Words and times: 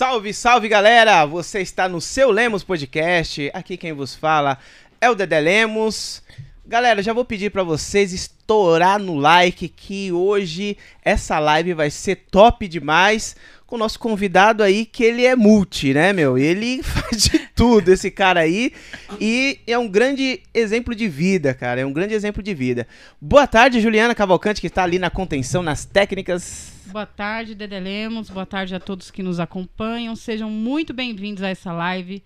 Salve, 0.00 0.32
salve 0.32 0.66
galera! 0.66 1.26
Você 1.26 1.60
está 1.60 1.86
no 1.86 2.00
seu 2.00 2.30
Lemos 2.30 2.64
Podcast. 2.64 3.50
Aqui 3.52 3.76
quem 3.76 3.92
vos 3.92 4.14
fala 4.14 4.56
é 4.98 5.10
o 5.10 5.14
Dedé 5.14 5.38
Lemos. 5.38 6.22
Galera, 6.66 7.02
já 7.02 7.12
vou 7.12 7.22
pedir 7.22 7.50
para 7.50 7.62
vocês 7.62 8.10
estourar 8.14 8.98
no 8.98 9.16
like 9.16 9.68
que 9.68 10.10
hoje 10.10 10.78
essa 11.04 11.38
live 11.38 11.74
vai 11.74 11.90
ser 11.90 12.16
top 12.30 12.66
demais 12.66 13.36
com 13.66 13.76
o 13.76 13.78
nosso 13.78 13.98
convidado 13.98 14.62
aí 14.62 14.86
que 14.86 15.04
ele 15.04 15.26
é 15.26 15.36
multi, 15.36 15.92
né, 15.92 16.14
meu? 16.14 16.38
Ele 16.38 16.80
faz 16.82 17.24
de 17.24 17.38
tudo 17.54 17.92
esse 17.92 18.10
cara 18.10 18.40
aí 18.40 18.72
e 19.20 19.60
é 19.66 19.76
um 19.76 19.86
grande 19.86 20.40
exemplo 20.54 20.94
de 20.94 21.08
vida, 21.08 21.52
cara. 21.52 21.82
É 21.82 21.84
um 21.84 21.92
grande 21.92 22.14
exemplo 22.14 22.42
de 22.42 22.54
vida. 22.54 22.88
Boa 23.20 23.46
tarde, 23.46 23.82
Juliana 23.82 24.14
Cavalcante 24.14 24.62
que 24.62 24.68
está 24.68 24.82
ali 24.82 24.98
na 24.98 25.10
contenção, 25.10 25.62
nas 25.62 25.84
técnicas. 25.84 26.69
Boa 26.90 27.06
tarde, 27.06 27.54
Dedé 27.54 27.78
Lemos. 27.78 28.28
Boa 28.28 28.44
tarde 28.44 28.74
a 28.74 28.80
todos 28.80 29.12
que 29.12 29.22
nos 29.22 29.38
acompanham. 29.38 30.16
Sejam 30.16 30.50
muito 30.50 30.92
bem-vindos 30.92 31.40
a 31.40 31.48
essa 31.48 31.72
live. 31.72 32.20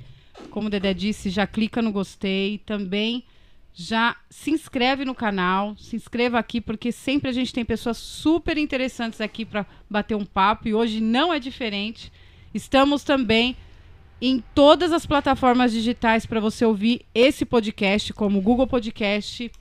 Como 0.48 0.68
o 0.68 0.70
Dedé 0.70 0.94
disse, 0.94 1.28
já 1.28 1.46
clica 1.46 1.82
no 1.82 1.92
gostei. 1.92 2.56
Também 2.64 3.24
já 3.74 4.16
se 4.30 4.50
inscreve 4.50 5.04
no 5.04 5.14
canal. 5.14 5.76
Se 5.76 5.96
inscreva 5.96 6.38
aqui, 6.38 6.62
porque 6.62 6.92
sempre 6.92 7.28
a 7.28 7.32
gente 7.32 7.52
tem 7.52 7.62
pessoas 7.62 7.98
super 7.98 8.56
interessantes 8.56 9.20
aqui 9.20 9.44
para 9.44 9.66
bater 9.88 10.14
um 10.14 10.24
papo. 10.24 10.66
E 10.66 10.72
hoje 10.72 10.98
não 10.98 11.32
é 11.32 11.38
diferente. 11.38 12.10
Estamos 12.54 13.04
também 13.04 13.58
em 14.18 14.42
todas 14.54 14.92
as 14.92 15.04
plataformas 15.04 15.72
digitais 15.72 16.24
para 16.24 16.40
você 16.40 16.64
ouvir 16.64 17.04
esse 17.14 17.44
podcast, 17.44 18.14
como 18.14 18.40
Google 18.40 18.66
Podcast. 18.66 19.52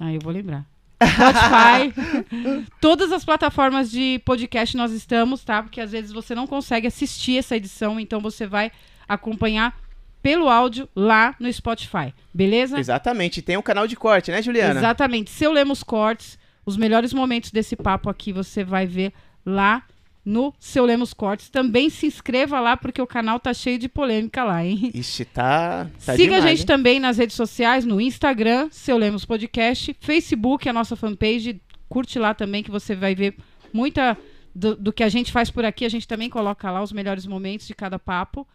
Ah, 0.00 0.14
eu 0.14 0.20
vou 0.22 0.32
lembrar. 0.32 0.71
Spotify, 1.06 2.66
todas 2.80 3.12
as 3.12 3.24
plataformas 3.24 3.90
de 3.90 4.20
podcast 4.24 4.76
nós 4.76 4.92
estamos, 4.92 5.44
tá? 5.44 5.62
Porque 5.62 5.80
às 5.80 5.92
vezes 5.92 6.12
você 6.12 6.34
não 6.34 6.46
consegue 6.46 6.86
assistir 6.86 7.38
essa 7.38 7.56
edição, 7.56 7.98
então 7.98 8.20
você 8.20 8.46
vai 8.46 8.70
acompanhar 9.08 9.76
pelo 10.22 10.48
áudio 10.48 10.88
lá 10.94 11.34
no 11.38 11.52
Spotify, 11.52 12.14
beleza? 12.32 12.78
Exatamente, 12.78 13.42
tem 13.42 13.56
um 13.56 13.62
canal 13.62 13.86
de 13.86 13.96
corte, 13.96 14.30
né, 14.30 14.40
Juliana? 14.40 14.78
Exatamente. 14.78 15.30
Se 15.30 15.44
eu 15.44 15.52
lemos 15.52 15.82
cortes, 15.82 16.38
os 16.64 16.76
melhores 16.76 17.12
momentos 17.12 17.50
desse 17.50 17.74
papo 17.74 18.08
aqui 18.08 18.32
você 18.32 18.62
vai 18.62 18.86
ver 18.86 19.12
lá 19.44 19.82
no 20.24 20.54
Seu 20.58 20.84
Lemos 20.84 21.12
Cortes. 21.12 21.48
Também 21.48 21.90
se 21.90 22.06
inscreva 22.06 22.60
lá, 22.60 22.76
porque 22.76 23.00
o 23.00 23.06
canal 23.06 23.40
tá 23.40 23.52
cheio 23.52 23.78
de 23.78 23.88
polêmica 23.88 24.44
lá, 24.44 24.64
hein? 24.64 24.90
Ixi, 24.94 25.24
tá. 25.24 25.88
tá 26.04 26.12
Siga 26.14 26.24
demais, 26.24 26.44
a 26.44 26.48
gente 26.48 26.60
hein? 26.60 26.66
também 26.66 27.00
nas 27.00 27.18
redes 27.18 27.36
sociais, 27.36 27.84
no 27.84 28.00
Instagram, 28.00 28.68
Seu 28.70 28.96
Lemos 28.96 29.24
Podcast, 29.24 29.96
Facebook, 30.00 30.68
a 30.68 30.72
nossa 30.72 30.96
fanpage. 30.96 31.60
Curte 31.88 32.18
lá 32.18 32.32
também, 32.32 32.62
que 32.62 32.70
você 32.70 32.94
vai 32.94 33.14
ver 33.14 33.36
muita 33.72 34.16
do, 34.54 34.76
do 34.76 34.92
que 34.92 35.02
a 35.02 35.08
gente 35.08 35.32
faz 35.32 35.50
por 35.50 35.64
aqui. 35.64 35.84
A 35.84 35.88
gente 35.88 36.08
também 36.08 36.30
coloca 36.30 36.70
lá 36.70 36.82
os 36.82 36.92
melhores 36.92 37.26
momentos 37.26 37.66
de 37.66 37.74
cada 37.74 37.98
papo. 37.98 38.46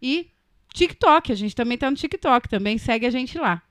E 0.00 0.28
TikTok, 0.74 1.32
a 1.32 1.34
gente 1.34 1.54
também 1.54 1.78
tá 1.78 1.90
no 1.90 1.96
TikTok, 1.96 2.48
também 2.48 2.78
segue 2.78 3.06
a 3.06 3.10
gente 3.10 3.38
lá. 3.38 3.62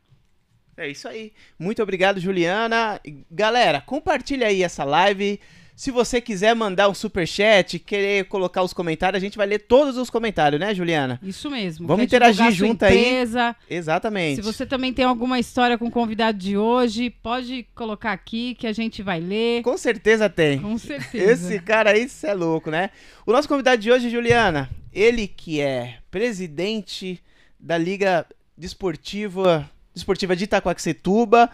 É 0.78 0.90
isso 0.90 1.08
aí. 1.08 1.34
Muito 1.60 1.84
obrigado, 1.84 2.20
Juliana. 2.20 3.00
Galera, 3.30 3.82
compartilha 3.82 4.48
aí 4.48 4.64
essa 4.64 4.84
live. 4.84 5.40
Se 5.82 5.90
você 5.90 6.22
quiser 6.22 6.56
mandar 6.56 6.90
um 6.90 6.94
super 6.94 7.28
chat, 7.28 7.80
querer 7.80 8.26
colocar 8.26 8.62
os 8.62 8.72
comentários, 8.72 9.20
a 9.20 9.26
gente 9.26 9.36
vai 9.36 9.48
ler 9.48 9.58
todos 9.58 9.98
os 9.98 10.12
comentários, 10.12 10.62
né, 10.62 10.76
Juliana? 10.76 11.20
Isso 11.24 11.50
mesmo. 11.50 11.88
Vamos 11.88 12.06
interagir 12.06 12.52
junto 12.52 12.86
aí. 12.86 13.00
empresa, 13.00 13.56
Exatamente. 13.68 14.36
Se 14.36 14.42
você 14.44 14.64
também 14.64 14.94
tem 14.94 15.06
alguma 15.06 15.40
história 15.40 15.80
com 15.80 15.88
o 15.88 15.92
convidado 15.92 16.38
de 16.38 16.56
hoje, 16.56 17.10
pode 17.10 17.66
colocar 17.74 18.12
aqui 18.12 18.54
que 18.54 18.68
a 18.68 18.72
gente 18.72 19.02
vai 19.02 19.20
ler. 19.20 19.64
Com 19.64 19.76
certeza 19.76 20.30
tem. 20.30 20.60
Com 20.60 20.78
certeza. 20.78 21.32
Esse 21.32 21.60
cara 21.60 21.90
aí, 21.90 22.08
é 22.26 22.34
louco, 22.36 22.70
né? 22.70 22.92
O 23.26 23.32
nosso 23.32 23.48
convidado 23.48 23.82
de 23.82 23.92
hoje, 23.92 24.08
Juliana, 24.08 24.70
ele 24.94 25.28
que 25.28 25.62
é 25.62 25.98
presidente 26.12 27.20
da 27.60 27.76
Liga 27.76 28.28
Desportiva, 28.56 29.68
Desportiva 29.96 30.36
de 30.36 30.44
Itacoaxetuba, 30.44 31.50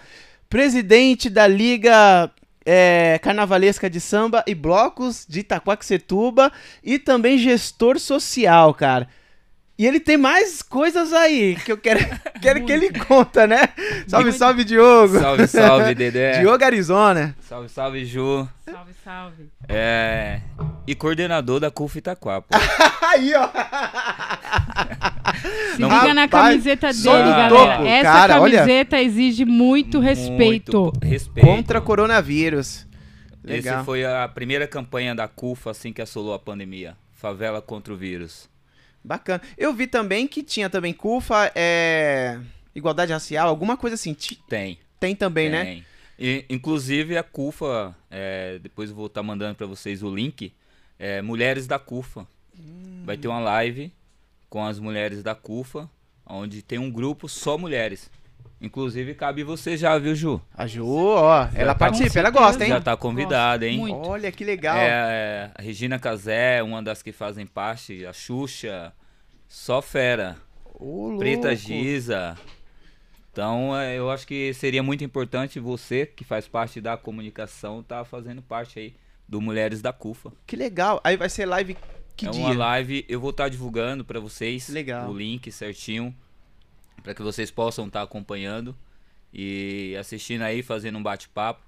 presidente 0.49 1.29
da 1.29 1.47
Liga 1.47 2.29
é, 2.69 3.17
Carnavalesca 3.19 3.89
de 3.89 4.01
Samba 4.01 4.43
e 4.45 4.53
Blocos 4.53 5.25
de 5.27 5.39
Itacoaxetuba 5.39 6.51
e 6.83 6.99
também 6.99 7.37
gestor 7.37 7.97
social, 7.97 8.73
cara. 8.73 9.07
E 9.79 9.85
ele 9.85 9.99
tem 9.99 10.17
mais 10.17 10.63
coisas 10.63 11.13
aí 11.13 11.55
que 11.63 11.71
eu 11.71 11.77
quero, 11.77 11.99
quero 12.41 12.65
que 12.65 12.71
ele 12.71 12.91
conta, 13.05 13.45
né? 13.45 13.69
Salve, 14.07 14.31
salve, 14.31 14.63
Diogo. 14.63 15.19
Salve, 15.19 15.47
salve, 15.47 15.93
Dedé. 15.93 16.39
Diogo 16.41 16.63
Arizona. 16.63 17.35
Salve, 17.41 17.69
salve, 17.69 18.03
Ju. 18.03 18.49
Salve, 18.65 18.91
salve. 19.03 19.49
É... 19.69 20.41
E 20.87 20.95
coordenador 20.95 21.59
da 21.59 21.69
CUF 21.69 21.99
Itaquapo. 21.99 22.47
Aí, 23.07 23.33
ó. 23.35 23.49
Se 25.75 25.81
Não, 25.81 25.89
liga 25.89 26.13
na 26.13 26.21
rapaz, 26.21 26.49
camiseta 26.63 26.87
dele, 26.91 27.29
galera. 27.29 27.49
topo, 27.49 27.85
Essa 27.87 28.03
cara, 28.11 28.41
olha. 28.41 28.59
camiseta 28.59 28.99
exige 29.01 29.45
muito 29.45 29.99
respeito. 29.99 30.81
Muito 30.81 31.05
respeito. 31.05 31.45
Contra 31.45 31.79
coronavírus. 31.79 32.87
Esse 33.43 33.67
Legal. 33.67 33.85
foi 33.85 34.03
a 34.03 34.27
primeira 34.27 34.67
campanha 34.67 35.13
da 35.13 35.27
CUF 35.27 35.69
assim 35.69 35.93
que 35.93 36.01
assolou 36.01 36.33
a 36.33 36.39
pandemia. 36.39 36.95
Favela 37.13 37.61
contra 37.61 37.93
o 37.93 37.97
vírus. 37.97 38.49
Bacana. 39.07 39.41
Eu 39.57 39.73
vi 39.73 39.87
também 39.87 40.27
que 40.27 40.43
tinha 40.43 40.69
também 40.69 40.93
CUFA, 40.93 41.51
é... 41.55 42.37
igualdade 42.75 43.13
racial, 43.13 43.47
alguma 43.47 43.77
coisa 43.77 43.93
assim. 43.95 44.15
Tem. 44.49 44.77
Tem 44.99 45.15
também, 45.15 45.49
né? 45.49 45.63
tem. 45.63 45.85
E, 46.19 46.45
inclusive 46.49 47.17
a 47.17 47.23
CUFA, 47.23 47.95
é, 48.09 48.59
depois 48.59 48.89
eu 48.89 48.95
vou 48.95 49.05
estar 49.05 49.21
mandando 49.21 49.55
para 49.55 49.67
vocês 49.67 50.01
o 50.03 50.13
link, 50.13 50.51
é, 50.97 51.21
Mulheres 51.21 51.67
da 51.67 51.79
CUFA. 51.79 52.27
Vai 53.05 53.15
ter 53.15 53.27
uma 53.27 53.39
live 53.39 53.93
com 54.49 54.65
as 54.65 54.79
mulheres 54.79 55.21
da 55.21 55.35
CUFA, 55.35 55.89
onde 56.25 56.61
tem 56.61 56.79
um 56.79 56.91
grupo 56.91 57.29
só 57.29 57.57
mulheres. 57.57 58.09
Inclusive 58.59 59.13
cabe 59.13 59.43
você 59.43 59.77
já, 59.77 59.97
viu, 59.99 60.15
Ju? 60.15 60.41
A 60.51 60.65
Ju, 60.65 60.87
ó, 60.87 61.47
ela 61.53 61.73
tá- 61.73 61.79
participa, 61.79 62.17
ela 62.17 62.31
gosta, 62.31 62.63
hein? 62.63 62.71
Já 62.71 62.81
tá 62.81 62.97
convidada, 62.97 63.67
hein? 63.67 63.77
Muito. 63.77 64.09
Olha 64.09 64.31
que 64.31 64.43
legal. 64.43 64.75
É, 64.75 64.87
é, 64.87 65.51
a 65.53 65.61
Regina 65.61 65.99
Casé, 65.99 66.63
uma 66.63 66.81
das 66.81 67.03
que 67.03 67.11
fazem 67.11 67.45
parte, 67.45 68.03
a 68.03 68.11
Xuxa, 68.11 68.91
só 69.47 69.81
fera. 69.81 70.37
Ô, 70.73 71.15
Preta 71.17 71.47
louco. 71.49 71.61
Giza. 71.61 72.37
Então, 73.31 73.77
é, 73.77 73.97
eu 73.97 74.09
acho 74.09 74.25
que 74.25 74.53
seria 74.53 74.81
muito 74.81 75.03
importante 75.03 75.59
você, 75.59 76.05
que 76.05 76.23
faz 76.23 76.47
parte 76.47 76.81
da 76.81 76.97
comunicação, 76.97 77.83
tá 77.83 78.03
fazendo 78.03 78.41
parte 78.41 78.79
aí 78.79 78.95
do 79.27 79.39
Mulheres 79.39 79.81
da 79.81 79.93
CUFA. 79.93 80.31
Que 80.45 80.55
legal. 80.55 80.99
Aí 81.03 81.15
vai 81.15 81.29
ser 81.29 81.45
live 81.45 81.77
que 82.17 82.25
é 82.25 82.31
dia? 82.31 82.41
uma 82.41 82.53
live, 82.53 83.05
eu 83.07 83.19
vou 83.19 83.29
estar 83.29 83.47
divulgando 83.47 84.03
para 84.03 84.19
vocês 84.19 84.67
Legal. 84.69 85.07
o 85.07 85.15
link 85.15 85.51
certinho, 85.51 86.13
para 87.03 87.13
que 87.13 87.21
vocês 87.21 87.51
possam 87.51 87.85
estar 87.85 88.01
acompanhando 88.01 88.75
e 89.31 89.95
assistindo 89.99 90.41
aí, 90.41 90.63
fazendo 90.63 90.97
um 90.97 91.03
bate-papo. 91.03 91.61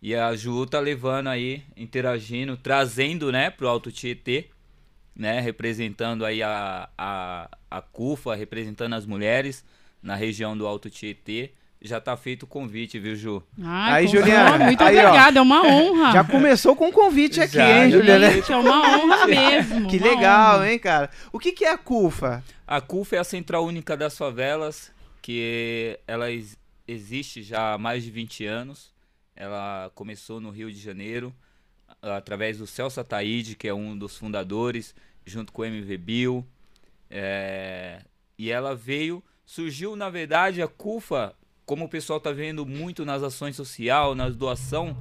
E 0.00 0.14
a 0.14 0.36
Ju 0.36 0.64
tá 0.66 0.78
levando 0.78 1.26
aí, 1.26 1.64
interagindo, 1.76 2.56
trazendo, 2.56 3.32
né, 3.32 3.50
pro 3.50 3.66
Alto 3.66 3.90
Tietê, 3.90 4.48
né, 5.14 5.40
representando 5.40 6.24
aí 6.24 6.42
a, 6.42 6.88
a, 6.98 7.48
a 7.70 7.80
CUFA, 7.80 8.34
representando 8.34 8.94
as 8.94 9.06
mulheres 9.06 9.64
na 10.02 10.14
região 10.14 10.56
do 10.56 10.66
Alto 10.66 10.90
Tietê. 10.90 11.52
Já 11.86 12.00
tá 12.00 12.16
feito 12.16 12.44
o 12.44 12.46
convite, 12.46 12.98
viu, 12.98 13.14
Ju? 13.14 13.42
Ai, 13.62 13.92
Aí, 14.04 14.06
Juliana, 14.06 14.64
Muito 14.64 14.82
aí, 14.82 14.96
ó. 14.96 15.00
obrigada, 15.08 15.38
é 15.38 15.42
uma 15.42 15.62
honra. 15.66 16.12
Já 16.12 16.24
começou 16.24 16.74
com 16.74 16.88
um 16.88 16.92
convite 16.92 17.42
aqui, 17.42 17.52
Já, 17.56 17.84
hein, 17.84 17.90
Juliana? 17.90 18.30
Gente, 18.30 18.50
é 18.50 18.56
uma 18.56 18.96
honra 18.98 19.26
mesmo. 19.28 19.88
Que 19.90 19.98
legal, 19.98 20.56
honra. 20.60 20.72
hein, 20.72 20.78
cara? 20.78 21.10
O 21.30 21.38
que, 21.38 21.52
que 21.52 21.62
é 21.66 21.72
a 21.72 21.76
CUFA? 21.76 22.42
A 22.66 22.80
CUF 22.80 23.14
é 23.14 23.18
a 23.18 23.24
Central 23.24 23.66
Única 23.66 23.94
das 23.98 24.16
Favelas, 24.16 24.90
que 25.20 25.98
ela 26.08 26.30
ex- 26.30 26.56
existe 26.88 27.42
já 27.42 27.74
há 27.74 27.78
mais 27.78 28.02
de 28.02 28.10
20 28.10 28.46
anos. 28.46 28.90
Ela 29.36 29.90
começou 29.94 30.40
no 30.40 30.48
Rio 30.48 30.72
de 30.72 30.80
Janeiro, 30.80 31.34
através 32.12 32.58
do 32.58 32.66
Celso 32.66 33.00
Ataíde, 33.00 33.56
que 33.56 33.68
é 33.68 33.74
um 33.74 33.96
dos 33.96 34.16
fundadores, 34.16 34.94
junto 35.24 35.52
com 35.52 35.62
o 35.62 35.64
MV 35.64 35.96
Bill. 35.96 36.46
É, 37.10 38.02
E 38.38 38.50
ela 38.50 38.74
veio, 38.74 39.22
surgiu 39.46 39.96
na 39.96 40.10
verdade 40.10 40.60
a 40.60 40.68
CUFA, 40.68 41.34
como 41.64 41.84
o 41.84 41.88
pessoal 41.88 42.20
tá 42.20 42.32
vendo 42.32 42.66
muito 42.66 43.04
nas 43.04 43.22
ações 43.22 43.56
sociais, 43.56 44.16
nas 44.16 44.36
doação, 44.36 44.96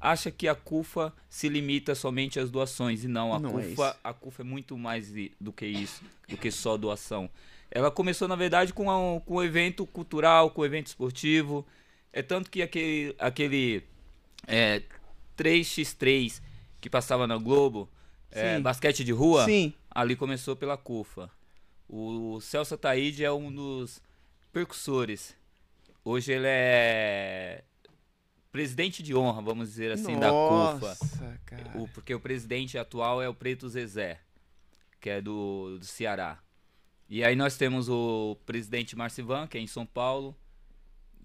acha 0.00 0.30
que 0.30 0.48
a 0.48 0.54
CUFA 0.54 1.12
se 1.28 1.48
limita 1.48 1.94
somente 1.94 2.40
às 2.40 2.50
doações 2.50 3.04
e 3.04 3.08
não, 3.08 3.34
a 3.34 3.38
Não 3.38 3.58
é 3.58 3.68
CUFA, 3.68 3.90
isso. 3.90 3.98
a 4.02 4.12
CUFA 4.14 4.42
é 4.42 4.44
muito 4.44 4.76
mais 4.78 5.12
do 5.40 5.52
que 5.52 5.66
isso, 5.66 6.02
do 6.28 6.36
que 6.36 6.50
só 6.50 6.76
doação. 6.76 7.28
Ela 7.70 7.90
começou 7.90 8.26
na 8.26 8.36
verdade 8.36 8.72
com 8.72 8.88
um, 8.88 9.20
com 9.20 9.36
um 9.36 9.42
evento 9.42 9.86
cultural, 9.86 10.50
com 10.50 10.62
um 10.62 10.64
evento 10.64 10.86
esportivo, 10.86 11.66
é 12.12 12.22
tanto 12.22 12.50
que 12.50 12.62
aquele 12.62 13.14
aquele 13.18 13.84
é, 14.46 14.82
3x3 15.36 16.40
que 16.80 16.88
passava 16.90 17.26
na 17.26 17.36
Globo, 17.36 17.88
é, 18.30 18.58
basquete 18.60 19.04
de 19.04 19.12
rua, 19.12 19.44
Sim. 19.44 19.72
ali 19.90 20.14
começou 20.16 20.54
pela 20.56 20.76
CUFA. 20.76 21.30
O 21.88 22.40
Celso 22.40 22.74
Ataíde 22.74 23.24
é 23.24 23.32
um 23.32 23.50
dos 23.52 24.00
percussores. 24.52 25.34
Hoje 26.04 26.32
ele 26.32 26.46
é 26.46 27.64
presidente 28.52 29.02
de 29.02 29.14
honra, 29.14 29.42
vamos 29.42 29.68
dizer 29.68 29.92
assim, 29.92 30.18
da 30.18 30.30
CUFA. 30.30 30.88
Nossa, 30.88 31.40
cara. 31.46 31.70
O- 31.78 31.88
porque 31.88 32.14
o 32.14 32.20
presidente 32.20 32.76
atual 32.78 33.20
é 33.22 33.28
o 33.28 33.34
Preto 33.34 33.68
Zezé. 33.68 34.20
que 35.00 35.08
é 35.10 35.20
do, 35.22 35.78
do 35.78 35.84
Ceará. 35.86 36.38
E 37.08 37.22
aí 37.24 37.36
nós 37.36 37.56
temos 37.56 37.88
o 37.88 38.36
presidente 38.44 38.96
Marcivan, 38.96 39.46
que 39.46 39.56
é 39.56 39.60
em 39.60 39.66
São 39.66 39.86
Paulo. 39.86 40.36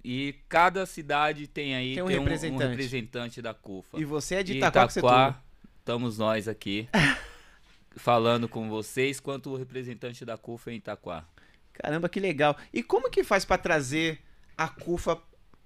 E 0.04 0.36
cada 0.50 0.86
cidade 0.86 1.48
tem 1.48 1.76
aí 1.76 1.94
Tem 1.96 2.04
um 2.04 2.08
tem 2.08 2.20
representante. 2.20 2.70
representante 2.70 3.42
da 3.42 3.54
CUFA. 3.54 3.98
E 4.00 4.04
você 4.06 4.36
é 4.36 4.44
de 4.44 4.54
E 4.54 4.58
Itaquaquecetuba. 4.58 5.42
estamos 5.80 6.18
nós 6.18 6.48
aqui 6.48 6.90
falando 7.96 8.48
com 8.50 8.70
vocês, 8.70 9.20
quanto 9.20 9.52
o 9.52 9.56
representante 9.56 10.26
da 10.26 10.38
CUFA 10.38 10.72
em 10.72 10.76
Itaquá. 10.78 11.26
Caramba, 11.74 12.10
que 12.10 12.20
legal. 12.20 12.56
E 12.74 12.84
como 12.84 13.10
que 13.10 13.24
faz 13.24 13.46
pra 13.46 13.58
trazer 13.58 14.20
a 14.58 14.68
CUFA 14.68 15.18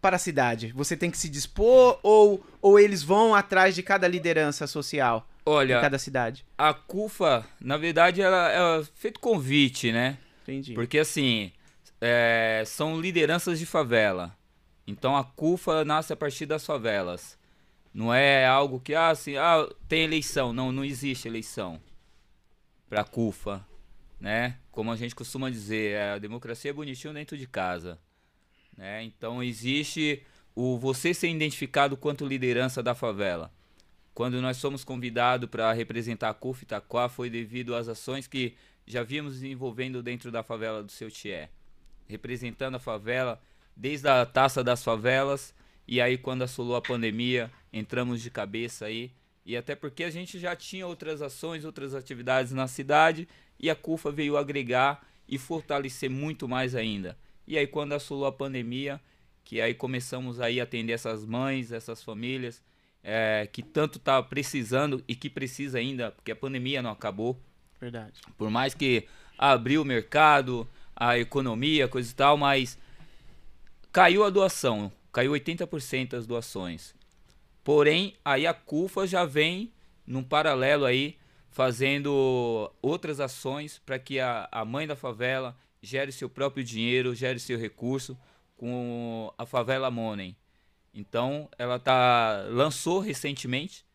para 0.01 0.15
a 0.17 0.19
cidade? 0.19 0.71
Você 0.75 0.95
tem 0.95 1.09
que 1.09 1.17
se 1.17 1.29
dispor 1.29 1.99
ou, 2.03 2.45
ou 2.61 2.79
eles 2.79 3.03
vão 3.03 3.33
atrás 3.33 3.75
de 3.75 3.81
cada 3.83 4.07
liderança 4.07 4.67
social 4.67 5.27
de 5.45 5.51
Olha, 5.51 5.79
cada 5.81 5.97
cidade? 5.97 6.45
a 6.57 6.73
CUFA, 6.73 7.45
na 7.59 7.77
verdade, 7.77 8.21
ela 8.21 8.51
é 8.51 8.83
feito 8.95 9.19
convite, 9.19 9.91
né? 9.91 10.17
Entendi. 10.43 10.73
Porque 10.73 10.99
assim, 10.99 11.51
é, 11.99 12.63
são 12.65 12.99
lideranças 12.99 13.59
de 13.59 13.65
favela. 13.65 14.35
Então 14.85 15.15
a 15.17 15.23
CUFA 15.23 15.83
nasce 15.83 16.13
a 16.13 16.15
partir 16.15 16.45
das 16.45 16.65
favelas. 16.65 17.37
Não 17.93 18.13
é 18.13 18.45
algo 18.45 18.79
que, 18.79 18.93
ah, 18.93 19.09
assim, 19.09 19.35
ah, 19.37 19.67
tem 19.87 20.03
eleição. 20.03 20.53
Não, 20.53 20.71
não 20.71 20.85
existe 20.85 21.27
eleição 21.27 21.81
pra 22.87 23.03
CUFA, 23.03 23.65
né? 24.19 24.57
Como 24.71 24.91
a 24.91 24.95
gente 24.95 25.15
costuma 25.15 25.49
dizer, 25.49 25.93
é, 25.93 26.11
a 26.11 26.17
democracia 26.17 26.71
é 26.71 26.73
bonitinho 26.73 27.13
dentro 27.13 27.37
de 27.37 27.47
casa. 27.47 27.99
Né? 28.77 29.03
Então 29.03 29.43
existe 29.43 30.23
o 30.55 30.77
você 30.77 31.13
ser 31.13 31.29
identificado 31.29 31.97
quanto 31.97 32.25
liderança 32.25 32.81
da 32.81 32.93
favela. 32.95 33.51
Quando 34.13 34.41
nós 34.41 34.57
somos 34.57 34.83
convidados 34.83 35.49
para 35.49 35.71
representar 35.73 36.29
a 36.29 36.33
CUF 36.33 36.63
Itaquá, 36.63 37.09
foi 37.09 37.29
devido 37.29 37.75
às 37.75 37.87
ações 37.87 38.27
que 38.27 38.55
já 38.85 39.03
víamos 39.03 39.33
desenvolvendo 39.33 40.01
dentro 40.01 40.31
da 40.31 40.41
favela 40.41 40.81
do 40.81 40.91
seu 40.91 41.11
Tié. 41.11 41.49
Representando 42.07 42.75
a 42.75 42.79
favela 42.79 43.41
desde 43.75 44.07
a 44.07 44.25
taça 44.25 44.63
das 44.63 44.83
favelas, 44.83 45.53
e 45.87 46.01
aí 46.01 46.17
quando 46.17 46.41
assolou 46.41 46.75
a 46.75 46.81
pandemia, 46.81 47.51
entramos 47.71 48.21
de 48.21 48.31
cabeça 48.31 48.85
aí. 48.85 49.11
E 49.45 49.55
até 49.55 49.75
porque 49.75 50.03
a 50.03 50.09
gente 50.09 50.39
já 50.39 50.55
tinha 50.55 50.85
outras 50.85 51.21
ações, 51.21 51.63
outras 51.63 51.93
atividades 51.93 52.51
na 52.51 52.67
cidade, 52.67 53.27
e 53.59 53.69
a 53.69 53.75
CUFA 53.75 54.11
veio 54.11 54.35
agregar 54.35 55.07
e 55.27 55.37
fortalecer 55.37 56.09
muito 56.09 56.47
mais 56.47 56.75
ainda. 56.75 57.17
E 57.47 57.57
aí 57.57 57.67
quando 57.67 57.93
assolou 57.93 58.25
a 58.25 58.31
pandemia, 58.31 58.99
que 59.43 59.61
aí 59.61 59.73
começamos 59.73 60.41
aí 60.41 60.59
a 60.59 60.63
atender 60.63 60.93
essas 60.93 61.25
mães, 61.25 61.71
essas 61.71 62.03
famílias, 62.03 62.61
é, 63.03 63.47
que 63.51 63.63
tanto 63.63 63.99
tá 63.99 64.21
precisando 64.21 65.01
e 65.07 65.15
que 65.15 65.29
precisa 65.29 65.77
ainda, 65.77 66.11
porque 66.11 66.31
a 66.31 66.35
pandemia 66.35 66.81
não 66.81 66.91
acabou. 66.91 67.39
Verdade. 67.79 68.19
Por 68.37 68.49
mais 68.49 68.73
que 68.73 69.07
abriu 69.37 69.83
o 69.83 69.85
mercado, 69.85 70.67
a 70.99 71.17
economia, 71.17 71.87
coisa 71.87 72.11
e 72.11 72.15
tal, 72.15 72.35
mas 72.37 72.77
caiu 73.91 74.23
a 74.23 74.29
doação, 74.29 74.91
caiu 75.13 75.31
80% 75.31 76.09
das 76.09 76.25
doações. 76.25 76.95
Porém, 77.63 78.15
aí 78.25 78.47
a 78.47 78.53
CUFA 78.53 79.05
já 79.05 79.23
vem 79.23 79.71
num 80.05 80.23
paralelo 80.23 80.85
aí 80.85 81.17
fazendo 81.49 82.71
outras 82.81 83.19
ações 83.19 83.81
para 83.85 83.99
que 83.99 84.19
a, 84.19 84.47
a 84.51 84.65
mãe 84.65 84.87
da 84.87 84.95
favela 84.95 85.55
gere 85.81 86.11
seu 86.11 86.29
próprio 86.29 86.63
dinheiro, 86.63 87.13
gere 87.13 87.39
seu 87.39 87.57
recurso 87.57 88.17
com 88.55 89.31
a 89.37 89.45
Favela 89.45 89.91
Money. 89.91 90.35
Então, 90.93 91.47
ela 91.57 91.77
tá 91.77 92.45
lançou 92.49 92.99
recentemente 92.99 93.85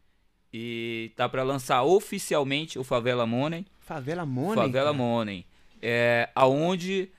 e 0.53 1.13
tá 1.17 1.29
para 1.29 1.43
lançar 1.43 1.83
oficialmente 1.83 2.79
o 2.79 2.85
Favela 2.85 3.27
Money. 3.27 3.67
Favela 3.81 4.25
Money? 4.25 4.55
Favela 4.55 4.93
cara? 4.93 4.93
Money. 4.93 5.47
É, 5.83 6.31
aonde 6.35 7.11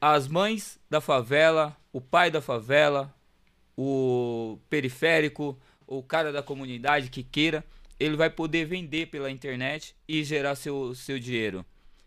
as 0.00 0.28
mães 0.28 0.78
da 0.88 1.00
favela, 1.00 1.76
o 1.92 2.00
pai 2.00 2.30
da 2.30 2.42
favela, 2.42 3.14
o 3.76 4.58
periférico, 4.68 5.58
o 5.86 6.02
cara 6.02 6.30
da 6.30 6.42
comunidade 6.42 7.08
que 7.08 7.22
queira, 7.22 7.64
ele 7.98 8.16
vai 8.16 8.30
poder 8.30 8.66
vender 8.66 9.06
pela 9.06 9.30
internet 9.30 9.94
e 10.06 10.22
gerar 10.22 10.54
seu, 10.54 10.94
seu 10.94 11.18
dinheiro. 11.18 11.64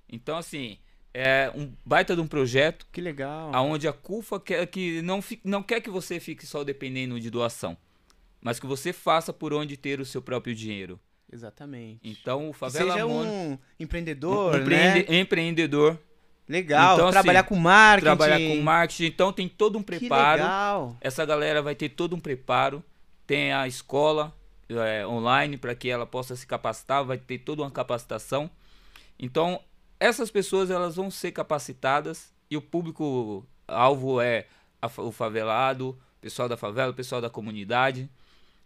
Então, 0.08 0.38
assim, 0.38 0.78
é 1.14 1.52
um 1.56 1.72
baita 1.86 2.16
de 2.16 2.22
um 2.22 2.28
projeto 2.28 2.88
Que 2.92 3.02
legal. 3.02 3.52
aonde 3.54 3.88
a 3.88 3.94
CUFA 3.94 4.40
quer 4.40 4.66
que 4.68 5.02
não, 5.02 5.24
não 5.44 5.62
quer 5.62 5.82
que 5.82 5.90
você 5.90 6.20
fique 6.20 6.46
só 6.46 6.64
dependendo 6.64 7.20
de 7.20 7.30
doação, 7.30 7.78
mas 8.42 8.60
que 8.60 8.66
você 8.66 8.92
faça 8.92 9.32
por 9.32 9.54
onde 9.54 9.78
ter 9.78 10.00
o 10.00 10.06
seu 10.06 10.22
próprio 10.22 10.56
dinheiro. 10.56 11.00
Exatamente. 11.34 12.00
Então, 12.04 12.50
o 12.50 12.54
Que 12.54 12.60
Favela 12.60 12.94
seja 12.94 13.08
Money, 13.08 13.30
um 13.32 13.58
empreendedor, 13.80 14.56
um 14.56 14.58
né? 14.58 14.62
empreende- 15.00 15.16
empreendedor, 15.20 16.00
Legal. 16.48 16.94
Então, 16.96 17.08
assim, 17.08 17.14
trabalhar 17.14 17.44
com 17.44 17.56
marketing. 17.56 18.04
trabalhar 18.06 18.38
com 18.38 18.62
marketing, 18.62 19.06
então 19.06 19.32
tem 19.34 19.48
todo 19.48 19.78
um 19.78 19.82
Que 19.82 19.98
preparo. 19.98 20.42
legal. 20.44 20.98
Essa 21.00 21.26
galera 21.26 21.62
vai 21.62 21.74
ter 21.74 21.90
todo 21.90 22.16
um 22.16 22.20
preparo. 22.20 22.84
Tem 23.26 23.54
a 23.54 23.66
escola 23.68 24.36
é, 24.70 25.08
online 25.08 25.58
para 25.58 25.74
que 25.74 25.90
ela 25.90 26.06
possa 26.06 26.36
se 26.36 26.46
capacitar, 26.46 27.04
vai 27.06 27.18
ter 27.18 27.38
toda 27.40 27.62
uma 27.62 27.72
capacitação. 27.72 28.50
Então, 29.18 29.62
essas 30.00 30.30
pessoas 30.30 30.70
elas 30.70 30.96
vão 30.98 31.10
ser 31.10 31.32
capacitadas 31.32 32.34
e 32.52 32.58
o 32.58 32.62
público 32.62 33.46
alvo 33.68 34.20
é 34.20 34.46
a 34.82 34.88
o 35.02 35.12
favelado, 35.14 35.90
o 35.92 35.98
pessoal 36.22 36.50
da 36.50 36.58
favela, 36.58 36.92
o 36.92 36.96
pessoal 36.96 37.22
da 37.22 37.30
comunidade, 37.30 38.10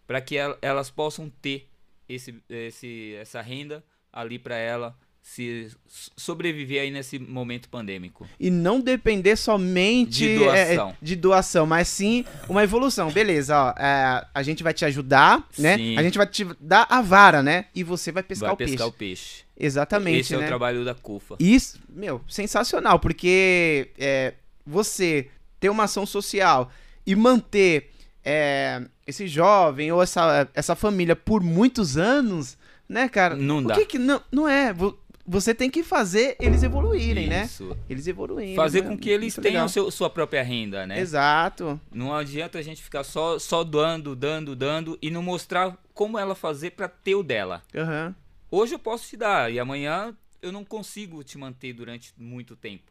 para 0.07 0.19
que 0.19 0.35
el- 0.35 0.57
elas 0.63 0.89
possam 0.89 1.29
ter 1.41 1.69
esse, 2.07 2.35
esse, 2.49 3.15
essa 3.15 3.41
renda 3.41 3.83
ali 4.11 4.39
para 4.39 4.55
ela 4.55 4.97
se 5.27 5.69
sobreviver 6.15 6.81
aí 6.81 6.89
nesse 6.89 7.19
momento 7.19 7.67
pandêmico. 7.67 8.25
E 8.39 8.49
não 8.49 8.79
depender 8.79 9.35
somente 9.35 10.19
De 10.19 10.37
doação. 10.37 10.89
é, 10.89 10.95
de 11.01 11.15
doação, 11.17 11.65
mas 11.65 11.89
sim 11.89 12.23
uma 12.47 12.63
evolução. 12.63 13.11
Beleza, 13.11 13.53
ó, 13.57 13.69
é, 13.77 14.25
a 14.33 14.41
gente 14.41 14.63
vai 14.63 14.73
te 14.73 14.85
ajudar, 14.85 15.45
né? 15.59 15.77
Sim. 15.77 15.97
A 15.97 16.03
gente 16.03 16.17
vai 16.17 16.27
te 16.27 16.47
dar 16.61 16.87
a 16.89 17.01
vara, 17.01 17.43
né? 17.43 17.65
E 17.75 17.83
você 17.83 18.09
vai 18.09 18.23
pescar 18.23 18.47
vai 18.47 18.53
o 18.53 18.57
pescar 18.57 18.77
peixe. 18.77 18.89
o 18.89 18.93
peixe. 18.93 19.43
Exatamente, 19.59 20.19
Esse 20.21 20.35
é 20.35 20.37
né? 20.37 20.45
o 20.45 20.47
trabalho 20.47 20.85
da 20.85 20.95
CUFA. 20.95 21.35
Isso, 21.39 21.77
meu, 21.89 22.21
sensacional, 22.29 22.97
porque 22.97 23.89
é, 23.97 24.33
você 24.65 25.27
ter 25.59 25.69
uma 25.69 25.83
ação 25.83 26.05
social 26.05 26.71
e 27.05 27.15
manter 27.17 27.91
é, 28.29 28.81
esse 29.07 29.25
jovem 29.25 29.89
ou 29.91 30.03
essa, 30.03 30.49
essa 30.53 30.75
família 30.75 31.15
por 31.15 31.41
muitos 31.41 31.95
anos, 31.97 32.57
né, 32.89 33.07
cara? 33.07 33.35
Não 33.37 33.59
O 33.59 33.67
dá. 33.67 33.75
que 33.75 33.85
que 33.85 33.97
não, 33.97 34.21
não 34.29 34.47
é? 34.49 34.73
Vo- 34.73 34.97
Você 35.25 35.53
tem 35.55 35.69
que 35.69 35.81
fazer 35.81 36.35
eles 36.39 36.61
evoluírem, 36.61 37.27
né? 37.27 37.43
Isso. 37.45 37.75
Eles 37.89 38.05
evoluírem. 38.05 38.53
Fazer 38.55 38.81
né? 38.83 38.89
com 38.89 38.97
que 38.97 39.09
eles 39.09 39.35
Muito 39.37 39.47
tenham 39.47 39.67
seu- 39.69 39.89
sua 39.91 40.09
própria 40.09 40.43
renda, 40.43 40.85
né? 40.85 40.99
Exato. 40.99 41.79
Não 41.91 42.13
adianta 42.13 42.59
a 42.59 42.61
gente 42.61 42.83
ficar 42.83 43.03
só, 43.05 43.39
só 43.39 43.63
dando, 43.63 44.13
dando, 44.15 44.55
dando 44.55 44.97
e 45.01 45.09
não 45.09 45.23
mostrar 45.23 45.77
como 45.93 46.17
ela 46.19 46.35
fazer 46.35 46.71
pra 46.71 46.87
ter 46.89 47.15
o 47.15 47.23
dela. 47.23 47.61
Aham. 47.75 48.13
Hoje 48.51 48.75
eu 48.75 48.79
posso 48.79 49.07
te 49.09 49.15
dar 49.17 49.51
e 49.51 49.59
amanhã 49.59 50.13
eu 50.41 50.51
não 50.51 50.63
consigo 50.65 51.23
te 51.23 51.37
manter 51.37 51.73
durante 51.73 52.13
muito 52.17 52.55
tempo. 52.55 52.83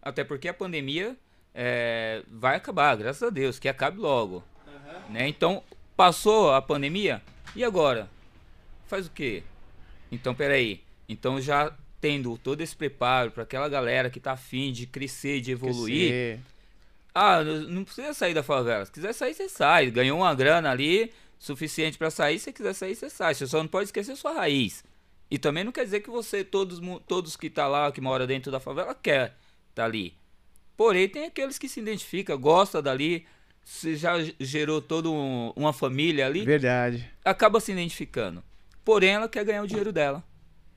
Até 0.00 0.22
porque 0.24 0.48
a 0.48 0.54
pandemia 0.54 1.16
é, 1.54 2.22
vai 2.30 2.56
acabar, 2.56 2.96
graças 2.96 3.22
a 3.22 3.28
Deus, 3.30 3.58
que 3.58 3.68
acabe 3.68 3.98
logo. 3.98 4.42
Né? 5.10 5.28
Então, 5.28 5.62
passou 5.96 6.52
a 6.52 6.60
pandemia, 6.62 7.22
e 7.54 7.62
agora? 7.64 8.08
Faz 8.86 9.06
o 9.06 9.10
quê? 9.10 9.42
Então, 10.10 10.34
peraí. 10.34 10.80
Então, 11.08 11.40
já 11.40 11.72
tendo 12.00 12.36
todo 12.38 12.60
esse 12.60 12.74
preparo 12.74 13.30
para 13.30 13.44
aquela 13.44 13.68
galera 13.68 14.10
que 14.10 14.18
tá 14.20 14.32
afim 14.32 14.72
de 14.72 14.86
crescer, 14.86 15.40
de 15.40 15.52
evoluir, 15.52 16.08
Crescer. 16.08 16.40
ah, 17.14 17.42
não 17.44 17.84
precisa 17.84 18.12
sair 18.12 18.34
da 18.34 18.42
favela. 18.42 18.84
Se 18.84 18.92
quiser 18.92 19.12
sair, 19.12 19.34
você 19.34 19.48
sai. 19.48 19.90
Ganhou 19.90 20.18
uma 20.18 20.34
grana 20.34 20.70
ali, 20.70 21.12
suficiente 21.38 21.96
pra 21.96 22.10
sair. 22.10 22.38
Se 22.38 22.52
quiser 22.52 22.72
sair, 22.74 22.94
você 22.94 23.08
sai. 23.08 23.34
Você 23.34 23.46
só 23.46 23.58
não 23.58 23.68
pode 23.68 23.84
esquecer 23.86 24.16
sua 24.16 24.32
raiz. 24.32 24.82
E 25.30 25.38
também 25.38 25.64
não 25.64 25.72
quer 25.72 25.84
dizer 25.84 26.00
que 26.00 26.10
você, 26.10 26.44
todos, 26.44 26.80
todos 27.06 27.36
que 27.36 27.48
tá 27.48 27.66
lá, 27.66 27.90
que 27.90 28.00
mora 28.00 28.26
dentro 28.26 28.50
da 28.50 28.60
favela, 28.60 28.94
quer 28.94 29.34
tá 29.74 29.84
ali. 29.84 30.14
Porém, 30.76 31.08
tem 31.08 31.24
aqueles 31.26 31.58
que 31.58 31.68
se 31.68 31.80
identificam, 31.80 32.38
gosta 32.38 32.82
dali, 32.82 33.26
se 33.64 33.96
já 33.96 34.14
gerou 34.40 34.80
toda 34.82 35.08
um- 35.08 35.52
uma 35.56 35.72
família 35.72 36.26
ali, 36.26 36.44
Verdade. 36.44 37.08
acaba 37.24 37.60
se 37.60 37.72
identificando. 37.72 38.42
Porém, 38.84 39.10
ela 39.10 39.28
quer 39.28 39.44
ganhar 39.44 39.62
o 39.62 39.66
dinheiro 39.66 39.92
dela. 39.92 40.22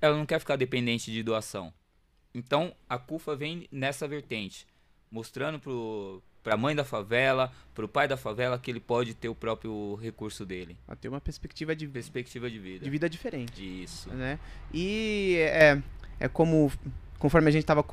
Ela 0.02 0.16
não 0.18 0.26
quer 0.26 0.40
ficar 0.40 0.56
dependente 0.56 1.12
de 1.12 1.24
doação. 1.24 1.74
Então, 2.34 2.76
a 2.88 2.98
CUFA 2.98 3.36
vem 3.36 3.68
nessa 3.72 4.08
vertente, 4.08 4.68
mostrando 5.10 5.58
pro, 5.60 6.22
pra 6.44 6.56
mãe 6.58 6.76
da 6.76 6.84
favela, 6.84 7.52
pro 7.74 7.88
pai 7.88 8.08
da 8.08 8.18
favela, 8.18 8.60
que 8.60 8.70
ele 8.70 8.80
pode 8.80 9.14
ter 9.16 9.30
o 9.30 9.34
próprio 9.36 9.96
recurso 9.96 10.46
dele. 10.46 10.78
Ó, 10.88 10.94
Tem 10.96 11.10
uma 11.10 11.22
perspectiva 11.22 11.76
de, 11.76 11.88
Perspectiva 11.88 12.50
de 12.50 12.60
vida. 12.60 12.84
de 12.84 12.90
vida 12.92 13.10
diferente. 13.10 13.84
Isso. 13.84 14.10
né? 14.14 14.38
E 14.74 15.38
é, 15.40 15.82
é 16.20 16.28
como 16.28 16.72
conforme 17.26 17.50
a 17.50 17.52
gente 17.52 17.64
estava 17.64 17.84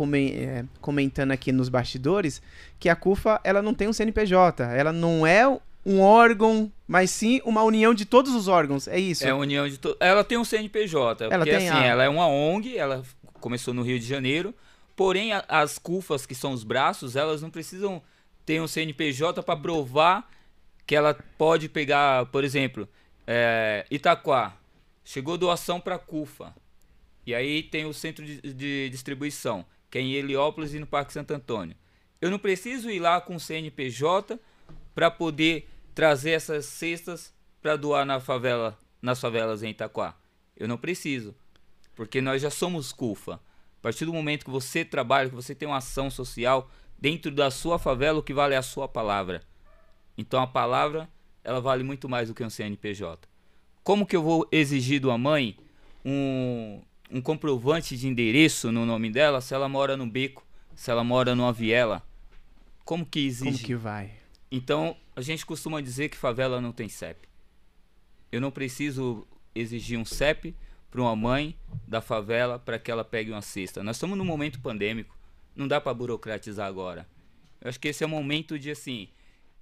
comentando 0.78 1.30
aqui 1.30 1.50
nos 1.52 1.70
bastidores, 1.70 2.42
que 2.78 2.90
a 2.90 2.94
CUFA 2.94 3.40
ela 3.42 3.62
não 3.62 3.72
tem 3.72 3.88
um 3.88 3.92
CNPJ, 3.94 4.62
ela 4.62 4.92
não 4.92 5.26
é 5.26 5.48
um 5.86 6.02
órgão, 6.02 6.70
mas 6.86 7.10
sim 7.10 7.40
uma 7.46 7.62
união 7.62 7.94
de 7.94 8.04
todos 8.04 8.34
os 8.34 8.46
órgãos. 8.46 8.86
É 8.86 8.98
isso. 8.98 9.24
É 9.26 9.30
a 9.30 9.34
união 9.34 9.66
de 9.66 9.78
to... 9.78 9.96
Ela 9.98 10.22
tem 10.22 10.36
um 10.36 10.44
CNPJ, 10.44 11.24
Ela 11.24 11.38
porque 11.38 11.56
tem 11.56 11.66
assim, 11.70 11.78
a- 11.78 11.84
ela 11.86 12.04
é 12.04 12.10
uma 12.10 12.26
ONG, 12.26 12.76
ela 12.76 13.02
começou 13.40 13.72
no 13.72 13.80
Rio 13.80 13.98
de 13.98 14.04
Janeiro, 14.06 14.54
porém 14.94 15.32
a, 15.32 15.42
as 15.48 15.78
CUFAs, 15.78 16.26
que 16.26 16.34
são 16.34 16.52
os 16.52 16.62
braços, 16.62 17.16
elas 17.16 17.40
não 17.40 17.48
precisam 17.48 18.02
ter 18.44 18.60
um 18.60 18.68
CNPJ 18.68 19.42
para 19.42 19.56
provar 19.56 20.28
que 20.86 20.94
ela 20.94 21.16
pode 21.38 21.70
pegar, 21.70 22.26
por 22.26 22.44
exemplo, 22.44 22.86
é, 23.26 23.86
Itaquá, 23.90 24.52
chegou 25.02 25.38
doação 25.38 25.80
para 25.80 25.98
CUFA, 25.98 26.52
e 27.26 27.34
aí 27.34 27.62
tem 27.62 27.84
o 27.86 27.92
centro 27.92 28.24
de, 28.24 28.40
de 28.40 28.88
distribuição, 28.90 29.64
que 29.90 29.98
é 29.98 30.00
em 30.00 30.14
Heliópolis 30.14 30.74
e 30.74 30.78
no 30.78 30.86
Parque 30.86 31.12
Santo 31.12 31.32
Antônio. 31.32 31.76
Eu 32.20 32.30
não 32.30 32.38
preciso 32.38 32.90
ir 32.90 32.98
lá 32.98 33.20
com 33.20 33.36
o 33.36 33.40
CNPJ 33.40 34.38
para 34.94 35.10
poder 35.10 35.68
trazer 35.94 36.30
essas 36.30 36.66
cestas 36.66 37.34
para 37.60 37.76
doar 37.76 38.04
na 38.04 38.20
favela, 38.20 38.78
nas 39.00 39.20
favelas 39.20 39.62
em 39.62 39.70
Itaquá. 39.70 40.16
Eu 40.56 40.68
não 40.68 40.76
preciso, 40.76 41.34
porque 41.94 42.20
nós 42.20 42.42
já 42.42 42.50
somos 42.50 42.92
CUFA. 42.92 43.34
A 43.34 43.82
partir 43.82 44.04
do 44.04 44.12
momento 44.12 44.44
que 44.44 44.50
você 44.50 44.84
trabalha, 44.84 45.28
que 45.28 45.34
você 45.34 45.54
tem 45.54 45.66
uma 45.66 45.78
ação 45.78 46.10
social 46.10 46.70
dentro 46.98 47.32
da 47.32 47.50
sua 47.50 47.78
favela, 47.78 48.20
o 48.20 48.22
que 48.22 48.32
vale 48.32 48.54
é 48.54 48.58
a 48.58 48.62
sua 48.62 48.86
palavra. 48.86 49.42
Então 50.16 50.40
a 50.40 50.46
palavra, 50.46 51.08
ela 51.42 51.60
vale 51.60 51.82
muito 51.82 52.08
mais 52.08 52.28
do 52.28 52.34
que 52.34 52.44
um 52.44 52.50
CNPJ. 52.50 53.28
Como 53.82 54.06
que 54.06 54.14
eu 54.14 54.22
vou 54.22 54.46
exigir 54.52 55.00
de 55.00 55.06
uma 55.06 55.18
mãe 55.18 55.56
um, 56.04 56.80
um 57.12 57.20
comprovante 57.20 57.96
de 57.96 58.08
endereço 58.08 58.72
no 58.72 58.86
nome 58.86 59.10
dela 59.10 59.40
se 59.40 59.54
ela 59.54 59.68
mora 59.68 59.96
no 59.96 60.06
beco, 60.06 60.44
se 60.74 60.90
ela 60.90 61.04
mora 61.04 61.34
numa 61.34 61.52
viela? 61.52 62.02
Como 62.84 63.04
que 63.04 63.20
exige? 63.20 63.52
Como 63.52 63.58
que 63.58 63.74
vai? 63.74 64.10
Então, 64.50 64.96
a 65.14 65.20
gente 65.20 65.44
costuma 65.44 65.80
dizer 65.80 66.08
que 66.08 66.16
favela 66.16 66.60
não 66.60 66.72
tem 66.72 66.88
CEP. 66.88 67.28
Eu 68.30 68.40
não 68.40 68.50
preciso 68.50 69.26
exigir 69.54 69.98
um 69.98 70.04
CEP 70.04 70.56
para 70.90 71.00
uma 71.00 71.14
mãe 71.14 71.56
da 71.86 72.00
favela 72.00 72.58
para 72.58 72.78
que 72.78 72.90
ela 72.90 73.04
pegue 73.04 73.30
uma 73.30 73.42
cesta. 73.42 73.82
Nós 73.82 73.96
estamos 73.96 74.16
num 74.16 74.24
momento 74.24 74.60
pandêmico, 74.60 75.16
não 75.54 75.68
dá 75.68 75.80
para 75.80 75.92
burocratizar 75.94 76.66
agora. 76.66 77.06
Eu 77.60 77.68
acho 77.68 77.78
que 77.78 77.88
esse 77.88 78.02
é 78.02 78.06
o 78.06 78.10
momento 78.10 78.58
de 78.58 78.70
assim, 78.70 79.08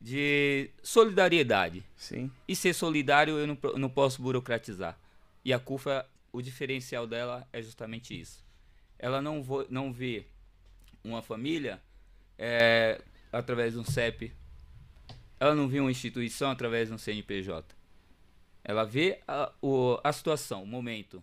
de 0.01 0.71
solidariedade. 0.83 1.85
Sim. 1.97 2.31
E 2.49 2.57
ser 2.57 2.73
solidário 2.73 3.39
eu 3.39 3.47
não, 3.47 3.59
não 3.77 3.91
posso 3.91 4.23
burocratizar. 4.23 4.99
E 5.45 5.53
a 5.53 5.59
CUFA, 5.59 6.07
o 6.33 6.41
diferencial 6.41 7.07
dela 7.07 7.47
é 7.53 7.63
justamente 7.63 8.19
isso. 8.19 8.45
Ela 8.99 9.21
não, 9.23 9.43
vo, 9.43 9.67
não 9.71 9.93
vê 9.93 10.27
uma 11.03 11.23
família 11.23 11.81
é, 12.39 13.01
através 13.33 13.73
de 13.73 13.79
um 13.79 13.85
CEP. 13.85 14.33
Ela 15.39 15.55
não 15.55 15.69
vê 15.69 15.81
uma 15.81 15.91
instituição 15.91 16.51
através 16.51 16.89
de 16.89 16.95
um 16.95 16.99
CNPJ. 16.99 17.75
Ela 18.63 18.85
vê 18.85 19.21
a, 19.27 19.53
o, 19.63 19.99
a 20.05 20.13
situação, 20.13 20.63
o 20.63 20.67
momento. 20.67 21.23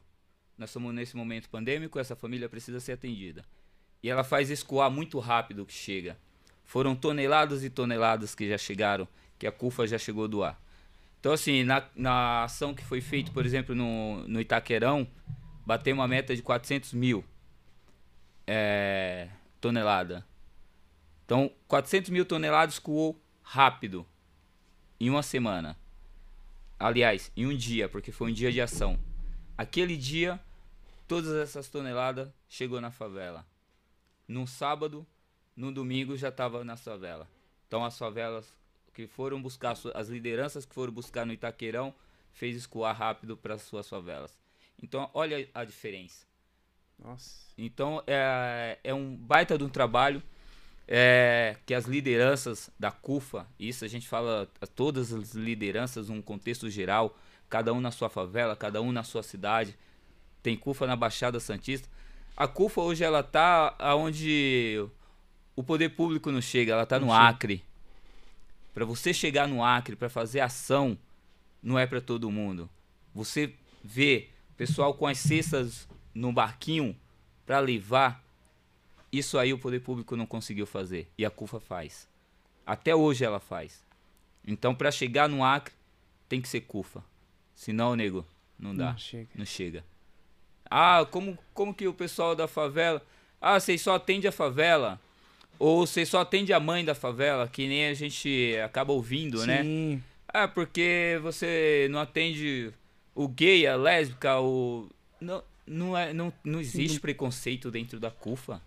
Nós 0.58 0.70
estamos 0.70 0.94
nesse 0.94 1.16
momento 1.16 1.50
pandêmico, 1.50 2.00
essa 2.00 2.16
família 2.16 2.50
precisa 2.50 2.80
ser 2.80 2.94
atendida. 2.94 3.46
E 4.02 4.10
ela 4.10 4.24
faz 4.24 4.50
escoar 4.50 4.90
muito 4.90 5.20
rápido 5.20 5.62
o 5.62 5.66
que 5.66 5.74
chega. 5.74 6.18
Foram 6.64 6.96
toneladas 6.96 7.64
e 7.64 7.70
toneladas 7.70 8.34
que 8.34 8.50
já 8.50 8.58
chegaram, 8.58 9.08
que 9.38 9.46
a 9.46 9.52
CUFA 9.52 9.88
já 9.88 9.98
chegou 9.98 10.26
a 10.26 10.28
doar. 10.28 10.62
Então, 11.28 11.34
assim, 11.34 11.62
na, 11.66 11.86
na 11.94 12.44
ação 12.46 12.74
que 12.74 12.86
foi 12.86 13.02
feita, 13.02 13.30
por 13.34 13.46
exemplo, 13.46 13.76
no, 13.76 14.26
no 14.30 14.40
Itaquerão, 14.40 15.06
bateu 15.66 15.94
uma 15.94 16.08
meta 16.08 16.34
de 16.34 16.42
400 16.42 16.94
mil 16.94 17.22
é, 18.48 19.28
tonelada. 19.60 20.26
Então, 21.26 21.52
400 21.68 22.12
mil 22.12 22.26
toneladas 22.26 22.76
escoou 22.76 23.22
rápido, 23.42 24.08
em 25.02 25.10
uma 25.10 25.22
semana. 25.22 25.78
Aliás, 26.80 27.30
em 27.36 27.46
um 27.46 27.58
dia, 27.58 27.90
porque 27.90 28.10
foi 28.10 28.32
um 28.32 28.34
dia 28.34 28.50
de 28.50 28.62
ação. 28.62 28.98
Aquele 29.58 29.98
dia, 29.98 30.40
todas 31.10 31.34
essas 31.34 31.68
toneladas 31.68 32.30
chegou 32.48 32.80
na 32.80 32.90
favela. 32.90 33.46
No 34.26 34.48
sábado, 34.48 35.06
no 35.58 35.74
domingo 35.74 36.16
já 36.16 36.30
estava 36.30 36.64
na 36.64 36.78
favela. 36.78 37.28
Então 37.68 37.84
as 37.84 37.98
favelas 37.98 38.57
que 38.98 39.06
foram 39.06 39.40
buscar, 39.40 39.78
as 39.94 40.10
lideranças 40.10 40.66
que 40.66 40.74
foram 40.74 40.92
buscar 40.92 41.24
no 41.24 41.32
Itaqueirão, 41.32 41.94
fez 42.34 42.58
escoar 42.58 42.98
rápido 42.98 43.38
para 43.38 43.60
suas 43.60 43.88
favelas. 43.88 44.34
Então 44.82 45.08
olha 45.14 45.48
a 45.54 45.64
diferença. 45.64 46.26
Nossa. 46.98 47.46
Então 47.56 48.02
é, 48.08 48.80
é 48.84 48.92
um 48.96 49.16
baita 49.16 49.56
de 49.56 49.64
um 49.64 49.70
trabalho 49.70 50.24
é, 50.88 51.58
que 51.64 51.76
as 51.76 51.86
lideranças 51.86 52.72
da 52.80 52.90
CUFA, 52.90 53.46
isso 53.60 53.86
a 53.86 53.88
gente 53.88 54.08
fala 54.08 54.50
a 54.60 54.66
todas 54.66 55.14
as 55.14 55.36
lideranças 55.36 56.10
num 56.10 56.20
contexto 56.20 56.68
geral, 56.68 57.16
cada 57.48 57.72
um 57.74 57.80
na 57.80 57.92
sua 57.92 58.10
favela, 58.10 58.56
cada 58.56 58.82
um 58.82 58.92
na 58.92 59.04
sua 59.04 59.22
cidade. 59.22 59.78
Tem 60.42 60.58
CUFA 60.58 60.88
na 60.88 60.96
Baixada 60.96 61.40
Santista. 61.40 61.88
A 62.36 62.48
CUFA 62.48 62.82
hoje 62.82 63.04
ela 63.04 63.22
tá 63.22 63.76
aonde 63.78 64.84
o 65.56 65.62
poder 65.62 65.90
público 65.90 66.32
não 66.32 66.42
chega, 66.42 66.74
ela 66.74 66.86
tá 66.88 67.00
no 67.00 67.14
Acre. 67.14 67.67
Para 68.78 68.86
você 68.86 69.12
chegar 69.12 69.48
no 69.48 69.64
Acre 69.64 69.96
para 69.96 70.08
fazer 70.08 70.40
ação, 70.40 70.96
não 71.64 71.80
é 71.80 71.88
para 71.88 72.00
todo 72.00 72.30
mundo. 72.30 72.70
Você 73.12 73.56
vê 73.84 74.30
pessoal 74.56 74.94
com 74.94 75.08
as 75.08 75.18
cestas 75.18 75.90
no 76.14 76.32
barquinho 76.32 76.96
para 77.44 77.58
levar 77.58 78.24
isso 79.12 79.40
aí 79.40 79.52
o 79.52 79.58
poder 79.58 79.80
público 79.80 80.16
não 80.16 80.28
conseguiu 80.28 80.68
fazer 80.68 81.12
e 81.18 81.26
a 81.26 81.32
CUFA 81.32 81.60
faz. 81.60 82.08
Até 82.68 82.94
hoje 82.96 83.26
ela 83.26 83.40
faz. 83.40 83.84
Então, 84.46 84.76
para 84.76 84.92
chegar 84.92 85.28
no 85.28 85.44
Acre, 85.44 85.74
tem 86.30 86.40
que 86.40 86.48
ser 86.48 86.62
CUFA. 86.62 87.04
Senão, 87.56 87.96
nego, 87.96 88.24
não 88.60 88.76
dá. 88.76 88.92
Não 88.92 88.98
chega. 89.00 89.30
Não 89.34 89.46
chega. 89.46 89.86
Ah, 90.70 91.04
como, 91.10 91.36
como 91.52 91.74
que 91.74 91.88
o 91.88 91.96
pessoal 91.96 92.36
da 92.36 92.48
favela. 92.48 93.02
Ah, 93.42 93.60
vocês 93.60 93.82
só 93.82 93.96
atendem 93.96 94.30
a 94.30 94.32
favela. 94.32 95.02
Ou 95.60 95.86
vocês 95.86 96.08
só 96.10 96.22
atendem 96.22 96.56
a 96.56 96.60
mãe 96.60 96.86
da 96.86 96.94
favela, 96.94 97.48
que 97.48 97.68
nem 97.68 97.88
a 97.88 97.94
gente 97.94 98.56
acaba 98.64 98.94
ouvindo, 98.94 99.46
né? 99.46 99.64
Sim. 99.64 100.04
Ah, 100.28 100.48
porque 100.48 101.20
você 101.22 101.88
não 101.90 102.00
atende 102.00 102.72
o 103.16 103.28
gay, 103.28 103.66
a 103.66 103.76
lésbica, 103.76 104.40
o. 104.40 104.90
Não, 105.20 105.44
não, 105.66 105.98
é, 105.98 106.14
não, 106.14 106.32
não 106.44 106.60
existe 106.60 107.00
preconceito 107.00 107.72
dentro 107.72 108.00
da 108.00 108.12
CUFA. 108.12 108.62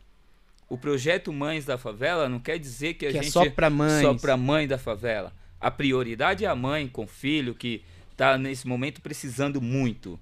O 0.68 0.78
projeto 0.78 1.32
Mães 1.32 1.64
da 1.64 1.76
Favela 1.76 2.28
não 2.28 2.38
quer 2.38 2.58
dizer 2.58 2.94
que 2.94 3.06
a 3.06 3.10
Que 3.10 3.18
é 3.18 3.22
gente 3.22 3.32
só 3.32 3.48
pra 3.50 3.68
mães. 3.70 4.02
só 4.02 4.14
pra 4.14 4.36
mãe 4.36 4.66
da 4.68 4.78
favela. 4.78 5.32
A 5.60 5.70
prioridade 5.70 6.44
é 6.44 6.48
a 6.48 6.54
mãe 6.54 6.86
com 6.88 7.06
filho 7.06 7.54
que 7.54 7.82
tá 8.16 8.38
nesse 8.38 8.66
momento 8.68 9.00
precisando 9.00 9.60
muito. 9.60 10.18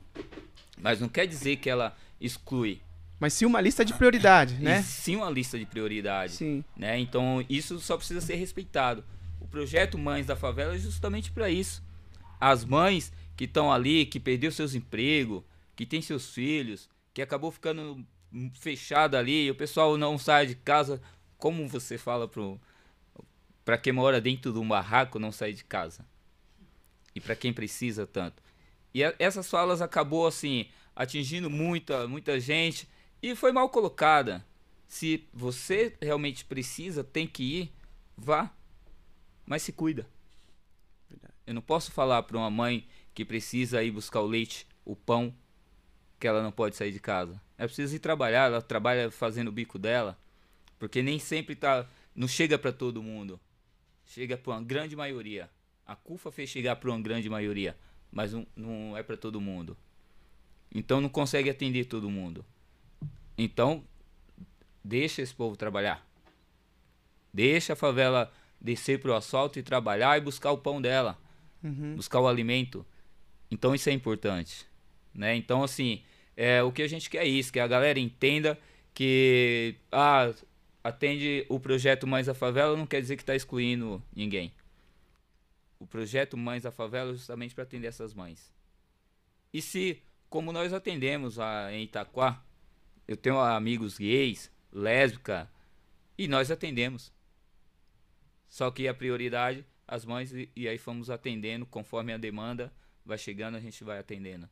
Mas 0.80 1.00
não 1.00 1.08
quer 1.08 1.26
dizer 1.26 1.56
que 1.56 1.68
ela 1.68 1.94
exclui. 2.20 2.80
Mas 3.20 3.32
sim 3.32 3.44
uma 3.44 3.60
lista 3.60 3.84
de 3.84 3.92
prioridade, 3.92 4.54
né? 4.54 4.82
Sim 4.82 5.16
uma 5.16 5.30
lista 5.30 5.58
de 5.58 5.66
prioridade. 5.66 6.32
Sim. 6.32 6.64
Né? 6.76 6.98
Então 6.98 7.44
isso 7.48 7.80
só 7.80 7.96
precisa 7.96 8.20
ser 8.20 8.37
respeitado. 8.37 9.04
O 9.40 9.46
projeto 9.46 9.98
Mães 9.98 10.26
da 10.26 10.37
Favela 10.37 10.75
é 10.75 10.78
justamente 10.78 11.30
para 11.32 11.50
isso. 11.50 11.82
As 12.40 12.64
mães 12.64 13.12
que 13.37 13.44
estão 13.44 13.72
ali, 13.72 14.06
que 14.06 14.20
perdeu 14.20 14.50
seus 14.52 14.75
empregos, 14.75 15.42
que 15.75 15.87
tem 15.87 16.00
seus 16.02 16.32
filhos, 16.32 16.88
que 17.14 17.22
acabou 17.22 17.50
ficando 17.50 18.04
fechada 18.54 19.18
ali, 19.18 19.46
e 19.46 19.50
o 19.50 19.54
pessoal 19.54 19.96
não 19.96 20.18
sai 20.18 20.46
de 20.46 20.54
casa, 20.54 21.00
como 21.37 21.66
você 21.68 21.96
fala 21.96 22.28
pro 22.28 22.60
para 23.64 23.76
quem 23.76 23.92
mora 23.92 24.20
dentro 24.20 24.50
de 24.52 24.58
um 24.58 24.66
barraco 24.66 25.18
não 25.18 25.30
sair 25.30 25.52
de 25.52 25.62
casa? 25.62 26.04
E 27.14 27.20
para 27.20 27.37
quem 27.37 27.52
precisa 27.52 28.06
tanto. 28.06 28.42
E 28.94 29.04
a, 29.04 29.14
essas 29.18 29.48
falas 29.48 29.82
acabou 29.82 30.26
assim 30.26 30.66
atingindo 30.96 31.50
muita 31.50 32.08
muita 32.08 32.40
gente 32.40 32.88
e 33.22 33.34
foi 33.34 33.52
mal 33.52 33.68
colocada. 33.68 34.44
Se 34.87 35.28
você 35.32 35.96
realmente 36.00 36.44
precisa, 36.44 37.04
tem 37.04 37.26
que 37.26 37.42
ir, 37.42 37.72
vá. 38.16 38.52
Mas 39.44 39.62
se 39.62 39.72
cuida. 39.72 40.06
Eu 41.46 41.54
não 41.54 41.62
posso 41.62 41.90
falar 41.90 42.22
para 42.22 42.37
uma 42.37 42.50
mãe 42.50 42.87
que 43.14 43.25
precisa 43.25 43.82
ir 43.82 43.90
buscar 43.90 44.20
o 44.20 44.26
leite, 44.26 44.66
o 44.84 44.94
pão, 44.94 45.34
que 46.20 46.26
ela 46.26 46.42
não 46.42 46.52
pode 46.52 46.76
sair 46.76 46.92
de 46.92 47.00
casa. 47.00 47.40
Ela 47.56 47.68
precisa 47.68 47.96
ir 47.96 47.98
trabalhar, 47.98 48.46
ela 48.46 48.62
trabalha 48.62 49.10
fazendo 49.10 49.48
o 49.48 49.52
bico 49.52 49.78
dela, 49.78 50.18
porque 50.78 51.02
nem 51.02 51.18
sempre 51.18 51.56
tá, 51.56 51.88
não 52.14 52.28
chega 52.28 52.58
para 52.58 52.72
todo 52.72 53.02
mundo. 53.02 53.40
Chega 54.04 54.37
para 54.37 54.52
uma 54.52 54.62
grande 54.62 54.94
maioria. 54.94 55.50
A 55.87 55.96
CUFA 55.96 56.30
fez 56.30 56.50
chegar 56.50 56.76
para 56.76 56.90
uma 56.90 57.00
grande 57.00 57.28
maioria, 57.28 57.76
mas 58.10 58.32
não, 58.32 58.46
não 58.54 58.96
é 58.96 59.02
para 59.02 59.16
todo 59.16 59.40
mundo. 59.40 59.76
Então 60.75 61.00
não 61.00 61.08
consegue 61.08 61.48
atender 61.48 61.87
todo 61.87 62.10
mundo. 62.10 62.44
Então 63.38 63.85
deixa 64.85 65.23
esse 65.23 65.35
povo 65.35 65.57
trabalhar. 65.57 66.04
Deixa 67.33 67.75
a 67.75 67.76
favela 67.76 68.33
descer 68.61 69.00
pro 69.00 69.14
asfalto 69.14 69.59
e 69.59 69.62
trabalhar 69.62 70.18
e 70.18 70.21
buscar 70.21 70.50
o 70.50 70.59
pão 70.59 70.83
dela, 70.83 71.16
Uhum. 71.62 71.95
buscar 71.97 72.21
o 72.21 72.26
alimento. 72.28 72.85
Então 73.50 73.75
isso 73.75 73.88
é 73.88 73.92
importante, 73.92 74.66
né? 75.14 75.37
Então 75.37 75.62
assim, 75.62 76.02
é, 76.37 76.62
o 76.62 76.73
que 76.73 76.83
a 76.83 76.88
gente 76.88 77.09
quer 77.09 77.23
é 77.25 77.28
isso, 77.28 77.52
que 77.52 77.61
a 77.61 77.66
galera 77.66 77.99
entenda 78.00 78.59
que 78.92 79.76
ah, 79.92 80.33
atende 80.83 81.47
o 81.49 81.61
projeto 81.61 82.07
Mães 82.07 82.26
da 82.26 82.35
Favela 82.35 82.76
não 82.76 82.87
quer 82.87 83.00
dizer 83.00 83.16
que 83.16 83.23
está 83.23 83.37
excluindo 83.37 84.02
ninguém. 84.14 84.52
O 85.78 85.87
projeto 85.87 86.37
Mães 86.37 86.64
da 86.64 86.73
Favela 86.73 87.11
é 87.12 87.14
justamente 87.14 87.54
para 87.54 87.62
atender 87.62 87.87
essas 87.87 88.12
mães. 88.12 88.52
E 89.52 89.62
se, 89.62 90.02
como 90.28 90.52
nós 90.52 90.73
atendemos 90.73 91.38
a, 91.38 91.73
em 91.73 91.85
Itaquá, 91.85 92.42
Eu 93.08 93.16
tenho 93.16 93.40
amigos 93.40 93.96
gays, 93.96 94.52
lésbica, 94.70 95.50
e 96.16 96.28
nós 96.28 96.50
atendemos. 96.50 97.10
Só 98.46 98.70
que 98.70 98.86
a 98.86 98.92
prioridade, 98.92 99.64
as 99.86 100.04
mães, 100.04 100.30
e, 100.32 100.50
e 100.54 100.68
aí 100.68 100.76
fomos 100.76 101.08
atendendo 101.08 101.64
conforme 101.64 102.12
a 102.12 102.18
demanda 102.18 102.70
vai 103.04 103.16
chegando, 103.16 103.56
a 103.56 103.60
gente 103.60 103.82
vai 103.82 103.98
atendendo. 103.98 104.48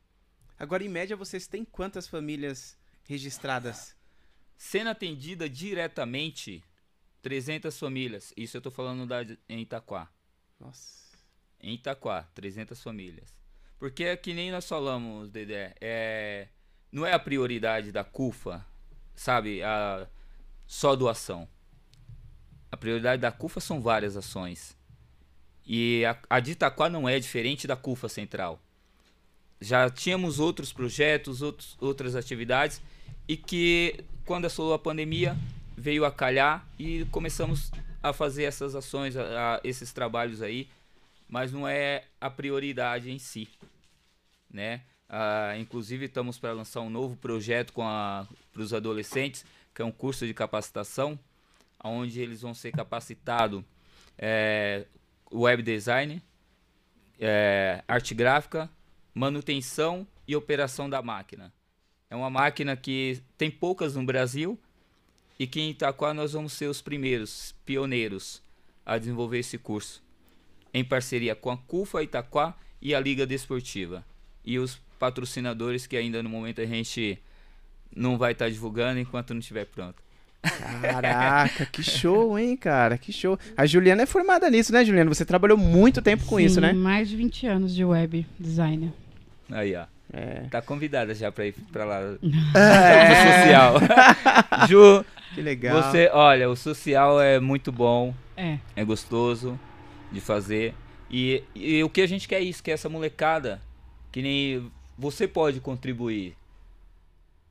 Agora, 0.57 0.83
em 0.83 0.89
média, 0.89 1.15
vocês 1.15 1.45
têm 1.45 1.63
quantas 1.63 2.07
famílias 2.07 2.75
registradas? 3.03 3.95
Sendo 4.57 4.89
atendida 4.89 5.47
diretamente, 5.47 6.63
300 7.21 7.77
famílias. 7.77 8.33
Isso 8.35 8.57
eu 8.57 8.61
tô 8.61 8.71
falando 8.71 9.05
da, 9.05 9.21
em 9.47 9.61
Itaquá. 9.61 10.11
Nossa. 10.59 11.15
Em 11.61 11.75
Itaquá, 11.75 12.23
300 12.33 12.81
famílias. 12.81 13.35
Porque 13.77 14.05
é 14.05 14.17
que 14.17 14.33
nem 14.33 14.49
nós 14.49 14.67
falamos, 14.67 15.29
Dedé, 15.29 15.75
é, 15.79 16.47
não 16.91 17.05
é 17.05 17.13
a 17.13 17.19
prioridade 17.19 17.91
da 17.91 18.03
CUFA, 18.03 18.65
sabe, 19.15 19.61
a, 19.63 20.07
só 20.65 20.95
doação. 20.95 21.47
A 22.71 22.77
prioridade 22.77 23.21
da 23.21 23.31
CUFA 23.31 23.59
são 23.59 23.81
várias 23.81 24.17
ações. 24.17 24.75
E 25.65 26.05
a, 26.05 26.17
a 26.29 26.39
de 26.39 26.51
Itaquá 26.51 26.89
não 26.89 27.07
é 27.07 27.19
diferente 27.19 27.67
da 27.67 27.75
CUFA 27.75 28.07
Central. 28.07 28.59
Já 29.59 29.89
tínhamos 29.89 30.39
outros 30.39 30.71
projetos, 30.71 31.41
outros, 31.41 31.75
outras 31.79 32.15
atividades, 32.15 32.81
e 33.27 33.35
que 33.35 34.03
quando 34.25 34.45
assolou 34.45 34.73
a 34.73 34.79
pandemia 34.79 35.35
veio 35.75 36.05
a 36.05 36.11
calhar 36.11 36.67
e 36.77 37.05
começamos 37.05 37.71
a 38.01 38.13
fazer 38.13 38.43
essas 38.43 38.75
ações, 38.75 39.17
a, 39.17 39.55
a, 39.55 39.61
esses 39.63 39.91
trabalhos 39.91 40.41
aí, 40.41 40.69
mas 41.27 41.51
não 41.51 41.67
é 41.67 42.05
a 42.21 42.29
prioridade 42.29 43.11
em 43.11 43.19
si, 43.19 43.47
né? 44.49 44.81
Ah, 45.09 45.55
inclusive 45.57 46.05
estamos 46.05 46.37
para 46.37 46.51
lançar 46.51 46.81
um 46.81 46.89
novo 46.89 47.15
projeto 47.15 47.73
para 47.73 48.27
os 48.55 48.73
adolescentes, 48.73 49.45
que 49.73 49.81
é 49.81 49.85
um 49.85 49.91
curso 49.91 50.25
de 50.25 50.33
capacitação, 50.33 51.17
onde 51.83 52.19
eles 52.19 52.41
vão 52.41 52.53
ser 52.53 52.71
capacitados 52.71 53.63
é, 54.17 54.85
web 55.31 55.61
design, 55.61 56.21
é, 57.19 57.83
arte 57.87 58.13
gráfica, 58.13 58.69
manutenção 59.13 60.05
e 60.27 60.35
operação 60.35 60.89
da 60.89 61.01
máquina. 61.01 61.53
É 62.09 62.15
uma 62.15 62.29
máquina 62.29 62.75
que 62.75 63.21
tem 63.37 63.51
poucas 63.51 63.95
no 63.95 64.03
Brasil 64.05 64.59
e 65.39 65.45
que 65.45 65.59
em 65.59 65.69
Itaquá 65.69 66.13
nós 66.13 66.33
vamos 66.33 66.53
ser 66.53 66.67
os 66.67 66.81
primeiros, 66.81 67.53
pioneiros, 67.65 68.41
a 68.85 68.97
desenvolver 68.97 69.39
esse 69.39 69.57
curso. 69.57 70.03
Em 70.73 70.83
parceria 70.83 71.35
com 71.35 71.51
a 71.51 71.57
CUFA 71.57 72.03
Itaquá 72.03 72.55
e 72.81 72.95
a 72.95 72.99
Liga 72.99 73.25
Desportiva. 73.25 74.05
E 74.43 74.57
os 74.57 74.79
patrocinadores 74.99 75.85
que 75.87 75.95
ainda 75.97 76.21
no 76.23 76.29
momento 76.29 76.61
a 76.61 76.65
gente 76.65 77.17
não 77.95 78.17
vai 78.17 78.31
estar 78.33 78.45
tá 78.45 78.51
divulgando 78.51 78.99
enquanto 78.99 79.33
não 79.33 79.39
estiver 79.39 79.65
pronto. 79.65 79.95
Caraca, 80.81 81.65
que 81.65 81.83
show, 81.83 82.37
hein, 82.37 82.55
cara? 82.55 82.97
Que 82.97 83.11
show. 83.11 83.37
A 83.55 83.65
Juliana 83.65 84.03
é 84.03 84.05
formada 84.05 84.49
nisso, 84.49 84.71
né, 84.71 84.83
Juliana? 84.85 85.13
Você 85.13 85.25
trabalhou 85.25 85.57
muito 85.57 86.01
tempo 86.01 86.25
com 86.25 86.37
Sim, 86.37 86.45
isso, 86.45 86.61
né? 86.61 86.73
mais 86.73 87.09
de 87.09 87.15
20 87.15 87.47
anos 87.47 87.75
de 87.75 87.83
web 87.83 88.25
designer. 88.39 88.91
Aí, 89.51 89.75
ó. 89.75 89.85
É. 90.13 90.45
Tá 90.49 90.61
convidada 90.61 91.13
já 91.13 91.29
pra 91.31 91.45
ir 91.47 91.53
pra 91.71 91.83
lá 91.83 91.99
É. 92.55 93.41
social. 93.43 93.73
Ju, 94.69 95.05
Que 95.35 95.41
legal. 95.41 95.81
você, 95.83 96.09
olha, 96.13 96.49
o 96.49 96.55
social 96.55 97.19
é 97.21 97.39
muito 97.41 97.71
bom, 97.71 98.13
É. 98.37 98.57
é 98.75 98.85
gostoso 98.85 99.59
de 100.11 100.21
fazer. 100.21 100.73
E, 101.11 101.43
e 101.53 101.83
o 101.83 101.89
que 101.89 102.01
a 102.01 102.07
gente 102.07 102.27
quer 102.27 102.37
é 102.37 102.41
isso, 102.43 102.63
que 102.63 102.71
é 102.71 102.73
essa 102.73 102.87
molecada, 102.87 103.61
que 104.11 104.21
nem 104.21 104.71
você 104.97 105.27
pode 105.27 105.59
contribuir. 105.59 106.35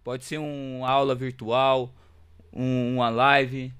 Pode 0.05 0.25
ser 0.25 0.39
uma 0.39 0.89
aula 0.89 1.15
virtual, 1.15 1.93
um- 2.53 2.95
uma 2.97 3.09
live, 3.09 3.73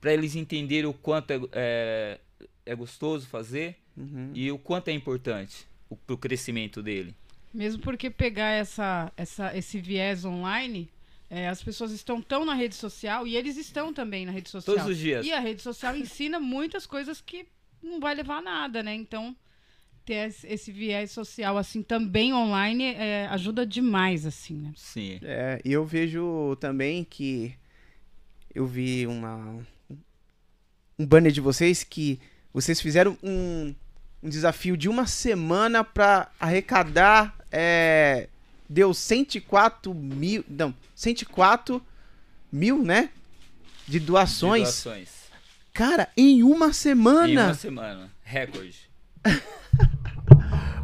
para 0.00 0.12
eles 0.12 0.34
entenderem 0.36 0.86
o 0.88 0.92
quanto 0.94 1.30
é, 1.32 1.40
é, 1.52 2.20
é 2.66 2.74
gostoso 2.74 3.26
fazer 3.26 3.76
Uhum. 3.96 4.30
e 4.34 4.50
o 4.50 4.58
quanto 4.58 4.88
é 4.88 4.92
importante 4.92 5.66
o, 5.90 5.96
pro 5.96 6.16
crescimento 6.16 6.82
dele. 6.82 7.14
Mesmo 7.52 7.82
porque 7.82 8.08
pegar 8.08 8.50
essa, 8.50 9.12
essa, 9.16 9.54
esse 9.56 9.78
viés 9.80 10.24
online, 10.24 10.88
é, 11.28 11.48
as 11.48 11.62
pessoas 11.62 11.92
estão 11.92 12.22
tão 12.22 12.44
na 12.44 12.54
rede 12.54 12.74
social 12.74 13.26
e 13.26 13.36
eles 13.36 13.56
estão 13.58 13.92
também 13.92 14.24
na 14.24 14.32
rede 14.32 14.48
social. 14.48 14.76
Todos 14.76 14.90
os 14.92 14.98
dias. 14.98 15.26
E 15.26 15.32
a 15.32 15.40
rede 15.40 15.60
social 15.60 15.94
ensina 15.96 16.40
muitas 16.40 16.86
coisas 16.86 17.20
que 17.20 17.46
não 17.82 18.00
vai 18.00 18.14
levar 18.14 18.38
a 18.38 18.42
nada, 18.42 18.82
né? 18.82 18.94
Então, 18.94 19.36
ter 20.04 20.34
esse- 20.44 20.72
viés 20.72 21.10
social 21.10 21.56
assim 21.58 21.82
também 21.82 22.32
online 22.34 22.84
é, 22.94 23.26
ajuda 23.30 23.66
demais, 23.66 24.26
assim, 24.26 24.54
né? 24.54 24.72
Sim. 24.76 25.18
É, 25.22 25.60
e 25.64 25.72
eu 25.72 25.84
vejo 25.84 26.56
também 26.60 27.04
que 27.04 27.54
eu 28.54 28.66
vi 28.66 29.06
uma 29.06 29.58
um 30.98 31.06
banner 31.06 31.32
de 31.32 31.40
vocês 31.40 31.82
que 31.84 32.20
vocês 32.52 32.80
fizeram 32.80 33.16
um, 33.22 33.74
um 34.22 34.28
desafio 34.28 34.76
de 34.76 34.88
uma 34.88 35.06
semana 35.06 35.82
pra 35.82 36.30
arrecadar 36.38 37.34
é, 37.50 38.28
deu 38.68 38.92
104 38.92 39.94
mil 39.94 40.44
não 40.48 40.74
104 40.94 41.82
mil 42.52 42.82
né 42.82 43.08
de 43.88 43.98
De 43.98 44.06
doações 44.06 44.62
doações. 44.84 45.08
cara 45.72 46.08
em 46.16 46.42
uma 46.42 46.72
semana 46.72 47.28
Em 47.28 47.36
uma 47.38 47.54
semana. 47.54 48.10
Recorde. 48.22 48.90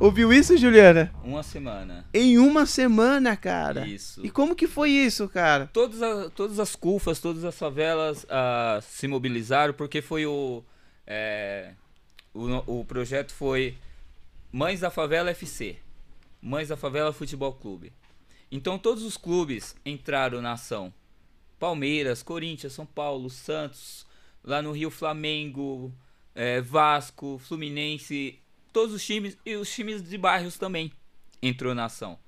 ouviu 0.00 0.32
isso 0.32 0.56
Juliana 0.56 1.12
Uma 1.22 1.42
semana. 1.42 2.06
em 2.14 2.38
uma 2.38 2.66
semana 2.66 3.36
cara 3.36 3.86
Isso. 3.86 4.24
e 4.24 4.30
como 4.30 4.54
que 4.54 4.66
foi 4.66 4.90
isso 4.90 5.28
cara 5.28 5.68
Todas, 5.72 6.02
a- 6.02 6.30
todas 6.30 6.58
as 6.58 6.74
CUFAs, 6.76 7.20
todas 7.20 7.44
as 7.44 7.58
favelas 7.58 8.24
ah, 8.28 8.78
se 8.82 9.06
mobilizaram 9.08 9.74
porque 9.74 10.00
foi 10.02 10.26
o, 10.26 10.62
é, 11.06 11.72
o. 12.34 12.80
O 12.80 12.84
projeto 12.84 13.32
foi 13.32 13.76
Mães 14.52 14.80
da 14.80 14.90
Favela 14.90 15.30
FC. 15.30 15.76
Mães 16.40 16.68
da 16.68 16.76
Favela 16.76 17.12
Futebol 17.12 17.52
Clube. 17.52 17.92
Então 18.50 18.78
todos 18.78 19.02
os 19.02 19.16
clubes 19.16 19.74
entraram 19.84 20.40
na 20.40 20.52
ação. 20.52 20.92
Palmeiras, 21.58 22.22
Corinthians, 22.22 22.72
São 22.72 22.86
Paulo, 22.86 23.28
Santos, 23.28 24.06
lá 24.44 24.62
no 24.62 24.70
Rio 24.72 24.90
Flamengo, 24.90 25.92
é, 26.34 26.60
Vasco, 26.60 27.38
Fluminense, 27.44 28.38
todos 28.72 28.94
os 28.94 29.04
times 29.04 29.36
e 29.44 29.56
os 29.56 29.72
times 29.72 30.02
de 30.08 30.16
bairros 30.18 30.56
também 30.58 30.92
entrou 31.42 31.74
na 31.74 31.84
ação. 31.86 32.18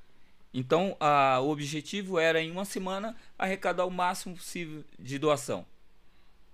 Então, 0.53 0.97
a- 0.99 1.39
o 1.41 1.51
objetivo 1.51 2.19
era, 2.19 2.41
em 2.43 2.51
uma 2.51 2.65
semana, 2.65 3.17
arrecadar 3.39 3.87
o 3.87 3.91
máximo 3.91 4.35
possível 4.37 4.85
de 4.99 5.19
doação. 5.19 5.65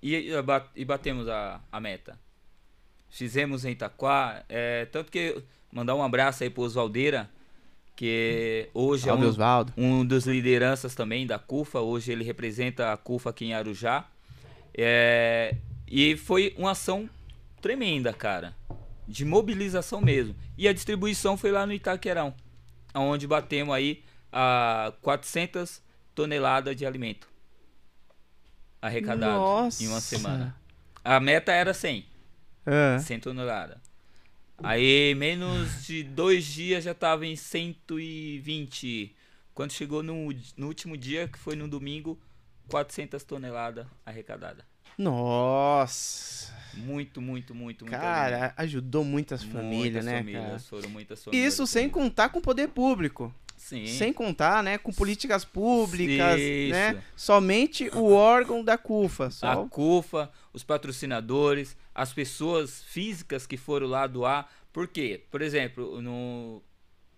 E, 0.02 0.14
e 0.14 0.42
ba- 0.42 0.68
batemos 0.86 1.26
a, 1.28 1.60
a 1.72 1.80
meta. 1.80 2.18
Fizemos 3.08 3.64
em 3.64 3.70
Itaquá. 3.70 4.44
é, 4.48 4.84
tanto 4.86 5.10
que 5.10 5.42
mandar 5.72 5.94
um 5.94 6.02
abraço 6.02 6.42
aí 6.42 6.50
pro 6.50 6.62
Osvaldeira, 6.64 7.30
que 7.94 8.68
hoje 8.74 9.08
é 9.08 9.12
um, 9.14 9.20
um 9.76 10.04
dos 10.04 10.26
lideranças 10.26 10.94
também 10.94 11.26
da 11.26 11.38
CUFA. 11.38 11.80
Hoje 11.80 12.12
ele 12.12 12.22
representa 12.24 12.92
a 12.92 12.96
CUFA 12.98 13.30
aqui 13.30 13.46
em 13.46 13.54
Arujá. 13.54 14.06
É, 14.74 15.54
e 15.88 16.16
foi 16.18 16.54
uma 16.58 16.72
ação 16.72 17.08
tremenda, 17.62 18.12
cara. 18.12 18.54
De 19.06 19.24
mobilização 19.24 20.00
mesmo. 20.00 20.34
E 20.56 20.66
a 20.66 20.72
distribuição 20.72 21.36
foi 21.36 21.50
lá 21.50 21.66
no 21.66 21.72
Itaquerão. 21.72 22.34
Onde 22.94 23.26
batemos 23.26 23.74
aí 23.74 24.02
a 24.32 24.92
400 25.02 25.82
toneladas 26.14 26.74
de 26.76 26.84
alimento. 26.84 27.28
Arrecadado 28.80 29.38
Nossa. 29.38 29.82
em 29.82 29.88
uma 29.88 30.00
semana. 30.00 30.56
A 31.04 31.20
meta 31.20 31.52
era 31.52 31.72
100. 31.72 32.06
Ah. 32.66 32.98
100 32.98 33.20
toneladas. 33.20 33.78
Aí, 34.62 35.14
menos 35.14 35.86
de 35.86 36.02
dois 36.02 36.44
dias 36.44 36.84
já 36.84 36.94
tava 36.94 37.26
em 37.26 37.36
120. 37.36 39.14
Quando 39.54 39.72
chegou 39.72 40.02
no, 40.02 40.34
no 40.56 40.66
último 40.66 40.96
dia, 40.96 41.28
que 41.28 41.38
foi 41.38 41.54
no 41.54 41.68
domingo, 41.68 42.18
400 42.68 43.22
toneladas 43.24 43.86
arrecadadas. 44.04 44.64
Nossa. 44.98 46.54
Muito, 46.76 47.20
muito, 47.20 47.54
muito, 47.54 47.84
muito. 47.84 47.86
Cara, 47.86 48.52
ajudou 48.56 49.04
muitas 49.04 49.42
famílias, 49.42 49.78
muitas 49.78 50.04
né, 50.04 50.18
famílias, 50.18 50.44
cara? 50.44 50.58
Foram 50.58 50.88
muitas 50.90 51.24
famílias. 51.24 51.52
Isso 51.52 51.66
sem 51.66 51.88
contar 51.88 52.28
com 52.28 52.38
o 52.38 52.42
poder 52.42 52.68
público. 52.68 53.34
Sim. 53.56 53.86
Sem 53.86 54.12
contar, 54.12 54.62
né, 54.62 54.78
com 54.78 54.92
políticas 54.92 55.44
públicas, 55.44 56.38
Isso. 56.38 56.72
né? 56.72 57.02
Somente 57.16 57.88
o 57.88 58.12
órgão 58.12 58.62
da 58.62 58.78
CUFA. 58.78 59.30
Só... 59.30 59.46
A 59.64 59.68
CUFA, 59.68 60.30
os 60.52 60.62
patrocinadores, 60.62 61.76
as 61.94 62.12
pessoas 62.12 62.84
físicas 62.84 63.46
que 63.46 63.56
foram 63.56 63.88
lá 63.88 64.06
doar. 64.06 64.48
Por 64.72 64.86
quê? 64.86 65.24
Por 65.30 65.42
exemplo, 65.42 66.00
no 66.00 66.62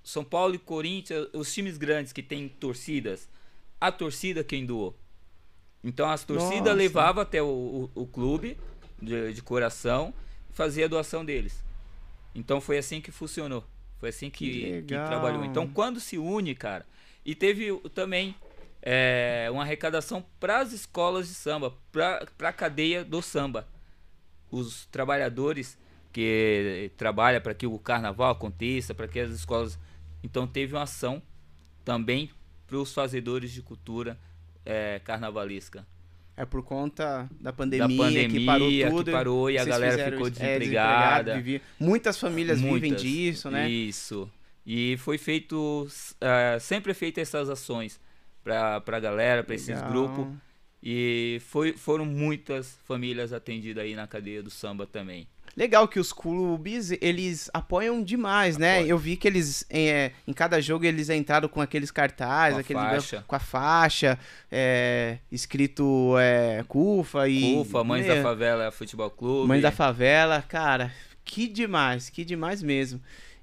São 0.03 0.25
Paulo 0.25 0.55
e 0.55 0.59
Corinthians, 0.59 1.29
os 1.35 1.53
times 1.53 1.77
grandes 1.77 2.13
que 2.13 2.23
têm 2.23 2.49
torcidas, 2.49 3.29
a 3.81 3.93
torcida 3.93 4.43
quem 4.43 4.65
doou. 4.65 4.97
Então 5.83 6.09
as 6.09 6.25
torcidas 6.25 6.75
levavam 6.75 7.23
até 7.23 7.43
o, 7.43 7.91
o, 7.95 8.03
o 8.03 8.07
clube 8.07 8.57
de, 9.01 9.33
de 9.33 9.43
coração 9.43 10.13
e 10.51 10.53
fazia 10.53 10.85
a 10.85 10.89
doação 10.89 11.25
deles. 11.25 11.63
Então 12.35 12.61
foi 12.61 12.79
assim 12.79 13.01
que 13.01 13.11
funcionou. 13.11 13.65
Foi 13.99 14.11
assim 14.11 14.31
Que 14.31 14.51
que, 14.51 14.83
que 14.83 14.95
trabalhou. 14.95 15.45
Então 15.45 15.67
quando 15.67 15.99
se 16.01 16.19
une, 16.19 16.55
cara, 16.55 16.87
e 17.25 17.35
teve 17.35 17.77
também 17.95 18.35
é, 18.81 19.49
uma 19.51 19.63
arrecadação 19.63 20.25
para 20.39 20.61
as 20.61 20.73
escolas 20.73 21.29
de 21.29 21.35
samba, 21.35 21.75
para 21.93 22.49
a 22.49 22.53
cadeia 22.53 23.05
do 23.05 23.21
samba. 23.21 23.67
Os 24.51 24.87
trabalhadores 24.87 25.77
que 26.13 26.91
trabalham 26.97 27.41
para 27.41 27.55
que 27.55 27.67
o 27.67 27.79
carnaval 27.79 28.31
aconteça, 28.31 28.95
para 28.95 29.07
que 29.07 29.21
as 29.21 29.31
escolas. 29.31 29.79
Então 30.23 30.47
teve 30.47 30.75
uma 30.75 30.83
ação 30.83 31.23
também 31.85 32.31
para 32.67 32.77
os 32.77 32.93
fazedores 32.93 33.53
de 33.53 33.63
cultura 33.63 34.19
é, 34.65 35.01
carnavalesca. 35.01 35.87
É 36.41 36.45
por 36.45 36.63
conta 36.63 37.29
da 37.41 37.53
pandemia, 37.53 37.89
da 37.89 38.05
pandemia 38.05 38.29
que 38.29 38.47
parou 38.47 38.71
tudo. 38.91 39.05
que 39.07 39.11
parou 39.11 39.51
e 39.51 39.59
a 39.59 39.65
galera 39.65 39.93
fizeram 39.93 40.13
ficou. 40.13 40.27
É, 40.29 40.31
desempregada. 40.31 41.35
vivia- 41.35 41.63
Muitas 41.81 42.19
famílias 42.19 42.61
vivem 42.61 42.79
Muitas. 42.93 43.03
disso, 43.03 43.51
né? 43.51 43.69
Isso. 43.69 44.31
E 44.65 44.97
foi 44.99 45.19
feito, 45.19 45.89
eh, 46.21 46.59
sempre 46.61 46.93
é 46.93 46.95
feito 46.95 47.19
essas 47.19 47.49
ações 47.49 47.99
para 48.45 48.77
a 48.87 49.01
galera, 49.01 49.43
para 49.43 49.55
esses 49.55 49.81
grupos. 49.83 50.27
E 50.83 51.39
foi, 51.47 51.73
foram 51.73 52.05
muitas 52.07 52.79
famílias 52.85 53.33
atendidas 53.33 53.83
aí 53.83 53.95
na 53.97 54.07
cadeia 54.07 54.43
do 54.43 54.51
samba 54.51 54.87
também. 54.87 55.27
Legal 55.57 55.89
que 55.89 55.99
os 55.99 56.13
clubes, 56.13 56.93
eles 57.01 57.51
apoiam 57.53 58.03
demais, 58.03 58.57
né? 58.57 58.77
Apoiam. 58.77 58.89
Eu 58.89 58.99
vi 58.99 59.17
que 59.17 59.27
eles, 59.27 59.65
é, 59.69 60.13
em 60.27 60.33
cada 60.33 60.61
jogo, 60.61 60.85
eles 60.85 61.11
entraram 61.11 61.49
com 61.49 61.61
aqueles 61.61 61.91
cartazes, 61.91 62.55
Com 62.55 62.59
a 62.59 62.61
aqueles 62.83 63.05
faixa. 63.05 63.25
com 63.27 63.37
a 63.37 63.39
faixa, 63.39 64.19
é, 64.51 65.19
escrito 65.31 66.15
é, 66.19 66.65
CUFA 66.69 67.29
e... 67.29 67.57
Ufa, 67.57 67.83
Mães 67.83 68.07
Meu, 68.07 68.17
da 68.17 68.23
Favela 68.23 68.71
Futebol 68.71 69.11
Clube. 69.11 69.49
Mães 69.49 69.63
da 69.63 69.73
Favela, 69.73 70.43
cara, 70.43 70.93
que 71.25 71.49
demais, 71.49 72.09
que 72.09 72.25
demais 72.25 72.63
mesmo. 72.63 73.01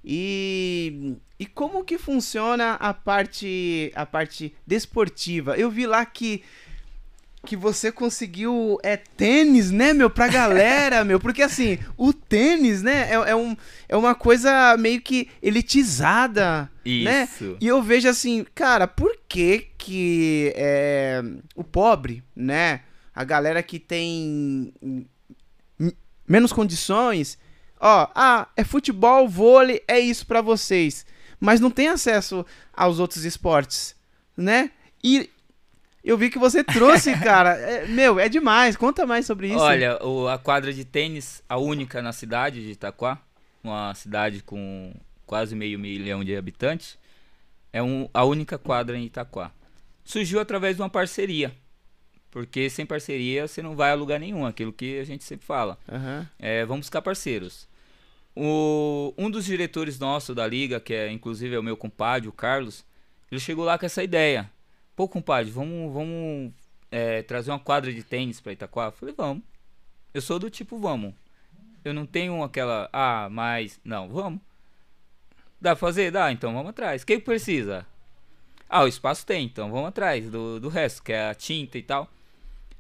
E, 0.08 1.16
e 1.40 1.48
como 1.48 1.84
que 1.84 1.98
funciona 1.98 2.74
a 2.74 2.94
parte 2.94 3.92
a 3.96 4.06
parte 4.06 4.54
desportiva? 4.66 5.58
Eu 5.58 5.72
vi 5.72 5.88
lá 5.88 6.06
que 6.06 6.44
que 7.46 7.56
você 7.56 7.92
conseguiu 7.92 8.78
é 8.84 8.98
tênis, 8.98 9.72
né, 9.72 9.94
meu, 9.94 10.10
pra 10.10 10.28
galera, 10.28 11.06
meu, 11.06 11.20
porque 11.20 11.42
assim, 11.42 11.78
o 11.96 12.12
tênis, 12.12 12.82
né, 12.82 13.10
é, 13.12 13.14
é, 13.14 13.36
um, 13.36 13.56
é 13.88 13.96
uma 13.96 14.16
coisa 14.16 14.76
meio 14.78 15.02
que 15.02 15.30
elitizada, 15.42 16.70
né? 16.86 17.24
Isso. 17.32 17.58
E 17.62 17.68
eu 17.68 17.82
vejo 17.82 18.10
assim, 18.10 18.46
cara, 18.54 18.88
por 18.88 19.16
que 19.30 19.68
que 19.78 20.52
é, 20.56 21.24
o 21.56 21.64
pobre, 21.64 22.24
né, 22.36 22.82
a 23.14 23.24
galera 23.24 23.64
que 23.64 23.80
tem 23.80 24.74
menos 26.28 26.52
condições, 26.52 27.38
ó, 27.80 28.10
ah, 28.16 28.48
é 28.58 28.64
futebol, 28.64 29.30
vôlei, 29.30 29.84
é 29.88 30.00
isso 30.00 30.26
pra 30.26 30.42
vocês, 30.42 31.06
mas 31.40 31.60
não 31.60 31.70
tem 31.70 31.88
acesso 31.88 32.46
aos 32.74 33.00
outros 33.00 33.24
esportes, 33.24 33.96
né? 34.36 34.72
E 35.04 35.30
eu 36.10 36.18
vi 36.18 36.30
que 36.30 36.38
você 36.40 36.64
trouxe, 36.64 37.14
cara, 37.20 37.56
é- 37.58 37.88
meu, 37.88 38.20
é 38.20 38.30
demais, 38.30 38.76
conta 38.78 39.06
mais 39.06 39.26
sobre 39.26 39.48
isso. 39.48 39.58
Olha, 39.58 39.98
o- 40.06 40.28
a 40.28 40.38
quadra 40.38 40.72
de 40.74 40.86
tênis, 40.86 41.44
a 41.50 41.58
única 41.58 42.02
na 42.02 42.14
cidade 42.14 42.64
de 42.64 42.72
Itaquá, 42.72 43.20
uma 43.64 43.94
cidade 43.96 44.42
com 44.44 44.94
quase 45.26 45.56
meio 45.56 45.80
milhão 45.80 46.24
de 46.24 46.36
habitantes, 46.36 46.98
é 47.74 47.82
um, 47.82 48.08
a 48.14 48.24
única 48.24 48.58
quadra 48.58 48.98
em 48.98 49.06
Itaquá. 49.06 49.52
Surgiu 50.04 50.40
através 50.40 50.76
de 50.76 50.82
uma 50.82 50.90
parceria, 50.90 51.52
porque 52.30 52.70
sem 52.70 52.86
parceria 52.86 53.48
você 53.48 53.62
não 53.62 53.76
vai 53.76 53.92
a 53.92 53.96
lugar 53.96 54.20
nenhum, 54.20 54.46
aquilo 54.46 54.72
que 54.72 55.00
a 55.00 55.04
gente 55.04 55.24
sempre 55.24 55.46
fala. 55.46 55.78
Aham. 55.92 56.30
É, 56.38 56.64
vamos 56.66 56.86
buscar 56.86 57.02
parceiros. 57.02 57.68
O, 58.36 59.14
um 59.18 59.30
dos 59.32 59.46
diretores 59.46 59.98
nossos 59.98 60.36
da 60.36 60.46
liga, 60.46 60.80
que 60.80 60.94
é 60.94 61.10
inclusive 61.12 61.56
é 61.56 61.60
o 61.60 61.64
meu 61.64 61.78
compadre, 61.78 62.28
o 62.28 62.34
Carlos, 62.34 62.84
ele 63.32 63.40
chegou 63.40 63.64
lá 63.66 63.78
com 63.80 63.86
essa 63.86 64.04
ideia. 64.04 64.52
Pô, 64.96 65.08
compadre, 65.08 65.52
vamos, 65.52 65.94
vamos 65.94 66.54
é, 66.90 67.22
trazer 67.24 67.52
uma 67.52 67.60
quadra 67.60 67.92
de 67.92 68.04
tênis 68.04 68.40
pra 68.40 68.54
Itaquá? 68.54 68.86
Eu 68.86 68.92
falei, 68.92 69.14
vamos. 69.16 69.44
Eu 70.14 70.22
sou 70.22 70.40
do 70.40 70.50
tipo, 70.50 70.80
vamos. 70.80 71.14
Eu 71.84 71.94
não 71.94 72.06
tenho 72.06 72.42
aquela, 72.42 72.90
ah, 72.94 73.28
mas. 73.30 73.80
Não, 73.84 74.08
vamos. 74.08 74.40
Dá 75.60 75.72
pra 75.72 75.76
fazer? 75.76 76.12
Dá, 76.12 76.32
então 76.32 76.54
vamos 76.54 76.70
atrás. 76.70 77.04
O 77.04 77.06
que 77.06 77.20
precisa? 77.20 77.86
Ah, 78.70 78.84
o 78.84 78.88
espaço 78.88 79.26
tem, 79.26 79.46
então 79.46 79.72
vamos 79.72 79.90
atrás 79.90 80.30
do, 80.30 80.60
do 80.60 80.70
resto, 80.70 81.04
que 81.04 81.12
é 81.12 81.30
a 81.30 81.36
tinta 81.36 81.78
e 81.78 81.84
tal. 81.84 82.10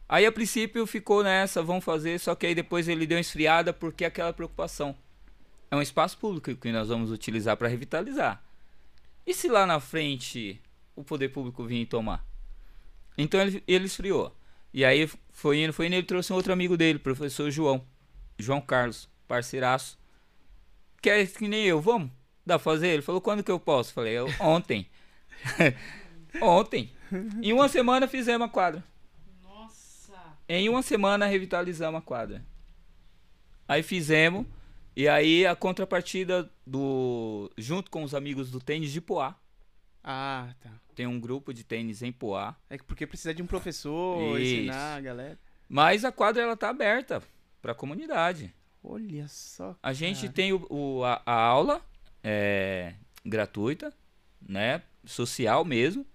Aí 0.07 0.25
a 0.25 0.31
princípio 0.31 0.85
ficou 0.85 1.23
nessa, 1.23 1.61
vamos 1.63 1.83
fazer, 1.83 2.19
só 2.19 2.35
que 2.35 2.45
aí 2.45 2.55
depois 2.55 2.87
ele 2.87 3.05
deu 3.07 3.19
esfriada 3.19 3.73
porque 3.73 4.05
aquela 4.05 4.31
preocupação. 4.33 4.95
É 5.69 5.75
um 5.75 5.81
espaço 5.81 6.17
público 6.17 6.55
que 6.55 6.71
nós 6.71 6.89
vamos 6.89 7.11
utilizar 7.11 7.57
para 7.57 7.67
revitalizar. 7.67 8.41
E 9.25 9.33
se 9.33 9.47
lá 9.47 9.65
na 9.65 9.79
frente 9.79 10.61
o 10.95 11.03
poder 11.03 11.29
público 11.29 11.63
vir 11.65 11.85
tomar? 11.85 12.25
Então 13.17 13.39
ele, 13.41 13.63
ele 13.67 13.85
esfriou. 13.85 14.35
E 14.73 14.83
aí 14.83 15.09
foi 15.31 15.63
indo, 15.63 15.71
foi 15.71 15.87
indo, 15.87 15.95
ele 15.95 16.05
trouxe 16.05 16.33
um 16.33 16.35
outro 16.35 16.51
amigo 16.51 16.75
dele, 16.75 16.99
professor 16.99 17.49
João. 17.49 17.85
João 18.37 18.59
Carlos, 18.59 19.09
parceiraço. 19.27 19.97
Quer 21.01 21.25
que 21.27 21.47
nem 21.47 21.65
eu, 21.65 21.79
vamos? 21.79 22.11
Dá 22.45 22.59
pra 22.59 22.63
fazer? 22.63 22.87
Ele 22.89 23.01
falou, 23.01 23.21
quando 23.21 23.43
que 23.43 23.51
eu 23.51 23.59
posso? 23.59 23.93
Falei, 23.93 24.13
eu, 24.13 24.27
ontem. 24.39 24.87
ontem. 26.41 26.91
Em 27.41 27.53
uma 27.53 27.69
semana 27.69 28.07
fizemos 28.07 28.47
a 28.47 28.49
quadra. 28.49 28.83
Nossa. 29.43 30.13
Em 30.47 30.67
uma 30.67 30.81
semana 30.81 31.25
revitalizamos 31.25 31.99
a 31.99 32.01
quadra. 32.01 32.45
Aí 33.67 33.81
fizemos. 33.81 34.45
E 34.95 35.07
aí 35.07 35.45
a 35.45 35.55
contrapartida 35.55 36.49
do. 36.65 37.51
Junto 37.57 37.91
com 37.91 38.03
os 38.03 38.13
amigos 38.13 38.49
do 38.51 38.59
tênis 38.59 38.91
de 38.91 39.01
Poá. 39.01 39.35
Ah, 40.07 40.53
tá. 40.61 40.69
Tem 40.93 41.07
um 41.07 41.19
grupo 41.19 41.51
de 41.51 41.63
tênis 41.63 42.03
em 42.03 42.11
Poá. 42.11 42.55
É 42.69 42.77
que 42.77 42.83
porque 42.83 43.07
precisa 43.07 43.33
de 43.33 43.41
um 43.41 43.47
professor, 43.47 44.39
Isso. 44.39 44.53
ensinar 44.55 44.97
a 44.97 45.01
galera. 45.01 45.39
Mas 45.67 46.05
a 46.05 46.11
quadra 46.11 46.43
ela 46.43 46.55
tá 46.55 46.69
aberta 46.69 47.23
para 47.61 47.71
a 47.71 47.75
comunidade. 47.75 48.53
Olha 48.83 49.27
só. 49.27 49.75
A 49.81 49.91
gente 49.93 50.21
cara. 50.21 50.33
tem 50.33 50.53
o, 50.53 50.65
o- 50.69 51.03
a, 51.03 51.21
a 51.25 51.33
aula 51.33 51.81
é, 52.23 52.93
gratuita, 53.25 53.91
né? 54.47 54.83
Social 55.03 55.65
mesmo. 55.65 56.05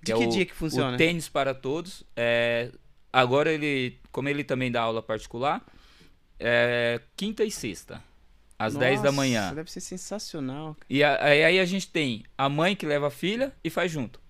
De 0.00 0.12
é 0.12 0.16
que 0.16 0.24
o- 0.24 0.30
dia 0.30 0.46
que 0.46 0.54
funciona? 0.54 0.94
O 0.94 0.96
tênis 0.96 1.28
para 1.28 1.52
todos. 1.52 2.04
É, 2.16 2.70
agora 3.12 3.52
ele, 3.52 3.98
como 4.12 4.28
ele 4.28 4.44
também 4.44 4.70
dá 4.70 4.82
aula 4.82 5.02
particular, 5.02 5.60
é 6.38 7.00
quinta 7.16 7.42
e 7.44 7.50
sexta, 7.50 8.00
às 8.60 8.74
10 8.76 9.02
da 9.02 9.10
manhã. 9.12 9.54
Deve 9.54 9.70
ser 9.70 9.80
sensacional. 9.80 10.76
E 10.88 11.02
a- 11.02 11.22
aí, 11.24 11.58
a 11.58 11.64
gente 11.64 11.88
tem 11.88 12.24
a 12.36 12.48
mãe 12.48 12.76
que 12.76 12.86
leva 12.86 13.08
a 13.08 13.10
filha 13.10 13.54
e 13.64 13.70
faz 13.70 13.90
junto. 13.90 14.20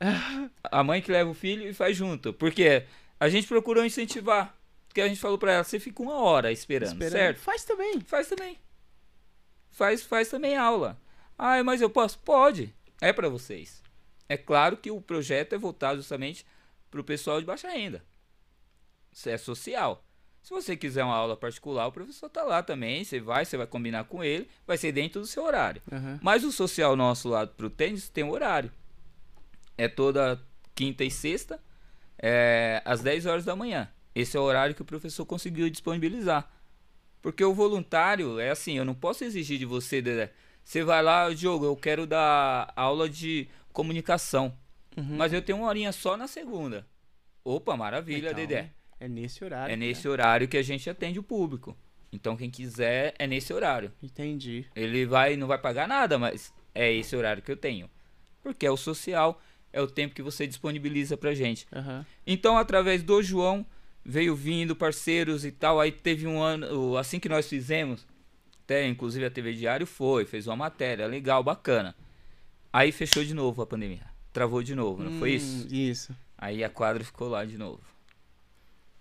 A 0.70 0.84
mãe 0.84 1.00
que 1.02 1.10
leva 1.10 1.28
o 1.30 1.34
filho 1.34 1.66
e 1.68 1.74
faz 1.74 1.96
junto. 1.96 2.32
Porque 2.32 2.84
a 3.18 3.28
gente 3.28 3.48
procurou 3.48 3.84
incentivar. 3.84 4.54
Porque 4.86 5.00
a 5.00 5.08
gente 5.08 5.20
falou 5.20 5.38
pra 5.38 5.52
ela, 5.52 5.64
você 5.64 5.80
fica 5.80 6.02
uma 6.02 6.14
hora 6.20 6.52
esperando, 6.52 6.92
Esperando. 6.92 7.12
certo? 7.12 7.38
Faz 7.40 7.64
também. 7.64 8.00
Faz 8.00 8.28
também. 8.28 8.56
Faz, 9.70 10.02
faz 10.02 10.28
também 10.28 10.56
aula. 10.56 10.96
Ah, 11.36 11.62
mas 11.64 11.80
eu 11.80 11.90
posso? 11.90 12.18
Pode. 12.20 12.74
É 13.00 13.12
pra 13.12 13.28
vocês. 13.28 13.82
É 14.28 14.36
claro 14.36 14.76
que 14.76 14.90
o 14.90 15.00
projeto 15.00 15.54
é 15.54 15.58
voltado 15.58 15.96
justamente 16.00 16.44
pro 16.90 17.02
pessoal 17.04 17.40
de 17.40 17.46
baixa 17.46 17.68
renda. 17.68 18.04
Isso 19.12 19.28
é 19.28 19.36
social. 19.38 20.04
Se 20.42 20.50
você 20.50 20.76
quiser 20.76 21.04
uma 21.04 21.14
aula 21.14 21.36
particular, 21.36 21.86
o 21.86 21.92
professor 21.92 22.28
tá 22.30 22.42
lá 22.42 22.62
também. 22.62 23.04
Você 23.04 23.20
vai, 23.20 23.44
você 23.44 23.56
vai 23.56 23.66
combinar 23.66 24.04
com 24.04 24.24
ele, 24.24 24.48
vai 24.66 24.78
ser 24.78 24.92
dentro 24.92 25.20
do 25.20 25.26
seu 25.26 25.44
horário. 25.44 25.82
Aham. 25.90 26.18
Mas 26.22 26.44
o 26.44 26.52
social 26.52 26.96
nosso 26.96 27.28
lá 27.28 27.46
pro 27.46 27.68
tênis 27.68 28.08
tem 28.08 28.24
um 28.24 28.30
horário. 28.30 28.72
É 29.76 29.88
toda 29.88 30.40
quinta 30.74 31.04
e 31.04 31.10
sexta, 31.10 31.60
é, 32.18 32.80
às 32.84 33.00
10 33.02 33.26
horas 33.26 33.44
da 33.44 33.54
manhã. 33.54 33.90
Esse 34.14 34.36
é 34.36 34.40
o 34.40 34.42
horário 34.42 34.74
que 34.74 34.82
o 34.82 34.84
professor 34.84 35.26
conseguiu 35.26 35.68
disponibilizar. 35.68 36.50
Porque 37.20 37.44
o 37.44 37.52
voluntário 37.52 38.38
é 38.38 38.50
assim, 38.50 38.78
eu 38.78 38.84
não 38.84 38.94
posso 38.94 39.24
exigir 39.24 39.58
de 39.58 39.64
você, 39.64 40.00
Dedé. 40.00 40.32
Você 40.64 40.84
vai 40.84 41.02
lá, 41.02 41.32
Diogo, 41.32 41.64
eu 41.64 41.76
quero 41.76 42.06
dar 42.06 42.72
aula 42.76 43.08
de 43.08 43.48
comunicação. 43.72 44.56
Uhum. 44.96 45.16
Mas 45.16 45.32
eu 45.32 45.42
tenho 45.42 45.58
uma 45.58 45.68
horinha 45.68 45.92
só 45.92 46.16
na 46.16 46.26
segunda. 46.26 46.86
Opa, 47.44 47.76
maravilha, 47.76 48.30
Então, 48.30 48.34
Dedé. 48.34 48.70
É 49.00 49.08
nesse 49.08 49.44
horário. 49.44 49.72
É 49.72 49.76
né? 49.76 49.86
nesse 49.86 50.08
horário 50.08 50.48
que 50.48 50.56
a 50.56 50.62
gente 50.62 50.88
atende 50.88 51.18
o 51.18 51.22
público. 51.22 51.76
Então 52.12 52.36
quem 52.36 52.50
quiser 52.50 53.14
é 53.18 53.26
nesse 53.26 53.52
horário. 53.52 53.92
Entendi. 54.02 54.64
Ele 54.74 55.06
vai, 55.06 55.36
não 55.36 55.46
vai 55.46 55.58
pagar 55.58 55.86
nada, 55.86 56.18
mas 56.18 56.52
é 56.74 56.92
esse 56.92 57.14
horário 57.14 57.42
que 57.42 57.52
eu 57.52 57.56
tenho. 57.56 57.88
Porque 58.42 58.66
é 58.66 58.70
o 58.70 58.76
social, 58.76 59.40
é 59.72 59.80
o 59.80 59.86
tempo 59.86 60.14
que 60.14 60.22
você 60.22 60.46
disponibiliza 60.46 61.16
pra 61.16 61.34
gente. 61.34 61.66
Aham. 61.72 62.04
Então, 62.26 62.56
através 62.56 63.02
do 63.02 63.22
João, 63.22 63.66
veio 64.04 64.34
vindo 64.34 64.74
parceiros 64.74 65.44
e 65.44 65.52
tal. 65.52 65.78
Aí 65.80 65.92
teve 65.92 66.26
um 66.26 66.40
ano, 66.40 66.96
assim 66.96 67.20
que 67.20 67.28
nós 67.28 67.48
fizemos, 67.48 68.06
até 68.64 68.86
inclusive 68.86 69.24
a 69.24 69.30
TV 69.30 69.52
Diário 69.52 69.86
foi, 69.86 70.24
fez 70.24 70.46
uma 70.46 70.56
matéria 70.56 71.06
legal, 71.06 71.42
bacana. 71.42 71.94
Aí 72.72 72.90
fechou 72.92 73.24
de 73.24 73.34
novo 73.34 73.60
a 73.60 73.66
pandemia. 73.66 74.06
Travou 74.32 74.62
de 74.62 74.74
novo, 74.74 75.02
não 75.02 75.18
foi 75.18 75.32
Hum, 75.32 75.34
isso? 75.34 75.74
Isso. 75.74 76.16
Aí 76.36 76.62
a 76.62 76.70
quadra 76.70 77.02
ficou 77.02 77.28
lá 77.28 77.44
de 77.44 77.58
novo. 77.58 77.80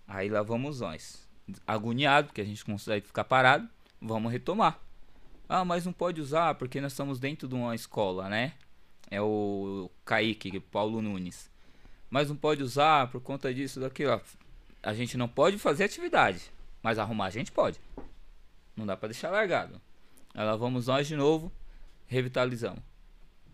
Aí 0.08 0.30
lá 0.30 0.42
vamos 0.42 0.80
nós. 0.80 1.28
Agoniado, 1.66 2.28
porque 2.28 2.42
a 2.42 2.46
gente 2.46 2.64
consegue 2.64 3.06
ficar 3.06 3.24
parado. 3.24 3.68
Vamos 4.02 4.32
retomar. 4.32 4.80
Ah, 5.50 5.66
mas 5.66 5.86
não 5.86 5.94
pode 5.94 6.22
usar 6.22 6.56
porque 6.56 6.80
nós 6.82 6.92
estamos 6.92 7.20
dentro 7.20 7.48
de 7.48 7.56
uma 7.56 7.74
escola, 7.76 8.30
né? 8.30 8.54
É 9.10 9.22
o 9.22 9.90
Kaique, 10.06 10.60
Paulo 10.60 11.02
Nunes. 11.02 11.50
mas 12.10 12.30
não 12.30 12.36
pode 12.36 12.64
usar 12.64 13.10
por 13.10 13.22
conta 13.22 13.54
disso, 13.54 13.80
daquilo. 13.80 14.22
A 14.84 14.94
gente 14.94 15.18
não 15.18 15.28
pode 15.28 15.58
fazer 15.58 15.86
atividade, 15.86 16.52
mas 16.82 17.00
arrumar 17.00 17.26
a 17.26 17.30
gente 17.30 17.52
pode. 17.52 17.80
Não 18.76 18.86
dá 18.86 18.96
para 18.96 19.10
deixar 19.10 19.30
largado. 19.30 19.82
Aí 20.34 20.46
lá 20.46 20.56
vamos 20.56 20.88
nós 20.88 21.08
de 21.08 21.16
novo, 21.16 21.52
revitalizamos. 22.06 22.84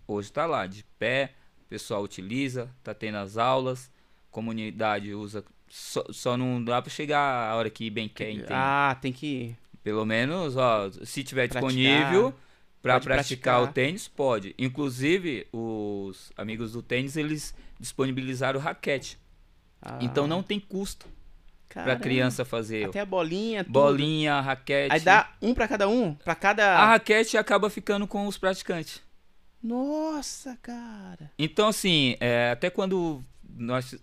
Hoje 0.07 0.31
tá 0.31 0.45
lá, 0.45 0.67
de 0.67 0.83
pé, 0.99 1.33
o 1.61 1.65
pessoal 1.69 2.03
utiliza, 2.03 2.69
tá 2.83 2.93
tendo 2.93 3.17
as 3.17 3.37
aulas, 3.37 3.91
comunidade 4.29 5.13
usa. 5.13 5.45
Só, 5.75 6.03
só 6.11 6.37
não 6.37 6.63
dá 6.63 6.79
para 6.83 6.91
chegar 6.91 7.49
a 7.49 7.55
hora 7.55 7.67
que 7.67 7.89
bem 7.89 8.07
quer, 8.07 8.29
entende? 8.29 8.45
Ah, 8.51 8.95
tem 9.01 9.11
que. 9.11 9.55
Pelo 9.83 10.05
menos, 10.05 10.55
ó, 10.55 10.91
se 11.03 11.23
tiver 11.23 11.49
Praticar. 11.49 11.63
disponível 11.63 12.33
para 12.79 12.99
praticar 12.99 13.55
praticar. 13.55 13.61
o 13.63 13.67
tênis, 13.73 14.07
pode. 14.07 14.53
Inclusive, 14.59 15.47
os 15.51 16.31
amigos 16.37 16.73
do 16.73 16.83
tênis, 16.83 17.17
eles 17.17 17.55
disponibilizaram 17.79 18.59
o 18.59 18.61
raquete. 18.61 19.17
Ah, 19.81 19.97
Então 19.99 20.27
não 20.27 20.43
tem 20.43 20.59
custo 20.59 21.07
para 21.67 21.95
criança 21.95 22.45
fazer. 22.45 22.89
Até 22.89 22.99
a 22.99 23.05
bolinha, 23.05 23.63
tudo. 23.63 23.73
Bolinha, 23.73 24.39
raquete. 24.41 24.93
Aí 24.93 24.99
dá 24.99 25.31
um 25.41 25.55
pra 25.55 25.67
cada 25.67 25.87
um? 25.89 26.13
Pra 26.13 26.35
cada. 26.35 26.77
A 26.77 26.85
raquete 26.85 27.35
acaba 27.35 27.67
ficando 27.67 28.05
com 28.05 28.27
os 28.27 28.37
praticantes. 28.37 29.01
Nossa, 29.61 30.55
cara. 30.61 31.31
Então, 31.39 31.69
assim, 31.69 32.15
é, 32.19 32.51
até 32.51 32.69
quando 32.69 33.23
nós 33.57 33.95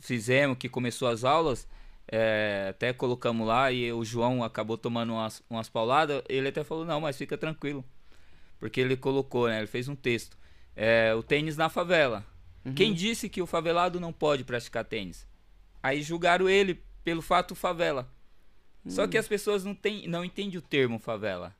fizemos, 0.00 0.58
que 0.58 0.68
começou 0.68 1.08
as 1.08 1.24
aulas, 1.24 1.68
é, 2.08 2.68
até 2.70 2.92
colocamos 2.92 3.46
lá 3.46 3.70
e 3.72 3.92
o 3.92 4.04
João 4.04 4.44
acabou 4.44 4.78
tomando 4.78 5.12
umas, 5.12 5.42
umas 5.50 5.68
pauladas, 5.68 6.22
ele 6.28 6.48
até 6.48 6.62
falou, 6.62 6.84
não, 6.84 7.00
mas 7.00 7.16
fica 7.16 7.36
tranquilo. 7.36 7.84
Porque 8.58 8.80
ele 8.80 8.96
colocou, 8.96 9.48
né? 9.48 9.58
Ele 9.58 9.66
fez 9.66 9.88
um 9.88 9.94
texto. 9.94 10.36
É, 10.74 11.14
o 11.14 11.22
tênis 11.22 11.56
na 11.56 11.68
favela. 11.68 12.24
Quem 12.74 12.92
disse 12.92 13.28
que 13.28 13.40
o 13.40 13.46
favelado 13.46 14.00
não 14.00 14.12
pode 14.12 14.42
praticar 14.42 14.84
tênis? 14.84 15.26
Aí 15.82 16.02
julgaram 16.02 16.48
ele 16.48 16.82
pelo 17.04 17.22
fato 17.22 17.54
favela. 17.54 18.10
Só 18.88 19.06
que 19.06 19.18
as 19.18 19.26
pessoas 19.26 19.64
não, 19.64 19.74
tem, 19.74 20.06
não 20.08 20.24
entendem 20.24 20.58
o 20.58 20.62
termo 20.62 20.98
favela. 20.98 21.54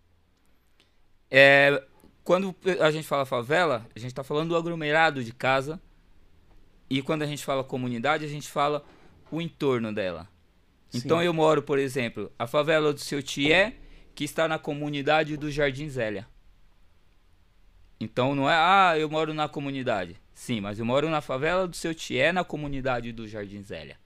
É, 1.31 1.83
quando 2.23 2.55
a 2.81 2.91
gente 2.91 3.07
fala 3.07 3.27
favela, 3.27 3.87
a 3.95 3.99
gente 3.99 4.11
está 4.11 4.23
falando 4.23 4.51
do 4.51 4.57
aglomerado 4.57 5.23
de 5.23 5.33
casa. 5.33 5.81
E 6.89 7.03
quando 7.03 7.23
a 7.23 7.27
gente 7.27 7.45
fala 7.45 7.65
comunidade, 7.65 8.25
a 8.25 8.29
gente 8.29 8.49
fala 8.49 8.85
o 9.31 9.41
entorno 9.41 9.93
dela. 9.93 10.29
Então 10.95 11.19
Sim. 11.19 11.25
eu 11.25 11.35
moro, 11.35 11.63
por 11.63 11.79
exemplo, 11.79 12.33
a 12.39 12.47
favela 12.47 12.93
do 12.93 13.01
seu 13.01 13.23
Tié, 13.23 13.75
que 14.15 14.25
está 14.25 14.47
na 14.49 14.59
comunidade 14.59 15.37
do 15.37 15.51
Jardim 15.51 15.89
Zélia. 15.89 16.27
Então 17.99 18.35
não 18.35 18.49
é, 18.49 18.55
ah, 18.55 18.95
eu 18.99 19.09
moro 19.09 19.35
na 19.35 19.49
comunidade. 19.49 20.17
Sim, 20.35 20.61
mas 20.61 20.79
eu 20.79 20.85
moro 20.85 21.09
na 21.09 21.21
favela 21.21 21.67
do 21.67 21.75
seu 21.75 21.95
Tié, 21.95 22.33
na 22.33 22.45
comunidade 22.45 23.11
do 23.13 23.27
Jardim 23.27 23.63
Zélia. 23.63 23.99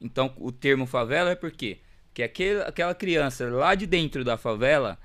Então 0.00 0.34
o 0.36 0.52
termo 0.52 0.86
favela 0.86 1.30
é? 1.30 1.34
Porque 1.34 1.80
aquele, 2.22 2.62
aquela 2.62 2.94
criança 2.94 3.48
lá 3.48 3.74
de 3.74 3.86
dentro 3.86 4.22
da 4.22 4.36
favela, 4.36 4.98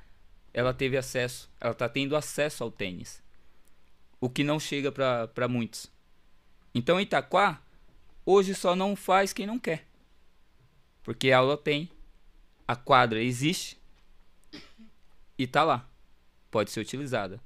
ela 0.54 0.74
teve 0.74 0.98
acesso, 0.98 1.50
ela 1.60 1.72
está 1.72 1.88
tendo 1.88 2.16
acesso 2.16 2.64
ao 2.64 2.72
tênis. 2.72 3.24
O 4.20 4.30
que 4.30 4.44
não 4.44 4.60
chega 4.60 4.92
para 4.92 5.48
muitos. 5.48 5.90
Então 6.74 7.00
Itaquá, 7.00 7.62
hoje 8.26 8.54
só 8.54 8.76
não 8.76 8.96
faz 8.96 9.34
quem 9.34 9.48
não 9.48 9.60
quer. 9.60 9.86
Porque 11.04 11.32
a 11.32 11.40
aula 11.40 11.58
tem, 11.58 11.90
a 12.68 12.76
quadra 12.76 13.22
existe 13.22 13.78
e 15.38 15.48
tá 15.48 15.64
lá. 15.64 15.88
Pode 16.52 16.72
ser 16.72 16.80
utilizada. 16.80 17.40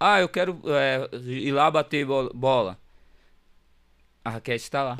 Ah, 0.00 0.20
eu 0.20 0.28
quero 0.28 0.60
é, 0.66 1.08
ir 1.16 1.52
lá 1.52 1.70
bater 1.70 2.06
bol- 2.06 2.32
bola. 2.32 2.78
A 4.24 4.30
raquete 4.30 4.70
tá 4.70 4.82
lá. 4.82 4.96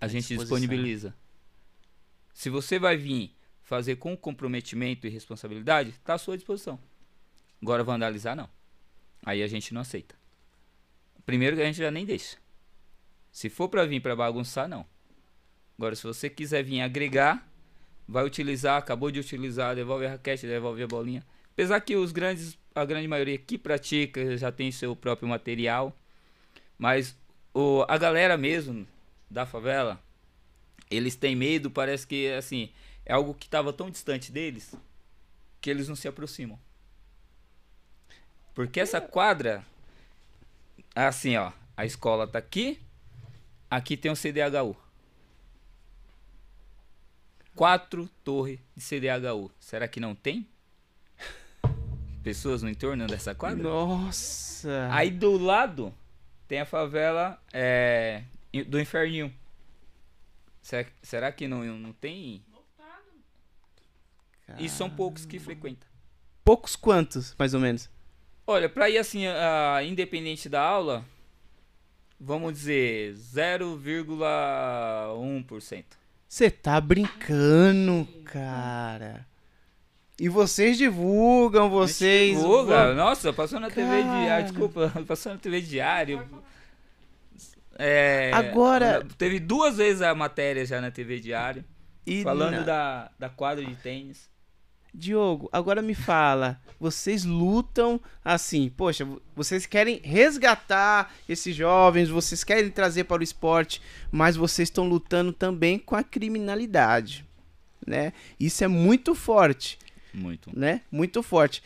A 0.00 0.08
gente 0.08 0.28
disposição. 0.28 0.58
disponibiliza. 0.58 1.14
Se 2.34 2.50
você 2.50 2.78
vai 2.78 2.96
vir 2.96 3.34
fazer 3.62 3.96
com 3.96 4.16
comprometimento 4.16 5.06
e 5.06 5.10
responsabilidade, 5.10 5.92
tá 6.04 6.14
à 6.14 6.18
sua 6.18 6.36
disposição. 6.36 6.78
Agora 7.62 7.82
vandalizar 7.82 8.36
não. 8.36 8.48
Aí 9.24 9.42
a 9.42 9.46
gente 9.46 9.72
não 9.72 9.80
aceita. 9.80 10.14
Primeiro 11.26 11.56
que 11.56 11.62
a 11.62 11.66
gente 11.66 11.78
já 11.78 11.90
nem 11.90 12.06
deixa. 12.06 12.36
Se 13.32 13.50
for 13.50 13.68
pra 13.68 13.84
vir 13.84 14.00
pra 14.00 14.16
bagunçar, 14.16 14.68
não. 14.68 14.86
Agora, 15.76 15.94
se 15.94 16.04
você 16.04 16.30
quiser 16.30 16.62
vir 16.62 16.80
agregar, 16.80 17.46
vai 18.08 18.24
utilizar, 18.24 18.78
acabou 18.78 19.10
de 19.10 19.20
utilizar, 19.20 19.74
devolve 19.74 20.06
a 20.06 20.10
raquete, 20.10 20.46
devolve 20.46 20.82
a 20.82 20.86
bolinha. 20.86 21.26
Apesar 21.52 21.80
que 21.80 21.96
os 21.96 22.12
grandes, 22.12 22.56
a 22.74 22.84
grande 22.84 23.08
maioria 23.08 23.36
que 23.36 23.58
pratica 23.58 24.36
já 24.36 24.52
tem 24.52 24.70
seu 24.70 24.94
próprio 24.94 25.28
material, 25.28 25.94
mas 26.78 27.18
o, 27.52 27.84
a 27.88 27.98
galera 27.98 28.36
mesmo 28.36 28.86
da 29.28 29.44
favela, 29.44 30.00
eles 30.90 31.16
têm 31.16 31.34
medo, 31.34 31.70
parece 31.70 32.06
que 32.06 32.32
assim, 32.32 32.70
é 33.04 33.12
algo 33.12 33.34
que 33.34 33.46
estava 33.46 33.72
tão 33.72 33.90
distante 33.90 34.30
deles 34.30 34.74
que 35.60 35.68
eles 35.68 35.88
não 35.88 35.96
se 35.96 36.06
aproximam. 36.06 36.58
Porque 38.54 38.80
essa 38.80 39.00
quadra, 39.00 39.64
assim 41.04 41.36
ó, 41.36 41.52
a 41.76 41.84
escola 41.84 42.26
tá 42.26 42.38
aqui, 42.38 42.80
aqui 43.70 43.96
tem 43.96 44.10
um 44.10 44.14
CDHU. 44.14 44.74
Quatro 47.54 48.08
torres 48.24 48.58
de 48.74 48.82
CDHU. 48.82 49.50
Será 49.60 49.86
que 49.86 50.00
não 50.00 50.14
tem? 50.14 50.48
Pessoas 52.22 52.62
no 52.62 52.68
entorno 52.68 53.06
dessa 53.06 53.34
quadra? 53.34 53.62
Nossa. 53.62 54.88
Aí 54.90 55.10
do 55.10 55.36
lado 55.36 55.94
tem 56.48 56.60
a 56.60 56.66
favela 56.66 57.40
é, 57.52 58.22
do 58.66 58.80
Inferninho. 58.80 59.32
Será, 60.62 60.88
será 61.02 61.32
que 61.32 61.46
não, 61.46 61.62
não 61.64 61.92
tem? 61.92 62.42
E 64.58 64.68
são 64.68 64.88
poucos 64.88 65.26
que 65.26 65.38
frequentam. 65.38 65.88
Poucos 66.44 66.76
quantos, 66.76 67.34
mais 67.38 67.54
ou 67.54 67.60
menos? 67.60 67.90
Olha, 68.46 68.68
pra 68.68 68.88
ir 68.88 68.98
assim, 68.98 69.26
a, 69.26 69.80
independente 69.82 70.48
da 70.48 70.62
aula, 70.62 71.04
vamos 72.20 72.52
dizer 72.52 73.14
0,1%. 73.14 75.84
Você 76.28 76.50
tá 76.50 76.80
brincando, 76.80 78.06
cara. 78.24 79.26
E 80.18 80.28
vocês 80.28 80.76
divulgam, 80.78 81.68
vocês. 81.70 82.36
Divulga. 82.36 82.94
Nossa, 82.94 83.32
passou 83.32 83.60
na 83.60 83.68
TV 83.70 84.02
Cara. 84.02 84.20
diário. 84.20 84.44
Desculpa, 84.46 84.92
passou 85.06 85.32
na 85.32 85.38
TV 85.38 85.60
diário. 85.60 86.28
É, 87.78 88.30
Agora- 88.32 89.06
Teve 89.18 89.38
duas 89.38 89.76
vezes 89.76 90.00
a 90.02 90.14
matéria 90.14 90.64
já 90.64 90.80
na 90.80 90.90
TV 90.90 91.20
diário. 91.20 91.62
E 92.06 92.22
Falando 92.22 92.56
na- 92.58 92.62
da, 92.62 93.10
da 93.18 93.28
quadra 93.28 93.62
de 93.64 93.74
tênis. 93.76 94.28
Diogo, 94.96 95.50
agora 95.52 95.82
me 95.82 95.94
fala, 95.94 96.58
vocês 96.80 97.22
lutam 97.22 98.00
assim, 98.24 98.72
poxa, 98.74 99.06
vocês 99.34 99.66
querem 99.66 100.00
resgatar 100.02 101.14
esses 101.28 101.54
jovens, 101.54 102.08
vocês 102.08 102.42
querem 102.42 102.70
trazer 102.70 103.04
para 103.04 103.20
o 103.20 103.24
esporte, 103.24 103.82
mas 104.10 104.36
vocês 104.36 104.68
estão 104.68 104.88
lutando 104.88 105.34
também 105.34 105.78
com 105.78 105.94
a 105.94 106.02
criminalidade, 106.02 107.26
né? 107.86 108.14
Isso 108.40 108.64
é 108.64 108.68
muito 108.68 109.14
forte, 109.14 109.78
Muito. 110.14 110.50
né? 110.58 110.80
Muito 110.90 111.22
forte. 111.22 111.62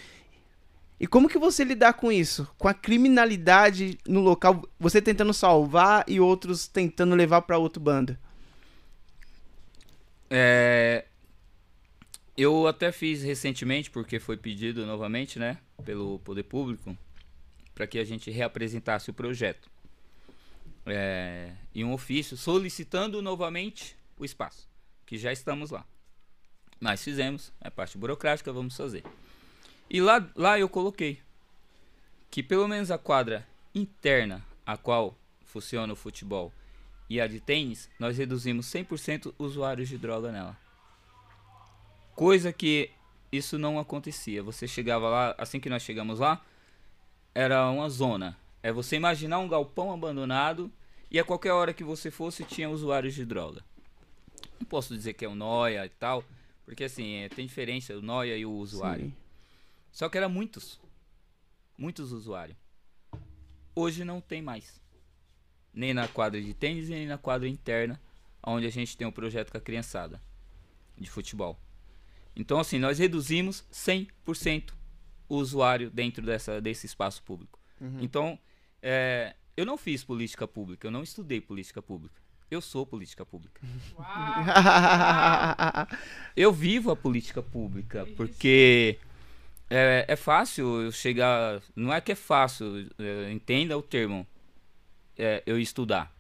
E 0.99 1.07
como 1.07 1.29
que 1.29 1.39
você 1.39 1.63
lidar 1.63 1.93
com 1.95 2.11
isso? 2.11 2.49
Com 2.59 2.67
a 2.67 2.75
criminalidade 2.75 3.97
no 4.09 4.21
local, 4.21 4.69
você 4.79 5.01
tentando 5.01 5.33
salvar 5.33 6.05
e 6.09 6.19
outros 6.19 6.67
tentando 6.67 7.15
levar 7.15 7.43
para 7.43 7.57
outro 7.57 7.81
bando? 7.81 8.19
É, 10.29 11.05
eu 12.41 12.67
até 12.67 12.91
fiz 12.91 13.23
recentemente, 13.23 13.91
porque 13.91 14.19
foi 14.19 14.35
pedido 14.35 14.87
novamente, 14.87 15.39
né, 15.39 15.59
pelo 15.85 16.19
Poder 16.21 16.45
Público, 16.45 16.97
para 17.75 17.87
que 17.87 17.99
a 17.99 18.05
gente 18.05 18.31
reapresentasse 18.31 19.11
o 19.11 19.15
projeto. 19.15 19.71
É, 20.87 21.53
e 21.75 21.85
um 21.85 21.93
ofício 21.93 22.39
solicitando 22.39 23.21
novamente 23.21 23.95
o 24.17 24.25
espaço, 24.25 24.67
que 25.05 25.19
já 25.19 25.31
estamos 25.31 25.71
lá. 25.71 25.87
Mas 26.81 27.05
fizemos, 27.05 27.53
é 27.61 27.69
parte 27.69 27.99
burocrática, 27.99 28.51
vamos 28.51 28.75
fazer. 28.75 29.05
E 29.91 30.01
lá, 30.01 30.27
lá 30.35 30.59
eu 30.59 30.69
coloquei 30.69 31.21
que 32.31 32.43
pelo 32.43 32.67
menos 32.67 32.91
a 32.91 32.97
quadra 32.97 33.47
interna 33.75 34.43
a 34.65 34.79
qual 34.79 35.15
funciona 35.45 35.93
o 35.93 35.97
futebol 35.97 36.51
e 37.07 37.21
a 37.21 37.27
de 37.27 37.39
tênis, 37.39 37.91
nós 37.99 38.17
reduzimos 38.17 38.65
100% 38.67 39.35
usuários 39.39 39.91
de 39.91 39.99
droga 39.99 40.33
nela. 40.33 40.57
Coisa 42.21 42.53
que 42.53 42.91
isso 43.33 43.59
não 43.59 43.79
acontecia. 43.79 44.43
Você 44.43 44.69
chegava 44.69 45.09
lá, 45.09 45.35
assim 45.39 45.59
que 45.59 45.71
nós 45.71 45.83
chegamos 45.83 46.19
lá, 46.19 46.45
era 47.35 47.71
uma 47.71 47.89
zona. 47.89 48.37
É 48.63 48.71
você 48.71 48.97
imaginar 48.97 49.39
um 49.39 49.49
galpão 49.49 49.91
abandonado 49.91 50.71
e 51.11 51.19
a 51.19 51.25
qualquer 51.25 51.53
hora 51.53 51.73
que 51.73 51.83
você 51.83 52.11
fosse 52.11 52.45
tinha 52.45 52.69
usuários 52.69 53.15
de 53.15 53.25
droga. 53.25 53.65
Não 54.61 54.67
posso 54.67 54.95
dizer 54.95 55.15
que 55.15 55.25
é 55.25 55.29
o 55.31 55.35
noia 55.35 55.87
e 55.87 55.89
tal, 55.89 56.23
porque 56.67 56.85
assim, 56.85 57.23
é, 57.23 57.31
tem 57.31 57.47
diferença 57.47 57.97
o 57.97 58.03
noia 58.03 58.37
e 58.37 58.45
o 58.45 58.53
usuário. 58.53 59.07
Sim. 59.07 59.15
Só 59.91 60.07
que 60.11 60.19
era 60.19 60.29
muitos. 60.29 60.79
Muitos 61.79 62.13
usuários. 62.13 62.59
Hoje 63.75 64.05
não 64.05 64.21
tem 64.21 64.43
mais. 64.43 64.79
nem 65.73 65.95
na 65.95 66.07
quadra 66.07 66.39
de 66.39 66.53
tênis, 66.53 66.91
nem 66.91 67.07
na 67.07 67.17
quadra 67.17 67.49
interna, 67.49 67.99
onde 68.43 68.67
a 68.67 68.71
gente 68.71 68.95
tem 68.95 69.07
um 69.07 69.11
projeto 69.11 69.51
com 69.51 69.57
a 69.57 69.63
criançada 69.63 70.21
de 70.99 71.09
futebol. 71.09 71.59
Então, 72.35 72.59
assim, 72.59 72.79
nós 72.79 72.99
reduzimos 72.99 73.65
100% 73.73 74.73
o 75.29 75.37
usuário 75.37 75.91
dentro 75.91 76.25
dessa, 76.25 76.61
desse 76.61 76.87
espaço 76.87 77.23
público. 77.23 77.59
Uhum. 77.81 77.99
Então, 78.01 78.39
é, 78.83 79.35
eu 79.57 79.65
não 79.65 79.77
fiz 79.77 80.03
política 80.03 80.47
pública, 80.47 80.87
eu 80.87 80.91
não 80.91 81.03
estudei 81.03 81.41
política 81.41 81.81
pública. 81.81 82.21
Eu 82.51 82.61
sou 82.61 82.85
política 82.85 83.25
pública. 83.25 83.61
Eu 86.35 86.53
vivo 86.53 86.91
a 86.91 86.97
política 86.97 87.41
pública, 87.41 88.05
porque 88.17 88.99
é, 89.69 90.05
é 90.09 90.17
fácil 90.17 90.83
eu 90.83 90.91
chegar. 90.91 91.63
Não 91.77 91.93
é 91.93 92.01
que 92.01 92.11
é 92.11 92.17
fácil, 92.17 92.91
é, 92.99 93.31
entenda 93.31 93.79
o 93.79 93.83
termo. 93.83 94.27
É, 95.17 95.43
eu 95.47 95.61
estudar, 95.61 96.13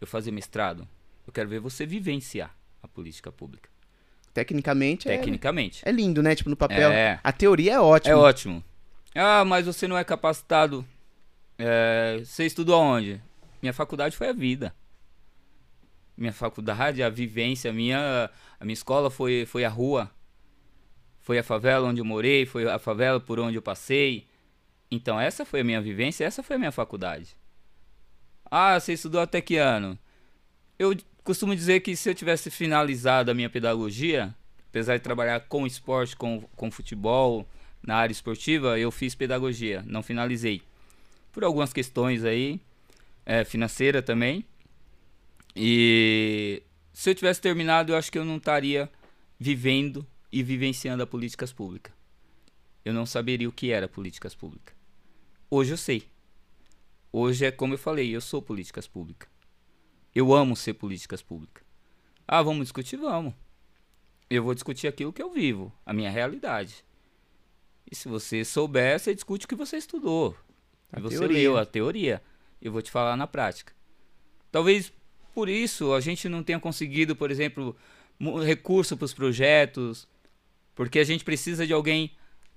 eu 0.00 0.06
fazer 0.06 0.32
mestrado. 0.32 0.86
Eu 1.26 1.32
quero 1.32 1.48
ver 1.48 1.60
você 1.60 1.86
vivenciar 1.86 2.54
a 2.82 2.88
política 2.88 3.32
pública. 3.32 3.70
Tecnicamente, 4.34 5.08
é- 5.08 5.16
Tecnicamente. 5.16 5.80
É, 5.88 5.92
lindo, 5.92 6.20
né? 6.22 6.34
Tipo, 6.34 6.50
no 6.50 6.56
papel. 6.56 6.90
É. 6.90 7.20
A 7.22 7.32
teoria 7.32 7.74
é 7.74 7.80
ótima. 7.80 8.12
É 8.12 8.16
ótimo. 8.16 8.62
Ah, 9.14 9.44
mas 9.44 9.64
você 9.64 9.86
não 9.86 9.96
é 9.96 10.02
capacitado. 10.02 10.84
É, 11.56 12.20
você 12.24 12.44
estudou 12.44 12.74
aonde? 12.74 13.22
Minha 13.62 13.72
faculdade 13.72 14.16
foi 14.16 14.28
a 14.28 14.32
vida. 14.32 14.74
Minha 16.16 16.32
faculdade, 16.32 17.00
a 17.02 17.08
vivência, 17.08 17.70
a 17.70 17.72
minha, 17.72 18.28
a 18.58 18.64
minha 18.64 18.74
escola 18.74 19.08
foi, 19.08 19.46
foi 19.46 19.64
a 19.64 19.68
rua. 19.68 20.10
Foi 21.20 21.38
a 21.38 21.42
favela 21.42 21.88
onde 21.88 22.00
eu 22.00 22.04
morei, 22.04 22.44
foi 22.44 22.68
a 22.68 22.78
favela 22.78 23.20
por 23.20 23.38
onde 23.38 23.56
eu 23.56 23.62
passei. 23.62 24.26
Então 24.90 25.18
essa 25.18 25.44
foi 25.44 25.60
a 25.60 25.64
minha 25.64 25.80
vivência, 25.80 26.24
essa 26.24 26.42
foi 26.42 26.56
a 26.56 26.58
minha 26.58 26.72
faculdade. 26.72 27.36
Ah, 28.50 28.78
você 28.78 28.92
estudou 28.92 29.20
até 29.20 29.40
que 29.40 29.56
ano? 29.56 29.98
Eu 30.78 30.94
costumo 31.24 31.56
dizer 31.56 31.80
que 31.80 31.96
se 31.96 32.08
eu 32.08 32.14
tivesse 32.14 32.50
finalizado 32.50 33.30
a 33.30 33.34
minha 33.34 33.48
pedagogia, 33.48 34.34
apesar 34.68 34.96
de 34.98 35.02
trabalhar 35.02 35.40
com 35.40 35.66
esporte, 35.66 36.14
com, 36.14 36.42
com 36.54 36.70
futebol, 36.70 37.48
na 37.82 37.96
área 37.96 38.12
esportiva, 38.12 38.78
eu 38.78 38.90
fiz 38.90 39.14
pedagogia, 39.14 39.82
não 39.86 40.02
finalizei. 40.02 40.62
Por 41.32 41.44
algumas 41.44 41.72
questões 41.72 42.24
aí, 42.24 42.60
é, 43.26 43.44
financeira 43.44 44.02
também. 44.02 44.44
E 45.56 46.62
se 46.92 47.10
eu 47.10 47.14
tivesse 47.14 47.40
terminado, 47.40 47.92
eu 47.92 47.96
acho 47.96 48.10
que 48.10 48.18
eu 48.18 48.24
não 48.24 48.36
estaria 48.36 48.90
vivendo 49.38 50.06
e 50.30 50.42
vivenciando 50.42 51.02
a 51.02 51.06
políticas 51.06 51.52
públicas. 51.52 51.92
Eu 52.84 52.92
não 52.92 53.06
saberia 53.06 53.48
o 53.48 53.52
que 53.52 53.70
era 53.70 53.88
políticas 53.88 54.34
públicas. 54.34 54.74
Hoje 55.50 55.72
eu 55.72 55.76
sei. 55.76 56.08
Hoje 57.12 57.46
é 57.46 57.50
como 57.50 57.74
eu 57.74 57.78
falei, 57.78 58.14
eu 58.14 58.20
sou 58.20 58.42
políticas 58.42 58.86
públicas. 58.86 59.33
Eu 60.14 60.32
amo 60.32 60.54
ser 60.54 60.74
políticas 60.74 61.22
públicas. 61.22 61.64
Ah, 62.26 62.42
vamos 62.42 62.66
discutir? 62.66 62.96
Vamos. 62.96 63.34
Eu 64.30 64.42
vou 64.42 64.54
discutir 64.54 64.86
aquilo 64.86 65.12
que 65.12 65.22
eu 65.22 65.30
vivo, 65.30 65.72
a 65.84 65.92
minha 65.92 66.10
realidade. 66.10 66.84
E 67.90 67.94
se 67.94 68.08
você 68.08 68.44
souber, 68.44 68.98
você 68.98 69.14
discute 69.14 69.44
o 69.44 69.48
que 69.48 69.54
você 69.54 69.76
estudou. 69.76 70.36
A 70.92 71.00
você 71.00 71.18
teoria. 71.18 71.36
leu 71.36 71.58
a 71.58 71.66
teoria. 71.66 72.22
Eu 72.62 72.72
vou 72.72 72.80
te 72.80 72.90
falar 72.90 73.16
na 73.16 73.26
prática. 73.26 73.72
Talvez 74.50 74.92
por 75.34 75.48
isso 75.48 75.92
a 75.92 76.00
gente 76.00 76.28
não 76.28 76.42
tenha 76.42 76.60
conseguido, 76.60 77.14
por 77.14 77.30
exemplo, 77.30 77.76
recurso 78.44 78.96
para 78.96 79.04
os 79.04 79.12
projetos, 79.12 80.08
porque 80.74 80.98
a 80.98 81.04
gente 81.04 81.24
precisa 81.24 81.66
de 81.66 81.72
alguém 81.72 82.12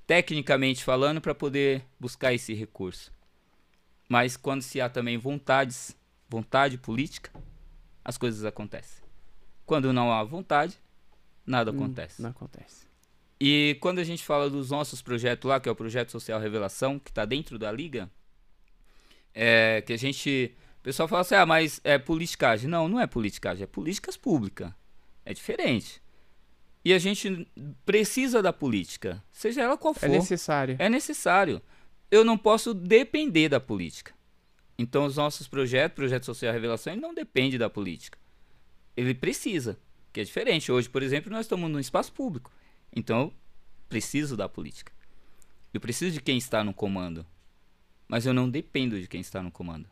tecnicamente 0.06 0.84
falando 0.84 1.20
para 1.20 1.36
poder 1.36 1.84
buscar 2.00 2.34
esse 2.34 2.54
recurso. 2.54 3.12
Mas 4.08 4.38
quando 4.38 4.62
se 4.62 4.80
há 4.80 4.88
também 4.88 5.18
vontades, 5.18 5.98
vontade 6.30 6.78
política, 6.78 7.32
as 8.08 8.18
coisas 8.18 8.46
acontecem. 8.46 9.04
Quando 9.66 9.92
não 9.92 10.14
há 10.14 10.24
vontade, 10.24 10.80
nada 11.46 11.72
Hum, 11.72 11.76
acontece. 11.76 12.22
Não 12.22 12.30
acontece. 12.30 12.88
E 13.38 13.78
quando 13.82 14.00
a 14.00 14.04
gente 14.06 14.24
fala 14.24 14.50
dos 14.50 14.72
nossos 14.72 15.02
projetos 15.02 15.48
lá, 15.48 15.60
que 15.60 15.68
é 15.68 15.72
o 15.72 15.76
Projeto 15.76 16.10
Social 16.10 16.40
Revelação, 16.40 16.98
que 16.98 17.12
está 17.12 17.26
dentro 17.26 17.60
da 17.60 17.70
Liga, 17.70 18.10
é 19.34 19.84
que 19.86 19.92
a 19.92 19.98
gente. 19.98 20.56
O 20.80 20.84
pessoal 20.84 21.10
fala 21.10 21.22
assim, 21.22 21.36
ah, 21.36 21.46
mas 21.46 21.82
é 21.84 21.98
politicagem. 21.98 22.70
Não, 22.70 22.88
não 22.88 22.98
é 22.98 23.06
politicagem, 23.06 23.66
é 23.66 23.68
políticas 23.68 24.16
públicas. 24.16 24.72
É 25.26 25.34
diferente. 25.34 26.02
E 26.86 26.94
a 26.94 27.00
gente 27.00 27.46
precisa 27.86 28.42
da 28.42 28.54
política, 28.54 29.22
seja 29.34 29.64
ela 29.64 29.78
qual 29.78 29.94
for. 29.94 30.06
É 30.06 30.08
necessário. 30.08 30.78
É 30.80 30.88
necessário. 30.88 31.62
Eu 32.10 32.24
não 32.24 32.38
posso 32.38 32.74
depender 32.74 33.50
da 33.50 33.60
política. 33.60 34.14
Então, 34.78 35.06
os 35.06 35.16
nossos 35.16 35.48
projetos, 35.48 35.96
Projeto 35.96 36.26
Social 36.26 36.54
Revelação, 36.54 36.94
ele 36.94 37.02
não 37.02 37.14
depende 37.14 37.58
da 37.58 37.70
política. 37.70 38.18
Ele 38.96 39.14
precisa, 39.14 39.78
que 40.14 40.22
é 40.22 40.24
diferente. 40.24 40.72
Hoje, 40.72 40.88
por 40.88 41.02
exemplo, 41.02 41.32
nós 41.32 41.46
estamos 41.46 41.70
num 41.70 41.80
espaço 41.80 42.14
público. 42.14 42.52
Então, 42.96 43.22
eu 43.22 43.34
preciso 43.90 44.38
da 44.38 44.48
política. 44.48 44.92
Eu 45.74 45.82
preciso 45.82 46.14
de 46.14 46.22
quem 46.22 46.38
está 46.38 46.64
no 46.64 46.74
comando. 46.74 47.26
Mas 48.08 48.26
eu 48.26 48.34
não 48.34 48.50
dependo 48.50 49.00
de 49.00 49.08
quem 49.08 49.20
está 49.20 49.42
no 49.42 49.52
comando. 49.52 49.88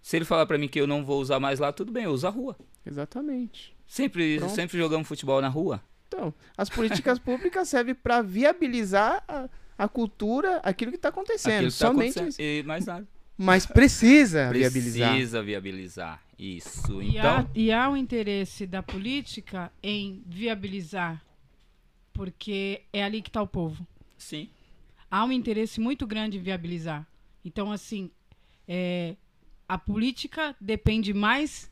Se 0.00 0.16
ele 0.16 0.24
falar 0.24 0.46
pra 0.46 0.58
mim 0.58 0.68
que 0.68 0.80
eu 0.80 0.86
não 0.86 1.04
vou 1.04 1.20
usar 1.20 1.38
mais 1.38 1.58
lá, 1.58 1.72
tudo 1.72 1.92
bem, 1.92 2.04
eu 2.04 2.10
uso 2.12 2.26
a 2.26 2.30
rua. 2.30 2.56
Exatamente. 2.84 3.76
Sempre, 3.86 4.38
Pronto. 4.38 4.54
sempre 4.54 4.78
jogamos 4.78 5.06
futebol 5.06 5.40
na 5.40 5.48
rua. 5.48 5.82
Então, 6.06 6.32
as 6.56 6.70
políticas 6.70 7.18
públicas 7.20 7.68
servem 7.68 7.94
para 7.94 8.22
viabilizar 8.22 9.22
a, 9.28 9.48
a 9.76 9.88
cultura, 9.88 10.56
aquilo 10.58 10.90
que 10.90 10.96
está 10.96 11.10
acontecendo. 11.10 11.56
Aquilo 11.56 11.72
que 11.72 11.78
tá 11.78 11.86
Somente 11.86 12.18
acontecendo. 12.18 12.44
E 12.44 12.62
mais 12.62 12.86
nada. 12.86 13.06
Mas 13.38 13.64
precisa 13.64 14.50
viabilizar. 14.52 15.12
Precisa 15.12 15.42
viabilizar. 15.42 16.22
Isso. 16.38 17.00
E, 17.00 17.16
Então, 17.16 17.38
há, 17.38 17.46
e 17.54 17.72
há 17.72 17.88
o 17.88 17.96
interesse 17.96 18.66
da 18.66 18.82
política 18.82 19.72
em 19.82 20.22
viabilizar, 20.26 21.24
porque 22.12 22.82
é 22.92 23.02
ali 23.04 23.22
que 23.22 23.28
está 23.28 23.40
o 23.40 23.46
povo. 23.46 23.86
sim. 24.16 24.50
Há 25.10 25.24
um 25.24 25.32
interesse 25.32 25.80
muito 25.80 26.06
grande 26.06 26.36
em 26.36 26.40
viabilizar. 26.42 27.06
Então, 27.42 27.72
assim, 27.72 28.10
é, 28.66 29.16
a 29.66 29.78
política 29.78 30.54
depende 30.60 31.14
mais 31.14 31.70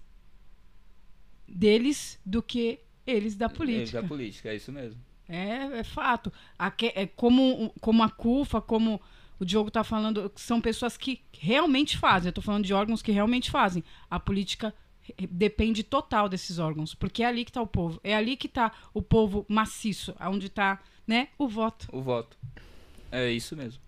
deles 1.46 2.18
do 2.24 2.42
que 2.42 2.80
eles 3.06 3.36
da 3.36 3.48
política. 3.48 3.98
É 3.98 4.02
da 4.02 4.08
política, 4.08 4.48
é 4.48 4.56
isso 4.56 4.72
mesmo. 4.72 5.00
É, 5.28 5.80
é 5.80 5.84
fato. 5.84 6.32
Aque- 6.58 6.92
é 6.94 7.06
como, 7.06 7.70
como 7.80 8.02
a 8.02 8.08
CUFA, 8.08 8.60
como 8.60 9.00
o 9.38 9.44
Diogo 9.44 9.68
está 9.68 9.84
falando, 9.84 10.30
são 10.36 10.60
pessoas 10.60 10.96
que 10.96 11.22
realmente 11.32 11.96
fazem. 11.98 12.28
Eu 12.28 12.30
estou 12.30 12.42
falando 12.44 12.64
de 12.64 12.72
órgãos 12.74 13.02
que 13.02 13.12
realmente 13.12 13.50
fazem. 13.50 13.84
A 14.10 14.18
política 14.18 14.74
re- 15.02 15.26
depende 15.26 15.82
total 15.82 16.28
desses 16.28 16.58
órgãos, 16.58 16.94
porque 16.94 17.22
é 17.22 17.26
ali 17.26 17.44
que 17.44 17.50
está 17.50 17.62
o 17.62 17.66
povo. 17.66 18.00
É 18.02 18.14
ali 18.16 18.36
que 18.36 18.46
está 18.46 18.72
o 18.94 19.02
povo 19.02 19.44
maciço, 19.48 20.14
onde 20.20 20.46
está 20.46 20.80
né, 21.06 21.28
o 21.38 21.46
voto. 21.48 21.88
O 21.92 22.00
voto. 22.00 22.36
É 23.12 23.30
isso 23.30 23.56
mesmo. 23.56 23.80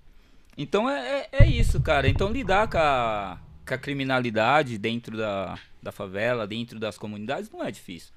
Então 0.57 0.89
é, 0.89 1.29
é, 1.33 1.45
é 1.45 1.47
isso, 1.47 1.81
cara. 1.81 2.09
Então 2.09 2.31
lidar 2.33 2.69
com 2.69 2.79
a, 2.79 3.39
com 3.67 3.75
a 3.75 3.79
criminalidade 3.79 4.77
dentro 4.77 5.17
da, 5.17 5.59
da 5.83 5.93
favela, 5.93 6.47
dentro 6.47 6.79
das 6.79 6.99
comunidades, 6.99 7.51
não 7.51 7.65
é 7.65 7.71
difícil. 7.71 8.13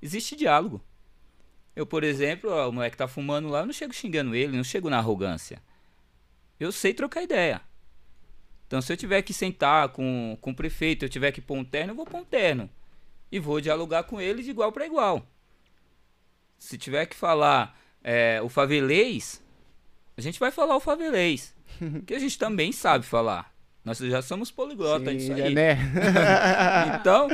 Existe 0.00 0.36
diálogo. 0.36 0.82
Eu, 1.74 1.86
por 1.86 2.02
exemplo, 2.04 2.50
o 2.50 2.72
moleque 2.72 2.96
tá 2.96 3.06
fumando 3.06 3.48
lá, 3.48 3.60
eu 3.60 3.66
não 3.66 3.72
chego 3.72 3.92
xingando 3.92 4.34
ele, 4.34 4.56
não 4.56 4.64
chego 4.64 4.90
na 4.90 4.98
arrogância. 4.98 5.62
Eu 6.58 6.72
sei 6.72 6.92
trocar 6.92 7.22
ideia. 7.22 7.60
Então, 8.66 8.82
se 8.82 8.92
eu 8.92 8.96
tiver 8.96 9.22
que 9.22 9.32
sentar 9.32 9.88
com, 9.88 10.36
com 10.40 10.50
o 10.50 10.54
prefeito, 10.54 11.04
eu 11.04 11.08
tiver 11.08 11.32
que 11.32 11.40
pôr 11.40 11.56
um 11.56 11.64
terno, 11.64 11.92
eu 11.92 11.96
vou 11.96 12.04
pôr 12.04 12.20
um 12.20 12.24
terno. 12.24 12.68
E 13.32 13.38
vou 13.38 13.60
dialogar 13.60 14.04
com 14.04 14.20
ele 14.20 14.42
de 14.42 14.50
igual 14.50 14.70
para 14.72 14.86
igual. 14.86 15.26
Se 16.58 16.76
tiver 16.76 17.06
que 17.06 17.16
falar 17.16 17.78
é, 18.02 18.40
o 18.42 18.48
favelês, 18.48 19.42
a 20.16 20.20
gente 20.20 20.38
vai 20.38 20.50
falar 20.50 20.76
o 20.76 20.80
favelês. 20.80 21.54
que 22.06 22.14
a 22.14 22.18
gente 22.18 22.38
também 22.38 22.72
sabe 22.72 23.06
falar. 23.06 23.54
Nós 23.84 23.98
já 23.98 24.20
somos 24.20 24.50
poliglota 24.50 25.10
Sim, 25.10 25.16
nisso 25.16 25.32
aí. 25.32 25.54
né? 25.54 25.78
Então, 27.00 27.28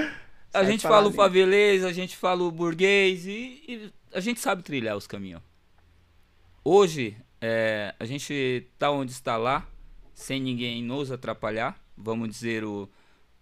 a 0.53 0.59
Sabe 0.59 0.71
gente 0.71 0.83
fala 0.83 1.09
o 1.09 1.13
favelês, 1.13 1.85
a 1.85 1.93
gente 1.93 2.17
fala 2.17 2.45
o 2.45 2.51
burguês 2.51 3.27
e, 3.27 3.65
e 3.67 3.93
a 4.13 4.21
gente 4.21 4.39
sabe 4.39 4.63
trilhar 4.63 4.97
os 4.97 5.07
caminhos. 5.07 5.43
Hoje, 6.65 7.17
é, 7.47 7.95
a 8.01 8.07
gente 8.07 8.67
tá 8.79 8.91
onde 8.91 9.13
está 9.13 9.37
lá, 9.37 9.69
sem 10.15 10.41
ninguém 10.41 10.83
nos 10.83 11.13
atrapalhar. 11.13 11.79
Vamos 11.95 12.31
dizer, 12.31 12.65
o, 12.65 12.89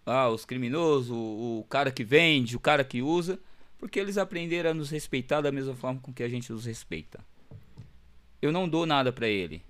ah, 0.05 0.27
os 0.27 0.43
criminosos, 0.43 1.09
o, 1.09 1.59
o 1.61 1.65
cara 1.69 1.89
que 1.89 2.03
vende, 2.03 2.57
o 2.57 2.59
cara 2.59 2.83
que 2.83 3.01
usa, 3.01 3.39
porque 3.77 3.97
eles 3.97 4.17
aprenderam 4.17 4.71
a 4.71 4.73
nos 4.73 4.89
respeitar 4.89 5.39
da 5.39 5.53
mesma 5.53 5.73
forma 5.73 6.01
com 6.01 6.11
que 6.11 6.21
a 6.21 6.27
gente 6.27 6.51
os 6.51 6.65
respeita. 6.65 7.23
Eu 8.41 8.51
não 8.51 8.67
dou 8.67 8.85
nada 8.85 9.13
pra 9.13 9.29
ele, 9.29 9.63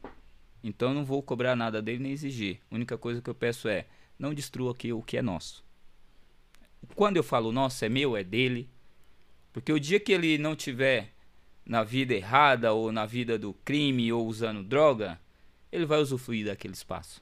então 0.64 0.96
não 0.96 1.06
vou 1.06 1.22
cobrar 1.22 1.56
nada 1.56 1.80
dele 1.80 2.02
nem 2.02 2.12
exigir. 2.12 2.60
A 2.72 2.76
única 2.76 2.98
coisa 2.98 3.22
que 3.22 3.30
eu 3.30 3.36
peço 3.36 3.68
é: 3.68 3.86
não 4.18 4.34
destrua 4.34 4.72
aqui 4.72 4.92
o 4.92 5.04
que 5.04 5.16
é 5.16 5.22
nosso. 5.22 5.64
Quando 6.96 7.18
eu 7.18 7.24
falo 7.24 7.52
nosso, 7.52 7.86
é 7.86 7.90
meu, 7.90 8.18
é 8.18 8.24
dele. 8.24 8.68
Porque 9.52 9.72
o 9.72 9.80
dia 9.80 10.00
que 10.00 10.12
ele 10.12 10.40
não 10.40 10.56
tiver 10.56 11.13
na 11.66 11.84
vida 11.84 12.14
errada 12.14 12.74
ou 12.74 12.92
na 12.92 13.06
vida 13.06 13.38
do 13.38 13.54
crime 13.66 14.12
ou 14.12 14.28
usando 14.28 14.64
droga, 14.64 15.20
ele 15.72 15.86
vai 15.86 16.00
usufruir 16.00 16.46
daquele 16.46 16.74
espaço. 16.74 17.22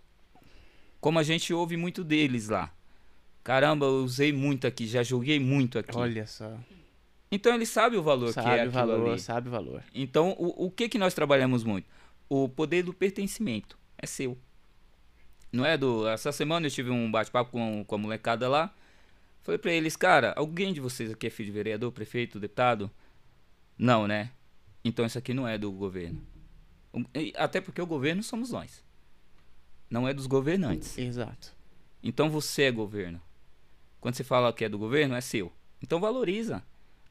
Como 0.99 1.17
a 1.19 1.23
gente 1.23 1.53
ouve 1.53 1.77
muito 1.77 2.03
deles 2.03 2.49
lá. 2.49 2.71
Caramba, 3.43 3.85
eu 3.85 4.03
usei 4.03 4.31
muito 4.31 4.67
aqui, 4.67 4.85
já 4.85 5.01
joguei 5.01 5.39
muito 5.39 5.79
aqui. 5.79 5.97
Olha 5.97 6.27
só. 6.27 6.55
Então 7.31 7.53
ele 7.55 7.65
sabe 7.65 7.97
o 7.97 8.03
valor 8.03 8.33
que 8.33 8.39
é 8.39 8.43
Sabe 8.43 8.67
o 8.67 8.71
valor, 8.71 9.09
ali. 9.11 9.19
sabe 9.19 9.47
o 9.47 9.51
valor. 9.51 9.83
Então, 9.93 10.35
o, 10.37 10.65
o 10.65 10.71
que 10.71 10.89
que 10.89 10.97
nós 10.97 11.13
trabalhamos 11.13 11.63
muito? 11.63 11.87
O 12.29 12.49
poder 12.49 12.83
do 12.83 12.93
pertencimento. 12.93 13.77
É 13.97 14.05
seu. 14.05 14.37
Não 15.51 15.65
é 15.65 15.77
do... 15.77 16.07
Essa 16.07 16.31
semana 16.31 16.67
eu 16.67 16.71
tive 16.71 16.89
um 16.89 17.09
bate-papo 17.09 17.51
com, 17.51 17.83
com 17.85 17.95
a 17.95 17.97
molecada 17.97 18.47
lá. 18.49 18.73
Falei 19.41 19.57
pra 19.57 19.71
eles, 19.71 19.95
cara, 19.95 20.33
alguém 20.35 20.73
de 20.73 20.79
vocês 20.79 21.11
aqui 21.11 21.27
é 21.27 21.29
filho 21.29 21.47
de 21.47 21.53
vereador, 21.53 21.91
prefeito, 21.91 22.39
deputado? 22.39 22.91
Não, 23.77 24.07
né? 24.07 24.31
Então 24.83 25.05
isso 25.05 25.17
aqui 25.17 25.33
não 25.33 25.47
é 25.47 25.57
do 25.57 25.71
governo. 25.71 26.21
Até 27.35 27.61
porque 27.61 27.81
o 27.81 27.85
governo 27.85 28.21
somos 28.21 28.51
nós. 28.51 28.83
Não 29.89 30.07
é 30.07 30.13
dos 30.13 30.27
governantes. 30.27 30.97
Exato. 30.97 31.53
Então 32.03 32.29
você 32.29 32.63
é 32.63 32.71
governo. 32.71 33.21
Quando 33.99 34.15
você 34.15 34.23
fala 34.23 34.51
que 34.51 34.65
é 34.65 34.69
do 34.69 34.79
governo, 34.79 35.15
é 35.15 35.21
seu. 35.21 35.51
Então 35.81 35.99
valoriza. 35.99 36.63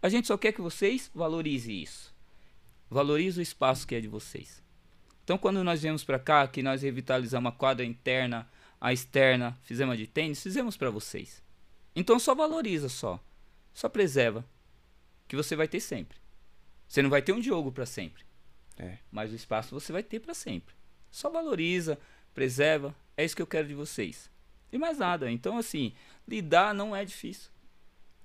A 0.02 0.08
gente 0.08 0.26
só 0.26 0.36
quer 0.36 0.52
que 0.52 0.60
vocês 0.60 1.10
valorizem 1.14 1.82
isso. 1.82 2.14
Valorize 2.88 3.38
o 3.38 3.42
espaço 3.42 3.86
que 3.86 3.94
é 3.94 4.00
de 4.00 4.08
vocês. 4.08 4.62
Então 5.22 5.38
quando 5.38 5.62
nós 5.62 5.82
viemos 5.82 6.02
pra 6.02 6.18
cá, 6.18 6.46
que 6.48 6.62
nós 6.62 6.82
revitalizamos 6.82 7.52
a 7.52 7.54
quadra 7.54 7.84
interna, 7.84 8.48
a 8.80 8.92
externa, 8.92 9.56
fizemos 9.62 9.94
a 9.94 9.96
de 9.96 10.06
tênis, 10.06 10.42
fizemos 10.42 10.76
pra 10.76 10.90
vocês. 10.90 11.42
Então 11.94 12.18
só 12.18 12.34
valoriza 12.34 12.88
só. 12.88 13.22
Só 13.72 13.88
preserva. 13.88 14.44
Que 15.28 15.36
você 15.36 15.54
vai 15.54 15.68
ter 15.68 15.80
sempre. 15.80 16.19
Você 16.90 17.02
não 17.02 17.08
vai 17.08 17.22
ter 17.22 17.32
um 17.32 17.38
Diogo 17.38 17.70
pra 17.70 17.86
sempre. 17.86 18.24
É. 18.76 18.98
Mas 19.12 19.30
o 19.30 19.36
espaço 19.36 19.72
você 19.78 19.92
vai 19.92 20.02
ter 20.02 20.18
pra 20.18 20.34
sempre. 20.34 20.74
Só 21.08 21.30
valoriza, 21.30 21.96
preserva. 22.34 22.92
É 23.16 23.24
isso 23.24 23.36
que 23.36 23.40
eu 23.40 23.46
quero 23.46 23.68
de 23.68 23.74
vocês. 23.74 24.28
E 24.72 24.76
mais 24.76 24.98
nada. 24.98 25.30
Então, 25.30 25.56
assim, 25.56 25.92
lidar 26.26 26.74
não 26.74 26.94
é 26.94 27.04
difícil. 27.04 27.48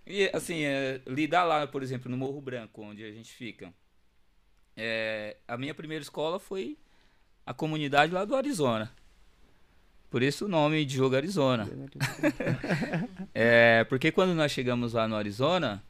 E, 0.04 0.32
assim, 0.34 0.64
é, 0.64 1.00
lidar 1.06 1.44
lá, 1.44 1.68
por 1.68 1.84
exemplo, 1.84 2.10
no 2.10 2.18
Morro 2.18 2.42
Branco, 2.42 2.82
onde 2.82 3.04
a 3.04 3.12
gente 3.12 3.32
fica. 3.32 3.72
é, 4.76 5.38
a 5.48 5.58
minha 5.58 5.76
primeira 5.76 6.02
escola 6.02 6.40
foi 6.40 6.76
a 7.46 7.54
comunidade 7.54 8.12
lá 8.12 8.26
do 8.26 8.36
Arizona. 8.36 8.92
Por 10.10 10.24
isso 10.24 10.46
o 10.46 10.48
nome 10.48 10.84
de 10.86 10.96
jogo 10.96 11.16
Arizona. 11.16 11.70
É, 13.38 13.84
porque 13.84 14.12
quando 14.12 14.34
nós 14.34 14.52
chegamos 14.52 14.94
lá 14.94 15.08
no 15.08 15.16
Arizona, 15.16 15.84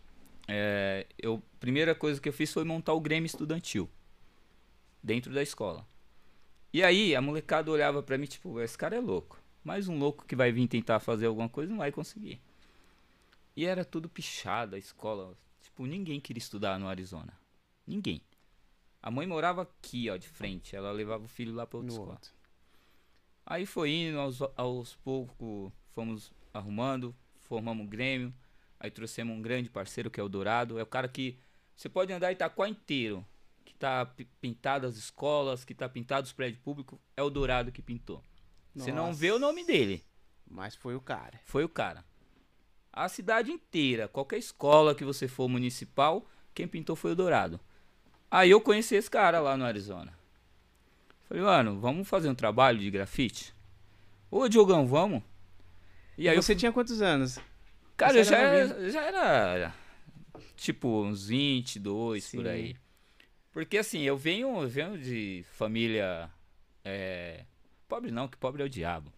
é, 0.47 1.07
eu, 1.17 1.41
a 1.55 1.59
primeira 1.59 1.95
coisa 1.95 2.19
que 2.21 2.29
eu 2.29 2.33
fiz 2.33 2.51
foi 2.53 2.63
montar 2.63 2.93
o 2.93 2.99
Grêmio 3.01 3.25
Estudantil 3.25 3.89
dentro 5.01 5.33
da 5.33 5.41
escola. 5.41 5.87
E 6.73 6.83
aí 6.83 7.15
a 7.15 7.21
molecada 7.21 7.71
olhava 7.71 8.03
pra 8.03 8.17
mim, 8.17 8.25
tipo, 8.25 8.59
esse 8.59 8.77
cara 8.77 8.95
é 8.95 8.99
louco. 8.99 9.39
Mais 9.63 9.87
um 9.87 9.97
louco 9.97 10.25
que 10.25 10.35
vai 10.35 10.51
vir 10.51 10.67
tentar 10.67 10.99
fazer 10.99 11.25
alguma 11.25 11.49
coisa 11.49 11.71
não 11.71 11.77
vai 11.79 11.91
conseguir. 11.91 12.39
E 13.55 13.65
era 13.65 13.85
tudo 13.85 14.09
pichado 14.09 14.75
a 14.75 14.79
escola. 14.79 15.35
Tipo, 15.61 15.85
ninguém 15.85 16.19
queria 16.19 16.39
estudar 16.39 16.77
no 16.77 16.87
Arizona. 16.87 17.33
Ninguém. 17.87 18.21
A 19.01 19.09
mãe 19.09 19.25
morava 19.25 19.61
aqui, 19.63 20.09
ó, 20.09 20.17
de 20.17 20.27
frente. 20.27 20.75
Ela 20.75 20.91
levava 20.91 21.23
o 21.23 21.27
filho 21.27 21.53
lá 21.53 21.65
pra 21.65 21.77
outra 21.77 21.87
No 21.87 21.93
escola. 21.93 22.13
outro. 22.13 22.31
Aí 23.45 23.65
foi 23.65 23.91
indo, 23.91 24.19
aos, 24.19 24.39
aos 24.55 24.95
poucos 24.97 25.71
fomos 25.91 26.31
arrumando, 26.53 27.15
formamos 27.43 27.85
um 27.85 27.87
Grêmio, 27.87 28.33
aí 28.79 28.91
trouxemos 28.91 29.35
um 29.35 29.41
grande 29.41 29.69
parceiro 29.69 30.09
que 30.11 30.19
é 30.19 30.23
o 30.23 30.29
Dourado. 30.29 30.77
É 30.79 30.83
o 30.83 30.87
cara 30.87 31.07
que 31.07 31.37
você 31.75 31.89
pode 31.89 32.11
andar 32.13 32.31
Itaquá 32.31 32.67
inteiro, 32.69 33.25
que 33.63 33.73
tá 33.73 34.05
pi- 34.05 34.27
pintado 34.39 34.87
as 34.87 34.95
escolas, 34.95 35.63
que 35.65 35.73
tá 35.73 35.87
pintado 35.89 36.25
os 36.25 36.33
prédios 36.33 36.61
públicos, 36.61 36.97
é 37.15 37.21
o 37.23 37.29
Dourado 37.29 37.71
que 37.71 37.81
pintou. 37.81 38.23
Você 38.75 38.91
não 38.91 39.07
Nossa. 39.07 39.19
vê 39.19 39.31
o 39.31 39.39
nome 39.39 39.63
dele, 39.65 40.03
Mas 40.47 40.75
foi 40.75 40.95
o 40.95 41.01
cara. 41.01 41.39
foi 41.45 41.63
o 41.63 41.69
cara. 41.69 42.03
A 42.91 43.09
cidade 43.09 43.51
inteira, 43.51 44.07
qualquer 44.07 44.37
escola 44.37 44.95
que 44.95 45.03
você 45.03 45.27
for 45.27 45.47
municipal, 45.49 46.25
quem 46.53 46.67
pintou 46.67 46.95
foi 46.95 47.11
o 47.11 47.15
Dourado. 47.15 47.59
Aí 48.31 48.51
eu 48.51 48.61
conheci 48.61 48.95
esse 48.95 49.09
cara 49.09 49.39
lá 49.39 49.57
no 49.57 49.65
Arizona. 49.65 50.13
Falei, 51.27 51.43
mano, 51.43 51.79
vamos 51.79 52.07
fazer 52.07 52.29
um 52.29 52.35
trabalho 52.35 52.79
de 52.79 52.89
grafite? 52.91 53.53
Ô, 54.29 54.47
Diogão, 54.47 54.85
vamos? 54.87 55.23
E 56.17 56.29
aí 56.29 56.35
eu 56.37 56.41
Você 56.41 56.55
tinha 56.55 56.71
quantos 56.71 57.01
anos? 57.01 57.39
Cara, 57.97 58.17
eu 58.17 58.23
já 58.23 58.37
era 58.37 58.89
já 58.89 59.01
era 59.01 59.73
tipo 60.55 61.03
uns 61.03 61.27
22 61.27 62.29
por 62.31 62.43
Sim. 62.43 62.49
aí. 62.49 62.75
Porque 63.51 63.77
assim, 63.77 64.01
eu 64.01 64.17
venho, 64.17 64.61
eu 64.61 64.67
venho 64.67 64.97
de 64.97 65.45
família 65.53 66.29
é, 66.83 67.45
pobre 67.87 68.11
não, 68.11 68.27
que 68.27 68.37
pobre 68.37 68.61
é 68.61 68.65
o 68.65 68.69
diabo. 68.69 69.11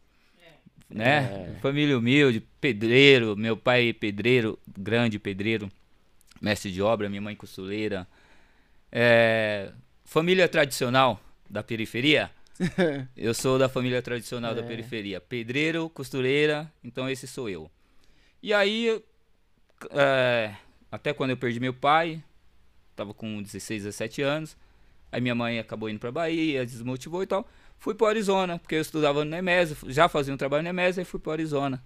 Né? 0.89 1.53
É. 1.57 1.59
Família 1.59 1.97
humilde, 1.97 2.39
pedreiro, 2.61 3.35
meu 3.35 3.57
pai 3.57 3.91
pedreiro, 3.91 4.57
grande 4.77 5.19
pedreiro, 5.19 5.69
mestre 6.41 6.71
de 6.71 6.81
obra, 6.81 7.09
minha 7.09 7.21
mãe 7.21 7.35
costureira. 7.35 8.07
É, 8.91 9.73
família 10.05 10.47
tradicional 10.47 11.19
da 11.49 11.61
periferia. 11.61 12.31
Eu 13.17 13.33
sou 13.33 13.59
da 13.59 13.67
família 13.67 14.01
tradicional 14.01 14.55
da 14.55 14.61
É. 14.61 14.65
periferia. 14.65 15.19
Pedreiro, 15.19 15.89
costureira, 15.89 16.71
então 16.83 17.09
esse 17.09 17.27
sou 17.27 17.49
eu. 17.49 17.69
E 18.41 18.53
aí, 18.53 19.03
é, 19.91 20.55
até 20.91 21.13
quando 21.13 21.31
eu 21.31 21.37
perdi 21.37 21.59
meu 21.59 21.73
pai, 21.73 22.23
tava 22.95 23.13
com 23.13 23.41
16, 23.41 23.83
17 23.83 24.21
anos. 24.21 24.57
Aí 25.11 25.21
minha 25.21 25.35
mãe 25.35 25.59
acabou 25.59 25.89
indo 25.89 25.99
pra 25.99 26.11
Bahia, 26.11 26.65
desmotivou 26.65 27.23
e 27.23 27.27
tal. 27.27 27.47
Fui 27.77 27.93
pro 27.93 28.07
Arizona, 28.07 28.57
porque 28.57 28.75
eu 28.75 28.81
estudava 28.81 29.23
no 29.23 29.31
Nemésio, 29.31 29.77
já 29.87 30.09
fazia 30.09 30.33
um 30.33 30.37
trabalho 30.37 30.63
no 30.63 30.67
Nemésio, 30.67 30.99
aí 31.01 31.05
fui 31.05 31.19
pro 31.19 31.31
Arizona. 31.31 31.83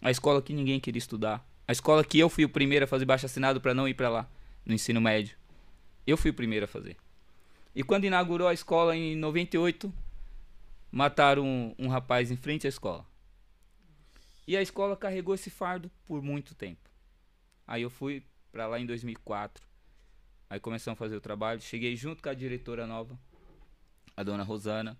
A 0.00 0.10
escola 0.10 0.42
que 0.42 0.52
ninguém 0.52 0.80
queria 0.80 0.98
estudar. 0.98 1.46
A 1.68 1.72
escola 1.72 2.04
que 2.04 2.18
eu 2.18 2.28
fui 2.28 2.44
o 2.44 2.48
primeiro 2.48 2.84
a 2.84 2.88
fazer 2.88 3.04
baixo 3.04 3.26
assinado 3.26 3.60
pra 3.60 3.74
não 3.74 3.86
ir 3.88 3.94
pra 3.94 4.08
lá, 4.08 4.28
no 4.64 4.74
ensino 4.74 5.00
médio. 5.00 5.36
Eu 6.06 6.16
fui 6.16 6.30
o 6.30 6.34
primeiro 6.34 6.64
a 6.64 6.68
fazer. 6.68 6.96
E 7.74 7.82
quando 7.82 8.04
inaugurou 8.04 8.48
a 8.48 8.54
escola 8.54 8.96
em 8.96 9.14
98, 9.16 9.92
mataram 10.90 11.44
um, 11.44 11.74
um 11.78 11.88
rapaz 11.88 12.30
em 12.30 12.36
frente 12.36 12.66
à 12.66 12.70
escola. 12.70 13.04
E 14.46 14.56
a 14.56 14.62
escola 14.62 14.96
carregou 14.96 15.34
esse 15.34 15.50
fardo 15.50 15.90
por 16.06 16.22
muito 16.22 16.54
tempo. 16.54 16.88
Aí 17.66 17.82
eu 17.82 17.90
fui 17.90 18.22
pra 18.52 18.66
lá 18.66 18.78
em 18.78 18.86
2004. 18.86 19.66
Aí 20.48 20.60
começamos 20.60 20.96
a 20.96 20.98
fazer 20.98 21.16
o 21.16 21.20
trabalho. 21.20 21.60
Cheguei 21.60 21.96
junto 21.96 22.22
com 22.22 22.28
a 22.28 22.34
diretora 22.34 22.86
nova, 22.86 23.18
a 24.16 24.22
dona 24.22 24.44
Rosana. 24.44 24.96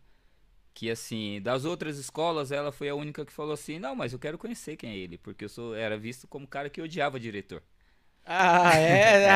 Que 0.74 0.90
assim, 0.90 1.40
das 1.40 1.64
outras 1.64 1.97
escolas, 1.97 2.53
ela 2.53 2.70
foi 2.70 2.88
a 2.88 2.94
única 2.94 3.24
que 3.24 3.32
falou 3.32 3.55
assim: 3.55 3.78
Não, 3.78 3.94
mas 3.94 4.12
eu 4.12 4.18
quero 4.18 4.36
conhecer 4.36 4.76
quem 4.76 4.90
é 4.90 4.97
ele. 4.97 5.16
Porque 5.16 5.44
eu 5.44 5.49
sou, 5.49 5.74
era 5.74 5.97
visto 5.97 6.26
como 6.26 6.47
cara 6.47 6.68
que 6.68 6.82
odiava 6.82 7.18
diretor. 7.18 7.62
Ah, 8.26 8.76
é? 8.76 9.28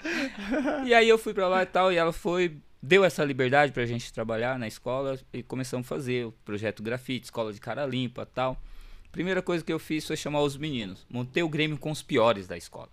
E 0.86 0.94
aí 0.94 1.08
eu 1.08 1.18
fui 1.18 1.34
pra 1.34 1.48
lá 1.48 1.62
e 1.62 1.66
tal, 1.66 1.92
e 1.92 1.96
ela 1.96 2.12
foi, 2.12 2.56
deu 2.82 3.04
essa 3.04 3.22
liberdade 3.24 3.72
pra 3.72 3.84
gente 3.84 4.12
trabalhar 4.12 4.58
na 4.58 4.66
escola 4.66 5.18
e 5.32 5.42
começamos 5.42 5.86
a 5.86 5.88
fazer 5.88 6.26
o 6.26 6.32
projeto 6.32 6.82
grafite, 6.82 7.26
escola 7.26 7.52
de 7.52 7.60
cara 7.60 7.84
limpa 7.84 8.24
tal. 8.24 8.60
Primeira 9.16 9.40
coisa 9.40 9.64
que 9.64 9.72
eu 9.72 9.78
fiz 9.78 10.06
foi 10.06 10.14
chamar 10.14 10.42
os 10.42 10.58
meninos. 10.58 11.06
Montei 11.08 11.42
o 11.42 11.48
Grêmio 11.48 11.78
com 11.78 11.90
os 11.90 12.02
piores 12.02 12.46
da 12.46 12.54
escola. 12.54 12.90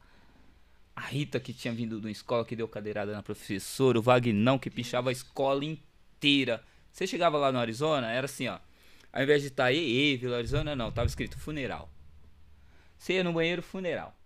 A 0.96 1.02
Rita, 1.02 1.38
que 1.38 1.52
tinha 1.52 1.74
vindo 1.74 2.00
de 2.00 2.06
uma 2.08 2.12
escola 2.12 2.46
que 2.46 2.56
deu 2.56 2.66
cadeirada 2.66 3.12
na 3.12 3.22
professora, 3.22 4.00
o 4.00 4.02
Vagnão, 4.02 4.58
que 4.58 4.70
pichava 4.70 5.10
a 5.10 5.12
escola 5.12 5.66
inteira. 5.66 6.64
Você 6.94 7.06
chegava 7.06 7.38
lá 7.38 7.52
no 7.52 7.60
Arizona, 7.60 8.10
era 8.10 8.24
assim, 8.24 8.48
ó. 8.48 8.58
Ao 9.12 9.22
invés 9.22 9.42
de 9.42 9.50
estar 9.50 9.74
EE, 9.74 10.16
Vila 10.16 10.38
Arizona, 10.38 10.74
não, 10.78 10.94
tava 10.94 11.08
escrito 11.08 11.38
funeral. 11.38 11.90
Você 12.98 13.16
ia 13.16 13.24
no 13.26 13.34
banheiro, 13.34 13.62
funeral. 13.62 14.18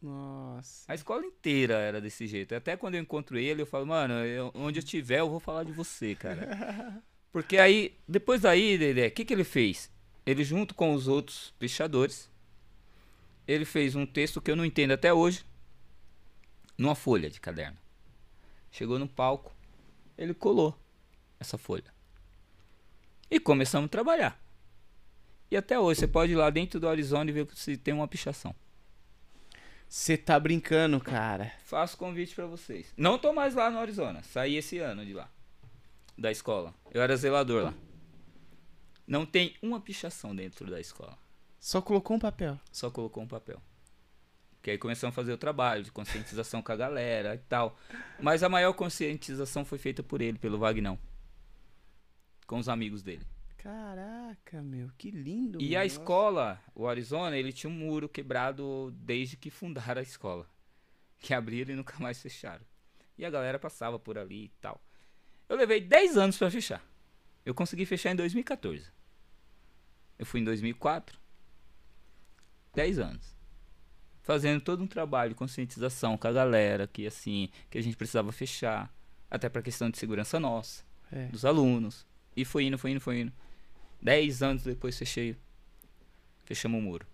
Nossa. 0.00 0.84
A 0.92 0.94
escola 0.94 1.26
inteira 1.26 1.74
era 1.74 2.00
desse 2.00 2.28
jeito. 2.28 2.54
Até 2.54 2.76
quando 2.76 2.94
eu 2.94 3.00
encontro 3.00 3.36
ele, 3.36 3.62
eu 3.62 3.66
falo, 3.66 3.84
mano, 3.86 4.14
eu- 4.24 4.52
onde 4.54 4.78
eu 4.78 4.84
tiver, 4.84 5.18
eu 5.18 5.28
vou 5.28 5.40
falar 5.40 5.64
de 5.64 5.72
você, 5.72 6.14
cara. 6.14 7.02
Porque 7.32 7.56
aí, 7.58 7.96
depois 8.06 8.42
daí, 8.42 8.78
Dedé, 8.78 9.08
o 9.08 9.10
que, 9.10 9.24
que 9.24 9.32
ele 9.34 9.42
fez? 9.44 9.90
Ele, 10.24 10.44
junto 10.44 10.74
com 10.74 10.94
os 10.94 11.08
outros 11.08 11.52
pichadores, 11.58 12.30
ele 13.46 13.64
fez 13.64 13.96
um 13.96 14.06
texto 14.06 14.40
que 14.40 14.50
eu 14.50 14.56
não 14.56 14.64
entendo 14.64 14.92
até 14.92 15.12
hoje, 15.12 15.44
numa 16.78 16.94
folha 16.94 17.28
de 17.28 17.40
caderno. 17.40 17.76
Chegou 18.70 18.98
no 18.98 19.08
palco, 19.08 19.54
ele 20.16 20.32
colou 20.32 20.78
essa 21.38 21.58
folha. 21.58 21.92
E 23.30 23.40
começamos 23.40 23.86
a 23.86 23.90
trabalhar. 23.90 24.40
E 25.50 25.56
até 25.56 25.78
hoje, 25.78 26.00
você 26.00 26.08
pode 26.08 26.32
ir 26.32 26.36
lá 26.36 26.48
dentro 26.50 26.80
do 26.80 26.88
Arizona 26.88 27.28
e 27.28 27.32
ver 27.32 27.48
se 27.54 27.76
tem 27.76 27.92
uma 27.92 28.08
pichação. 28.08 28.54
Você 29.88 30.16
tá 30.16 30.40
brincando, 30.40 30.98
cara. 30.98 31.52
Faço 31.64 31.98
convite 31.98 32.34
pra 32.34 32.46
vocês. 32.46 32.90
Não 32.96 33.18
tô 33.18 33.34
mais 33.34 33.54
lá 33.54 33.70
no 33.70 33.78
Arizona. 33.78 34.22
Saí 34.22 34.56
esse 34.56 34.78
ano 34.78 35.04
de 35.04 35.12
lá. 35.12 35.28
Da 36.16 36.30
escola. 36.30 36.74
Eu 36.90 37.02
era 37.02 37.14
zelador 37.14 37.64
lá. 37.64 37.74
Não 39.06 39.26
tem 39.26 39.56
uma 39.60 39.80
pichação 39.80 40.34
dentro 40.34 40.70
da 40.70 40.80
escola. 40.80 41.18
Só 41.58 41.80
colocou 41.80 42.16
um 42.16 42.20
papel. 42.20 42.58
Só 42.70 42.90
colocou 42.90 43.22
um 43.22 43.28
papel. 43.28 43.60
Que 44.60 44.70
aí 44.70 44.78
começamos 44.78 45.12
a 45.12 45.16
fazer 45.16 45.32
o 45.32 45.38
trabalho 45.38 45.82
de 45.82 45.90
conscientização 45.90 46.62
com 46.62 46.72
a 46.72 46.76
galera 46.76 47.34
e 47.34 47.38
tal. 47.38 47.76
Mas 48.20 48.42
a 48.42 48.48
maior 48.48 48.72
conscientização 48.72 49.64
foi 49.64 49.78
feita 49.78 50.02
por 50.02 50.20
ele, 50.20 50.38
pelo 50.38 50.58
Vagnão. 50.58 50.98
Com 52.46 52.58
os 52.58 52.68
amigos 52.68 53.02
dele. 53.02 53.26
Caraca, 53.58 54.60
meu, 54.60 54.90
que 54.98 55.10
lindo. 55.10 55.60
E 55.60 55.70
meu. 55.70 55.80
a 55.80 55.86
escola, 55.86 56.60
o 56.74 56.88
Arizona, 56.88 57.36
ele 57.36 57.52
tinha 57.52 57.70
um 57.70 57.74
muro 57.74 58.08
quebrado 58.08 58.92
desde 58.96 59.36
que 59.36 59.50
fundaram 59.50 60.00
a 60.00 60.02
escola. 60.02 60.48
Que 61.18 61.32
abriram 61.32 61.72
e 61.72 61.76
nunca 61.76 61.96
mais 61.98 62.20
fecharam. 62.20 62.64
E 63.16 63.24
a 63.24 63.30
galera 63.30 63.58
passava 63.58 63.98
por 63.98 64.18
ali 64.18 64.44
e 64.44 64.52
tal. 64.60 64.80
Eu 65.48 65.56
levei 65.56 65.80
10 65.80 66.16
anos 66.16 66.36
pra 66.36 66.50
fechar. 66.50 66.84
Eu 67.44 67.54
consegui 67.54 67.84
fechar 67.86 68.10
em 68.12 68.16
2014. 68.16 68.84
Eu 70.18 70.24
fui 70.26 70.40
em 70.40 70.44
2004. 70.44 71.18
10 72.74 72.98
anos. 72.98 73.36
Fazendo 74.22 74.60
todo 74.60 74.82
um 74.82 74.86
trabalho 74.86 75.30
de 75.30 75.34
conscientização 75.34 76.16
com 76.16 76.28
a 76.28 76.32
galera 76.32 76.86
que 76.86 77.06
assim, 77.06 77.48
que 77.68 77.76
a 77.78 77.82
gente 77.82 77.96
precisava 77.96 78.30
fechar, 78.30 78.92
até 79.30 79.48
pra 79.48 79.60
questão 79.62 79.90
de 79.90 79.98
segurança 79.98 80.38
nossa 80.38 80.84
É. 81.10 81.26
dos 81.26 81.44
alunos. 81.44 82.06
E 82.36 82.44
foi 82.44 82.64
indo, 82.64 82.78
foi 82.78 82.92
indo, 82.92 83.00
foi 83.00 83.20
indo. 83.20 83.32
Dez 84.00 84.42
anos 84.42 84.62
depois 84.62 84.96
fechei. 84.96 85.36
Fechamos 86.44 86.78
o 86.78 86.82
muro. 86.82 87.06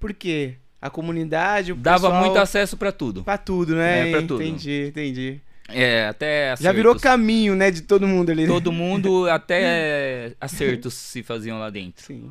Por 0.00 0.12
quê? 0.14 0.56
A 0.80 0.90
comunidade, 0.90 1.72
o 1.72 1.76
Dava 1.76 2.20
muito 2.20 2.38
acesso 2.38 2.76
pra 2.76 2.92
tudo. 2.92 3.24
Pra 3.24 3.38
tudo, 3.38 3.74
né? 3.76 4.08
É, 4.08 4.10
pra 4.12 4.20
tudo. 4.22 4.42
Entendi, 4.42 4.88
entendi. 4.88 5.40
É, 5.68 6.06
até 6.06 6.54
Já 6.56 6.70
virou 6.72 6.92
acertos. 6.92 7.02
caminho, 7.02 7.56
né, 7.56 7.70
de 7.70 7.82
todo 7.82 8.06
mundo 8.06 8.30
ali. 8.30 8.46
Todo 8.46 8.70
mundo, 8.70 9.28
até 9.30 10.34
acertos 10.40 10.94
se 10.94 11.22
faziam 11.22 11.58
lá 11.58 11.70
dentro. 11.70 12.04
Sim. 12.04 12.30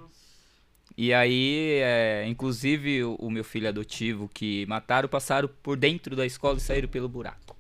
E 0.98 1.14
aí, 1.14 1.80
é, 1.82 2.26
inclusive, 2.28 3.04
o, 3.04 3.16
o 3.16 3.30
meu 3.30 3.44
filho 3.44 3.68
adotivo 3.68 4.30
que 4.34 4.66
mataram, 4.68 5.10
passaram 5.10 5.50
por 5.62 5.76
dentro 5.76 6.16
da 6.16 6.26
escola 6.26 6.58
e 6.58 6.62
saíram 6.62 6.88
pelo 6.88 7.10
buraco. 7.10 7.56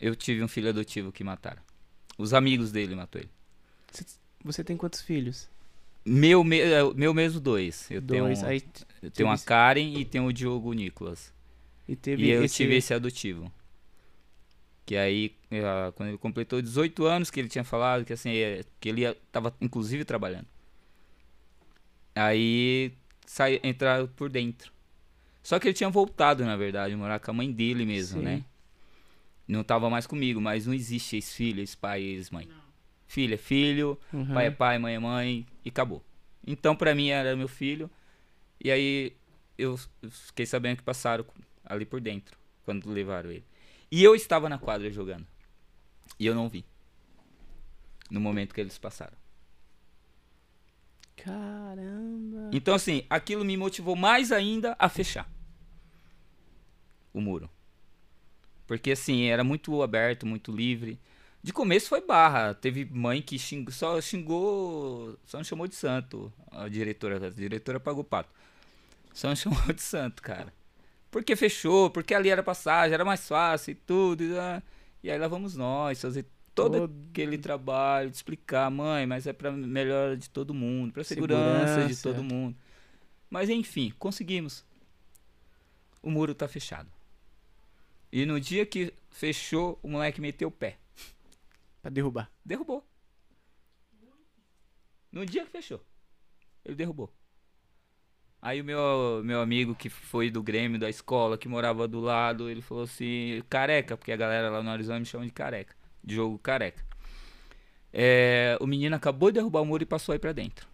Eu 0.00 0.14
tive 0.16 0.42
um 0.42 0.48
filho 0.48 0.68
adotivo 0.68 1.12
que 1.12 1.22
mataram. 1.22 1.62
Os 2.18 2.34
amigos 2.34 2.72
dele 2.72 2.94
matou 2.96 3.20
ele. 3.20 3.30
Você 4.44 4.64
tem 4.64 4.76
quantos 4.76 5.00
filhos? 5.00 5.48
Meu, 6.04 6.42
me- 6.44 6.60
é, 6.60 6.82
meu 6.94 7.12
mesmo 7.14 7.40
dois. 7.40 7.90
Eu 7.90 8.00
Dois. 8.00 8.38
tenho, 8.40 8.50
Aí 8.50 8.62
eu 9.02 9.10
tenho 9.10 9.28
uma 9.28 9.36
teve- 9.36 9.46
Karen 9.46 9.94
e 9.98 10.04
tenho 10.04 10.26
o 10.26 10.32
Diogo 10.32 10.72
Nicolas. 10.72 11.32
e 11.88 11.96
teve 11.96 12.24
E 12.24 12.30
eu 12.30 12.44
esse... 12.44 12.54
tive 12.56 12.76
esse 12.76 12.92
adotivo. 12.94 13.50
Que 14.86 14.96
aí, 14.96 15.34
eh, 15.50 15.92
quando 15.96 16.10
ele 16.10 16.18
completou 16.18 16.62
18 16.62 17.04
anos, 17.04 17.28
que 17.30 17.40
ele 17.40 17.48
tinha 17.48 17.64
falado 17.64 18.04
que 18.04 18.12
assim, 18.12 18.30
eh, 18.30 18.64
que 18.80 18.88
ele 18.88 19.00
ia- 19.02 19.16
tava 19.32 19.52
inclusive 19.60 20.04
trabalhando. 20.04 20.46
Aí 22.14 22.92
sai, 23.26 23.60
entraram 23.62 24.06
por 24.06 24.28
dentro. 24.30 24.72
Só 25.42 25.58
que 25.58 25.68
ele 25.68 25.74
tinha 25.74 25.90
voltado, 25.90 26.44
na 26.44 26.56
verdade, 26.56 26.94
morar 26.96 27.20
com 27.20 27.30
a 27.30 27.34
mãe 27.34 27.50
dele 27.52 27.84
mesmo, 27.84 28.20
Sim. 28.20 28.24
né? 28.24 28.44
Não 29.46 29.62
tava 29.62 29.88
mais 29.88 30.06
comigo, 30.06 30.40
mas 30.40 30.66
não 30.66 30.74
existe 30.74 31.16
ex-filho, 31.16 31.60
ex-pai, 31.60 32.02
ex-mãe. 32.02 32.48
Filho 33.06 33.34
é 33.34 33.36
filho, 33.36 33.98
Uhum. 34.12 34.34
pai 34.34 34.46
é 34.46 34.50
pai, 34.50 34.78
mãe 34.78 34.94
é 34.96 34.98
mãe, 34.98 35.46
e 35.64 35.68
acabou. 35.68 36.02
Então, 36.44 36.74
pra 36.74 36.94
mim, 36.94 37.08
era 37.10 37.36
meu 37.36 37.46
filho. 37.46 37.88
E 38.62 38.70
aí, 38.70 39.12
eu 39.56 39.78
fiquei 40.10 40.46
sabendo 40.46 40.78
que 40.78 40.82
passaram 40.82 41.24
ali 41.64 41.84
por 41.84 42.00
dentro, 42.00 42.36
quando 42.64 42.90
levaram 42.90 43.30
ele. 43.30 43.44
E 43.90 44.02
eu 44.02 44.14
estava 44.14 44.48
na 44.48 44.58
quadra 44.58 44.90
jogando. 44.90 45.26
E 46.18 46.26
eu 46.26 46.34
não 46.34 46.48
vi. 46.48 46.64
No 48.10 48.20
momento 48.20 48.54
que 48.54 48.60
eles 48.60 48.78
passaram. 48.78 49.16
Caramba. 51.16 52.50
Então, 52.52 52.74
assim, 52.74 53.04
aquilo 53.08 53.44
me 53.44 53.56
motivou 53.56 53.96
mais 53.96 54.30
ainda 54.30 54.76
a 54.78 54.88
fechar 54.88 55.28
o 57.12 57.20
muro. 57.20 57.48
Porque, 58.66 58.92
assim, 58.92 59.24
era 59.24 59.42
muito 59.42 59.82
aberto, 59.82 60.26
muito 60.26 60.52
livre. 60.52 61.00
De 61.42 61.52
começo 61.52 61.88
foi 61.88 62.00
barra. 62.00 62.54
Teve 62.54 62.84
mãe 62.84 63.22
que 63.22 63.38
xingou, 63.38 63.72
só 63.72 64.00
xingou, 64.00 65.18
só 65.24 65.38
não 65.38 65.44
chamou 65.44 65.66
de 65.66 65.74
santo. 65.74 66.32
A 66.50 66.68
diretora, 66.68 67.26
a 67.26 67.30
diretora 67.30 67.80
pagou 67.80 68.04
pato. 68.04 68.30
Só 69.14 69.28
não 69.28 69.34
chamou 69.36 69.72
de 69.72 69.80
santo, 69.80 70.22
cara. 70.22 70.52
Porque 71.10 71.34
fechou, 71.36 71.88
porque 71.90 72.14
ali 72.14 72.28
era 72.28 72.42
passagem, 72.42 72.94
era 72.94 73.04
mais 73.04 73.26
fácil 73.26 73.72
e 73.72 73.74
tudo. 73.74 74.22
E, 74.24 74.38
ah, 74.38 74.62
e 75.02 75.10
aí 75.10 75.18
lá 75.18 75.28
vamos 75.28 75.56
nós 75.56 76.00
fazer 76.00 76.26
todo 76.54 76.78
Todo- 76.78 77.06
aquele 77.10 77.38
trabalho 77.38 78.10
de 78.10 78.16
explicar, 78.16 78.70
mãe, 78.70 79.06
mas 79.06 79.26
é 79.26 79.32
pra 79.32 79.50
melhora 79.52 80.16
de 80.16 80.28
todo 80.30 80.52
mundo, 80.54 80.92
pra 80.92 81.04
segurança, 81.04 81.86
de 81.86 81.94
Segurança. 81.94 82.02
todo 82.02 82.22
mundo. 82.24 82.56
Mas 83.30 83.48
enfim, 83.50 83.92
conseguimos. 83.98 84.64
O 86.02 86.10
muro 86.10 86.34
tá 86.34 86.46
fechado. 86.48 86.90
E 88.12 88.24
no 88.24 88.40
dia 88.40 88.64
que 88.64 88.92
fechou, 89.10 89.78
o 89.82 89.88
moleque 89.88 90.20
meteu 90.20 90.48
o 90.48 90.52
pé. 90.52 90.78
Pra 91.82 91.90
derrubar. 91.90 92.30
Derrubou. 92.44 92.86
No 95.12 95.24
dia 95.26 95.44
que 95.44 95.50
fechou. 95.50 95.82
Ele 96.64 96.74
derrubou. 96.74 97.12
Aí 98.46 98.60
o 98.60 98.64
meu, 98.64 99.22
meu 99.24 99.40
amigo 99.40 99.74
que 99.74 99.88
foi 99.90 100.30
do 100.30 100.40
Grêmio 100.40 100.78
da 100.78 100.88
escola, 100.88 101.36
que 101.36 101.48
morava 101.48 101.88
do 101.88 101.98
lado, 101.98 102.48
ele 102.48 102.62
falou 102.62 102.84
assim, 102.84 103.42
careca, 103.50 103.96
porque 103.96 104.12
a 104.12 104.16
galera 104.16 104.48
lá 104.48 104.62
no 104.62 104.70
Arizona 104.70 105.00
me 105.00 105.04
chama 105.04 105.24
de 105.24 105.32
careca. 105.32 105.74
De 106.04 106.14
jogo 106.14 106.38
careca. 106.38 106.80
É, 107.92 108.56
o 108.60 108.66
menino 108.68 108.94
acabou 108.94 109.32
de 109.32 109.40
derrubar 109.40 109.62
o 109.62 109.64
muro 109.64 109.82
e 109.82 109.86
passou 109.86 110.12
aí 110.12 110.20
pra 110.20 110.30
dentro. 110.30 110.64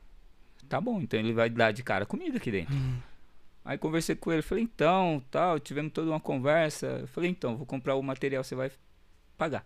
Tá 0.69 0.83
bom, 0.83 1.01
então 1.01 1.19
ele 1.19 1.33
vai 1.33 1.49
dar 1.49 1.73
de 1.73 1.83
cara 1.83 2.05
comigo 2.05 2.37
aqui 2.37 2.51
dentro. 2.51 2.75
Aí 3.65 3.79
conversei 3.79 4.17
com 4.17 4.31
ele, 4.31 4.43
falei, 4.43 4.65
então, 4.65 5.25
tal, 5.31 5.59
tivemos 5.59 5.95
toda 5.95 6.11
uma 6.11 6.21
conversa. 6.21 7.07
Falei, 7.07 7.31
então, 7.31 7.57
vou 7.57 7.65
comprar 7.65 7.95
o 7.95 8.03
material, 8.03 8.45
você 8.45 8.55
vai 8.55 8.71
pagar. 9.39 9.65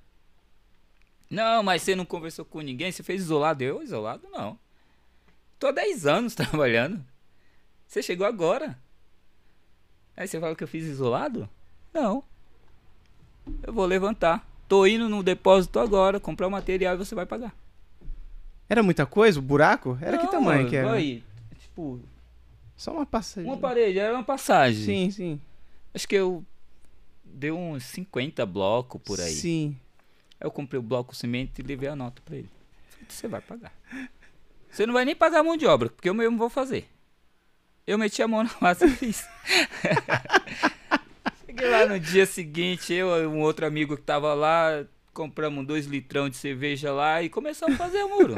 Não, 1.29 1.61
mas 1.61 1.83
você 1.83 1.97
não 1.97 2.05
conversou 2.05 2.45
com 2.45 2.61
ninguém, 2.61 2.93
você 2.93 3.03
fez 3.03 3.23
isolado. 3.23 3.65
Eu, 3.65 3.83
isolado, 3.83 4.29
não. 4.31 4.57
Tô 5.59 5.67
há 5.67 5.73
10 5.73 6.07
anos 6.07 6.37
trabalhando. 6.39 7.05
Você 7.87 8.03
chegou 8.03 8.27
agora. 8.27 8.79
Aí 10.17 10.27
você 10.27 10.41
fala 10.41 10.57
que 10.57 10.65
eu 10.65 10.69
fiz 10.69 10.85
isolado? 10.85 11.49
Não. 11.93 12.23
Eu 13.63 13.73
vou 13.73 13.87
levantar. 13.87 14.47
Tô 14.69 14.87
indo 14.87 15.09
no 15.09 15.23
depósito 15.23 15.79
agora, 15.79 16.19
comprar 16.19 16.47
o 16.47 16.51
material 16.51 16.95
e 16.95 16.99
você 16.99 17.15
vai 17.15 17.27
pagar. 17.27 17.55
Era 18.69 18.83
muita 18.83 19.07
coisa? 19.07 19.39
O 19.39 19.43
buraco? 19.43 19.97
Era 20.01 20.19
que 20.19 20.25
Não, 20.25 20.31
tamanho 20.33 20.69
que 20.69 20.75
era? 20.77 20.93
Aí, 20.93 21.23
tipo, 21.61 22.01
Só 22.77 22.93
uma 22.93 23.07
passagem. 23.07 23.49
uma 23.49 23.57
parede, 23.57 23.99
era 23.99 24.13
uma 24.13 24.25
passagem. 24.25 24.85
Sim, 24.85 25.11
sim. 25.11 25.41
Acho 25.95 26.09
que 26.09 26.17
eu 26.17 26.45
deu 27.25 27.57
uns 27.57 27.85
50 27.85 28.45
blocos 28.45 29.01
por 29.03 29.21
aí. 29.21 29.33
Sim. 29.33 29.77
Aí 30.41 30.47
eu 30.47 30.51
comprei 30.51 30.79
o 30.79 30.83
bloco 30.83 31.15
cimento 31.15 31.61
e 31.61 31.63
levei 31.63 31.89
a 31.89 31.95
nota 31.95 32.21
pra 32.25 32.37
ele. 32.37 32.51
Você 33.09 33.29
vai 33.29 33.41
pagar. 33.41 33.73
Você 34.69 34.85
não 34.85 34.93
vai 34.93 35.05
nem 35.05 35.15
pagar 35.15 35.41
a 35.41 35.45
mão 35.45 35.57
de 35.57 35.67
obra, 35.67 35.89
porque 35.89 36.09
eu 36.09 36.15
mesmo 36.15 36.37
vou 36.37 36.51
fazer. 36.51 36.89
Eu 37.87 37.97
meti 37.97 38.21
a 38.21 38.27
mão 38.27 38.43
na 38.43 38.51
massa 38.61 38.85
e 38.85 38.91
fiz. 38.91 39.25
Cheguei 41.47 41.71
lá 41.71 41.87
no 41.87 42.01
dia 42.01 42.27
seguinte, 42.27 42.93
eu 42.93 43.23
e 43.23 43.27
um 43.27 43.41
outro 43.41 43.65
amigo 43.65 43.97
que 43.97 44.03
tava 44.03 44.35
lá, 44.35 44.85
compramos 45.15 45.65
dois 45.65 45.87
litrão 45.87 46.29
de 46.29 46.37
cerveja 46.37 46.93
lá 46.93 47.23
e 47.23 47.29
começamos 47.29 47.77
a 47.77 47.79
fazer 47.79 48.03
o 48.03 48.09
muro. 48.09 48.35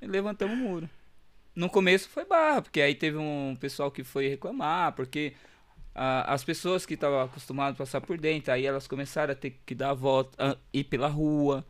e 0.00 0.06
levantamos 0.06 0.56
o 0.56 0.60
muro. 0.60 0.88
No 1.52 1.68
começo 1.68 2.08
foi 2.08 2.24
barra, 2.24 2.62
porque 2.62 2.80
aí 2.80 2.94
teve 2.94 3.16
um 3.16 3.56
pessoal 3.58 3.90
que 3.90 4.04
foi 4.04 4.28
reclamar, 4.28 4.92
porque 4.92 5.34
ah, 5.92 6.32
as 6.32 6.44
pessoas 6.44 6.86
que 6.86 6.94
estavam 6.94 7.20
acostumadas 7.20 7.74
a 7.74 7.78
passar 7.78 8.00
por 8.00 8.16
dentro, 8.16 8.52
aí 8.52 8.64
elas 8.64 8.86
começaram 8.86 9.32
a 9.32 9.36
ter 9.36 9.58
que 9.66 9.74
dar 9.74 9.90
a 9.90 9.94
volta, 9.94 10.30
ah, 10.38 10.56
ir 10.72 10.84
pela 10.84 11.08
rua. 11.08 11.66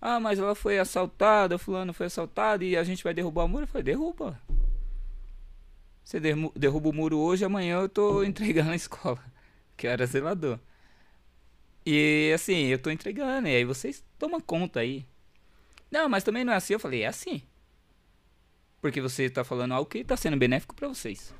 Ah, 0.00 0.18
mas 0.18 0.38
ela 0.38 0.54
foi 0.54 0.78
assaltada, 0.78 1.58
fulano 1.58 1.92
foi 1.92 2.06
assaltado 2.06 2.64
e 2.64 2.74
a 2.74 2.82
gente 2.82 3.04
vai 3.04 3.12
derrubar 3.12 3.44
o 3.44 3.48
muro. 3.48 3.64
Eu 3.64 3.68
falei, 3.68 3.84
derruba. 3.84 4.40
Você 6.10 6.18
derruba 6.18 6.88
o 6.88 6.92
muro 6.92 7.20
hoje, 7.20 7.44
amanhã 7.44 7.82
eu 7.82 7.88
tô 7.88 8.24
entregando 8.26 8.72
a 8.72 8.74
escola. 8.74 9.22
Que 9.76 9.86
era 9.86 10.04
zelador. 10.04 10.58
E 11.86 12.32
assim, 12.34 12.66
eu 12.66 12.80
tô 12.80 12.90
entregando, 12.90 13.46
e 13.46 13.54
aí 13.54 13.64
vocês 13.64 14.04
tomam 14.18 14.40
conta 14.40 14.80
aí. 14.80 15.06
Não, 15.88 16.08
mas 16.08 16.24
também 16.24 16.42
não 16.42 16.52
é 16.52 16.56
assim. 16.56 16.72
Eu 16.72 16.80
falei, 16.80 17.02
é 17.02 17.06
assim. 17.06 17.44
Porque 18.80 19.00
você 19.00 19.30
tá 19.30 19.44
falando 19.44 19.70
algo 19.70 19.88
que 19.88 20.02
tá 20.02 20.16
sendo 20.16 20.36
benéfico 20.36 20.74
pra 20.74 20.88
vocês. 20.88 21.32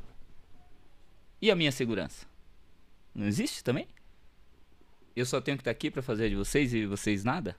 E 1.42 1.50
a 1.50 1.56
minha 1.56 1.72
segurança? 1.72 2.24
Não 3.12 3.26
existe 3.26 3.64
também? 3.64 3.88
Eu 5.16 5.26
só 5.26 5.40
tenho 5.40 5.56
que 5.56 5.62
estar 5.62 5.72
aqui 5.72 5.90
pra 5.90 6.00
fazer 6.00 6.28
de 6.28 6.36
vocês 6.36 6.72
e 6.72 6.86
vocês 6.86 7.24
nada? 7.24 7.56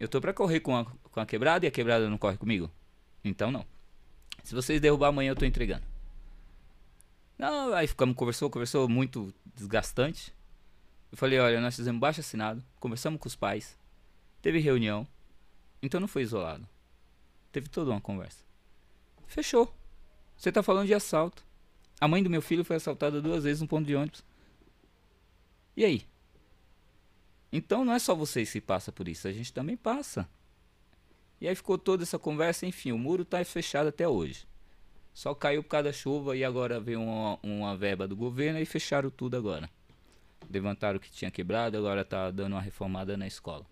Eu 0.00 0.08
tô 0.08 0.18
pra 0.18 0.32
correr 0.32 0.60
com 0.60 0.74
a, 0.74 0.86
com 0.86 1.20
a 1.20 1.26
quebrada 1.26 1.66
e 1.66 1.68
a 1.68 1.70
quebrada 1.70 2.08
não 2.08 2.16
corre 2.16 2.38
comigo? 2.38 2.70
Então 3.22 3.50
não. 3.50 3.66
Se 4.42 4.54
vocês 4.54 4.80
derrubar 4.80 5.08
amanhã 5.08 5.32
eu 5.32 5.36
tô 5.36 5.44
entregando. 5.44 5.95
Não, 7.38 7.74
aí 7.74 7.86
ficamos, 7.86 8.16
conversou, 8.16 8.48
conversou 8.48 8.88
muito 8.88 9.32
desgastante. 9.54 10.34
Eu 11.12 11.18
falei, 11.18 11.38
olha, 11.38 11.60
nós 11.60 11.76
fizemos 11.76 12.00
baixo 12.00 12.20
assinado, 12.20 12.64
conversamos 12.80 13.20
com 13.20 13.28
os 13.28 13.36
pais, 13.36 13.78
teve 14.42 14.58
reunião, 14.58 15.06
então 15.82 16.00
não 16.00 16.08
foi 16.08 16.22
isolado. 16.22 16.66
Teve 17.52 17.68
toda 17.68 17.90
uma 17.90 18.00
conversa. 18.00 18.44
Fechou. 19.26 19.72
Você 20.36 20.52
tá 20.52 20.62
falando 20.62 20.86
de 20.86 20.94
assalto. 20.94 21.44
A 22.00 22.06
mãe 22.06 22.22
do 22.22 22.28
meu 22.28 22.42
filho 22.42 22.64
foi 22.64 22.76
assaltada 22.76 23.22
duas 23.22 23.44
vezes 23.44 23.62
no 23.62 23.68
ponto 23.68 23.86
de 23.86 23.94
ônibus. 23.94 24.24
E 25.76 25.84
aí? 25.84 26.06
Então 27.52 27.84
não 27.84 27.92
é 27.92 27.98
só 27.98 28.14
vocês 28.14 28.50
que 28.50 28.60
passam 28.60 28.92
por 28.92 29.08
isso, 29.08 29.28
a 29.28 29.32
gente 29.32 29.52
também 29.52 29.76
passa. 29.76 30.28
E 31.40 31.46
aí 31.48 31.54
ficou 31.54 31.78
toda 31.78 32.02
essa 32.02 32.18
conversa, 32.18 32.66
enfim, 32.66 32.92
o 32.92 32.98
muro 32.98 33.24
tá 33.24 33.42
fechado 33.44 33.88
até 33.88 34.08
hoje. 34.08 34.46
Só 35.16 35.34
caiu 35.34 35.62
por 35.62 35.70
causa 35.70 35.84
da 35.84 35.92
chuva 35.94 36.36
e 36.36 36.44
agora 36.44 36.78
veio 36.78 37.00
uma, 37.00 37.38
uma 37.42 37.74
verba 37.74 38.06
do 38.06 38.14
governo 38.14 38.60
e 38.60 38.66
fecharam 38.66 39.08
tudo 39.08 39.34
agora. 39.34 39.66
Levantaram 40.50 40.98
o 40.98 41.00
que 41.00 41.10
tinha 41.10 41.30
quebrado, 41.30 41.78
agora 41.78 42.04
tá 42.04 42.30
dando 42.30 42.52
uma 42.52 42.60
reformada 42.60 43.16
na 43.16 43.26
escola. 43.26 43.64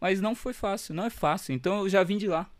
Mas 0.00 0.20
não 0.20 0.34
foi 0.34 0.52
fácil, 0.52 0.96
não 0.96 1.04
é 1.04 1.10
fácil. 1.10 1.54
Então 1.54 1.78
eu 1.78 1.88
já 1.88 2.02
vim 2.02 2.18
de 2.18 2.26
lá. 2.26 2.50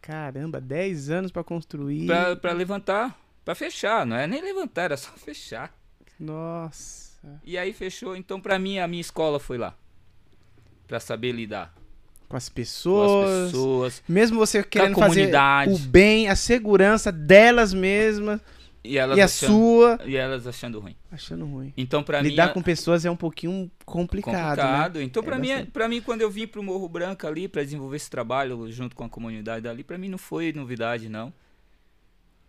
Caramba, 0.00 0.62
10 0.62 1.10
anos 1.10 1.30
pra 1.30 1.44
construir. 1.44 2.06
Pra, 2.06 2.36
pra 2.36 2.52
levantar, 2.54 3.14
pra 3.44 3.54
fechar, 3.54 4.06
não 4.06 4.16
é 4.16 4.26
nem 4.26 4.40
levantar, 4.40 4.84
era 4.84 4.96
só 4.96 5.12
fechar. 5.20 5.78
Nossa. 6.18 7.38
E 7.44 7.58
aí 7.58 7.74
fechou, 7.74 8.16
então 8.16 8.40
pra 8.40 8.58
mim 8.58 8.78
a 8.78 8.88
minha 8.88 9.02
escola 9.02 9.38
foi 9.38 9.58
lá. 9.58 9.76
Pra 10.86 10.98
saber 10.98 11.32
lidar 11.32 11.74
Com 12.28 12.36
as 12.36 12.48
com 12.48 12.54
pessoas. 12.54 13.30
as 13.30 13.50
pessoas. 13.52 14.02
Mesmo 14.08 14.38
você 14.38 14.62
querendo 14.62 14.98
fazer 14.98 15.32
o 15.68 15.78
bem, 15.78 16.28
a 16.28 16.34
segurança 16.36 17.12
delas 17.12 17.72
mesmas 17.72 18.40
E 18.82 18.98
elas, 18.98 19.16
e 19.16 19.20
a 19.20 19.24
achando, 19.26 19.50
sua 19.52 19.98
e 20.04 20.16
elas 20.16 20.46
achando 20.46 20.80
ruim. 20.80 20.96
achando 21.10 21.44
ruim. 21.46 21.72
Então 21.76 22.02
pra 22.02 22.20
Lidar 22.20 22.48
mim 22.48 22.52
com 22.54 22.62
pessoas 22.62 23.04
é 23.04 23.10
um 23.10 23.16
pouquinho 23.16 23.70
complicado, 23.84 24.34
complicado. 24.56 24.98
né? 24.98 25.04
Então, 25.04 25.22
É 25.22 25.26
pra 25.26 25.38
mim, 25.38 25.48
bastante. 25.48 25.70
para 25.70 25.88
mim, 25.88 26.00
quando 26.00 26.20
eu 26.22 26.30
vim 26.30 26.46
pro 26.46 26.62
Morro 26.62 26.88
Branco 26.88 27.26
ali 27.26 27.46
pra 27.48 27.62
desenvolver 27.62 27.96
esse 27.96 28.10
trabalho 28.10 28.70
junto 28.72 28.94
com 28.96 29.04
a 29.04 29.08
comunidade 29.08 29.68
ali, 29.68 29.84
pra 29.84 29.96
mim 29.98 30.08
não 30.08 30.18
foi 30.18 30.52
novidade, 30.52 31.08
não. 31.08 31.32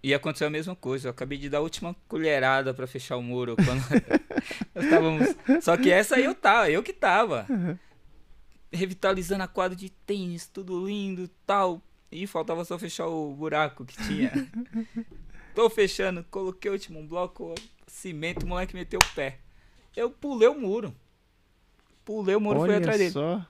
E 0.04 0.14
aconteceu 0.14 0.48
a 0.48 0.52
mesma 0.52 0.76
coisa. 0.76 1.08
Eu 1.08 1.12
acabei 1.12 1.38
de 1.38 1.50
dar 1.50 1.58
a 1.58 1.62
última 1.62 1.96
colherada 2.08 2.74
pra 2.74 2.86
fechar 2.88 3.18
o 3.18 3.22
muro 3.24 3.56
quando. 3.56 3.84
Só 5.62 5.76
que 5.76 5.92
essa 5.92 6.16
aí 6.16 6.24
eu 6.26 6.36
tava, 6.36 6.70
eu 6.70 6.84
que 6.84 6.94
tava. 6.94 7.46
Revitalizando 8.72 9.44
a 9.44 9.48
quadra 9.48 9.76
de 9.76 9.90
tênis, 9.90 10.48
tudo 10.48 10.86
lindo, 10.86 11.30
tal. 11.46 11.82
E 12.12 12.26
faltava 12.26 12.64
só 12.64 12.78
fechar 12.78 13.08
o 13.08 13.34
buraco 13.34 13.86
que 13.86 13.98
tinha. 14.04 14.32
Tô 15.54 15.70
fechando, 15.70 16.24
coloquei 16.30 16.70
o 16.70 16.74
último 16.74 17.04
bloco, 17.04 17.56
cimento, 17.88 18.44
o 18.44 18.48
moleque 18.48 18.76
meteu 18.76 19.00
o 19.02 19.16
pé. 19.16 19.40
Eu 19.96 20.12
pulei 20.12 20.48
o 20.48 20.60
muro. 20.60 20.94
Pulei 22.06 22.36
o 22.36 22.40
muro 22.40 22.60
e 22.60 22.66
fui 22.66 22.76
atrás 22.76 22.98
dele. 23.00 23.12
só. 23.12 23.46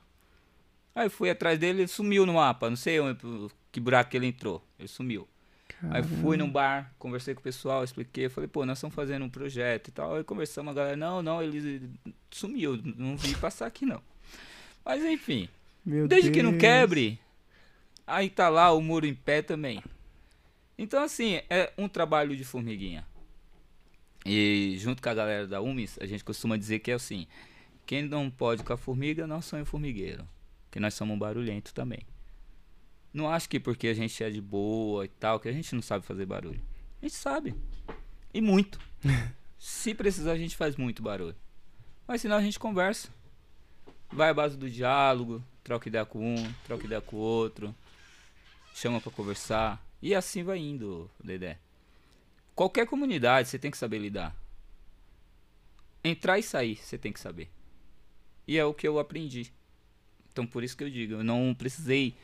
Aí 0.95 1.09
fui 1.09 1.29
atrás 1.29 1.59
dele, 1.59 1.81
ele 1.81 1.87
sumiu 1.87 2.25
no 2.25 2.35
mapa. 2.35 2.69
Não 2.69 2.77
sei 2.77 2.99
onde, 2.99 3.19
que 3.71 3.79
buraco 3.79 4.09
que 4.09 4.17
ele 4.17 4.27
entrou. 4.27 4.63
Ele 4.79 4.87
sumiu. 4.87 5.27
Aí 5.91 6.01
fui 6.01 6.37
num 6.37 6.49
bar, 6.49 6.91
conversei 6.97 7.35
com 7.35 7.39
o 7.39 7.43
pessoal, 7.43 7.83
expliquei. 7.83 8.29
Falei, 8.29 8.47
pô, 8.47 8.65
nós 8.65 8.79
estamos 8.79 8.95
fazendo 8.95 9.23
um 9.23 9.29
projeto 9.29 9.89
e 9.89 9.91
tal. 9.91 10.15
Aí 10.15 10.23
conversamos, 10.23 10.71
a 10.71 10.73
galera, 10.73 10.97
não, 10.97 11.21
não, 11.21 11.41
ele 11.41 11.91
sumiu. 12.31 12.81
Não 12.95 13.15
vi 13.15 13.35
passar 13.35 13.67
aqui 13.67 13.85
não. 13.85 14.01
Mas 14.87 15.03
enfim, 15.03 15.49
Meu 15.85 16.07
desde 16.07 16.31
que 16.31 16.41
não 16.41 16.51
Deus. 16.51 16.61
quebre, 16.61 17.19
aí 18.05 18.29
tá 18.29 18.47
lá 18.47 18.71
o 18.71 18.81
muro 18.81 19.05
em 19.05 19.13
pé 19.13 19.41
também. 19.41 19.83
Então, 20.77 21.03
assim, 21.03 21.41
é 21.49 21.73
um 21.77 21.89
trabalho 21.89 22.37
de 22.37 22.45
formiguinha. 22.45 23.05
E 24.25 24.75
junto 24.79 25.01
com 25.01 25.09
a 25.09 25.13
galera 25.13 25.45
da 25.45 25.59
UMIS, 25.59 25.97
a 25.99 26.05
gente 26.05 26.23
costuma 26.23 26.55
dizer 26.55 26.79
que 26.79 26.89
é 26.89 26.93
assim: 26.93 27.27
quem 27.85 28.03
não 28.03 28.29
pode 28.29 28.63
com 28.63 28.71
a 28.71 28.77
formiga, 28.77 29.27
não 29.27 29.41
sonha 29.41 29.65
formigueiro. 29.65 30.25
Que 30.71 30.79
nós 30.79 30.93
somos 30.93 31.15
um 31.15 31.19
barulhento 31.19 31.73
também. 31.73 31.99
Não 33.13 33.29
acho 33.29 33.49
que 33.49 33.59
porque 33.59 33.89
a 33.89 33.93
gente 33.93 34.23
é 34.23 34.29
de 34.29 34.39
boa 34.39 35.03
e 35.03 35.09
tal, 35.09 35.37
que 35.37 35.49
a 35.49 35.53
gente 35.53 35.75
não 35.75 35.81
sabe 35.81 36.05
fazer 36.05 36.25
barulho. 36.25 36.61
A 37.01 37.05
gente 37.05 37.15
sabe. 37.15 37.53
E 38.33 38.39
muito. 38.39 38.79
Se 39.59 39.93
precisar, 39.93 40.31
a 40.31 40.37
gente 40.37 40.55
faz 40.55 40.77
muito 40.77 41.03
barulho. 41.03 41.35
Mas 42.07 42.21
senão 42.21 42.37
a 42.37 42.41
gente 42.41 42.57
conversa. 42.57 43.16
Vai 44.11 44.29
à 44.29 44.33
base 44.33 44.57
do 44.57 44.69
diálogo, 44.69 45.43
troca 45.63 45.87
ideia 45.89 46.05
com 46.05 46.35
um, 46.35 46.53
troca 46.65 46.85
ideia 46.85 47.01
com 47.01 47.17
o 47.17 47.19
outro, 47.19 47.75
chama 48.73 49.01
pra 49.01 49.11
conversar. 49.11 49.85
E 50.01 50.13
assim 50.15 50.43
vai 50.43 50.59
indo, 50.59 51.09
Dedé. 51.23 51.57
Qualquer 52.55 52.87
comunidade 52.87 53.49
você 53.49 53.59
tem 53.59 53.69
que 53.69 53.77
saber 53.77 53.99
lidar. 53.99 54.35
Entrar 56.03 56.39
e 56.39 56.43
sair, 56.43 56.77
você 56.77 56.97
tem 56.97 57.11
que 57.11 57.19
saber. 57.19 57.49
E 58.47 58.57
é 58.57 58.63
o 58.63 58.73
que 58.73 58.87
eu 58.87 58.97
aprendi. 58.97 59.51
Então 60.31 60.47
por 60.47 60.63
isso 60.63 60.77
que 60.77 60.83
eu 60.83 60.89
digo, 60.89 61.13
eu 61.15 61.23
não 61.23 61.53
precisei 61.53 62.15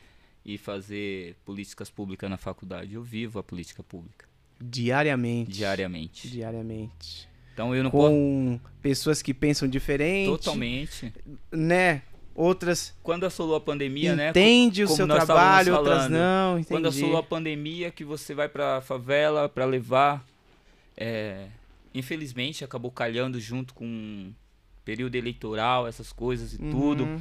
ir 0.44 0.58
fazer 0.58 1.36
políticas 1.44 1.90
públicas 1.90 2.28
na 2.30 2.36
faculdade. 2.36 2.94
Eu 2.94 3.02
vivo 3.02 3.38
a 3.38 3.42
política 3.42 3.82
pública 3.82 4.26
Diariamente. 4.60 5.50
diariamente. 5.52 6.28
Diariamente. 6.28 7.28
Então 7.54 7.74
eu 7.74 7.82
não 7.84 7.90
posso 7.90 8.08
Com 8.10 8.60
pessoas 8.82 9.22
que 9.22 9.32
pensam 9.32 9.66
diferente. 9.68 10.28
totalmente. 10.28 11.14
Né? 11.50 12.02
Outras 12.34 12.92
Quando 13.00 13.24
assolou 13.24 13.54
a 13.54 13.60
pandemia, 13.60 14.16
né? 14.16 14.30
entende 14.30 14.82
o 14.82 14.88
seu 14.88 15.06
trabalho, 15.06 15.76
outras 15.76 16.10
não. 16.10 16.58
Entendi. 16.58 16.68
Quando 16.68 16.88
assolou 16.88 17.16
a 17.16 17.22
pandemia, 17.22 17.92
que 17.92 18.04
você 18.04 18.34
vai 18.34 18.48
pra 18.48 18.80
favela 18.80 19.48
pra 19.48 19.64
levar. 19.64 20.26
é, 20.96 21.46
infelizmente 21.94 22.64
acabou 22.64 22.90
calhando 22.90 23.38
junto 23.38 23.72
com 23.72 24.32
período 24.84 25.14
eleitoral, 25.14 25.86
essas 25.86 26.12
coisas 26.12 26.52
e 26.54 26.58
tudo. 26.58 27.04
Uhum. 27.04 27.20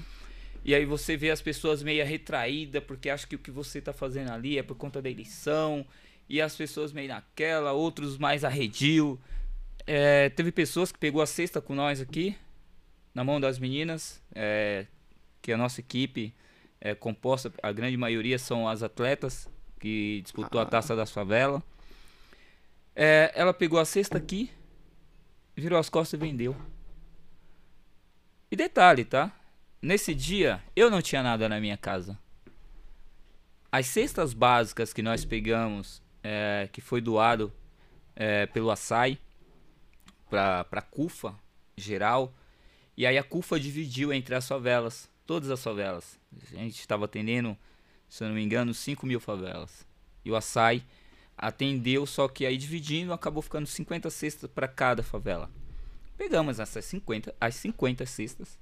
E 0.66 0.74
aí 0.74 0.86
você 0.86 1.16
vê 1.16 1.30
as 1.30 1.42
pessoas 1.42 1.84
meio 1.84 2.04
retraídas 2.06 2.84
porque 2.84 3.10
acham 3.10 3.30
que 3.30 3.36
o 3.36 3.40
que 3.40 3.52
você 3.52 3.80
tá 3.80 3.94
fazendo 3.94 4.32
ali 4.32 4.58
é 4.58 4.64
por 4.64 4.76
conta 4.76 5.00
da 5.02 5.10
eleição. 5.10 5.86
E 6.28 6.42
as 6.42 6.56
pessoas 6.56 6.92
meio 6.92 7.10
naquela, 7.10 7.74
outros 7.74 8.18
mais 8.18 8.44
arredio. 8.44 9.20
É, 9.86 10.30
teve 10.30 10.52
pessoas 10.52 10.92
que 10.92 11.00
pegou 11.00 11.22
a 11.22 11.26
cesta 11.26 11.62
com 11.62 11.76
nós 11.76 12.00
aqui, 12.00 12.38
na 13.14 13.24
mão 13.24 13.40
das 13.40 13.60
meninas, 13.60 14.22
é, 14.34 14.88
que 15.42 15.52
a 15.52 15.58
nossa 15.58 15.82
equipe 15.82 16.34
é 16.80 16.96
composta, 16.96 17.52
a 17.62 17.72
grande 17.72 17.98
maioria 17.98 18.40
são 18.40 18.68
as 18.68 18.82
atletas 18.82 19.50
que 19.80 20.22
disputou 20.22 20.60
a 20.60 20.64
Ah. 20.64 20.68
taça 20.68 20.96
das 20.96 21.12
favelas. 21.12 21.62
É, 22.96 23.32
ela 23.36 23.54
pegou 23.54 23.80
a 23.80 23.86
cesta 23.86 24.18
aqui, 24.18 24.52
virou 25.56 25.78
as 25.80 25.90
costas 25.90 26.20
e 26.20 26.24
vendeu. 26.24 26.56
E 28.50 28.56
detalhe, 28.56 29.04
tá? 29.04 29.32
Nesse 29.82 30.14
dia, 30.16 30.62
eu 30.76 30.90
não 30.90 31.02
tinha 31.02 31.22
nada 31.22 31.50
na 31.50 31.60
minha 31.60 31.76
casa. 31.76 32.18
As 33.72 33.88
cestas 33.88 34.34
básicas 34.34 34.94
que 34.94 35.02
nós 35.02 35.26
pegamos, 35.26 36.02
é, 36.24 36.70
que 36.72 36.80
foi 36.80 37.02
doado 37.02 37.52
é, 38.16 38.46
pelo 38.46 38.70
Açaí 38.70 39.20
para 40.34 40.80
a 40.80 40.82
CUFA 40.82 41.36
geral, 41.78 42.34
e 42.98 43.06
aí 43.06 43.20
a 43.20 43.24
CUFA 43.24 43.60
dividiu 43.60 44.12
entre 44.12 44.34
as 44.34 44.48
favelas, 44.48 45.08
todas 45.28 45.52
as 45.52 45.64
favelas. 45.64 46.20
A 46.54 46.56
gente 46.56 46.80
estava 46.80 47.06
atendendo, 47.06 47.56
se 48.10 48.24
eu 48.24 48.30
não 48.30 48.36
me 48.36 48.44
engano, 48.44 48.74
5 48.74 49.06
mil 49.06 49.20
favelas. 49.20 49.86
E 50.26 50.32
o 50.32 50.36
Açaí 50.36 50.84
atendeu, 51.38 52.08
só 52.08 52.28
que 52.28 52.48
aí 52.48 52.58
dividindo 52.58 53.14
acabou 53.14 53.44
ficando 53.44 53.68
50 53.68 54.10
cestas 54.10 54.50
para 54.50 54.68
cada 54.68 55.04
favela. 55.04 55.52
Pegamos 56.18 56.60
essas 56.60 56.84
50, 56.86 57.36
as 57.40 57.54
50 57.56 58.04
cestas, 58.08 58.58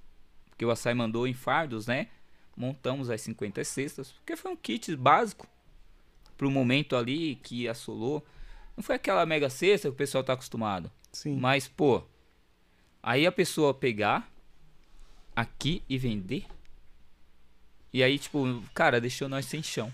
porque 0.50 0.66
o 0.66 0.72
Açaí 0.72 0.94
mandou 0.94 1.26
em 1.26 1.34
fardos, 1.34 1.88
né? 1.88 2.10
Montamos 2.56 3.10
as 3.10 3.22
50 3.22 3.64
cestas, 3.64 4.12
porque 4.12 4.36
foi 4.36 4.52
um 4.52 4.58
kit 4.58 4.94
básico 4.98 5.48
pro 6.38 6.52
momento 6.52 6.98
ali 6.98 7.36
que 7.36 7.66
assolou. 7.70 8.26
Não 8.76 8.84
foi 8.84 8.96
aquela 8.96 9.26
mega 9.26 9.50
cesta 9.50 9.88
que 9.88 9.94
o 9.94 9.98
pessoal 9.98 10.22
tá 10.22 10.34
acostumado. 10.34 10.92
Sim. 11.12 11.38
Mas, 11.38 11.68
pô, 11.68 12.04
aí 13.02 13.26
a 13.26 13.32
pessoa 13.32 13.74
pegar 13.74 14.30
aqui 15.36 15.84
e 15.90 15.98
vender. 15.98 16.46
E 17.94 18.02
aí, 18.02 18.18
tipo, 18.18 18.64
cara, 18.74 19.02
deixou 19.02 19.28
nós 19.28 19.46
sem 19.46 19.62
chão. 19.62 19.92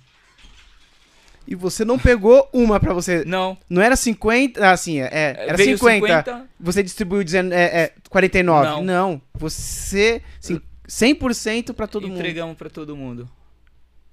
E 1.48 1.56
você 1.56 1.86
não 1.86 1.98
pegou 1.98 2.48
uma 2.52 2.80
pra 2.80 2.94
você. 2.94 3.24
Não. 3.26 3.58
Não 3.70 3.82
era 3.82 3.96
50. 3.96 4.70
Assim, 4.70 5.00
é, 5.00 5.10
era 5.12 5.56
veio 5.56 5.78
50. 5.78 6.48
Você 6.60 6.84
distribuiu 6.84 7.24
dizendo 7.24 7.54
é, 7.54 7.84
é, 7.84 7.94
49. 8.10 8.70
Não. 8.70 8.84
Não. 8.84 9.22
Você. 9.34 10.22
Assim, 10.38 10.62
100% 10.88 11.74
pra 11.74 11.88
todo 11.88 12.08
mundo. 12.08 12.18
entregamos 12.18 12.58
pra 12.58 12.70
todo 12.70 12.96
mundo. 12.96 13.30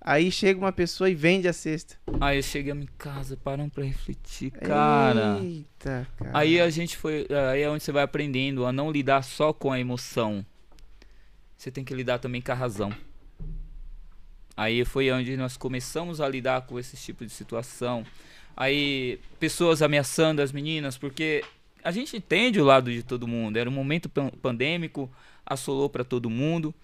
Aí 0.07 0.31
chega 0.31 0.59
uma 0.61 0.71
pessoa 0.71 1.09
e 1.09 1.15
vende 1.15 1.49
a 1.49 1.53
cesta. 1.55 1.97
Aí 2.21 2.43
chegamos 2.43 2.85
em 2.85 2.89
casa, 2.99 3.39
paramos 3.39 3.73
pra 3.73 3.83
refletir, 3.85 4.51
cara. 4.51 5.39
Eita, 5.43 6.07
cara. 6.19 6.31
Aí 6.35 6.61
a 6.61 6.69
gente 6.69 6.95
foi. 6.99 7.27
Aí 7.51 7.63
é 7.63 7.71
onde 7.71 7.83
você 7.83 7.91
vai 7.91 8.03
aprendendo 8.03 8.67
a 8.67 8.73
não 8.73 8.91
lidar 8.93 9.23
só 9.25 9.51
com 9.53 9.73
a 9.73 9.81
emoção. 9.81 10.45
Você 11.57 11.71
tem 11.71 11.83
que 11.85 11.95
lidar 11.95 12.19
também 12.19 12.43
com 12.43 12.53
a 12.53 12.55
razão. 12.55 12.93
Aí 14.57 14.85
foi 14.85 15.11
onde 15.11 15.37
nós 15.37 15.57
começamos 15.57 16.21
a 16.21 16.29
lidar 16.29 16.63
com 16.67 16.79
esse 16.79 16.97
tipo 16.97 17.25
de 17.25 17.33
situação. 17.33 18.05
Aí 18.57 19.19
pessoas 19.41 19.81
ameaçando 19.83 20.43
as 20.43 20.53
meninas, 20.53 20.97
porque 20.99 21.43
a 21.83 21.91
gente 21.91 22.17
entende 22.17 22.61
o 22.61 22.65
lado 22.65 22.93
de 22.93 23.03
todo 23.03 23.27
mundo. 23.27 23.57
Era 23.57 23.69
um 23.69 23.73
momento 23.73 24.09
pan- 24.09 24.31
pandêmico, 24.43 25.11
assolou 25.47 25.89
pra 25.89 26.05
todo 26.05 26.29
mundo. 26.31 26.75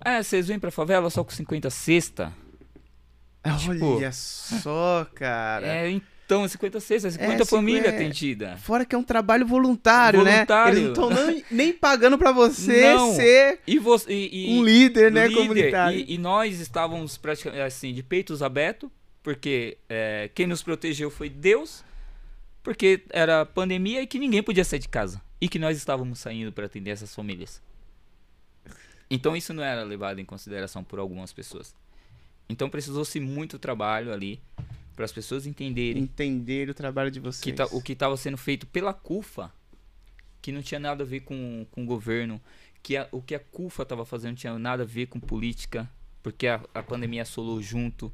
Ah, 0.00 0.22
vocês 0.22 0.48
vêm 0.48 0.58
pra 0.58 0.70
favela 0.70 1.08
só 1.10 1.22
com 1.22 1.30
50 1.30 1.70
cesta? 1.70 2.32
Tipo, 3.56 3.96
Olha 3.96 4.12
só, 4.12 5.06
cara. 5.14 5.66
É, 5.66 5.90
Então, 5.90 6.46
50 6.48 6.80
cestas, 6.80 7.14
50 7.14 7.42
É, 7.42 7.46
famílias 7.46 7.84
50. 7.84 7.96
atendidas. 8.02 8.60
Fora 8.60 8.84
que 8.84 8.94
é 8.94 8.98
um 8.98 9.02
trabalho 9.04 9.46
voluntário, 9.46 10.24
Voluntário. 10.24 10.74
né? 10.74 10.80
Eles 10.86 10.98
não 10.98 11.08
estão 11.12 11.42
nem, 11.52 11.72
pagando 11.72 12.18
pra 12.18 12.32
você 12.32 12.94
Não. 12.94 13.14
ser 13.14 13.60
E 13.66 13.78
você. 13.78 14.12
E, 14.12 14.50
e- 14.54 14.58
um 14.58 14.64
líder, 14.64 15.12
né, 15.12 15.28
líder, 15.28 15.40
comunitário. 15.40 15.98
E, 16.00 16.14
e 16.14 16.18
nós 16.18 16.58
estávamos 16.58 17.16
praticamente 17.16 17.62
assim, 17.62 17.94
de 17.94 18.02
peitos 18.02 18.42
abertos, 18.42 18.90
porque 19.22 19.78
é, 19.88 20.28
quem 20.34 20.48
nos 20.48 20.64
protegeu 20.64 21.10
foi 21.12 21.28
Deus, 21.28 21.84
porque 22.62 23.04
era 23.10 23.46
pandemia 23.46 24.02
e 24.02 24.06
que 24.08 24.18
ninguém 24.18 24.42
podia 24.42 24.64
sair 24.64 24.80
de 24.80 24.88
casa. 24.88 25.20
E 25.40 25.48
que 25.48 25.60
nós 25.60 25.76
estávamos 25.76 26.18
saindo 26.18 26.50
para 26.50 26.66
atender 26.66 26.90
essas 26.90 27.14
famílias. 27.14 27.62
Então 29.08 29.36
isso 29.36 29.52
não 29.54 29.62
era 29.62 29.84
levado 29.84 30.18
em 30.18 30.24
consideração 30.24 30.82
por 30.82 30.98
algumas 30.98 31.32
pessoas. 31.32 31.72
Então 32.48 32.68
precisou-se 32.70 33.18
muito 33.20 33.58
trabalho 33.58 34.12
ali 34.12 34.40
para 34.94 35.04
as 35.04 35.12
pessoas 35.12 35.46
entenderem 35.46 36.02
Entender 36.02 36.68
o 36.70 36.74
trabalho 36.74 37.10
de 37.10 37.20
vocês. 37.20 37.42
que 37.42 37.52
tá- 37.52 37.66
o 37.72 37.82
que 37.82 37.92
estava 37.92 38.16
sendo 38.16 38.36
feito 38.36 38.66
pela 38.66 38.94
CUFA, 38.94 39.52
que 40.40 40.52
não 40.52 40.62
tinha 40.62 40.80
nada 40.80 41.02
a 41.02 41.06
ver 41.06 41.20
com, 41.20 41.66
com 41.70 41.82
o 41.82 41.86
governo, 41.86 42.40
que 42.82 42.96
a- 42.96 43.08
o 43.10 43.20
que 43.20 43.34
a 43.34 43.40
CUFA 43.40 43.82
estava 43.82 44.04
fazendo 44.06 44.30
não 44.30 44.36
tinha 44.36 44.58
nada 44.58 44.84
a 44.84 44.86
ver 44.86 45.06
com 45.06 45.18
política, 45.20 45.90
porque 46.22 46.46
a, 46.46 46.60
a 46.72 46.82
pandemia 46.82 47.22
assolou 47.22 47.60
junto. 47.60 48.12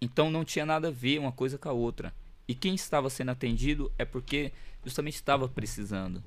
Então 0.00 0.30
não 0.30 0.44
tinha 0.44 0.66
nada 0.66 0.88
a 0.88 0.90
ver 0.90 1.18
uma 1.18 1.32
coisa 1.32 1.56
com 1.58 1.68
a 1.68 1.72
outra. 1.72 2.12
E 2.46 2.54
quem 2.54 2.74
estava 2.74 3.08
sendo 3.08 3.30
atendido 3.30 3.90
é 3.98 4.04
porque 4.04 4.52
justamente 4.84 5.14
estava 5.14 5.48
precisando. 5.48 6.22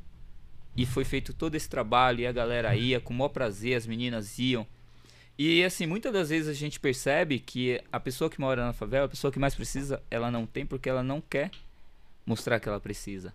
E 0.76 0.86
foi 0.86 1.06
feito 1.06 1.34
todo 1.34 1.56
esse 1.56 1.70
trabalho 1.70 2.20
e 2.22 2.28
a 2.28 2.32
galera 2.32 2.76
ia 2.76 3.00
com 3.00 3.14
o 3.14 3.18
maior 3.18 3.30
prazer, 3.30 3.76
as 3.76 3.86
meninas 3.88 4.38
iam. 4.40 4.66
E 5.38 5.64
assim, 5.64 5.86
muitas 5.86 6.12
das 6.12 6.30
vezes 6.30 6.50
a 6.50 6.54
gente 6.54 6.80
percebe 6.80 7.40
que 7.40 7.80
a 7.92 8.00
pessoa 8.00 8.30
que 8.30 8.40
mora 8.40 8.66
na 8.66 8.74
favela, 8.74 9.06
a 9.06 9.10
pessoa 9.10 9.32
que 9.32 9.38
mais 9.38 9.54
precisa, 9.54 10.02
ela 10.10 10.32
não 10.32 10.46
tem 10.46 10.66
porque 10.66 10.90
ela 10.90 11.04
não 11.04 11.22
quer 11.22 11.52
mostrar 12.26 12.60
que 12.60 12.68
ela 12.68 12.80
precisa. 12.80 13.34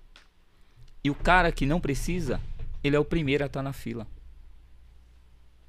E 1.05 1.11
o 1.11 1.14
cara 1.14 1.53
que 1.53 1.64
não 1.64 1.80
precisa, 1.80 2.40
ele 2.82 2.96
é 2.96 2.98
o 2.98 3.05
primeiro 3.05 3.44
a 3.44 3.46
estar 3.46 3.62
na 3.62 3.72
fila. 3.72 4.07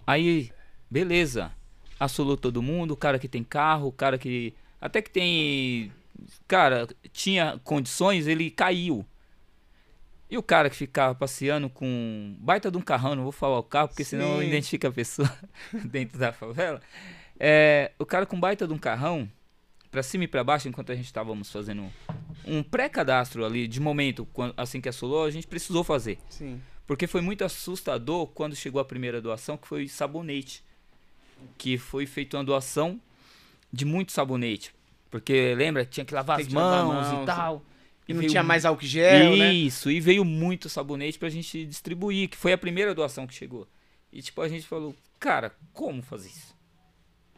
Aí, 0.05 0.51
beleza. 0.89 1.51
Assolou 1.99 2.35
todo 2.35 2.61
mundo, 2.61 2.91
o 2.91 2.97
cara 2.97 3.19
que 3.19 3.27
tem 3.27 3.43
carro, 3.43 3.87
o 3.87 3.91
cara 3.91 4.17
que 4.17 4.53
até 4.83 5.01
que 5.01 5.09
tem, 5.09 5.93
cara, 6.45 6.89
tinha 7.13 7.57
condições, 7.63 8.27
ele 8.27 8.51
caiu. 8.51 9.05
E 10.33 10.37
o 10.37 10.41
cara 10.41 10.67
que 10.67 10.75
ficava 10.75 11.13
passeando 11.13 11.69
com 11.69 11.85
um 11.85 12.35
baita 12.39 12.71
de 12.71 12.75
um 12.75 12.81
carrão, 12.81 13.13
não 13.13 13.21
vou 13.21 13.31
falar 13.31 13.59
o 13.59 13.61
carro, 13.61 13.89
porque 13.89 14.03
senão 14.03 14.39
Sim. 14.39 14.47
identifica 14.47 14.87
a 14.87 14.91
pessoa 14.91 15.31
dentro 15.85 16.17
da 16.17 16.33
favela. 16.33 16.81
É, 17.39 17.91
o 17.99 18.05
cara 18.05 18.25
com 18.25 18.39
baita 18.39 18.65
de 18.65 18.73
um 18.73 18.79
carrão, 18.79 19.29
pra 19.91 20.01
cima 20.01 20.23
e 20.23 20.27
pra 20.27 20.43
baixo, 20.43 20.67
enquanto 20.67 20.91
a 20.91 20.95
gente 20.95 21.05
estávamos 21.05 21.51
fazendo 21.51 21.87
um 22.47 22.63
pré-cadastro 22.63 23.45
ali, 23.45 23.67
de 23.67 23.79
momento, 23.79 24.27
assim 24.57 24.81
que 24.81 24.89
assolou, 24.89 25.23
a 25.23 25.29
gente 25.29 25.45
precisou 25.45 25.83
fazer. 25.83 26.17
Sim. 26.29 26.59
Porque 26.87 27.05
foi 27.05 27.21
muito 27.21 27.45
assustador 27.45 28.25
quando 28.25 28.55
chegou 28.55 28.81
a 28.81 28.85
primeira 28.85 29.21
doação, 29.21 29.55
que 29.55 29.67
foi 29.67 29.87
sabonete. 29.87 30.63
Que 31.59 31.77
foi 31.77 32.07
feita 32.07 32.37
uma 32.37 32.43
doação 32.43 32.99
de 33.71 33.85
muito 33.85 34.11
sabonete. 34.11 34.73
Porque 35.11 35.53
lembra, 35.53 35.85
tinha 35.85 36.03
que 36.03 36.15
lavar 36.15 36.37
Tem 36.37 36.45
as 36.47 36.49
que 36.49 36.55
lavar 36.55 36.85
mãos, 36.87 37.07
mãos, 37.07 37.21
e 37.21 37.25
tal. 37.27 37.63
E 38.07 38.13
não 38.13 38.19
veio 38.19 38.31
tinha 38.31 38.43
mais 38.43 38.65
álcool 38.65 38.85
gel, 38.85 39.35
né? 39.37 39.53
Isso, 39.53 39.89
e 39.89 39.99
veio 39.99 40.25
muito 40.25 40.67
sabonete 40.69 41.17
pra 41.17 41.29
gente 41.29 41.65
distribuir, 41.65 42.29
que 42.29 42.37
foi 42.37 42.53
a 42.53 42.57
primeira 42.57 42.93
doação 42.93 43.25
que 43.25 43.33
chegou. 43.33 43.67
E 44.11 44.21
tipo, 44.21 44.41
a 44.41 44.49
gente 44.49 44.67
falou, 44.67 44.95
cara, 45.19 45.55
como 45.71 46.01
fazer 46.01 46.29
isso? 46.29 46.53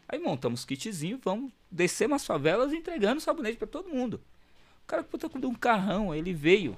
Aí 0.07 0.20
montamos 0.20 0.66
kitzinho, 0.66 1.20
vamos 1.24 1.51
descer 1.72 2.07
umas 2.07 2.26
favelas 2.26 2.74
entregando 2.74 3.22
sabonete 3.22 3.57
pra 3.57 3.68
todo 3.68 3.89
mundo. 3.89 4.22
O 4.84 4.88
cara 4.88 5.03
puta 5.03 5.30
com 5.30 5.39
um 5.39 5.55
carrão, 5.55 6.13
ele 6.13 6.34
veio. 6.34 6.78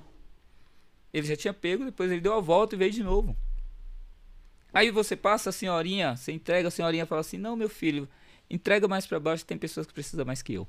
Ele 1.14 1.28
já 1.28 1.36
tinha 1.36 1.54
pego, 1.54 1.86
depois 1.86 2.12
ele 2.12 2.22
deu 2.22 2.34
a 2.34 2.40
volta 2.40 2.76
e 2.76 2.78
veio 2.78 2.92
de 2.92 3.04
novo. 3.04 3.36
Aí 4.74 4.92
você 4.92 5.16
passa 5.16 5.50
a 5.50 5.54
senhorinha, 5.54 6.16
você 6.16 6.32
entrega 6.32 6.68
a 6.68 6.72
senhorinha 6.72 7.06
fala 7.06 7.22
assim: 7.22 7.38
"Não, 7.38 7.56
meu 7.56 7.70
filho, 7.70 8.08
entrega 8.50 8.88
mais 8.88 9.06
pra 9.06 9.20
baixo, 9.20 9.46
tem 9.46 9.58
pessoas 9.58 9.88
que 9.88 9.94
precisam 9.94 10.26
mais 10.26 10.42
que 10.42 10.54
eu". 10.54 10.68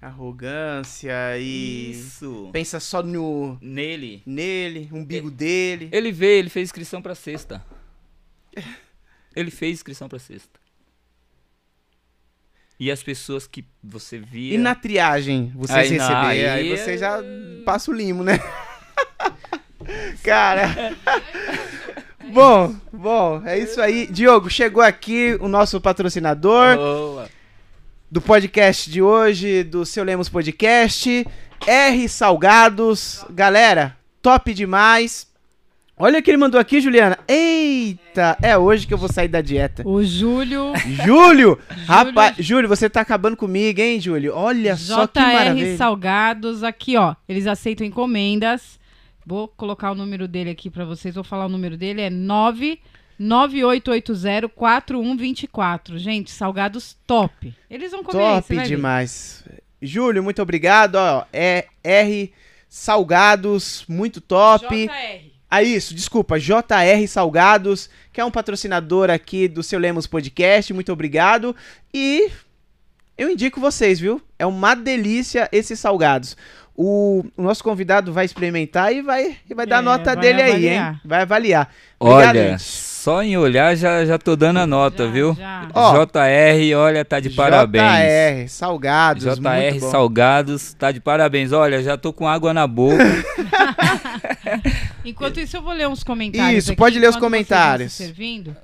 Arrogância 0.00 1.12
e. 1.38 1.90
Isso. 1.90 2.48
Pensa 2.52 2.80
só 2.80 3.02
no. 3.02 3.58
Nele. 3.60 4.22
nele, 4.24 4.88
umbigo 4.92 5.30
dele. 5.30 5.90
Ele 5.92 6.10
veio, 6.10 6.38
ele 6.38 6.48
fez 6.48 6.68
inscrição 6.68 7.02
pra 7.02 7.14
sexta. 7.14 7.64
Ele 9.36 9.50
fez 9.52 9.74
inscrição 9.74 10.08
pra 10.08 10.18
sexta. 10.18 10.58
E 12.80 12.90
as 12.90 13.00
pessoas 13.00 13.46
que 13.46 13.64
você 13.80 14.18
via. 14.18 14.54
E 14.54 14.58
na 14.58 14.74
triagem, 14.74 15.52
vocês 15.54 15.78
Aí 15.78 15.88
receberem, 15.90 16.20
aí 16.26 16.48
aí 16.48 16.76
você 16.76 16.94
é- 16.94 16.98
já 16.98 17.22
passa 17.64 17.92
o 17.92 17.94
limo, 17.94 18.24
né? 18.24 18.40
Cara. 20.24 20.96
bom, 22.32 22.74
bom, 22.92 23.46
é 23.46 23.58
isso 23.58 23.80
aí. 23.80 24.06
Diogo, 24.06 24.50
chegou 24.50 24.82
aqui 24.82 25.36
o 25.40 25.46
nosso 25.46 25.80
patrocinador 25.80 26.76
Boa. 26.76 27.28
Do 28.10 28.20
podcast 28.20 28.90
de 28.90 29.00
hoje, 29.00 29.62
do 29.62 29.86
Seu 29.86 30.02
Lemos 30.02 30.28
Podcast, 30.28 31.24
R 31.64 32.08
Salgados. 32.08 33.24
Galera, 33.30 33.96
top 34.20 34.52
demais. 34.52 35.30
Olha 35.96 36.18
o 36.18 36.22
que 36.22 36.30
ele 36.30 36.38
mandou 36.38 36.58
aqui, 36.60 36.80
Juliana. 36.80 37.18
Eita, 37.28 38.36
é 38.42 38.58
hoje 38.58 38.86
que 38.86 38.92
eu 38.92 38.98
vou 38.98 39.08
sair 39.08 39.28
da 39.28 39.40
dieta. 39.40 39.86
O 39.86 40.02
Júlio 40.02 40.72
Júlio! 41.04 41.56
Rapaz, 41.86 42.34
Júlio, 42.38 42.68
você 42.68 42.90
tá 42.90 43.02
acabando 43.02 43.36
comigo, 43.36 43.80
hein, 43.80 44.00
Júlio? 44.00 44.34
Olha 44.34 44.76
só 44.76 45.06
que 45.06 45.20
JR 45.20 45.32
maravilha. 45.32 45.76
Salgados, 45.76 46.64
aqui 46.64 46.96
ó, 46.96 47.14
eles 47.28 47.46
aceitam 47.46 47.86
encomendas. 47.86 48.80
Vou 49.24 49.46
colocar 49.46 49.92
o 49.92 49.94
número 49.94 50.26
dele 50.26 50.50
aqui 50.50 50.68
pra 50.68 50.84
vocês, 50.84 51.14
vou 51.14 51.22
falar 51.22 51.46
o 51.46 51.50
número 51.50 51.76
dele, 51.76 52.00
é 52.00 52.10
998804124. 53.20 55.98
Gente, 55.98 56.30
salgados 56.30 56.96
top. 57.06 57.54
Eles 57.68 57.92
vão 57.92 58.02
comer 58.02 58.22
aí, 58.24 58.40
Top 58.42 58.56
ver. 58.56 58.66
demais. 58.66 59.44
Júlio, 59.82 60.22
muito 60.22 60.40
obrigado. 60.42 60.96
Ó, 60.96 61.24
é 61.32 61.66
R 61.82 62.30
Salgados, 62.68 63.84
muito 63.88 64.20
top. 64.20 64.86
JR. 64.86 65.30
Ah, 65.50 65.62
isso, 65.64 65.92
desculpa, 65.94 66.38
JR 66.38 67.08
Salgados, 67.08 67.90
que 68.12 68.20
é 68.20 68.24
um 68.24 68.30
patrocinador 68.30 69.10
aqui 69.10 69.48
do 69.48 69.62
Seu 69.64 69.80
Lemos 69.80 70.06
Podcast, 70.06 70.72
muito 70.72 70.92
obrigado. 70.92 71.56
E 71.92 72.30
eu 73.18 73.28
indico 73.28 73.58
vocês, 73.60 73.98
viu? 73.98 74.22
É 74.38 74.46
uma 74.46 74.76
delícia 74.76 75.48
esses 75.50 75.80
salgados. 75.80 76.36
O, 76.76 77.24
o 77.36 77.42
nosso 77.42 77.64
convidado 77.64 78.12
vai 78.12 78.24
experimentar 78.24 78.94
e 78.94 79.02
vai, 79.02 79.36
e 79.50 79.54
vai 79.54 79.66
dar 79.66 79.78
É, 79.80 79.82
nota 79.82 80.14
vai 80.14 80.22
dele 80.22 80.42
aí, 80.42 80.50
avaliar. 80.52 80.92
hein? 80.94 81.00
Vai 81.04 81.22
avaliar. 81.22 81.74
Obrigado, 81.98 82.36
Olha, 82.36 82.50
gente. 82.52 82.62
Só 83.00 83.22
em 83.22 83.34
olhar 83.38 83.74
já, 83.74 84.04
já 84.04 84.18
tô 84.18 84.36
dando 84.36 84.58
a 84.58 84.66
nota, 84.66 85.06
Já, 85.06 85.10
viu? 85.10 85.34
já. 85.34 85.68
Ó, 85.72 86.04
JR, 86.04 86.76
olha, 86.76 87.02
tá 87.02 87.18
de 87.18 87.30
parabéns. 87.30 87.82
JR 87.82 88.48
Salgados, 88.48 89.24
JR 89.24 89.40
muito 89.40 89.80
bom. 89.80 89.90
Salgados, 89.90 90.74
tá 90.74 90.92
de 90.92 91.00
parabéns. 91.00 91.50
Olha, 91.50 91.82
já 91.82 91.96
tô 91.96 92.12
com 92.12 92.28
água 92.28 92.52
na 92.52 92.66
boca. 92.66 93.02
Enquanto 95.02 95.40
isso, 95.40 95.56
eu 95.56 95.62
vou 95.62 95.72
ler 95.72 95.88
uns 95.88 96.04
comentários. 96.04 96.58
Isso, 96.64 96.72
aqui, 96.72 96.78
pode 96.78 96.98
ler 96.98 97.08
os 97.08 97.16
comentários. 97.16 97.94
servindo. 97.94 98.54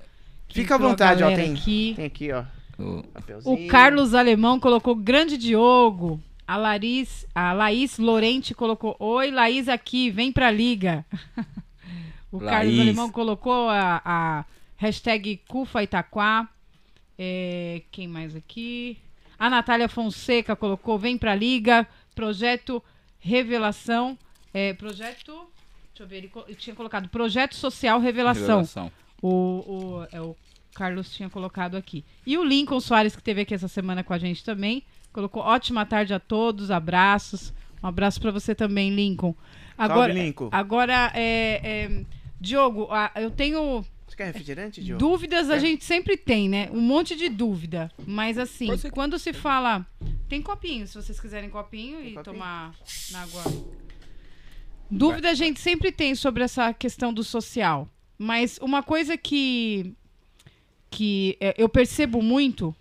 Fica 0.52 0.74
à 0.74 0.78
vontade, 0.78 1.22
ó, 1.22 1.28
tem, 1.34 1.54
aqui. 1.54 1.94
tem 1.96 2.04
aqui, 2.04 2.32
ó. 2.32 2.44
O-. 2.78 3.02
O 3.44 3.66
Carlos 3.68 4.12
Alemão 4.12 4.60
colocou 4.60 4.94
grande 4.94 5.38
Diogo. 5.38 6.20
A 6.46 6.56
Laris, 6.56 7.26
a 7.34 7.52
Laís 7.54 7.98
Lorente 7.98 8.54
colocou: 8.54 8.94
Oi, 9.00 9.30
Laís 9.30 9.66
aqui, 9.68 10.10
vem 10.10 10.30
pra 10.30 10.50
liga. 10.50 11.04
o 12.30 12.38
Carlos 12.38 12.74
Laís. 12.74 12.80
Alemão 12.80 13.10
colocou 13.10 13.68
a, 13.68 14.02
a 14.04 14.44
hashtag 14.76 15.40
Cufa 15.48 15.82
Itaquá. 15.82 16.48
É, 17.18 17.82
quem 17.90 18.06
mais 18.06 18.36
aqui? 18.36 18.98
A 19.38 19.48
Natália 19.48 19.88
Fonseca 19.88 20.54
colocou: 20.56 20.98
Vem 20.98 21.16
pra 21.16 21.34
liga. 21.34 21.86
Projeto 22.14 22.82
Revelação. 23.18 24.18
É, 24.52 24.72
projeto. 24.72 25.32
Deixa 25.88 26.02
eu 26.02 26.06
ver, 26.06 26.16
ele, 26.16 26.54
tinha 26.56 26.76
colocado 26.76 27.08
Projeto 27.08 27.54
Social 27.54 27.98
Revelação. 28.00 28.60
Revelação. 28.60 28.92
O, 29.22 29.28
o, 29.28 30.06
é, 30.12 30.20
o 30.20 30.36
Carlos 30.74 31.10
tinha 31.14 31.28
colocado 31.30 31.76
aqui. 31.76 32.04
E 32.26 32.36
o 32.36 32.44
Lincoln 32.44 32.80
Soares, 32.80 33.16
que 33.16 33.22
teve 33.22 33.40
aqui 33.42 33.54
essa 33.54 33.68
semana 33.68 34.04
com 34.04 34.12
a 34.12 34.18
gente 34.18 34.44
também, 34.44 34.82
colocou 35.12 35.42
ótima 35.42 35.86
tarde 35.86 36.12
a 36.12 36.20
todos, 36.20 36.70
abraços. 36.70 37.52
Um 37.82 37.86
abraço 37.86 38.20
pra 38.20 38.30
você 38.30 38.54
também, 38.54 38.94
Lincoln. 38.94 39.34
Agora, 39.76 40.12
Lincoln. 40.12 40.48
agora 40.52 41.12
é, 41.14 41.60
é, 41.62 42.04
Diogo, 42.40 42.88
eu 43.16 43.30
tenho 43.30 43.84
Você 44.06 44.16
quer 44.16 44.26
refrigerante, 44.26 44.82
Diogo? 44.82 44.98
dúvidas, 44.98 45.50
a 45.50 45.58
gente 45.58 45.84
sempre 45.84 46.16
tem, 46.16 46.48
né? 46.48 46.68
Um 46.72 46.80
monte 46.80 47.14
de 47.14 47.28
dúvida. 47.28 47.90
Mas 48.06 48.38
assim, 48.38 48.68
quando 48.90 49.18
se 49.18 49.32
fala. 49.32 49.86
Tem 50.28 50.42
copinho, 50.42 50.86
se 50.86 50.94
vocês 50.94 51.20
quiserem 51.20 51.48
copinho 51.48 52.00
e 52.00 52.14
copinho? 52.14 52.22
tomar 52.24 52.74
na 53.12 53.22
água. 53.22 53.44
Dúvida 54.90 55.30
a 55.30 55.34
gente 55.34 55.60
sempre 55.60 55.92
tem 55.92 56.14
sobre 56.14 56.42
essa 56.42 56.72
questão 56.72 57.12
do 57.12 57.22
social. 57.22 57.88
Mas 58.18 58.58
uma 58.62 58.82
coisa 58.82 59.16
que, 59.16 59.94
que 60.90 61.36
é, 61.40 61.54
eu 61.58 61.68
percebo 61.68 62.22
muito 62.22 62.74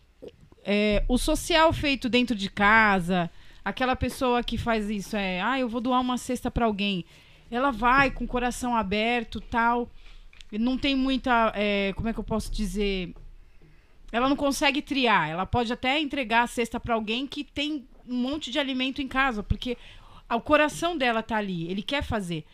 é, 0.64 1.04
o 1.08 1.18
social 1.18 1.72
feito 1.74 2.08
dentro 2.10 2.36
de 2.36 2.50
casa, 2.50 3.30
aquela 3.66 3.96
pessoa 3.96 4.44
que 4.44 4.60
faz 4.60 4.92
isso, 4.92 5.18
é, 5.18 5.42
ah, 5.42 5.60
eu 5.60 5.68
vou 5.68 5.82
doar 5.82 6.00
uma 6.00 6.20
cesta 6.20 6.52
para 6.52 6.68
alguém. 6.68 7.04
Ela 7.50 7.72
vai 7.72 8.12
com 8.12 8.24
o 8.24 8.28
coração 8.28 8.76
aberto, 8.76 9.42
tal. 9.42 9.90
Não 10.52 10.78
tem 10.78 10.96
muita, 10.96 11.52
é, 11.56 11.92
como 11.94 12.08
é 12.08 12.14
que 12.14 12.20
eu 12.20 12.24
posso 12.24 12.52
dizer? 12.52 13.16
Ela 14.12 14.30
não 14.30 14.36
consegue 14.36 14.84
triar. 14.84 15.30
Ela 15.30 15.48
pode 15.48 15.74
até 15.74 16.00
entregar 16.00 16.44
a 16.44 16.48
cesta 16.48 16.80
para 16.80 16.94
alguém 16.94 17.26
que 17.26 17.44
tem 17.44 17.88
um 18.08 18.16
monte 18.16 18.52
de 18.52 18.60
alimento 18.60 19.02
em 19.02 19.08
casa, 19.08 19.42
porque 19.42 19.78
o 20.30 20.40
coração 20.40 20.96
dela 20.96 21.24
tá 21.24 21.38
ali. 21.38 21.68
Ele 21.70 21.82
quer 21.82 22.04
fazer. 22.04 22.46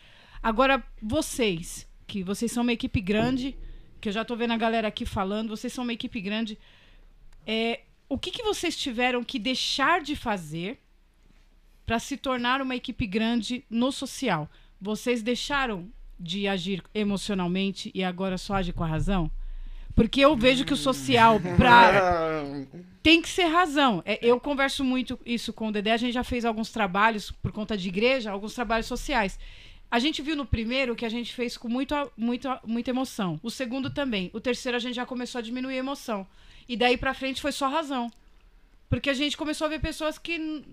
Agora, 0.42 0.82
vocês, 1.00 1.86
que 2.06 2.22
vocês 2.22 2.50
são 2.50 2.62
uma 2.62 2.72
equipe 2.72 3.00
grande, 3.00 3.56
que 4.00 4.08
eu 4.08 4.12
já 4.12 4.24
tô 4.24 4.34
vendo 4.34 4.52
a 4.52 4.56
galera 4.56 4.88
aqui 4.88 5.04
falando, 5.04 5.50
vocês 5.50 5.72
são 5.72 5.84
uma 5.84 5.92
equipe 5.92 6.20
grande. 6.20 6.58
É, 7.46 7.82
o 8.08 8.18
que, 8.18 8.30
que 8.30 8.42
vocês 8.42 8.76
tiveram 8.76 9.22
que 9.22 9.38
deixar 9.38 10.00
de 10.00 10.16
fazer 10.16 10.81
para 11.84 11.98
se 11.98 12.16
tornar 12.16 12.60
uma 12.60 12.76
equipe 12.76 13.06
grande 13.06 13.64
no 13.68 13.90
social? 13.92 14.48
Vocês 14.80 15.22
deixaram 15.22 15.88
de 16.18 16.46
agir 16.46 16.82
emocionalmente 16.94 17.90
e 17.94 18.04
agora 18.04 18.38
só 18.38 18.54
agem 18.54 18.72
com 18.72 18.84
a 18.84 18.86
razão? 18.86 19.30
Porque 19.94 20.20
eu 20.20 20.36
vejo 20.36 20.64
que 20.64 20.72
o 20.72 20.76
social 20.76 21.38
pra... 21.56 22.42
tem 23.02 23.20
que 23.20 23.28
ser 23.28 23.44
razão. 23.44 24.02
É, 24.06 24.18
eu 24.22 24.40
converso 24.40 24.82
muito 24.82 25.18
isso 25.24 25.52
com 25.52 25.68
o 25.68 25.72
Dedé, 25.72 25.92
a 25.92 25.96
gente 25.96 26.14
já 26.14 26.24
fez 26.24 26.44
alguns 26.44 26.70
trabalhos 26.70 27.30
por 27.30 27.52
conta 27.52 27.76
de 27.76 27.88
igreja, 27.88 28.30
alguns 28.30 28.54
trabalhos 28.54 28.86
sociais. 28.86 29.38
A 29.90 29.98
gente 29.98 30.22
viu 30.22 30.34
no 30.34 30.46
primeiro 30.46 30.96
que 30.96 31.04
a 31.04 31.08
gente 31.10 31.34
fez 31.34 31.58
com 31.58 31.68
muito, 31.68 31.94
muito, 32.16 32.48
muita 32.64 32.90
emoção. 32.90 33.38
O 33.42 33.50
segundo 33.50 33.90
também. 33.90 34.30
O 34.32 34.40
terceiro 34.40 34.76
a 34.76 34.80
gente 34.80 34.94
já 34.94 35.04
começou 35.04 35.38
a 35.38 35.42
diminuir 35.42 35.74
a 35.74 35.78
emoção. 35.78 36.26
E 36.66 36.76
daí 36.76 36.96
pra 36.96 37.12
frente 37.12 37.42
foi 37.42 37.52
só 37.52 37.68
razão. 37.68 38.10
Porque 38.88 39.10
a 39.10 39.14
gente 39.14 39.36
começou 39.36 39.66
a 39.66 39.70
ver 39.70 39.80
pessoas 39.80 40.16
que 40.16 40.64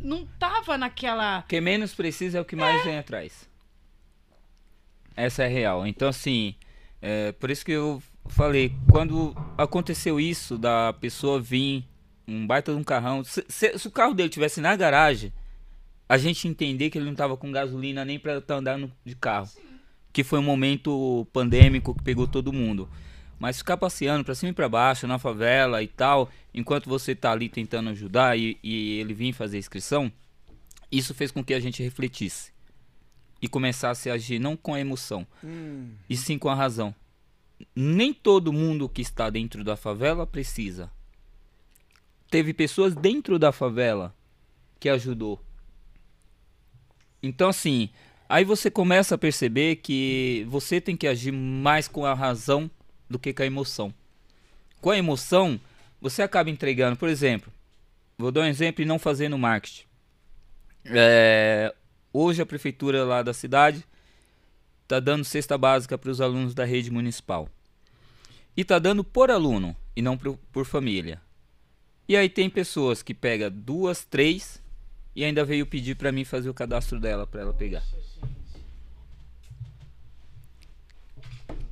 não 0.00 0.26
tava 0.38 0.76
naquela. 0.78 1.42
Quem 1.42 1.60
menos 1.60 1.94
precisa 1.94 2.38
é 2.38 2.40
o 2.40 2.44
que 2.44 2.56
mais 2.56 2.84
vem 2.84 2.98
atrás. 2.98 3.48
Essa 5.16 5.44
é 5.44 5.48
real. 5.48 5.86
Então, 5.86 6.08
assim, 6.08 6.54
é, 7.02 7.32
por 7.32 7.50
isso 7.50 7.64
que 7.64 7.72
eu 7.72 8.02
falei, 8.28 8.72
quando 8.90 9.34
aconteceu 9.56 10.20
isso 10.20 10.56
da 10.56 10.92
pessoa 10.92 11.40
vir, 11.40 11.84
um 12.26 12.46
baita 12.46 12.72
de 12.72 12.78
um 12.78 12.84
carrão, 12.84 13.24
se, 13.24 13.44
se- 13.48 13.78
se 13.78 13.88
o 13.88 13.90
carro 13.90 14.14
dele 14.14 14.28
tivesse 14.28 14.60
na 14.60 14.76
garagem, 14.76 15.32
a 16.08 16.16
gente 16.16 16.46
entender 16.46 16.90
que 16.90 16.98
ele 16.98 17.06
não 17.06 17.14
tava 17.14 17.36
com 17.36 17.50
gasolina 17.50 18.04
nem 18.04 18.18
pra 18.18 18.40
tá 18.40 18.56
andando 18.56 18.92
de 19.04 19.14
carro. 19.16 19.48
Que 20.12 20.22
foi 20.24 20.38
um 20.38 20.42
momento 20.42 21.26
pandêmico 21.32 21.94
que 21.94 22.02
pegou 22.02 22.26
todo 22.26 22.52
mundo. 22.52 22.88
Mas 23.38 23.58
ficar 23.58 23.76
passeando 23.76 24.24
pra 24.24 24.34
cima 24.34 24.50
e 24.50 24.54
pra 24.54 24.68
baixo, 24.68 25.06
na 25.06 25.18
favela 25.18 25.82
e 25.82 25.86
tal, 25.86 26.28
enquanto 26.52 26.88
você 26.88 27.14
tá 27.14 27.30
ali 27.30 27.48
tentando 27.48 27.90
ajudar 27.90 28.36
e, 28.36 28.58
e 28.62 28.98
ele 28.98 29.14
vir 29.14 29.32
fazer 29.32 29.58
inscrição, 29.58 30.10
isso 30.90 31.14
fez 31.14 31.30
com 31.30 31.44
que 31.44 31.54
a 31.54 31.60
gente 31.60 31.82
refletisse 31.82 32.52
e 33.40 33.46
começasse 33.46 34.10
a 34.10 34.14
agir 34.14 34.38
não 34.38 34.56
com 34.56 34.74
a 34.74 34.80
emoção, 34.80 35.26
e 36.08 36.16
sim 36.16 36.38
com 36.38 36.48
a 36.48 36.54
razão. 36.54 36.92
Nem 37.74 38.12
todo 38.12 38.52
mundo 38.52 38.88
que 38.88 39.02
está 39.02 39.30
dentro 39.30 39.62
da 39.62 39.76
favela 39.76 40.26
precisa. 40.26 40.90
Teve 42.30 42.52
pessoas 42.52 42.94
dentro 42.94 43.38
da 43.38 43.52
favela 43.52 44.14
que 44.80 44.88
ajudou. 44.88 45.40
Então 47.22 47.48
assim, 47.48 47.90
aí 48.28 48.44
você 48.44 48.70
começa 48.70 49.14
a 49.14 49.18
perceber 49.18 49.76
que 49.76 50.44
você 50.48 50.80
tem 50.80 50.96
que 50.96 51.06
agir 51.06 51.32
mais 51.32 51.86
com 51.86 52.04
a 52.04 52.14
razão 52.14 52.70
do 53.08 53.18
que 53.18 53.32
com 53.32 53.42
a 53.42 53.46
emoção. 53.46 53.94
Com 54.80 54.90
a 54.90 54.98
emoção, 54.98 55.60
você 56.00 56.22
acaba 56.22 56.50
entregando, 56.50 56.96
por 56.96 57.08
exemplo, 57.08 57.52
vou 58.16 58.30
dar 58.30 58.42
um 58.42 58.46
exemplo 58.46 58.82
e 58.82 58.86
não 58.86 58.98
fazendo 58.98 59.38
marketing. 59.38 59.84
É, 60.84 61.74
hoje 62.12 62.40
a 62.40 62.46
prefeitura 62.46 63.04
lá 63.04 63.22
da 63.22 63.34
cidade 63.34 63.84
está 64.82 65.00
dando 65.00 65.24
cesta 65.24 65.58
básica 65.58 65.98
para 65.98 66.10
os 66.10 66.20
alunos 66.20 66.54
da 66.54 66.64
rede 66.64 66.90
municipal. 66.90 67.48
E 68.56 68.62
está 68.62 68.78
dando 68.78 69.04
por 69.04 69.30
aluno 69.30 69.76
e 69.94 70.02
não 70.02 70.16
por, 70.16 70.36
por 70.52 70.64
família. 70.64 71.20
E 72.08 72.16
aí 72.16 72.28
tem 72.28 72.48
pessoas 72.48 73.02
que 73.02 73.12
pega 73.12 73.50
duas, 73.50 74.04
três 74.04 74.62
e 75.14 75.24
ainda 75.24 75.44
veio 75.44 75.66
pedir 75.66 75.94
para 75.94 76.10
mim 76.10 76.24
fazer 76.24 76.48
o 76.48 76.54
cadastro 76.54 76.98
dela 76.98 77.26
para 77.26 77.42
ela 77.42 77.52
pegar. 77.52 77.82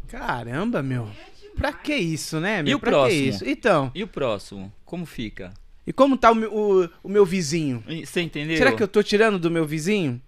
Caramba, 0.08 0.82
meu. 0.82 1.08
Pra 1.56 1.72
que 1.72 1.94
isso, 1.94 2.38
né, 2.40 2.62
meu? 2.62 2.76
o 2.76 2.80
pra 2.80 2.90
que 2.90 2.96
próximo? 2.96 3.22
isso? 3.28 3.44
Então, 3.48 3.90
E 3.94 4.02
o 4.02 4.08
próximo, 4.08 4.72
como 4.84 5.06
fica? 5.06 5.52
e 5.86 5.92
como 5.92 6.16
tá 6.18 6.30
o, 6.30 6.34
meu- 6.34 6.52
o, 6.54 6.88
o 7.02 7.08
meu 7.08 7.24
vizinho? 7.24 7.82
E- 7.88 8.04
Você 8.04 8.20
entendeu? 8.20 8.56
Será 8.58 8.72
que 8.74 8.82
eu 8.82 8.88
tô 8.88 9.02
tirando 9.02 9.38
do 9.38 9.50
meu 9.50 9.64
vizinho? 9.66 10.20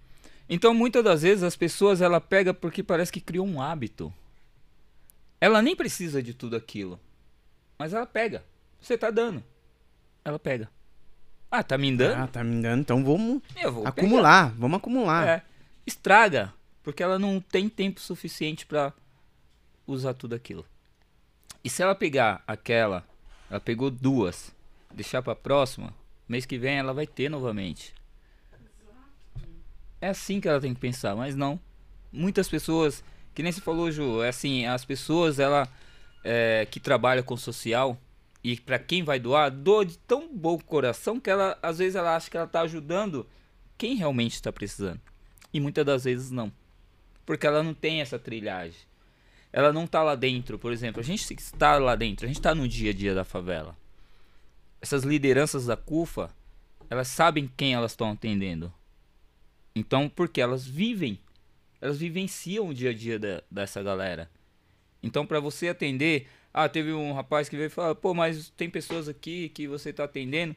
Então, 0.49 0.73
muitas 0.73 1.03
das 1.03 1.21
vezes 1.21 1.43
as 1.43 1.55
pessoas 1.55 2.01
ela 2.01 2.19
pega 2.19 2.53
porque 2.53 2.81
parece 2.81 3.11
que 3.11 3.21
criou 3.21 3.45
um 3.45 3.61
hábito. 3.61 4.11
Ela 5.39 5.61
nem 5.61 5.75
precisa 5.75 6.21
de 6.23 6.33
tudo 6.33 6.55
aquilo. 6.55 6.99
Mas 7.77 7.93
ela 7.93 8.05
pega. 8.05 8.43
Você 8.81 8.97
tá 8.97 9.11
dando. 9.11 9.43
Ela 10.25 10.39
pega. 10.39 10.69
Ah, 11.51 11.63
tá 11.63 11.77
me 11.77 11.95
dando? 11.95 12.15
Ah, 12.23 12.27
tá 12.27 12.43
me 12.43 12.61
dando, 12.61 12.81
então 12.81 13.03
vamos 13.03 13.41
acumular. 13.85 14.53
Vamos 14.57 14.77
acumular. 14.77 15.21
pegar. 15.21 15.37
É. 15.37 15.43
Estraga, 15.85 16.53
porque 16.83 17.01
ela 17.01 17.17
não 17.17 17.39
tem 17.39 17.67
tempo 17.69 17.99
suficiente 17.99 18.65
pra 18.65 18.93
usar 19.91 20.13
tudo 20.13 20.35
aquilo. 20.35 20.65
E 21.63 21.69
se 21.69 21.81
ela 21.81 21.95
pegar 21.95 22.43
aquela, 22.47 23.05
ela 23.49 23.59
pegou 23.59 23.89
duas, 23.89 24.53
deixar 24.93 25.21
pra 25.21 25.35
próxima, 25.35 25.93
mês 26.27 26.45
que 26.45 26.57
vem 26.57 26.77
ela 26.77 26.93
vai 26.93 27.07
ter 27.07 27.29
novamente. 27.29 27.93
É 30.01 30.09
assim 30.09 30.39
que 30.39 30.47
ela 30.47 30.61
tem 30.61 30.73
que 30.73 30.79
pensar, 30.79 31.15
mas 31.15 31.35
não. 31.35 31.59
Muitas 32.11 32.47
pessoas, 32.47 33.03
que 33.35 33.43
nem 33.43 33.51
se 33.51 33.59
falou, 33.59 33.91
Ju, 33.91 34.21
é 34.23 34.29
assim, 34.29 34.65
as 34.65 34.85
pessoas 34.85 35.39
ela 35.39 35.67
é, 36.23 36.65
que 36.69 36.79
trabalham 36.79 37.23
com 37.23 37.35
social 37.35 37.97
e 38.43 38.57
pra 38.57 38.79
quem 38.79 39.03
vai 39.03 39.19
doar, 39.19 39.51
doa 39.51 39.85
de 39.85 39.97
tão 39.97 40.33
bom 40.33 40.57
coração 40.57 41.19
que 41.19 41.29
ela 41.29 41.57
às 41.61 41.79
vezes 41.79 41.95
ela 41.95 42.15
acha 42.15 42.29
que 42.29 42.37
ela 42.37 42.47
tá 42.47 42.61
ajudando 42.61 43.27
quem 43.77 43.95
realmente 43.95 44.33
está 44.33 44.51
precisando. 44.51 45.01
E 45.53 45.59
muitas 45.59 45.85
das 45.85 46.03
vezes 46.05 46.31
não. 46.31 46.51
Porque 47.25 47.45
ela 47.45 47.61
não 47.61 47.73
tem 47.73 48.01
essa 48.01 48.17
trilhagem. 48.17 48.88
Ela 49.51 49.73
não 49.73 49.87
tá 49.87 50.03
lá 50.03 50.15
dentro, 50.15 50.59
por 50.59 50.71
exemplo. 50.71 50.99
A 50.99 51.03
gente 51.03 51.33
está 51.33 51.77
lá 51.77 51.95
dentro, 51.95 52.25
a 52.25 52.27
gente 52.27 52.41
tá 52.41 52.53
no 52.53 52.67
dia 52.67 52.91
a 52.91 52.93
dia 52.93 53.15
da 53.15 53.23
favela. 53.23 53.75
Essas 54.81 55.03
lideranças 55.03 55.65
da 55.65 55.75
CUFA, 55.75 56.29
elas 56.89 57.07
sabem 57.07 57.49
quem 57.57 57.73
elas 57.73 57.91
estão 57.91 58.11
atendendo. 58.11 58.71
Então, 59.75 60.09
porque 60.09 60.39
elas 60.41 60.65
vivem, 60.65 61.19
elas 61.81 61.97
vivenciam 61.97 62.69
o 62.69 62.73
dia 62.73 62.91
a 62.91 62.93
dia 62.93 63.17
da- 63.19 63.43
dessa 63.49 63.81
galera. 63.81 64.29
Então, 65.01 65.25
para 65.25 65.39
você 65.39 65.69
atender, 65.69 66.27
ah, 66.53 66.67
teve 66.67 66.91
um 66.93 67.13
rapaz 67.13 67.47
que 67.49 67.55
veio 67.55 67.67
e 67.67 67.69
falou, 67.69 67.95
pô, 67.95 68.13
mas 68.13 68.49
tem 68.51 68.69
pessoas 68.69 69.07
aqui 69.07 69.49
que 69.49 69.67
você 69.67 69.93
tá 69.93 70.03
atendendo 70.03 70.55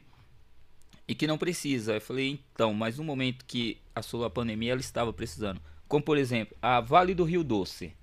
e 1.07 1.15
que 1.15 1.27
não 1.27 1.37
precisa. 1.37 1.95
Eu 1.95 2.01
falei, 2.01 2.39
então, 2.53 2.73
mas 2.73 2.97
no 2.97 3.03
momento 3.03 3.45
que 3.45 3.77
assolou 3.95 4.25
a 4.25 4.29
pandemia, 4.29 4.71
ela 4.71 4.81
estava 4.81 5.11
precisando. 5.13 5.61
Como, 5.87 6.03
por 6.03 6.17
exemplo, 6.17 6.55
a 6.61 6.79
Vale 6.81 7.13
do 7.13 7.23
Rio 7.23 7.43
Doce. 7.43 7.93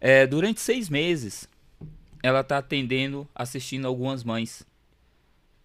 É, 0.00 0.26
durante 0.26 0.60
seis 0.60 0.88
meses, 0.88 1.48
ela 2.22 2.40
está 2.40 2.58
atendendo, 2.58 3.28
assistindo 3.34 3.86
algumas 3.86 4.24
mães. 4.24 4.66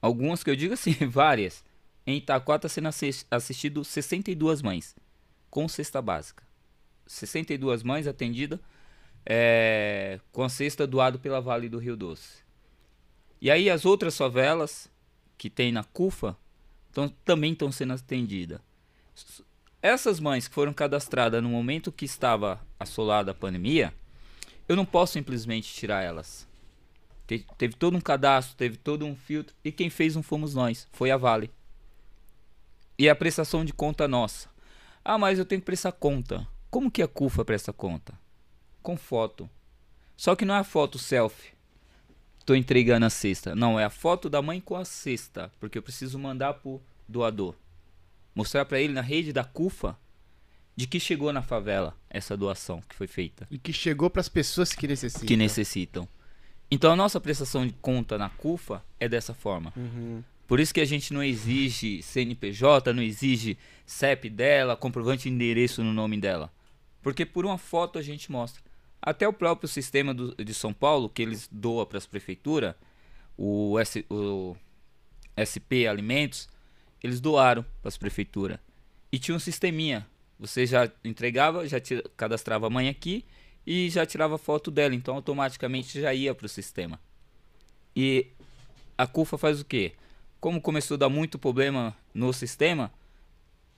Algumas 0.02 0.44
que 0.44 0.50
eu 0.50 0.56
digo 0.56 0.74
assim, 0.74 0.94
várias. 1.08 1.64
Em 2.06 2.18
Itaquá 2.18 2.58
está 2.58 2.70
sendo 2.70 2.90
assis- 2.90 3.26
assistido 3.32 3.84
62 3.84 4.62
mães, 4.62 4.96
com 5.50 5.68
cesta 5.68 6.02
básica. 6.02 6.44
62 7.08 7.82
mães 7.82 8.08
atendidas 8.08 8.60
é, 9.26 10.20
com 10.32 10.44
a 10.44 10.50
cesta 10.50 10.86
doado 10.86 11.20
pela 11.20 11.42
Vale 11.42 11.70
do 11.70 11.80
Rio 11.80 11.96
Doce. 11.96 12.44
E 13.42 13.50
aí 13.50 13.70
as 13.70 13.86
outras 13.86 14.18
favelas 14.18 14.90
que 15.38 15.50
tem 15.50 15.72
na 15.72 15.84
CUFA 15.84 16.38
tão, 16.92 17.10
também 17.10 17.54
estão 17.54 17.72
sendo 17.72 17.94
atendidas. 17.94 18.60
Essas 19.82 20.20
mães 20.20 20.48
que 20.48 20.54
foram 20.54 20.74
cadastradas 20.74 21.42
no 21.44 21.50
momento 21.50 21.92
que 21.92 22.06
estava 22.06 22.60
assolada 22.80 23.32
a 23.32 23.36
pandemia, 23.36 23.94
eu 24.68 24.76
não 24.76 24.86
posso 24.86 25.14
simplesmente 25.14 25.74
tirar 25.74 26.02
elas. 26.04 26.48
Te- 27.28 27.46
teve 27.58 27.76
todo 27.76 27.98
um 27.98 28.02
cadastro, 28.02 28.56
teve 28.56 28.78
todo 28.78 29.06
um 29.06 29.16
filtro, 29.16 29.56
e 29.64 29.72
quem 29.72 29.90
fez 29.90 30.16
não 30.16 30.24
fomos 30.24 30.54
nós, 30.54 30.88
foi 30.92 31.12
a 31.12 31.18
Vale. 31.18 31.52
E 32.98 33.10
a 33.10 33.16
prestação 33.16 33.66
de 33.66 33.74
conta 33.74 34.08
nossa. 34.08 34.50
Ah, 35.04 35.18
mas 35.18 35.38
eu 35.38 35.46
tenho 35.46 35.62
que 35.62 35.66
prestar 35.66 35.92
conta. 35.92 36.48
Como 36.70 36.90
que 36.90 37.02
a 37.02 37.08
CUFA 37.08 37.44
presta 37.44 37.74
conta? 37.74 38.18
Com 38.82 38.96
foto. 38.98 39.50
Só 40.16 40.36
que 40.36 40.46
não 40.46 40.56
é 40.56 40.60
a 40.60 40.64
foto 40.64 40.98
selfie. 40.98 41.54
Tô 42.46 42.56
entregando 42.56 43.06
a 43.06 43.10
cesta. 43.10 43.56
Não, 43.56 43.80
é 43.80 43.84
a 43.84 43.90
foto 43.90 44.30
da 44.30 44.42
mãe 44.42 44.62
com 44.62 44.76
a 44.76 44.86
cesta, 44.86 45.52
porque 45.60 45.78
eu 45.78 45.84
preciso 45.84 46.18
mandar 46.18 46.54
pro 46.56 46.82
doador. 47.08 47.56
Mostrar 48.34 48.66
pra 48.66 48.80
ele 48.80 48.94
na 48.94 49.02
rede 49.02 49.34
da 49.34 49.44
CUFA 49.44 49.98
de 50.76 50.86
que 50.88 51.00
chegou 51.00 51.32
na 51.32 51.42
favela 51.42 51.96
essa 52.10 52.36
doação 52.36 52.82
que 52.88 52.96
foi 52.96 53.08
feita 53.08 53.48
E 53.50 53.58
que 53.58 53.72
chegou 53.72 54.10
pras 54.10 54.28
pessoas 54.28 54.74
que 54.74 54.88
necessitam. 54.88 55.26
que 55.28 55.38
necessitam. 55.38 56.08
Então 56.70 56.92
a 56.92 56.96
nossa 56.96 57.20
prestação 57.22 57.66
de 57.66 57.74
conta 57.74 58.18
na 58.18 58.30
CUFA 58.30 58.84
é 59.00 59.08
dessa 59.08 59.34
forma. 59.34 59.72
Uhum. 59.76 60.24
Por 60.48 60.60
isso 60.60 60.74
que 60.74 60.82
a 60.82 60.86
gente 60.86 61.14
não 61.14 61.24
exige 61.24 62.02
CNPJ, 62.04 62.92
não 62.94 63.02
exige 63.02 63.58
CEP 63.86 64.30
dela, 64.30 64.76
comprovante 64.76 65.24
de 65.24 65.30
endereço 65.30 65.84
no 65.84 65.94
nome 65.94 66.18
dela. 66.20 66.52
Porque 67.02 67.26
por 67.26 67.46
uma 67.46 67.58
foto 67.58 67.98
a 67.98 68.02
gente 68.02 68.32
mostra. 68.32 68.62
Até 69.02 69.28
o 69.28 69.34
próprio 69.34 69.68
sistema 69.70 70.14
do- 70.14 70.36
de 70.36 70.54
São 70.54 70.74
Paulo, 70.74 71.08
que 71.10 71.22
eles 71.22 71.48
doam 71.52 71.86
para 71.86 71.98
as 72.00 72.06
prefeituras, 72.08 72.74
o, 73.38 73.78
S- 73.80 74.06
o 74.10 74.56
SP 75.38 75.88
Alimentos, 75.88 76.48
eles 77.04 77.20
doaram 77.20 77.64
para 77.82 77.90
as 77.90 77.98
prefeituras. 77.98 78.58
E 79.12 79.20
tinha 79.20 79.36
um 79.36 79.40
sisteminha. 79.40 80.08
Você 80.40 80.66
já 80.66 80.92
entregava, 81.04 81.68
já 81.68 81.80
tira- 81.80 82.04
cadastrava 82.18 82.68
a 82.68 82.70
mãe 82.70 82.90
aqui 82.90 83.26
e 83.66 83.90
já 83.90 84.06
tirava 84.06 84.38
foto 84.38 84.70
dela. 84.70 84.94
Então 84.94 85.16
automaticamente 85.16 86.00
já 86.00 86.14
ia 86.14 86.34
para 86.36 86.46
o 86.46 86.50
sistema. 86.50 87.00
E 87.96 88.28
a 88.98 89.08
CUFA 89.08 89.38
faz 89.38 89.62
o 89.62 89.66
quê? 89.66 89.94
Como 90.40 90.62
começou 90.62 90.96
a 90.96 90.98
dar 91.00 91.10
muito 91.10 91.40
problema 91.40 91.96
no 92.14 92.32
sistema, 92.34 92.92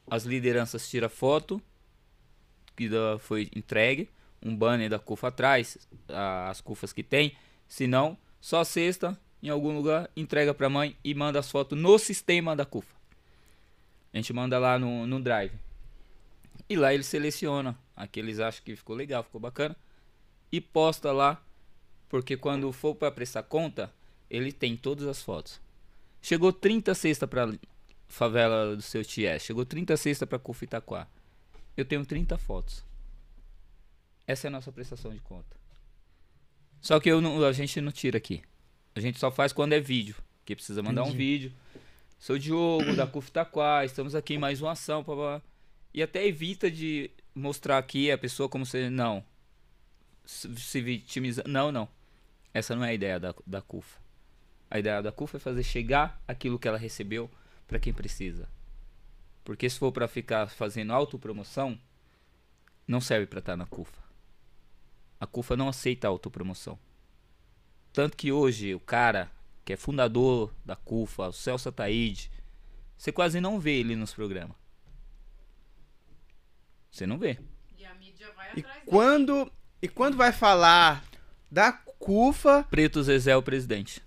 as 0.09 0.23
lideranças 0.23 0.89
tiram 0.89 1.09
foto 1.09 1.61
que 2.75 2.89
foi 3.19 3.49
entregue, 3.55 4.09
um 4.43 4.55
banner 4.55 4.89
da 4.89 4.99
CUFA 4.99 5.27
atrás, 5.29 5.77
a- 6.09 6.49
as 6.49 6.61
CUFAs 6.61 6.93
que 6.93 7.03
tem. 7.03 7.35
Se 7.67 7.87
não, 7.87 8.17
só 8.39 8.63
sexta, 8.63 9.19
em 9.41 9.49
algum 9.49 9.75
lugar, 9.75 10.09
entrega 10.15 10.53
pra 10.53 10.69
mãe 10.69 10.95
e 11.03 11.13
manda 11.13 11.39
as 11.39 11.49
fotos 11.49 11.77
no 11.77 11.97
sistema 11.97 12.55
da 12.55 12.65
CUFA. 12.65 12.95
A 14.13 14.17
gente 14.17 14.31
manda 14.33 14.57
lá 14.59 14.77
no, 14.79 15.05
no 15.07 15.19
Drive. 15.21 15.51
E 16.69 16.75
lá 16.75 16.93
ele 16.93 17.03
seleciona 17.03 17.77
aqueles 17.95 18.39
acham 18.39 18.63
que 18.63 18.75
ficou 18.75 18.95
legal, 18.95 19.23
ficou 19.23 19.39
bacana. 19.41 19.75
E 20.51 20.61
posta 20.61 21.11
lá, 21.11 21.43
porque 22.09 22.37
quando 22.37 22.71
for 22.71 22.95
para 22.95 23.11
prestar 23.11 23.43
conta, 23.43 23.93
ele 24.29 24.51
tem 24.51 24.75
todas 24.77 25.05
as 25.07 25.21
fotos. 25.21 25.59
Chegou 26.21 26.51
30 26.53 26.93
cesta 26.95 27.27
pra 27.27 27.51
favela 28.07 28.75
do 28.75 28.81
seu 28.81 29.03
Ties. 29.03 29.43
Chegou 29.43 29.65
30 29.65 29.95
cesta 29.97 30.25
pra 30.25 30.39
Cufa 30.39 30.63
Itaquá. 30.65 31.07
Eu 31.75 31.85
tenho 31.85 32.05
30 32.05 32.37
fotos. 32.37 32.83
Essa 34.25 34.47
é 34.47 34.49
a 34.49 34.51
nossa 34.51 34.71
prestação 34.71 35.11
de 35.13 35.19
conta. 35.21 35.55
Só 36.81 36.99
que 36.99 37.09
eu 37.09 37.21
não- 37.21 37.43
a 37.43 37.51
gente 37.51 37.79
não 37.81 37.91
tira 37.91 38.17
aqui. 38.17 38.41
A 38.95 38.99
gente 38.99 39.19
só 39.19 39.31
faz 39.31 39.53
quando 39.53 39.73
é 39.73 39.79
vídeo. 39.79 40.15
Que 40.45 40.55
precisa 40.55 40.81
mandar 40.81 41.03
um 41.03 41.07
Entendi. 41.07 41.17
vídeo. 41.17 41.53
Sou 42.19 42.37
Diogo, 42.37 42.95
da 42.95 43.05
Cufa 43.05 43.29
Itaquá. 43.29 43.85
Estamos 43.85 44.15
aqui 44.15 44.33
em 44.35 44.37
mais 44.37 44.61
uma 44.61 44.71
ação. 44.71 45.03
Blá, 45.03 45.15
blá. 45.15 45.41
E 45.97 46.03
até 46.03 46.27
evita 46.27 46.69
de 46.69 47.09
mostrar 47.33 47.79
aqui 47.79 48.11
a 48.11 48.17
pessoa 48.19 48.47
como 48.47 48.67
se. 48.67 48.87
Não. 48.87 49.25
Se, 50.23 50.79
vitimizar. 50.79 51.47
Não, 51.47 51.71
não. 51.71 51.89
Essa 52.53 52.75
não 52.75 52.85
é 52.85 52.89
a 52.89 52.93
ideia 52.93 53.19
da, 53.19 53.33
da 53.47 53.63
CUFA. 53.63 53.99
A 54.69 54.77
ideia 54.77 55.01
da 55.01 55.11
CUFA 55.11 55.37
é 55.37 55.39
fazer 55.39 55.63
chegar 55.63 56.21
aquilo 56.27 56.59
que 56.59 56.67
ela 56.67 56.77
recebeu 56.77 57.31
para 57.67 57.79
quem 57.79 57.91
precisa. 57.91 58.47
Porque 59.43 59.67
se 59.67 59.79
for 59.79 59.91
para 59.91 60.07
ficar 60.07 60.47
fazendo 60.51 60.93
autopromoção, 60.93 61.81
não 62.87 63.01
serve 63.01 63.25
para 63.25 63.39
estar 63.39 63.57
na 63.57 63.65
CUFA. 63.65 64.03
A 65.19 65.25
CUFA 65.25 65.57
não 65.57 65.67
aceita 65.67 66.07
autopromoção. 66.07 66.77
Tanto 67.91 68.15
que 68.15 68.31
hoje 68.31 68.75
o 68.75 68.79
cara 68.79 69.31
que 69.65 69.73
é 69.73 69.75
fundador 69.75 70.53
da 70.63 70.75
CUFA, 70.75 71.29
o 71.29 71.33
Celso 71.33 71.69
Ataíde, 71.69 72.29
você 72.95 73.11
quase 73.11 73.41
não 73.41 73.59
vê 73.59 73.79
ele 73.79 73.95
nos 73.95 74.13
programas. 74.13 74.66
Você 76.97 77.05
não 77.05 77.19
vê. 77.19 77.37
E 77.77 77.85
a 77.85 77.93
mídia 77.93 78.27
vai 78.35 78.47
E 78.55 78.59
atrás 78.61 78.75
dele. 78.79 78.87
quando, 78.87 79.51
e 79.79 79.87
quando 79.87 80.17
vai 80.17 80.31
falar 80.31 81.05
da 81.51 81.71
CUFA, 81.71 82.63
Preto 82.71 83.03
Zezé 83.03 83.31
é 83.31 83.37
o 83.37 83.43
presidente. 83.43 84.01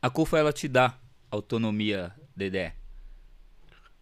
A 0.00 0.08
CUFA 0.08 0.38
ela 0.38 0.54
te 0.54 0.66
dá 0.66 0.98
autonomia, 1.30 2.14
Dedé. 2.34 2.74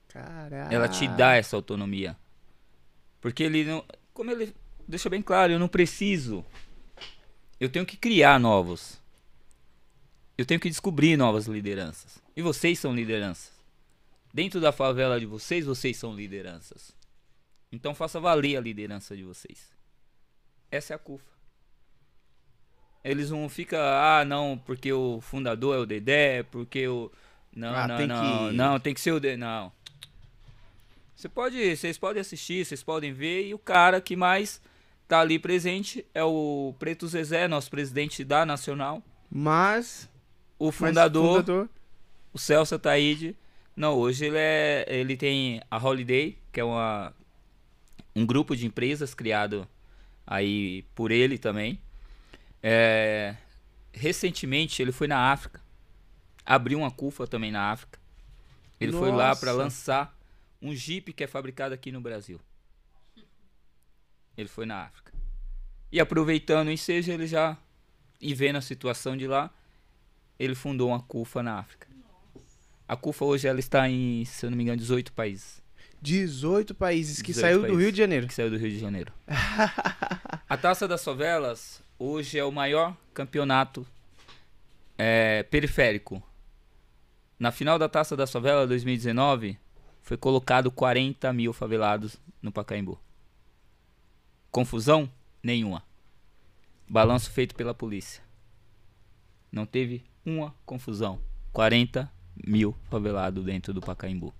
Caralho. 0.06 0.72
Ela 0.72 0.88
te 0.88 1.08
dá 1.08 1.34
essa 1.34 1.56
autonomia. 1.56 2.16
Porque 3.20 3.42
ele 3.42 3.64
não. 3.64 3.84
Como 4.12 4.30
ele 4.30 4.54
deixa 4.86 5.10
bem 5.10 5.20
claro, 5.20 5.52
eu 5.52 5.58
não 5.58 5.66
preciso. 5.66 6.44
Eu 7.58 7.68
tenho 7.68 7.84
que 7.84 7.96
criar 7.96 8.38
novos. 8.38 9.00
Eu 10.38 10.46
tenho 10.46 10.60
que 10.60 10.68
descobrir 10.68 11.16
novas 11.16 11.46
lideranças. 11.46 12.22
E 12.36 12.42
vocês 12.42 12.78
são 12.78 12.94
lideranças. 12.94 13.53
Dentro 14.34 14.60
da 14.60 14.72
favela 14.72 15.20
de 15.20 15.26
vocês, 15.26 15.64
vocês 15.64 15.96
são 15.96 16.12
lideranças. 16.12 16.90
Então 17.70 17.94
faça 17.94 18.18
valer 18.18 18.56
a 18.56 18.60
liderança 18.60 19.16
de 19.16 19.22
vocês. 19.22 19.72
Essa 20.72 20.92
é 20.92 20.96
a 20.96 20.98
CUFA. 20.98 21.32
Eles 23.04 23.30
não 23.30 23.48
ficam, 23.48 23.78
ah, 23.80 24.24
não, 24.26 24.58
porque 24.66 24.92
o 24.92 25.20
fundador 25.20 25.76
é 25.76 25.78
o 25.78 25.86
Dedé, 25.86 26.42
porque 26.42 26.88
o. 26.88 27.12
Não, 27.54 27.74
Ah, 27.76 27.86
não, 27.86 27.96
tem 27.96 28.06
não. 28.08 28.48
que- 28.50 28.54
Não, 28.56 28.80
tem 28.80 28.92
que 28.94 29.00
ser 29.00 29.12
o 29.12 29.20
Dedé. 29.20 29.36
Não. 29.36 29.70
Você 31.14 31.28
pode, 31.28 31.76
vocês 31.76 31.96
podem 31.96 32.20
assistir, 32.20 32.64
vocês 32.64 32.82
podem 32.82 33.12
ver, 33.12 33.46
e 33.46 33.54
o 33.54 33.58
cara 33.58 34.00
que 34.00 34.16
mais 34.16 34.60
tá 35.06 35.20
ali 35.20 35.38
presente 35.38 36.04
é 36.12 36.24
o 36.24 36.74
Preto 36.78 37.06
Zezé, 37.06 37.46
nosso 37.46 37.70
presidente 37.70 38.24
da 38.24 38.44
Nacional. 38.44 39.00
Mas, 39.30 40.08
O 40.58 40.66
mas 40.66 40.74
fundador, 40.74 41.36
fundador 41.40 41.68
o 42.32 42.38
Celso 42.38 42.74
Ataíde. 42.74 43.36
Não, 43.76 43.94
hoje 43.94 44.26
ele 44.26 44.38
é. 44.38 44.84
Ele 44.88 45.16
tem 45.16 45.60
a 45.70 45.76
Holiday, 45.78 46.38
que 46.52 46.60
é 46.60 46.64
uma, 46.64 47.14
um 48.14 48.24
grupo 48.24 48.56
de 48.56 48.66
empresas 48.66 49.14
criado 49.14 49.68
aí 50.26 50.82
por 50.94 51.10
ele 51.10 51.38
também. 51.38 51.80
É, 52.62 53.36
recentemente 53.92 54.80
ele 54.80 54.92
foi 54.92 55.06
na 55.06 55.32
África. 55.32 55.60
Abriu 56.46 56.78
uma 56.78 56.90
CUFA 56.90 57.26
também 57.26 57.50
na 57.50 57.70
África. 57.70 57.98
Ele 58.80 58.92
foi 58.92 59.10
lá 59.10 59.28
Nossa. 59.28 59.40
para 59.40 59.52
lançar 59.52 60.18
um 60.60 60.74
Jeep 60.74 61.12
que 61.12 61.24
é 61.24 61.26
fabricado 61.26 61.74
aqui 61.74 61.90
no 61.90 62.00
Brasil. 62.00 62.40
Ele 64.36 64.48
foi 64.48 64.66
na 64.66 64.82
África. 64.82 65.12
E 65.92 66.00
aproveitando 66.00 66.68
o 66.68 66.72
ensejo, 66.72 67.12
ele 67.12 67.26
já. 67.26 67.56
E 68.20 68.34
vendo 68.34 68.56
a 68.56 68.60
situação 68.60 69.16
de 69.16 69.26
lá, 69.26 69.50
ele 70.38 70.54
fundou 70.54 70.88
uma 70.88 71.00
CUFA 71.00 71.42
na 71.42 71.58
África. 71.58 71.93
A 72.86 72.96
CUFA 72.96 73.24
hoje 73.24 73.48
ela 73.48 73.58
está 73.58 73.88
em, 73.88 74.24
se 74.24 74.44
eu 74.44 74.50
não 74.50 74.56
me 74.56 74.62
engano, 74.62 74.78
18 74.78 75.12
países. 75.12 75.62
18 76.02 76.74
países 76.74 77.22
que 77.22 77.32
18 77.32 77.40
saiu 77.40 77.58
do 77.58 77.62
países. 77.62 77.82
Rio 77.82 77.92
de 77.92 77.98
Janeiro. 77.98 78.26
Que 78.26 78.34
saiu 78.34 78.50
do 78.50 78.58
Rio 78.58 78.70
de 78.70 78.78
Janeiro. 78.78 79.12
a 80.48 80.56
Taça 80.56 80.86
das 80.86 81.02
Favelas 81.02 81.82
hoje 81.98 82.38
é 82.38 82.44
o 82.44 82.52
maior 82.52 82.94
campeonato 83.14 83.86
é, 84.98 85.42
periférico. 85.44 86.22
Na 87.38 87.50
final 87.50 87.78
da 87.78 87.88
Taça 87.88 88.14
das 88.16 88.30
Favelas 88.30 88.68
2019, 88.68 89.58
foi 90.02 90.18
colocado 90.18 90.70
40 90.70 91.32
mil 91.32 91.54
favelados 91.54 92.16
no 92.42 92.52
Pacaembu. 92.52 93.00
Confusão? 94.50 95.10
Nenhuma. 95.42 95.82
Balanço 96.88 97.30
feito 97.30 97.54
pela 97.54 97.74
polícia. 97.74 98.22
Não 99.50 99.64
teve 99.64 100.04
uma 100.24 100.54
confusão. 100.66 101.18
40 101.52 102.12
mil 102.46 102.74
favelados 102.90 103.44
dentro 103.44 103.72
do 103.72 103.80
Pacaembu. 103.80 104.34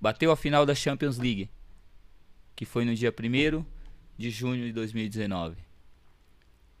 Bateu 0.00 0.30
a 0.30 0.36
final 0.36 0.66
da 0.66 0.74
Champions 0.74 1.18
League 1.18 1.48
que 2.56 2.64
foi 2.64 2.84
no 2.84 2.94
dia 2.94 3.12
1 3.12 3.64
de 4.16 4.30
junho 4.30 4.66
de 4.66 4.72
2019. 4.72 5.56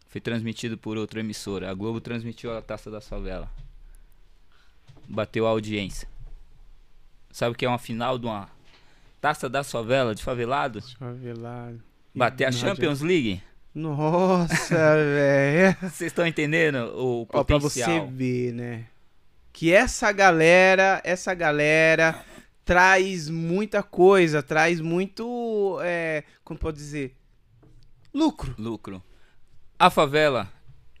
Foi 0.06 0.20
transmitido 0.20 0.78
por 0.78 0.96
outra 0.96 1.20
emissora. 1.20 1.70
A 1.70 1.74
Globo 1.74 2.00
transmitiu 2.00 2.56
a 2.56 2.62
Taça 2.62 2.90
da 2.90 3.00
Favela. 3.00 3.50
Bateu 5.08 5.46
a 5.46 5.50
audiência. 5.50 6.08
Sabe 7.30 7.54
o 7.54 7.58
que 7.58 7.64
é 7.64 7.68
uma 7.68 7.78
final 7.78 8.18
de 8.18 8.26
uma 8.26 8.48
Taça 9.20 9.48
da 9.48 9.64
Favela 9.64 10.14
de 10.14 10.22
favelado? 10.22 10.80
Favelado. 10.98 11.82
Bater 12.14 12.44
a 12.44 12.52
Champions 12.52 13.00
League? 13.00 13.42
Nossa, 13.74 14.76
velho. 14.94 15.76
Vocês 15.80 16.02
estão 16.12 16.24
entendendo 16.24 16.76
o 16.94 17.26
Ó, 17.32 17.42
pra 17.42 17.58
você 17.58 17.80
potencial? 17.80 18.06
ver, 18.06 18.52
né? 18.52 18.86
Que 19.54 19.72
essa 19.72 20.10
galera, 20.10 21.00
essa 21.04 21.32
galera 21.32 22.24
traz 22.64 23.28
muita 23.28 23.84
coisa, 23.84 24.42
traz 24.42 24.80
muito, 24.80 25.78
é, 25.80 26.24
como 26.42 26.58
pode 26.58 26.76
dizer, 26.76 27.16
lucro. 28.12 28.52
Lucro. 28.58 29.00
A 29.78 29.88
favela, 29.90 30.52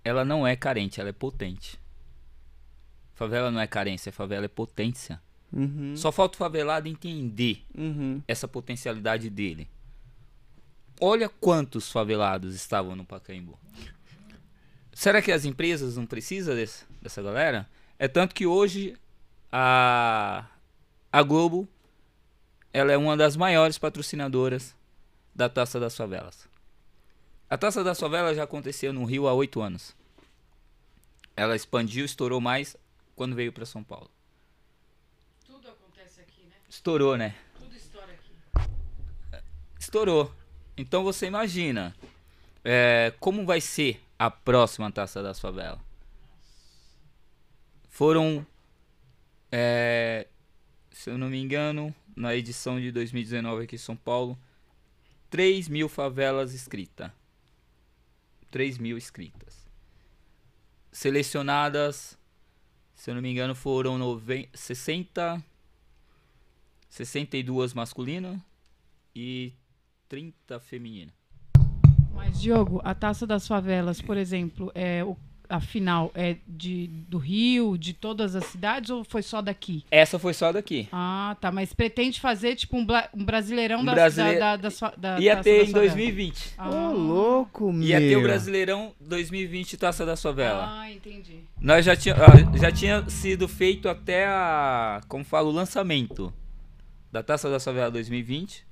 ela 0.04 0.24
não 0.24 0.46
é 0.46 0.54
carente, 0.54 1.00
ela 1.00 1.08
é 1.08 1.12
potente. 1.12 1.80
Favela 3.14 3.50
não 3.50 3.60
é 3.60 3.66
carência, 3.66 4.12
favela 4.12 4.44
é 4.44 4.48
potência. 4.48 5.20
Uhum, 5.52 5.96
Só 5.96 6.12
falta 6.12 6.36
o 6.36 6.38
favelado 6.38 6.88
entender 6.88 7.64
uhum. 7.76 8.22
essa 8.28 8.46
potencialidade 8.46 9.28
dele. 9.30 9.68
Olha 11.00 11.28
quantos 11.28 11.90
favelados 11.90 12.54
estavam 12.54 12.94
no 12.94 13.04
Pacaembu. 13.04 13.58
Será 14.92 15.20
que 15.20 15.32
as 15.32 15.44
empresas 15.44 15.96
não 15.96 16.06
precisam 16.06 16.54
desse- 16.54 16.84
dessa 17.02 17.20
galera? 17.20 17.68
É 18.04 18.08
tanto 18.08 18.34
que 18.34 18.44
hoje 18.44 18.98
a, 19.50 20.44
a 21.10 21.22
Globo 21.22 21.66
ela 22.70 22.92
é 22.92 22.98
uma 22.98 23.16
das 23.16 23.34
maiores 23.34 23.78
patrocinadoras 23.78 24.76
da 25.34 25.48
Taça 25.48 25.80
das 25.80 25.96
Favelas. 25.96 26.46
A 27.48 27.56
Taça 27.56 27.82
das 27.82 27.98
Favelas 27.98 28.36
já 28.36 28.42
acontecia 28.42 28.92
no 28.92 29.06
Rio 29.06 29.26
há 29.26 29.32
oito 29.32 29.62
anos. 29.62 29.96
Ela 31.34 31.56
expandiu, 31.56 32.04
estourou 32.04 32.42
mais 32.42 32.76
quando 33.16 33.34
veio 33.34 33.54
para 33.54 33.64
São 33.64 33.82
Paulo. 33.82 34.10
Tudo 35.46 35.66
acontece 35.66 36.20
aqui, 36.20 36.42
né? 36.42 36.56
Estourou, 36.68 37.16
né? 37.16 37.34
Tudo 37.58 37.74
estoura 37.74 38.12
aqui. 38.12 38.66
Estourou. 39.80 40.30
Então 40.76 41.02
você 41.02 41.24
imagina 41.24 41.96
é, 42.62 43.14
como 43.18 43.46
vai 43.46 43.62
ser 43.62 44.04
a 44.18 44.30
próxima 44.30 44.92
Taça 44.92 45.22
das 45.22 45.40
Favelas. 45.40 45.93
Foram, 47.94 48.44
é, 49.52 50.26
se 50.90 51.10
eu 51.10 51.16
não 51.16 51.30
me 51.30 51.40
engano, 51.40 51.94
na 52.16 52.34
edição 52.34 52.80
de 52.80 52.90
2019 52.90 53.62
aqui 53.62 53.76
em 53.76 53.78
São 53.78 53.94
Paulo, 53.94 54.36
3 55.30 55.68
mil 55.68 55.88
favelas 55.88 56.52
inscritas. 56.52 57.12
3 58.50 58.78
mil 58.78 58.96
inscritas. 58.96 59.64
Selecionadas, 60.90 62.18
se 62.96 63.12
eu 63.12 63.14
não 63.14 63.22
me 63.22 63.30
engano, 63.30 63.54
foram 63.54 63.96
90, 63.96 64.48
60, 64.58 65.44
62 66.88 67.74
masculinas 67.74 68.40
e 69.14 69.52
30 70.08 70.58
femininas. 70.58 71.14
Mas, 72.12 72.40
Diogo, 72.40 72.80
a 72.82 72.92
Taça 72.92 73.24
das 73.24 73.46
Favelas, 73.46 74.02
por 74.02 74.16
exemplo, 74.16 74.72
é 74.74 75.04
o, 75.04 75.16
a 75.48 75.60
final 75.60 76.10
é 76.14 76.36
de, 76.48 76.86
do 77.08 77.18
Rio, 77.18 77.76
de 77.76 77.92
todas 77.92 78.34
as 78.34 78.44
cidades 78.46 78.90
ou 78.90 79.04
foi 79.04 79.22
só 79.22 79.42
daqui? 79.42 79.84
Essa 79.90 80.18
foi 80.18 80.32
só 80.32 80.50
daqui. 80.52 80.88
Ah, 80.90 81.36
tá. 81.40 81.52
Mas 81.52 81.72
pretende 81.74 82.20
fazer, 82.20 82.56
tipo, 82.56 82.76
um, 82.76 82.86
um 83.14 83.24
brasileirão 83.24 83.80
Um 83.80 83.84
da, 83.84 83.92
brasile- 83.92 84.34
da, 84.38 84.56
da, 84.56 84.56
da, 84.56 84.70
sua- 84.70 84.94
da 84.96 85.18
Ia 85.20 85.36
Taça 85.36 85.44
ter 85.44 85.62
em 85.64 85.66
Favelas. 85.66 85.92
2020. 85.94 86.54
Ah. 86.56 86.70
Ô, 86.70 86.92
louco, 86.92 87.72
meu. 87.72 87.86
Ia 87.86 87.98
ter 88.00 88.16
o 88.16 88.22
Brasileirão 88.22 88.92
2020 89.00 89.76
Taça 89.76 90.06
da 90.06 90.16
Favela. 90.16 90.66
Ah, 90.80 90.90
entendi. 90.90 91.40
Nós 91.60 91.84
já 91.84 91.94
tinha, 91.94 92.14
ah, 92.16 92.56
já 92.58 92.72
tinha 92.72 93.08
sido 93.10 93.46
feito 93.46 93.88
até 93.88 94.26
a, 94.26 95.00
como 95.08 95.24
falo, 95.24 95.50
o 95.50 95.52
lançamento 95.52 96.32
da 97.12 97.22
Taça 97.22 97.50
da 97.50 97.60
Favela 97.60 97.90
2020. 97.90 98.64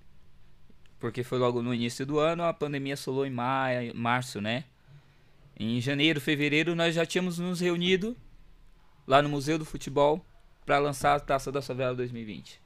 Porque 0.99 1.23
foi 1.25 1.39
logo 1.39 1.61
no 1.63 1.75
início 1.75 2.07
do 2.07 2.19
ano, 2.19 2.45
a 2.45 2.53
pandemia 2.55 2.97
solou 2.97 3.27
em 3.27 3.31
maio, 3.31 3.93
março, 3.95 4.41
né? 4.41 4.65
Em 5.59 5.81
janeiro, 5.81 6.21
fevereiro, 6.21 6.75
nós 6.75 6.95
já 6.95 7.05
tínhamos 7.05 7.39
nos 7.39 7.61
reunido 7.61 8.17
lá 9.07 9.21
no 9.21 9.29
Museu 9.29 9.59
do 9.59 9.65
Futebol 9.65 10.25
para 10.65 10.79
lançar 10.79 11.17
a 11.17 11.21
Taça 11.21 11.53
da 11.53 11.61
Favela 11.61 11.95
2020. 11.95 12.61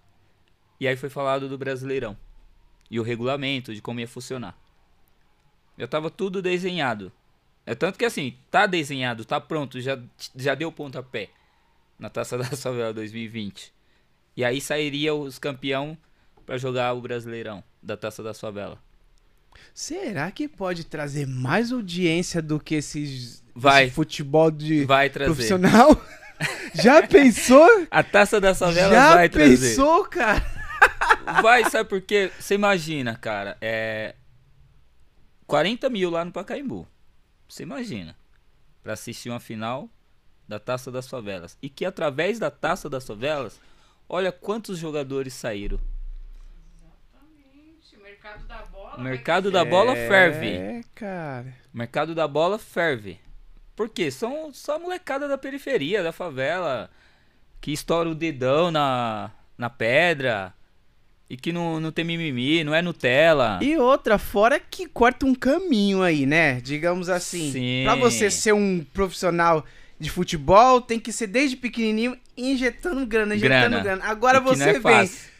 E 0.79 0.87
aí 0.87 0.97
foi 0.97 1.09
falado 1.09 1.49
do 1.49 1.59
Brasileirão 1.59 2.17
e 2.91 3.01
o 3.01 3.03
regulamento 3.03 3.75
de 3.75 3.83
como 3.83 4.01
ia 4.01 4.09
funcionar. 4.09 4.57
Já 5.79 5.87
tava 5.87 6.11
tudo 6.11 6.41
desenhado. 6.41 7.13
É 7.65 7.75
tanto 7.75 7.99
que 7.99 8.05
assim, 8.05 8.37
tá 8.51 8.67
desenhado, 8.67 9.25
tá 9.25 9.41
pronto, 9.41 9.81
já, 9.81 10.01
já 10.35 10.55
deu 10.55 10.71
pontapé 10.71 11.31
na 11.99 12.09
Taça 12.09 12.39
da 12.39 12.45
Favela 12.57 12.93
2020. 12.93 13.75
E 14.37 14.45
aí 14.45 14.61
sairia 14.61 15.15
os 15.15 15.39
campeão 15.39 15.99
para 16.45 16.59
jogar 16.59 16.93
o 16.93 17.01
Brasileirão 17.01 17.65
da 17.83 17.97
Taça 17.97 18.23
da 18.23 18.33
Favela. 18.33 18.86
Será 19.75 20.31
que 20.31 20.49
pode 20.49 20.85
trazer 20.85 21.27
mais 21.27 21.73
audiência 21.73 22.41
do 22.43 22.59
que 22.61 22.75
esses 22.77 23.43
Vai. 23.55 23.85
esse 23.87 23.95
futebol 23.95 24.51
de 24.51 24.85
Vai 24.85 25.11
trazer. 25.11 25.33
profissional? 25.33 26.01
Já 26.75 27.07
pensou? 27.07 27.87
A 27.91 28.03
Taça 28.03 28.41
da 28.41 28.55
Favela 28.55 28.93
Já 28.93 29.15
vai 29.15 29.29
trazer. 29.29 29.69
pensou, 29.71 30.05
cara? 30.05 30.45
Vai, 31.43 31.69
sabe 31.71 31.89
por 31.89 32.01
quê? 32.01 32.31
Você 32.39 32.55
imagina, 32.55 33.17
cara, 33.17 33.57
é 33.61 34.15
40 35.47 35.89
mil 35.89 36.11
lá 36.11 36.25
no 36.25 36.33
Pacaembu. 36.33 36.87
Você 37.49 37.63
imagina. 37.63 38.17
Pra 38.83 38.93
assistir 38.93 39.31
uma 39.31 39.41
final 39.41 39.89
da 40.47 40.59
Taça 40.59 40.91
das 40.93 41.09
Favelas. 41.09 41.57
E 41.63 41.69
que 41.69 41.85
através 41.85 42.39
da 42.39 42.51
Taça 42.51 42.89
das 42.89 43.07
Favelas, 43.07 43.59
olha 44.09 44.31
quantos 44.31 44.79
jogadores 44.79 45.35
saíram. 45.35 45.81
O 48.27 48.29
mercado 48.29 48.49
da 48.49 48.65
bola. 48.65 48.99
Mercado 48.99 49.51
da 49.51 49.65
bola 49.65 49.95
ferve. 49.95 50.49
É, 50.49 50.81
cara. 50.95 51.55
O 51.73 51.79
mercado 51.79 52.15
da 52.15 52.27
bola 52.27 52.59
ferve. 52.59 53.21
Por 53.75 53.89
quê? 53.89 54.11
São 54.11 54.51
só 54.53 54.79
molecada 54.79 55.29
da 55.29 55.37
periferia, 55.39 56.03
da 56.03 56.13
favela, 56.13 56.91
que 57.61 57.73
estoura 57.73 58.09
o 58.09 58.15
dedão 58.15 58.71
na, 58.71 59.31
na 59.57 59.69
pedra 59.69 60.55
e 61.29 61.37
que 61.37 61.53
não, 61.53 61.79
não 61.79 61.93
tem 61.93 62.05
mimimi, 62.05 62.65
não 62.65 62.75
é 62.75 62.81
Nutella. 62.81 63.59
E 63.63 63.77
outra, 63.77 64.17
fora 64.19 64.59
que 64.59 64.89
corta 64.89 65.27
um 65.27 65.35
caminho 65.35 66.03
aí, 66.03 66.25
né? 66.25 66.61
Digamos 66.61 67.09
assim. 67.09 67.53
Sim. 67.53 67.83
Pra 67.85 67.95
você 67.97 68.31
ser 68.31 68.55
um 68.55 68.85
profissional 68.95 69.65
de 70.01 70.09
futebol, 70.11 70.81
tem 70.81 70.99
que 70.99 71.13
ser 71.13 71.27
desde 71.27 71.57
pequenininho 71.57 72.19
injetando 72.37 73.05
grana, 73.07 73.35
injetando 73.35 73.71
grana. 73.71 73.83
Grana. 73.83 74.05
Agora 74.05 74.39
E 74.39 74.41
você 74.41 74.71
é 74.71 74.73
vem 74.75 74.83
fácil. 74.83 75.31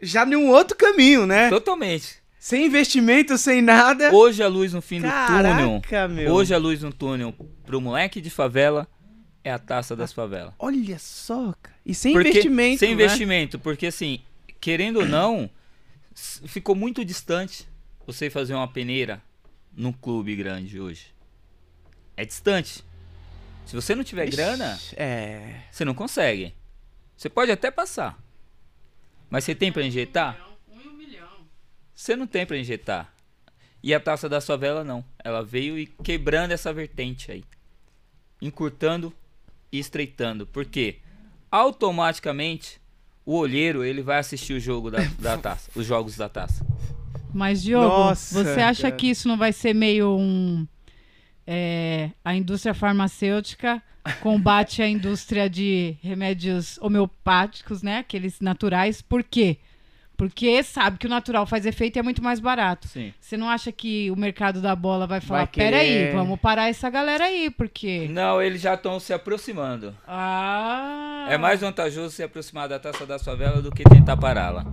já 0.00 0.24
num 0.24 0.48
outro 0.50 0.76
caminho, 0.76 1.26
né? 1.26 1.48
Totalmente. 1.48 2.21
Sem 2.42 2.66
investimento, 2.66 3.38
sem 3.38 3.62
nada. 3.62 4.12
Hoje 4.12 4.42
a 4.42 4.48
luz 4.48 4.72
no 4.72 4.82
fim 4.82 4.96
do 5.00 5.02
túnel. 5.06 5.80
Caraca, 5.80 6.08
meu. 6.08 6.32
Hoje 6.32 6.52
a 6.52 6.58
luz 6.58 6.82
no 6.82 6.92
túnel 6.92 7.32
pro 7.64 7.80
moleque 7.80 8.20
de 8.20 8.30
favela 8.30 8.88
é 9.44 9.52
a 9.52 9.60
taça 9.60 9.94
das 9.94 10.12
favelas. 10.12 10.52
Olha 10.58 10.98
só, 10.98 11.54
cara. 11.62 11.76
E 11.86 11.94
sem 11.94 12.12
Porque- 12.12 12.30
investimento, 12.30 12.80
Sem 12.80 12.88
né? 12.88 12.94
investimento, 12.94 13.58
porque 13.60 13.86
assim, 13.86 14.18
querendo 14.60 14.96
ou 14.98 15.06
não, 15.06 15.48
ficou 16.12 16.74
muito 16.74 17.04
distante 17.04 17.68
você 18.04 18.28
fazer 18.28 18.54
uma 18.54 18.66
peneira 18.66 19.22
num 19.72 19.92
clube 19.92 20.34
grande 20.34 20.80
hoje. 20.80 21.14
É 22.16 22.24
distante. 22.24 22.82
Se 23.66 23.76
você 23.76 23.94
não 23.94 24.02
tiver 24.02 24.28
grana, 24.28 24.80
É. 24.96 25.60
você 25.70 25.84
não 25.84 25.94
consegue. 25.94 26.52
Você 27.16 27.28
pode 27.28 27.52
até 27.52 27.70
passar. 27.70 28.18
Mas 29.30 29.44
você 29.44 29.54
tem 29.54 29.70
pra 29.70 29.84
injetar? 29.84 30.36
Um 30.68 30.80
em 30.80 30.88
um 30.88 30.92
milhão. 30.94 31.28
Você 32.02 32.16
não 32.16 32.26
tem 32.26 32.44
pra 32.44 32.58
injetar. 32.58 33.14
E 33.80 33.94
a 33.94 34.00
taça 34.00 34.28
da 34.28 34.40
favela 34.40 34.82
não. 34.82 35.04
Ela 35.22 35.40
veio 35.40 35.78
e 35.78 35.86
quebrando 35.86 36.50
essa 36.50 36.72
vertente 36.72 37.30
aí. 37.30 37.44
Encurtando 38.40 39.14
e 39.70 39.78
estreitando. 39.78 40.44
Por 40.44 40.64
quê? 40.64 40.96
Automaticamente 41.48 42.80
o 43.24 43.36
olheiro 43.36 43.84
ele 43.84 44.02
vai 44.02 44.18
assistir 44.18 44.52
o 44.52 44.58
jogo 44.58 44.90
da, 44.90 44.98
da 45.16 45.38
taça, 45.38 45.70
os 45.76 45.86
jogos 45.86 46.16
da 46.16 46.28
taça. 46.28 46.66
Mas, 47.32 47.62
Diogo, 47.62 47.86
Nossa, 47.86 48.42
você 48.42 48.60
acha 48.60 48.82
cara. 48.82 48.96
que 48.96 49.06
isso 49.06 49.28
não 49.28 49.38
vai 49.38 49.52
ser 49.52 49.72
meio 49.72 50.18
um. 50.18 50.66
é, 51.46 52.10
a 52.24 52.34
indústria 52.34 52.74
farmacêutica 52.74 53.80
combate 54.20 54.82
a 54.82 54.88
indústria 54.88 55.48
de 55.48 55.96
remédios 56.02 56.78
homeopáticos, 56.78 57.80
né? 57.80 57.98
Aqueles 57.98 58.40
naturais. 58.40 59.00
Por 59.00 59.22
quê? 59.22 59.58
Porque 60.22 60.62
sabe 60.62 60.98
que 60.98 61.06
o 61.08 61.10
natural 61.10 61.44
faz 61.46 61.66
efeito 61.66 61.96
e 61.96 61.98
é 61.98 62.02
muito 62.02 62.22
mais 62.22 62.38
barato. 62.38 62.86
Sim. 62.86 63.12
Você 63.20 63.36
não 63.36 63.48
acha 63.48 63.72
que 63.72 64.08
o 64.08 64.14
mercado 64.14 64.62
da 64.62 64.76
bola 64.76 65.04
vai 65.04 65.20
falar, 65.20 65.40
Vai 65.40 65.46
querer- 65.48 65.70
peraí, 65.72 66.12
vamos 66.12 66.38
parar 66.38 66.68
essa 66.68 66.88
galera 66.88 67.24
aí, 67.24 67.50
porque... 67.50 68.06
Não, 68.06 68.40
eles 68.40 68.60
já 68.60 68.74
estão 68.74 69.00
se 69.00 69.12
aproximando. 69.12 69.92
Ah... 70.06 71.26
É 71.28 71.36
mais 71.36 71.60
vantajoso 71.60 72.14
se 72.14 72.22
aproximar 72.22 72.68
da 72.68 72.78
taça 72.78 73.04
da 73.04 73.18
favela 73.18 73.60
do 73.60 73.72
que 73.72 73.82
tentar 73.82 74.16
pará-la. 74.16 74.64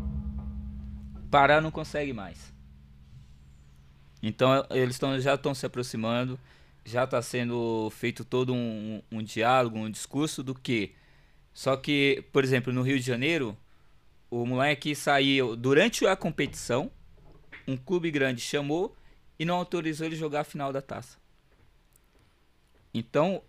Parar 1.32 1.61
não 1.61 1.72
consegue 1.72 2.14
mais. 2.14 2.53
Então 4.22 4.64
eles 4.69 4.99
tão, 4.99 5.19
já 5.19 5.34
estão 5.34 5.56
se 5.56 5.65
aproximando, 5.65 6.40
já 6.86 7.06
está 7.06 7.24
sendo 7.24 7.91
feito 7.95 8.24
todo 8.24 8.53
um, 8.53 9.02
um 9.11 9.24
diálogo, 9.24 9.80
um 9.80 9.90
discurso 9.90 10.44
do 10.44 10.53
que. 10.53 10.94
Só 11.56 11.76
que, 11.76 12.24
por 12.32 12.44
exemplo, 12.44 12.72
no 12.72 12.84
Rio 12.84 12.99
de 12.99 13.06
Janeiro, 13.06 13.57
o 14.30 14.45
moleque 14.45 14.95
saiu 14.95 15.56
durante 15.56 16.06
a 16.06 16.15
competição, 16.15 16.91
um 17.68 17.76
clube 17.76 18.11
grande 18.11 18.41
chamou 18.41 18.95
e 19.38 19.45
não 19.45 19.56
autorizou 19.56 20.06
ele 20.06 20.15
jogar 20.15 20.41
a 20.41 20.43
final 20.43 20.72
da 20.72 20.81
taça. 20.81 21.18
Então, 22.93 23.41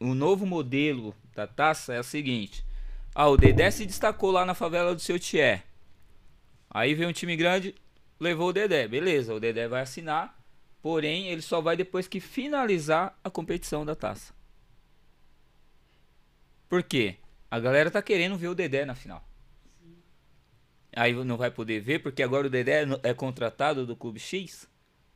o 0.00 0.14
novo 0.14 0.46
modelo 0.46 1.14
da 1.34 1.46
taça 1.46 1.94
é 1.94 2.00
o 2.00 2.04
seguinte: 2.04 2.64
ah, 3.14 3.28
o 3.28 3.36
Dedé 3.36 3.70
se 3.70 3.86
destacou 3.86 4.30
lá 4.30 4.44
na 4.44 4.54
favela 4.54 4.94
do 4.94 5.00
seu 5.00 5.18
Tié. 5.18 5.64
Aí 6.70 6.94
veio 6.94 7.08
um 7.08 7.12
time 7.12 7.36
grande, 7.36 7.74
levou 8.18 8.48
o 8.48 8.52
Dedé. 8.52 8.86
Beleza, 8.88 9.34
o 9.34 9.40
Dedé 9.40 9.68
vai 9.68 9.82
assinar, 9.82 10.38
porém 10.82 11.28
ele 11.28 11.42
só 11.42 11.60
vai 11.60 11.76
depois 11.76 12.08
que 12.08 12.20
finalizar 12.20 13.18
a 13.22 13.30
competição 13.30 13.84
da 13.84 13.94
taça. 13.94 14.34
Por 16.68 16.82
quê? 16.82 17.16
A 17.50 17.60
galera 17.60 17.90
tá 17.90 18.02
querendo 18.02 18.36
ver 18.36 18.48
o 18.48 18.54
Dedé 18.54 18.84
na 18.84 18.94
final. 18.94 19.24
Aí 20.96 21.12
não 21.12 21.36
vai 21.36 21.50
poder 21.50 21.78
ver 21.78 21.98
porque 21.98 22.22
agora 22.22 22.46
o 22.46 22.50
Dedé 22.50 22.86
é 23.02 23.12
contratado 23.12 23.84
do 23.84 23.94
Clube 23.94 24.18
X? 24.18 24.66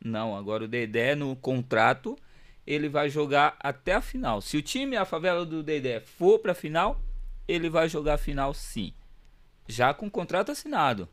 Não, 0.04 0.36
agora 0.36 0.64
o 0.64 0.68
Dedé 0.68 1.14
no 1.14 1.34
contrato 1.34 2.18
ele 2.66 2.86
vai 2.86 3.08
jogar 3.08 3.56
até 3.58 3.94
a 3.94 4.02
final. 4.02 4.42
Se 4.42 4.58
o 4.58 4.62
time, 4.62 4.94
a 4.94 5.06
favela 5.06 5.44
do 5.46 5.62
Dedé, 5.62 6.00
for 6.00 6.38
pra 6.38 6.54
final, 6.54 7.00
ele 7.48 7.70
vai 7.70 7.88
jogar 7.88 8.14
a 8.14 8.18
final 8.18 8.52
sim. 8.52 8.92
Já 9.66 9.94
com 9.94 10.10
contrato 10.10 10.52
assinado. 10.52 11.08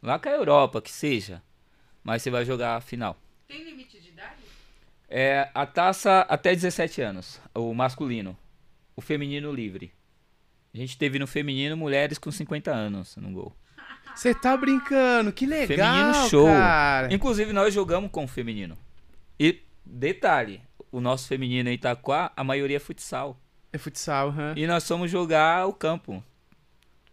Lá 0.00 0.20
com 0.20 0.28
a 0.28 0.32
Europa, 0.32 0.80
que 0.80 0.90
seja. 0.90 1.42
Mas 2.02 2.22
você 2.22 2.30
vai 2.30 2.44
jogar 2.44 2.76
a 2.76 2.80
final. 2.80 3.18
Tem 3.48 3.64
limite 3.64 4.00
de 4.00 4.08
idade 4.10 4.40
É, 5.08 5.50
a 5.52 5.66
taça 5.66 6.20
até 6.20 6.54
17 6.54 7.02
anos, 7.02 7.40
o 7.54 7.74
masculino. 7.74 8.38
O 8.94 9.00
feminino 9.00 9.52
livre. 9.52 9.92
A 10.72 10.76
gente 10.78 10.96
teve 10.96 11.18
no 11.18 11.26
feminino 11.26 11.76
mulheres 11.76 12.18
com 12.18 12.30
50 12.30 12.70
anos 12.70 13.16
no 13.16 13.32
gol. 13.32 13.59
Você 14.20 14.34
tá 14.34 14.54
brincando, 14.54 15.32
que 15.32 15.46
legal, 15.46 15.94
Feminino 16.12 16.28
show. 16.28 16.44
cara. 16.44 17.10
Inclusive, 17.10 17.54
nós 17.54 17.72
jogamos 17.72 18.10
com 18.10 18.24
o 18.24 18.28
feminino. 18.28 18.76
E, 19.38 19.62
detalhe, 19.82 20.60
o 20.92 21.00
nosso 21.00 21.26
feminino 21.26 21.70
em 21.70 21.72
Itaquá, 21.72 22.30
a 22.36 22.44
maioria 22.44 22.76
é 22.76 22.80
futsal. 22.80 23.40
É 23.72 23.78
futsal, 23.78 24.28
hã? 24.28 24.52
E 24.58 24.66
nós 24.66 24.86
fomos 24.86 25.10
jogar 25.10 25.66
o 25.66 25.72
campo. 25.72 26.22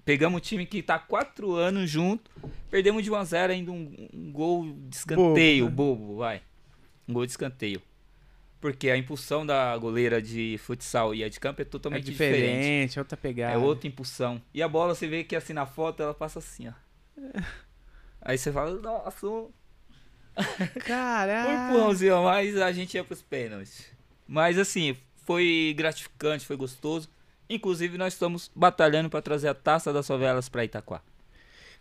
Pegamos 0.04 0.36
um 0.36 0.42
time 0.42 0.66
que 0.66 0.84
tá 0.84 1.00
quatro 1.00 1.56
anos 1.56 1.90
junto, 1.90 2.30
perdemos 2.70 3.02
de 3.02 3.10
1 3.10 3.16
a 3.16 3.24
0 3.24 3.54
ainda 3.54 3.72
um, 3.72 4.10
um 4.14 4.30
gol 4.30 4.76
de 4.90 4.98
escanteio, 4.98 5.70
Bobo, 5.70 5.96
bobo, 5.96 6.18
vai. 6.18 6.42
Um 7.08 7.14
gol 7.14 7.26
de 7.26 7.32
escanteio. 7.32 7.82
Porque 8.60 8.90
a 8.90 8.98
impulsão 8.98 9.46
da 9.46 9.78
goleira 9.78 10.22
de 10.22 10.58
futsal 10.58 11.16
e 11.16 11.24
a 11.24 11.30
de 11.30 11.40
campo 11.40 11.62
é 11.62 11.64
É 11.64 11.66
totalmente 11.66 12.04
diferente, 12.04 12.42
diferente. 12.42 13.00
é 13.00 13.02
outra 13.02 13.16
pegada. 13.16 13.54
É 13.54 13.58
outra 13.58 13.88
impulsão. 13.88 14.42
E 14.54 14.62
a 14.62 14.68
bola 14.68 14.94
você 14.94 15.08
vê 15.08 15.24
que 15.24 15.38
assim 15.38 15.54
na 15.54 15.66
foto 15.66 16.04
ela 16.04 16.14
passa 16.14 16.40
assim, 16.40 16.68
ó. 16.68 16.74
Aí 18.22 18.38
você 18.38 18.52
fala, 18.52 18.80
nossa, 18.80 19.28
um 19.28 19.52
um 20.38 20.80
Caralho. 20.82 21.70
empurrãozinho, 21.70 22.24
mas 22.24 22.58
a 22.58 22.72
gente 22.72 22.94
ia 22.96 23.04
pros 23.04 23.22
pênaltis. 23.22 23.86
Mas 24.28 24.58
assim, 24.60 24.96
foi 25.26 25.74
gratificante, 25.76 26.46
foi 26.46 26.56
gostoso. 26.56 27.10
Inclusive, 27.50 27.98
nós 27.98 28.14
estamos 28.14 28.52
batalhando 28.54 29.10
para 29.10 29.22
trazer 29.22 29.48
a 29.48 29.54
taça 29.56 29.92
das 29.94 30.06
favelas 30.06 30.50
para 30.50 30.66
Itaquá. 30.66 31.02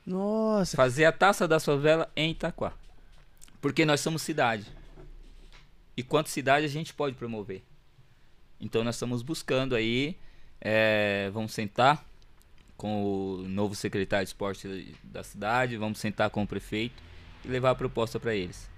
Nossa. 0.06 0.76
Fazer 0.76 1.04
a 1.04 1.12
taça 1.12 1.48
da 1.48 1.58
favela 1.58 2.10
em 2.14 2.30
Itaquá. 2.30 2.72
Porque 3.60 3.84
nós 3.84 4.00
somos 4.00 4.22
cidade. 4.22 4.64
E 5.96 6.02
quanto 6.02 6.30
cidade 6.30 6.64
a 6.64 6.68
gente 6.68 6.94
pode 6.94 7.16
promover. 7.16 7.62
Então 8.60 8.84
nós 8.84 8.94
estamos 8.94 9.22
buscando 9.22 9.74
aí. 9.74 10.16
é, 10.60 11.28
vamos 11.32 11.52
sentar 11.52 12.05
com 12.76 13.04
o 13.04 13.36
novo 13.48 13.74
secretário 13.74 14.24
de 14.24 14.30
esporte 14.30 14.96
da 15.02 15.22
cidade. 15.22 15.76
Vamos 15.76 15.98
sentar 15.98 16.30
com 16.30 16.42
o 16.42 16.46
prefeito 16.46 17.02
e 17.44 17.48
levar 17.48 17.70
a 17.70 17.74
proposta 17.74 18.20
para 18.20 18.34
eles. 18.34 18.68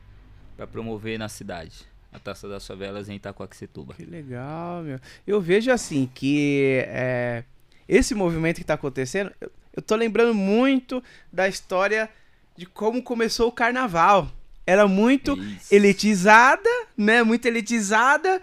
Para 0.56 0.66
promover 0.66 1.18
na 1.18 1.28
cidade 1.28 1.86
a 2.12 2.18
taça 2.18 2.48
das 2.48 2.66
favelas 2.66 3.08
em 3.08 3.16
Itacoaxetuba. 3.16 3.94
Que 3.94 4.04
legal, 4.04 4.82
meu. 4.82 4.98
Eu 5.26 5.40
vejo 5.40 5.70
assim 5.70 6.10
que 6.12 6.84
é, 6.88 7.44
esse 7.88 8.14
movimento 8.14 8.56
que 8.56 8.64
tá 8.64 8.74
acontecendo, 8.74 9.32
eu, 9.40 9.50
eu 9.74 9.82
tô 9.82 9.94
lembrando 9.94 10.34
muito 10.34 11.02
da 11.32 11.48
história 11.48 12.08
de 12.56 12.66
como 12.66 13.02
começou 13.02 13.48
o 13.48 13.52
carnaval. 13.52 14.30
Era 14.66 14.86
muito 14.86 15.38
Isso. 15.38 15.74
elitizada, 15.74 16.68
né? 16.96 17.22
Muito 17.22 17.46
elitizada. 17.46 18.42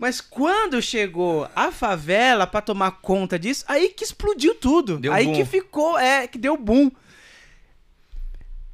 Mas 0.00 0.18
quando 0.18 0.80
chegou 0.80 1.46
a 1.54 1.70
favela 1.70 2.46
pra 2.46 2.62
tomar 2.62 2.90
conta 3.02 3.38
disso, 3.38 3.66
aí 3.68 3.90
que 3.90 4.02
explodiu 4.02 4.54
tudo. 4.54 4.96
Deu 4.96 5.12
aí 5.12 5.26
boom. 5.26 5.34
que 5.34 5.44
ficou, 5.44 5.98
é, 5.98 6.26
que 6.26 6.38
deu 6.38 6.56
boom. 6.56 6.90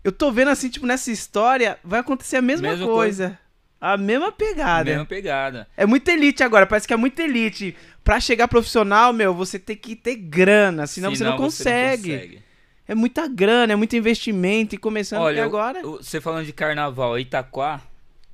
Eu 0.05 0.13
tô 0.13 0.31
vendo 0.31 0.53
assim, 0.53 0.69
tipo, 0.69 0.87
nessa 0.87 1.11
história, 1.11 1.81
vai 1.83 1.99
acontecer 1.99 2.37
a 2.37 2.43
mesma, 2.43 2.69
Mesma 2.69 2.87
coisa. 2.87 3.37
A 3.81 3.97
mesma 3.97 4.31
pegada. 4.31 4.89
Mesma 4.89 5.05
pegada. 5.05 5.67
É 5.77 5.85
muito 5.85 6.09
elite 6.09 6.45
agora, 6.45 6.65
parece 6.65 6.87
que 6.87 6.95
é 6.95 6.97
muito 6.97 7.19
elite. 7.19 7.77
Pra 8.05 8.21
chegar 8.21 8.47
profissional, 8.47 9.13
meu, 9.13 9.35
você 9.35 9.59
tem 9.59 9.77
que 9.77 9.97
ter 9.97 10.15
grana, 10.15 10.87
senão, 10.87 11.13
você, 11.13 11.25
não 11.25 11.37
consegue. 11.37 12.41
É 12.87 12.95
muita 12.95 13.27
grana, 13.27 13.73
é 13.73 13.77
muito 13.77 13.97
investimento 13.97 14.77
e 14.77 14.79
começando 14.79 15.23
Olha, 15.23 15.39
e 15.39 15.41
agora. 15.41 15.83
você 15.83 16.21
falando 16.21 16.47
de 16.47 16.53
carnaval, 16.53 17.19
Itaquá 17.19 17.83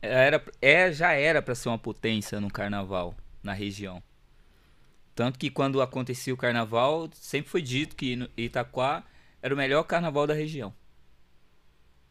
era, 0.02 0.44
é, 0.60 0.92
já 0.92 1.12
era 1.12 1.40
para 1.40 1.54
ser 1.54 1.68
uma 1.68 1.78
potência 1.78 2.40
no 2.40 2.50
carnaval 2.50 3.14
na 3.42 3.52
região. 3.52 4.02
Tanto 5.14 5.38
que 5.38 5.50
quando 5.50 5.80
acontecia 5.80 6.34
o 6.34 6.36
carnaval, 6.36 7.08
sempre 7.12 7.50
foi 7.50 7.62
dito 7.62 7.94
que 7.94 8.28
Itaquá 8.36 9.04
era 9.40 9.54
o 9.54 9.56
melhor 9.56 9.84
carnaval 9.84 10.26
da 10.26 10.34
região. 10.34 10.74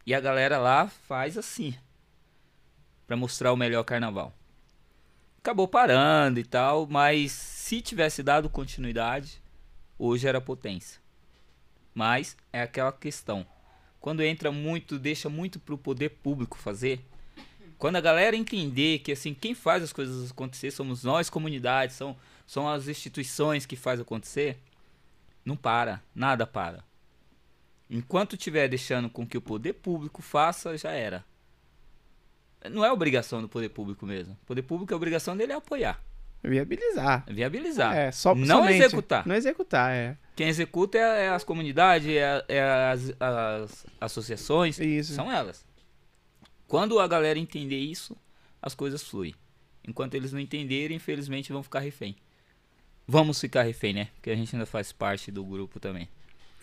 E 0.06 0.14
a 0.14 0.20
galera 0.20 0.58
lá 0.58 0.88
faz 0.88 1.38
assim, 1.38 1.76
Pra 3.06 3.18
mostrar 3.18 3.52
o 3.52 3.58
melhor 3.58 3.84
carnaval. 3.84 4.34
Acabou 5.40 5.68
parando 5.68 6.40
e 6.40 6.46
tal, 6.46 6.88
mas 6.88 7.32
se 7.32 7.82
tivesse 7.82 8.24
dado 8.24 8.50
continuidade, 8.50 9.42
hoje 10.00 10.28
era 10.28 10.40
potência. 10.40 11.02
Mas 11.94 12.38
é 12.54 12.62
aquela 12.62 12.92
questão. 12.92 13.46
Quando 14.00 14.24
entra 14.24 14.52
muito, 14.52 14.98
deixa 14.98 15.28
muito 15.28 15.60
pro 15.60 15.78
poder 15.78 16.10
público 16.10 16.58
fazer. 16.58 17.06
Quando 17.82 17.96
a 17.96 18.02
galera 18.02 18.36
entender 18.36 19.00
que 19.00 19.12
assim, 19.12 19.34
quem 19.34 19.56
faz 19.56 19.82
as 19.82 19.92
coisas 19.92 20.30
acontecer 20.30 20.70
somos 20.70 21.04
nós, 21.04 21.32
comunidades, 21.32 21.96
são, 21.96 22.16
são 22.46 22.70
as 22.70 22.88
instituições 22.88 23.66
que 23.66 23.76
faz 23.76 24.00
acontecer, 24.00 24.60
não 25.44 25.56
para, 25.56 26.00
nada 26.14 26.46
para. 26.46 26.84
Enquanto 27.90 28.38
tiver 28.38 28.68
deixando 28.68 29.10
com 29.10 29.26
que 29.26 29.36
o 29.36 29.42
poder 29.42 29.74
público 29.74 30.22
faça, 30.22 30.78
já 30.78 30.92
era. 30.92 31.26
Não 32.70 32.86
é 32.86 32.92
obrigação 32.92 33.42
do 33.42 33.50
poder 33.50 33.70
público 33.70 34.06
mesmo. 34.06 34.38
O 34.44 34.46
poder 34.46 34.62
público, 34.62 34.94
a 34.94 34.98
obrigação 34.98 35.36
dele 35.36 35.54
é 35.54 35.56
apoiar, 35.56 36.00
Viabilizar. 36.44 37.26
viabilizar. 37.28 37.98
É, 37.98 38.12
só 38.12 38.36
Não 38.36 38.70
executar. 38.70 39.26
Não 39.26 39.34
executar, 39.34 39.92
é. 39.92 40.16
Quem 40.36 40.50
executa 40.50 41.00
é, 41.00 41.26
é 41.26 41.30
as 41.30 41.44
comunidades, 41.44 42.08
é, 42.08 42.46
é 42.48 42.62
as, 42.62 43.12
as 43.20 43.86
associações, 44.00 44.78
Isso. 44.78 45.16
são 45.16 45.32
elas. 45.32 45.71
Quando 46.72 47.02
a 47.02 47.06
galera 47.06 47.38
entender 47.38 47.80
isso, 47.80 48.16
as 48.62 48.74
coisas 48.74 49.04
fluem. 49.04 49.36
Enquanto 49.86 50.16
eles 50.16 50.32
não 50.32 50.40
entenderem, 50.40 50.96
infelizmente 50.96 51.52
vão 51.52 51.62
ficar 51.62 51.80
refém. 51.82 52.16
Vamos 53.06 53.42
ficar 53.42 53.64
refém, 53.64 53.94
né? 53.94 54.08
Porque 54.16 54.30
a 54.30 54.36
gente 54.38 54.56
ainda 54.56 54.66
faz 54.66 54.94
parte 54.94 55.34
do 55.34 55.44
grupo 55.44 55.82
também. 55.82 56.08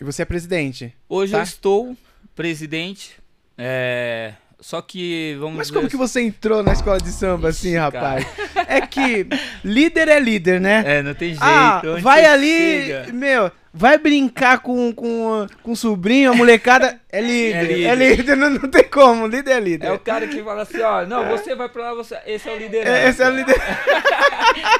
E 0.01 0.03
você 0.03 0.23
é 0.23 0.25
presidente. 0.25 0.91
Hoje 1.07 1.33
Tá. 1.33 1.37
eu 1.37 1.43
estou 1.43 1.95
presidente, 2.35 3.19
é... 3.55 4.33
só 4.59 4.81
que 4.81 5.37
vamos 5.39 5.57
Mas 5.59 5.69
como 5.69 5.87
que 5.87 5.95
você 5.95 6.21
entrou 6.21 6.63
na 6.63 6.73
escola 6.73 6.97
de 6.99 7.11
samba 7.11 7.49
assim, 7.49 7.69
Ixi, 7.69 7.77
rapaz? 7.77 8.25
É 8.67 8.81
que 8.81 9.27
líder 9.63 10.07
é 10.07 10.19
líder, 10.19 10.59
né? 10.59 10.83
É, 10.87 11.03
não 11.03 11.13
tem 11.13 11.29
jeito. 11.29 11.43
ah, 11.43 11.81
vai 12.01 12.25
ali, 12.25 12.85
chega- 12.87 13.13
meu, 13.13 13.51
vai 13.73 13.97
brincar 13.97 14.59
com, 14.59 14.91
com, 14.93 15.45
com 15.61 15.71
o 15.71 15.75
sobrinho, 15.75 16.31
a 16.31 16.35
molecada 16.35 16.99
é 17.09 17.21
líder. 17.21 17.55
É 17.55 17.63
líder, 17.63 17.85
É 17.85 17.95
líder. 17.95 18.35
não, 18.37 18.49
não 18.49 18.69
tem 18.69 18.83
como, 18.89 19.27
líder 19.27 19.51
é 19.51 19.59
líder. 19.59 19.87
É 19.87 19.91
o 19.91 19.99
cara 19.99 20.27
que 20.27 20.43
fala 20.43 20.63
assim, 20.63 20.81
ó, 20.81 21.05
não, 21.05 21.27
você 21.29 21.53
vai 21.55 21.69
pra 21.69 21.83
lá, 21.83 21.93
você... 21.93 22.17
esse 22.25 22.47
é 22.49 22.51
o 22.51 22.55
É, 22.55 22.59
liderança. 22.59 23.09
esse 23.09 23.23
é 23.23 23.27
o 23.27 23.31
líder. 23.35 23.55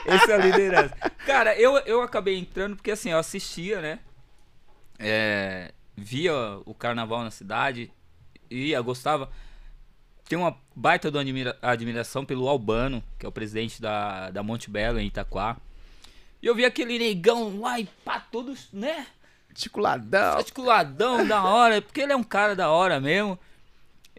Esse 0.08 0.32
é 0.32 0.34
a 0.34 0.38
liderança. 0.38 0.96
Cara, 1.26 1.56
eu, 1.56 1.78
eu 1.86 2.02
acabei 2.02 2.38
entrando 2.38 2.76
porque 2.76 2.90
assim, 2.92 3.12
eu 3.12 3.20
assistia, 3.20 3.80
né? 3.80 4.00
É, 4.98 5.72
via 5.96 6.34
o 6.66 6.74
carnaval 6.74 7.24
na 7.24 7.30
cidade, 7.30 7.92
ia, 8.50 8.82
gostava. 8.82 9.30
Tem 10.28 10.38
uma 10.38 10.58
baita 10.76 11.08
admira- 11.10 11.58
admiração 11.62 12.26
pelo 12.26 12.48
Albano, 12.50 13.04
que 13.20 13.26
é 13.26 13.30
o 13.30 13.32
presidente 13.32 13.80
da, 13.82 14.32
da 14.32 14.42
Monte 14.42 14.70
Belo, 14.70 15.00
em 15.00 15.08
Itaquá. 15.08 15.58
E 16.42 16.48
eu 16.48 16.56
vi 16.56 16.66
aquele 16.66 16.98
negão 16.98 17.60
lá 17.60 17.80
e 17.80 17.86
pá, 18.06 18.20
todos, 18.20 18.70
né? 18.72 19.06
Articuladão. 19.50 20.38
articuladão, 20.38 21.28
da 21.28 21.44
hora, 21.44 21.82
porque 21.82 22.02
ele 22.02 22.14
é 22.14 22.16
um 22.16 22.24
cara 22.24 22.56
da 22.56 22.70
hora 22.70 23.00
mesmo. 23.00 23.38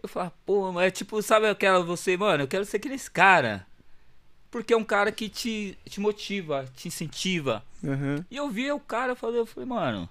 Eu 0.01 0.09
falo, 0.09 0.31
pô, 0.45 0.71
mas 0.71 0.87
é 0.87 0.91
tipo, 0.91 1.21
sabe 1.21 1.47
aquela 1.47 1.83
você, 1.83 2.17
mano, 2.17 2.43
eu 2.43 2.47
quero 2.47 2.65
ser 2.65 2.77
aquele 2.77 2.97
cara. 2.99 3.65
Porque 4.49 4.73
é 4.73 4.77
um 4.77 4.83
cara 4.83 5.11
que 5.11 5.29
te, 5.29 5.77
te 5.85 5.99
motiva, 5.99 6.65
te 6.75 6.87
incentiva. 6.87 7.63
Uhum. 7.81 8.23
E 8.29 8.35
eu 8.35 8.49
vi 8.49 8.71
o 8.71 8.79
cara, 8.79 9.13
eu 9.13 9.15
falei, 9.15 9.39
eu 9.39 9.45
falei, 9.45 9.67
mano. 9.67 10.09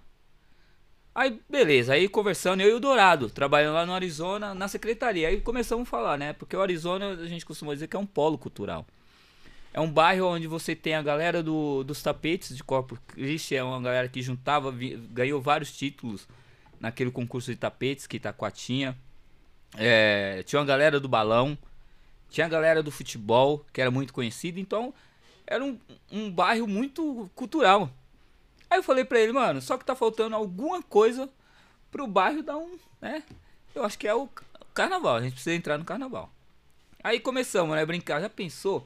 Aí, 1.14 1.40
beleza, 1.48 1.92
aí 1.92 2.08
conversando, 2.08 2.60
eu 2.60 2.70
e 2.70 2.72
o 2.72 2.80
Dourado, 2.80 3.28
trabalhando 3.28 3.74
lá 3.74 3.84
no 3.84 3.92
Arizona, 3.92 4.54
na 4.54 4.68
secretaria. 4.68 5.28
Aí 5.28 5.40
começamos 5.40 5.86
a 5.86 5.90
falar, 5.90 6.16
né? 6.16 6.32
Porque 6.32 6.56
o 6.56 6.62
Arizona, 6.62 7.10
a 7.10 7.26
gente 7.26 7.44
costuma 7.44 7.74
dizer 7.74 7.88
que 7.88 7.96
é 7.96 7.98
um 7.98 8.06
polo 8.06 8.38
cultural. 8.38 8.86
É 9.72 9.80
um 9.80 9.90
bairro 9.90 10.26
onde 10.26 10.46
você 10.46 10.74
tem 10.74 10.94
a 10.94 11.02
galera 11.02 11.42
do, 11.42 11.84
dos 11.84 12.02
tapetes 12.02 12.56
de 12.56 12.64
Corpus 12.64 12.98
Christi, 13.08 13.54
é 13.54 13.62
uma 13.62 13.80
galera 13.80 14.08
que 14.08 14.20
juntava, 14.20 14.72
ganhou 15.10 15.40
vários 15.40 15.72
títulos 15.76 16.26
naquele 16.80 17.10
concurso 17.10 17.50
de 17.50 17.56
tapetes 17.56 18.06
que 18.06 18.16
Itaquá 18.16 18.50
tinha. 18.50 18.96
É, 19.76 20.42
tinha 20.44 20.58
uma 20.58 20.66
galera 20.66 20.98
do 20.98 21.08
balão, 21.08 21.56
tinha 22.28 22.46
a 22.46 22.50
galera 22.50 22.82
do 22.82 22.90
futebol, 22.90 23.64
que 23.72 23.80
era 23.80 23.90
muito 23.90 24.12
conhecida, 24.12 24.58
então 24.58 24.92
era 25.46 25.64
um, 25.64 25.78
um 26.10 26.30
bairro 26.30 26.66
muito 26.66 27.30
cultural. 27.36 27.88
Aí 28.68 28.78
eu 28.78 28.82
falei 28.82 29.04
pra 29.04 29.20
ele, 29.20 29.32
mano, 29.32 29.60
só 29.60 29.78
que 29.78 29.84
tá 29.84 29.94
faltando 29.94 30.34
alguma 30.34 30.82
coisa 30.82 31.28
pro 31.92 32.06
bairro 32.08 32.42
dar 32.42 32.56
um, 32.56 32.76
né? 33.00 33.22
Eu 33.74 33.84
acho 33.84 33.96
que 33.98 34.08
é 34.08 34.14
o 34.14 34.26
ca- 34.26 34.44
carnaval, 34.74 35.16
a 35.16 35.22
gente 35.22 35.34
precisa 35.34 35.54
entrar 35.54 35.78
no 35.78 35.84
carnaval. 35.84 36.28
Aí 37.02 37.20
começamos, 37.20 37.74
né, 37.76 37.86
brincar, 37.86 38.20
já 38.20 38.28
pensou? 38.28 38.84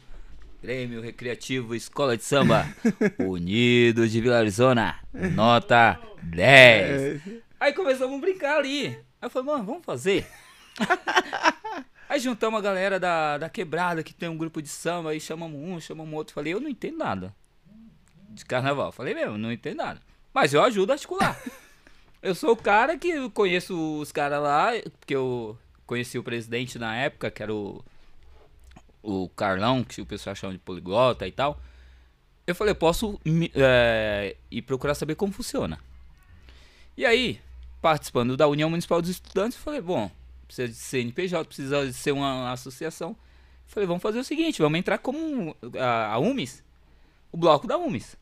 Grêmio 0.64 1.02
Recreativo 1.02 1.74
Escola 1.74 2.16
de 2.16 2.24
Samba 2.24 2.66
Unidos 3.20 4.10
de 4.10 4.18
Vila 4.18 4.38
Arizona, 4.38 4.98
nota 5.34 6.00
10. 6.22 7.20
Aí 7.60 7.74
começamos 7.74 8.16
a 8.16 8.20
brincar 8.22 8.56
ali. 8.56 8.86
Aí 8.86 8.96
eu 9.20 9.28
falei, 9.28 9.52
mano, 9.52 9.62
vamos 9.62 9.84
fazer. 9.84 10.26
Aí 12.08 12.18
juntamos 12.18 12.58
a 12.58 12.62
galera 12.62 12.98
da, 12.98 13.36
da 13.36 13.50
quebrada, 13.50 14.02
que 14.02 14.14
tem 14.14 14.26
um 14.26 14.38
grupo 14.38 14.62
de 14.62 14.68
samba, 14.68 15.10
aí 15.10 15.20
chamamos 15.20 15.60
um, 15.60 15.78
chamamos 15.80 16.14
outro. 16.14 16.34
Falei, 16.34 16.54
eu 16.54 16.60
não 16.60 16.68
entendo 16.70 16.96
nada 16.96 17.34
de 18.30 18.42
carnaval. 18.46 18.90
Falei 18.90 19.12
mesmo, 19.12 19.36
não 19.36 19.52
entendo 19.52 19.76
nada. 19.76 20.00
Mas 20.32 20.54
eu 20.54 20.62
ajudo 20.62 20.92
a 20.92 20.94
articular. 20.94 21.38
eu 22.22 22.34
sou 22.34 22.52
o 22.52 22.56
cara 22.56 22.96
que 22.96 23.28
conheço 23.30 24.00
os 24.00 24.10
caras 24.10 24.42
lá, 24.42 24.70
porque 24.98 25.14
eu 25.14 25.58
conheci 25.86 26.18
o 26.18 26.22
presidente 26.22 26.78
na 26.78 26.96
época, 26.96 27.30
que 27.30 27.42
era 27.42 27.52
o, 27.52 27.84
o 29.04 29.28
Carlão, 29.28 29.84
que 29.84 30.00
o 30.00 30.06
pessoal 30.06 30.34
chama 30.34 30.54
de 30.54 30.58
poliglota 30.58 31.28
e 31.28 31.32
tal. 31.32 31.60
Eu 32.46 32.54
falei, 32.54 32.74
posso 32.74 33.20
é, 33.54 34.36
ir 34.50 34.62
procurar 34.62 34.94
saber 34.94 35.14
como 35.14 35.32
funciona. 35.32 35.78
E 36.96 37.04
aí, 37.04 37.40
participando 37.80 38.36
da 38.36 38.48
União 38.48 38.70
Municipal 38.70 39.00
dos 39.00 39.10
Estudantes, 39.10 39.58
eu 39.58 39.64
falei, 39.64 39.80
bom, 39.80 40.10
precisa 40.46 40.68
de 40.68 40.74
CNPJ, 40.74 41.44
precisa 41.46 41.86
de 41.86 41.92
ser 41.92 42.12
uma 42.12 42.52
associação. 42.52 43.10
Eu 43.10 43.16
falei, 43.66 43.86
vamos 43.86 44.02
fazer 44.02 44.18
o 44.18 44.24
seguinte, 44.24 44.60
vamos 44.60 44.78
entrar 44.78 44.98
como 44.98 45.54
a, 45.78 46.12
a 46.12 46.18
UMIS, 46.18 46.62
o 47.30 47.36
bloco 47.36 47.66
da 47.66 47.76
UMIS. 47.76 48.16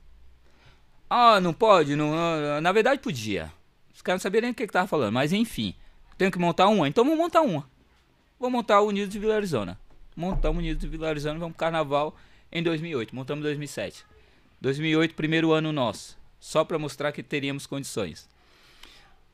Ah, 1.08 1.40
não 1.40 1.52
pode? 1.52 1.94
Não, 1.94 2.14
ah, 2.14 2.60
na 2.60 2.72
verdade 2.72 3.00
podia. 3.00 3.52
Os 3.94 4.00
caras 4.00 4.20
não 4.20 4.22
sabiam 4.22 4.42
nem 4.42 4.50
o 4.50 4.54
que 4.54 4.66
que 4.66 4.72
tava 4.72 4.88
falando, 4.88 5.12
mas 5.12 5.32
enfim. 5.32 5.74
Tenho 6.16 6.30
que 6.30 6.38
montar 6.38 6.68
uma? 6.68 6.88
Então 6.88 7.04
vamos 7.04 7.18
montar 7.18 7.42
uma. 7.42 7.68
Vou 8.38 8.50
montar 8.50 8.80
o 8.80 8.88
Unidos 8.88 9.12
de 9.12 9.18
Vila 9.18 9.36
Arizona. 9.36 9.78
Montamos 10.16 10.56
o 10.56 10.60
Unidos 10.60 10.80
de 10.80 10.88
Vila 10.88 11.08
Arizona, 11.08 11.38
vamos 11.38 11.54
pro 11.56 11.60
carnaval 11.60 12.16
em 12.50 12.62
2008. 12.62 13.14
Montamos 13.14 13.40
em 13.40 13.44
2007. 13.48 14.04
2008, 14.60 15.14
primeiro 15.14 15.52
ano 15.52 15.72
nosso. 15.72 16.16
Só 16.38 16.64
pra 16.64 16.78
mostrar 16.78 17.12
que 17.12 17.22
teríamos 17.22 17.66
condições. 17.66 18.28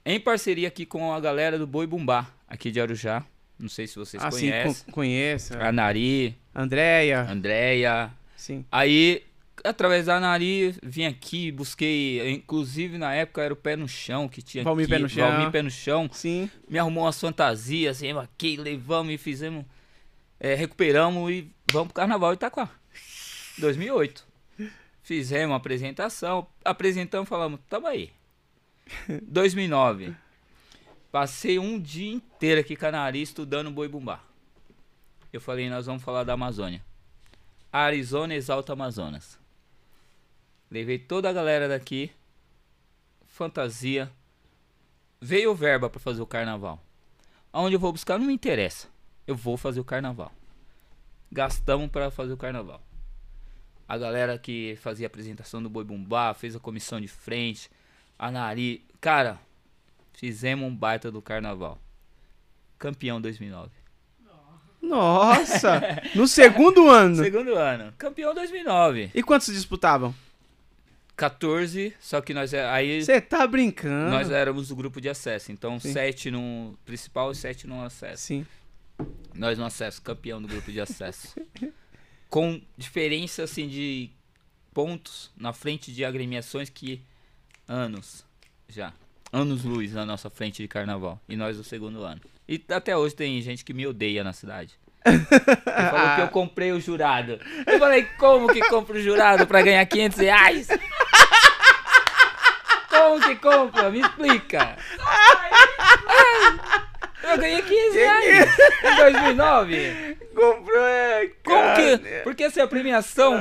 Em 0.05 0.18
parceria 0.18 0.68
aqui 0.68 0.86
com 0.86 1.12
a 1.12 1.20
galera 1.20 1.59
do 1.59 1.66
Boi 1.66 1.86
Bumbá, 1.86 2.30
aqui 2.46 2.70
de 2.70 2.80
Arujá. 2.80 3.24
Não 3.59 3.68
sei 3.68 3.86
se 3.86 3.96
vocês 3.96 4.22
Ah, 4.22 4.30
sim, 4.30 4.48
conhecem. 4.50 4.84
con- 4.86 4.92
conheço. 4.92 5.55
A 5.59 5.72
Nari, 5.72 6.36
Andréia. 6.55 7.22
Andréia, 7.22 8.10
Sim. 8.36 8.64
Aí, 8.70 9.24
através 9.64 10.06
da 10.06 10.20
Nari, 10.20 10.76
vim 10.80 11.05
aqui, 11.06 11.50
busquei, 11.50 12.30
inclusive 12.30 12.96
na 12.96 13.12
época 13.12 13.42
era 13.42 13.52
o 13.52 13.56
Pé 13.56 13.74
no 13.74 13.88
Chão 13.88 14.28
que 14.28 14.40
tinha 14.40 14.62
Valmir 14.62 14.84
aqui, 14.84 14.92
Pé 14.94 14.98
no 15.00 15.09
Chão. 15.09 15.28
Valmir 15.28 15.50
Pé 15.50 15.62
no 15.62 15.70
Chão, 15.70 16.09
Sim. 16.12 16.48
me 16.68 16.78
arrumou 16.78 17.05
umas 17.05 17.20
fantasias, 17.20 17.96
assim, 17.96 18.12
aqui, 18.16 18.56
levamos 18.56 19.12
e 19.12 19.18
fizemos, 19.18 19.64
é, 20.40 20.55
recuperamos 20.55 21.31
e 21.31 21.51
vamos 21.73 21.89
pro 21.89 21.94
Carnaval 21.94 22.35
Itaquá, 22.35 22.70
2008. 23.59 24.27
Fizemos 25.02 25.51
uma 25.51 25.56
apresentação, 25.56 26.47
apresentamos, 26.65 27.28
falamos, 27.28 27.60
tamo 27.69 27.86
aí. 27.86 28.12
2009, 29.23 30.15
passei 31.10 31.59
um 31.59 31.81
dia 31.81 32.12
inteiro 32.12 32.60
aqui 32.60 32.77
com 32.77 32.86
a 32.86 32.93
Nari 32.93 33.23
estudando 33.23 33.70
boi 33.70 33.89
bumbá. 33.89 34.23
Eu 35.32 35.40
falei, 35.40 35.69
nós 35.69 35.86
vamos 35.86 36.02
falar 36.02 36.24
da 36.24 36.35
Amazônia. 36.35 36.82
Arizona 37.70 38.35
exalta 38.35 38.73
Amazonas. 38.73 39.39
Levei 40.70 40.98
toda 40.98 41.28
a 41.28 41.32
galera 41.32 41.69
daqui. 41.69 42.10
Fantasia. 43.27 44.10
Veio 45.20 45.55
verba 45.55 45.90
pra 45.90 46.01
fazer 46.01 46.23
o 46.23 46.27
carnaval. 46.27 46.82
Aonde 47.52 47.77
eu 47.77 47.81
vou 47.81 47.93
buscar 47.93 48.19
não 48.19 48.27
me 48.27 48.32
interessa. 48.32 48.89
Eu 49.28 49.36
vou 49.36 49.56
fazer 49.56 49.78
o 49.78 49.84
carnaval. 49.84 50.32
Gastamos 51.30 51.88
pra 51.90 52.10
fazer 52.10 52.32
o 52.32 52.36
carnaval. 52.36 52.82
A 53.86 53.96
galera 53.96 54.38
que 54.38 54.76
fazia 54.80 55.06
a 55.06 55.09
apresentação 55.09 55.62
do 55.62 55.68
Boi 55.68 55.84
Bumbá, 55.84 56.34
fez 56.34 56.56
a 56.56 56.59
comissão 56.60 57.00
de 57.00 57.06
frente, 57.09 57.70
a 58.18 58.30
Nari. 58.30 58.82
Cara, 59.00 59.38
fizemos 60.14 60.66
um 60.66 60.74
baita 60.74 61.10
do 61.12 61.22
carnaval. 61.22 61.78
Campeão 62.78 63.20
2009. 63.20 63.70
Nossa! 64.80 65.80
no 66.14 66.26
segundo 66.26 66.88
ano. 66.90 67.16
Segundo 67.16 67.55
ano. 67.55 67.92
Campeão 67.98 68.34
2009. 68.34 69.10
E 69.14 69.22
quantos 69.22 69.52
disputavam? 69.52 70.14
14, 71.16 71.92
só 71.98 72.20
que 72.20 72.32
nós 72.32 72.55
é- 72.55 72.64
aí 72.70 73.02
Você 73.05 73.20
tá 73.20 73.44
brincando. 73.46 74.10
nós 74.12 74.30
éramos 74.30 74.70
o 74.70 74.76
grupo 74.76 75.00
de 75.00 75.09
acesso. 75.09 75.50
Então, 75.50 75.80
Sim. 75.80 75.92
7 75.92 76.30
no 76.30 76.78
principal 76.86 77.32
e 77.32 77.34
7 77.34 77.66
no 77.66 77.82
acesso. 77.84 78.22
Sim. 78.22 78.46
Nós 79.34 79.58
no 79.58 79.64
acesso, 79.64 80.02
campeão 80.02 80.40
do 80.42 80.48
grupo 80.48 80.70
de 80.70 80.80
acesso. 80.80 81.34
Com 82.28 82.60
diferença 82.76 83.44
assim 83.44 83.68
de 83.68 84.10
pontos 84.74 85.30
na 85.36 85.52
frente 85.52 85.92
de 85.92 86.04
agremiações 86.04 86.68
que 86.68 87.02
anos 87.66 88.24
já. 88.68 88.92
Anos 89.32 89.64
luz 89.64 89.92
na 89.92 90.04
nossa 90.04 90.28
frente 90.28 90.62
de 90.62 90.68
carnaval. 90.68 91.20
E 91.28 91.36
nós 91.36 91.56
no 91.56 91.64
segundo 91.64 92.02
ano. 92.02 92.20
E 92.48 92.62
até 92.70 92.96
hoje 92.96 93.14
tem 93.14 93.40
gente 93.42 93.64
que 93.64 93.72
me 93.72 93.86
odeia 93.86 94.24
na 94.24 94.32
cidade. 94.32 94.78
Ele 95.04 95.18
falou 95.90 96.14
que 96.16 96.20
eu 96.22 96.28
comprei 96.28 96.72
o 96.72 96.80
jurado. 96.80 97.40
Eu 97.66 97.78
falei, 97.78 98.04
como 98.18 98.52
que 98.52 98.60
compra 98.68 98.96
o 98.96 99.00
jurado 99.00 99.46
pra 99.46 99.62
ganhar 99.62 99.84
500 99.86 100.18
reais? 100.18 100.68
Como 102.88 103.20
que 103.20 103.36
compra? 103.36 103.90
Me 103.90 104.00
explica. 104.00 104.76
Eu 107.30 107.38
ganhei 107.38 107.62
15 107.62 107.96
reais 107.98 108.48
em 108.84 108.96
2009. 108.96 110.16
Comprou, 110.34 110.78
é. 110.86 111.30
Como 111.44 111.74
que? 111.76 111.98
Porque 112.24 112.44
essa 112.44 112.60
é 112.60 112.62
a 112.64 112.68
premiação 112.68 113.38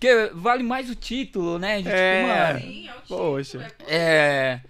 que 0.00 0.30
vale 0.34 0.62
mais 0.62 0.90
o 0.90 0.94
título, 0.94 1.58
né? 1.58 1.80
De, 1.82 1.88
É. 1.88 2.22
tipo, 2.22 2.28
mano, 2.36 2.60
Sim, 2.60 2.88
é 2.88 2.92
o 2.94 3.02
Poxa. 3.06 3.72
é. 3.86 4.60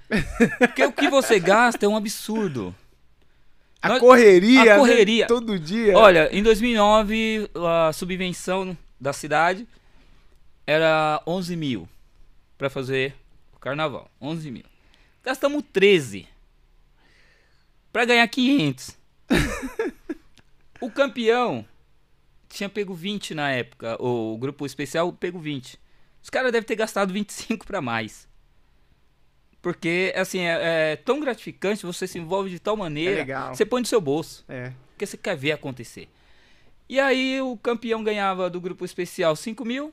Porque 0.59 0.85
o 0.85 0.93
que 0.93 1.09
você 1.09 1.39
gasta 1.41 1.85
é 1.85 1.89
um 1.89 1.97
absurdo. 1.97 2.75
A 3.83 3.89
Nós- 3.91 4.01
correria. 4.01 4.63
a 4.63 4.65
né? 4.65 4.77
correria. 4.77 5.27
Todo 5.27 5.59
dia. 5.59 5.97
Olha, 5.97 6.29
em 6.33 6.43
2009, 6.43 7.49
a 7.55 7.93
subvenção 7.93 8.77
da 9.01 9.13
cidade 9.13 9.67
era 10.67 11.23
11 11.27 11.55
mil 11.57 11.89
pra 12.59 12.69
fazer 12.71 13.15
o 13.55 13.59
carnaval. 13.59 14.11
11 14.21 14.51
mil. 14.51 14.65
Gastamos 15.23 15.63
13 15.73 16.27
pra 17.97 18.05
ganhar 18.05 18.29
500. 18.29 18.95
o 20.83 20.91
campeão 20.91 21.65
tinha 22.47 22.69
pego 22.69 22.93
20 22.93 23.35
na 23.35 23.51
época. 23.51 23.97
O 23.99 24.37
grupo 24.37 24.67
especial 24.67 25.11
pegou 25.15 25.41
20. 25.41 25.81
Os 26.23 26.29
caras 26.29 26.53
devem 26.53 26.67
ter 26.67 26.77
gastado 26.77 27.11
25 27.11 27.67
pra 27.67 27.81
mais. 27.81 28.29
Porque, 29.63 30.13
assim, 30.15 30.41
é, 30.41 30.93
é 30.93 30.97
tão 30.97 31.21
gratificante, 31.21 31.87
você 31.87 32.07
se 32.07 32.19
envolve 32.19 32.51
de 32.51 32.61
tal 32.61 32.77
maneira. 32.77 33.23
É. 33.23 33.49
Você 33.49 33.65
põe 33.65 33.81
no 33.81 33.87
seu 33.87 33.99
bolso. 33.99 34.45
É. 34.47 34.75
Porque 34.91 35.07
você 35.07 35.17
quer 35.17 35.35
ver 35.35 35.53
acontecer. 35.53 36.07
E 36.87 37.01
aí 37.01 37.41
o 37.41 37.57
campeão 37.57 38.05
ganhava 38.05 38.51
do 38.51 38.61
grupo 38.61 38.85
especial 38.85 39.35
5 39.35 39.65
mil 39.65 39.91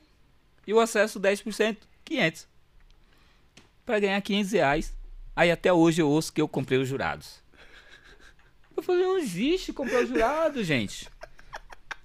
e 0.66 0.74
o 0.74 0.78
acesso 0.78 1.18
10%, 1.18 1.78
500. 2.04 2.46
Pra 3.86 3.98
ganhar 3.98 4.20
500 4.20 4.52
reais. 4.52 4.94
Aí 5.34 5.50
até 5.50 5.72
hoje 5.72 6.02
eu 6.02 6.10
ouço 6.10 6.30
que 6.34 6.42
eu 6.42 6.46
comprei 6.46 6.78
os 6.78 6.86
jurados. 6.86 7.42
Eu 8.76 8.82
falei, 8.82 9.02
não 9.02 9.18
existe 9.18 9.72
comprar 9.72 10.02
os 10.02 10.08
jurados, 10.08 10.66
gente. 10.66 11.08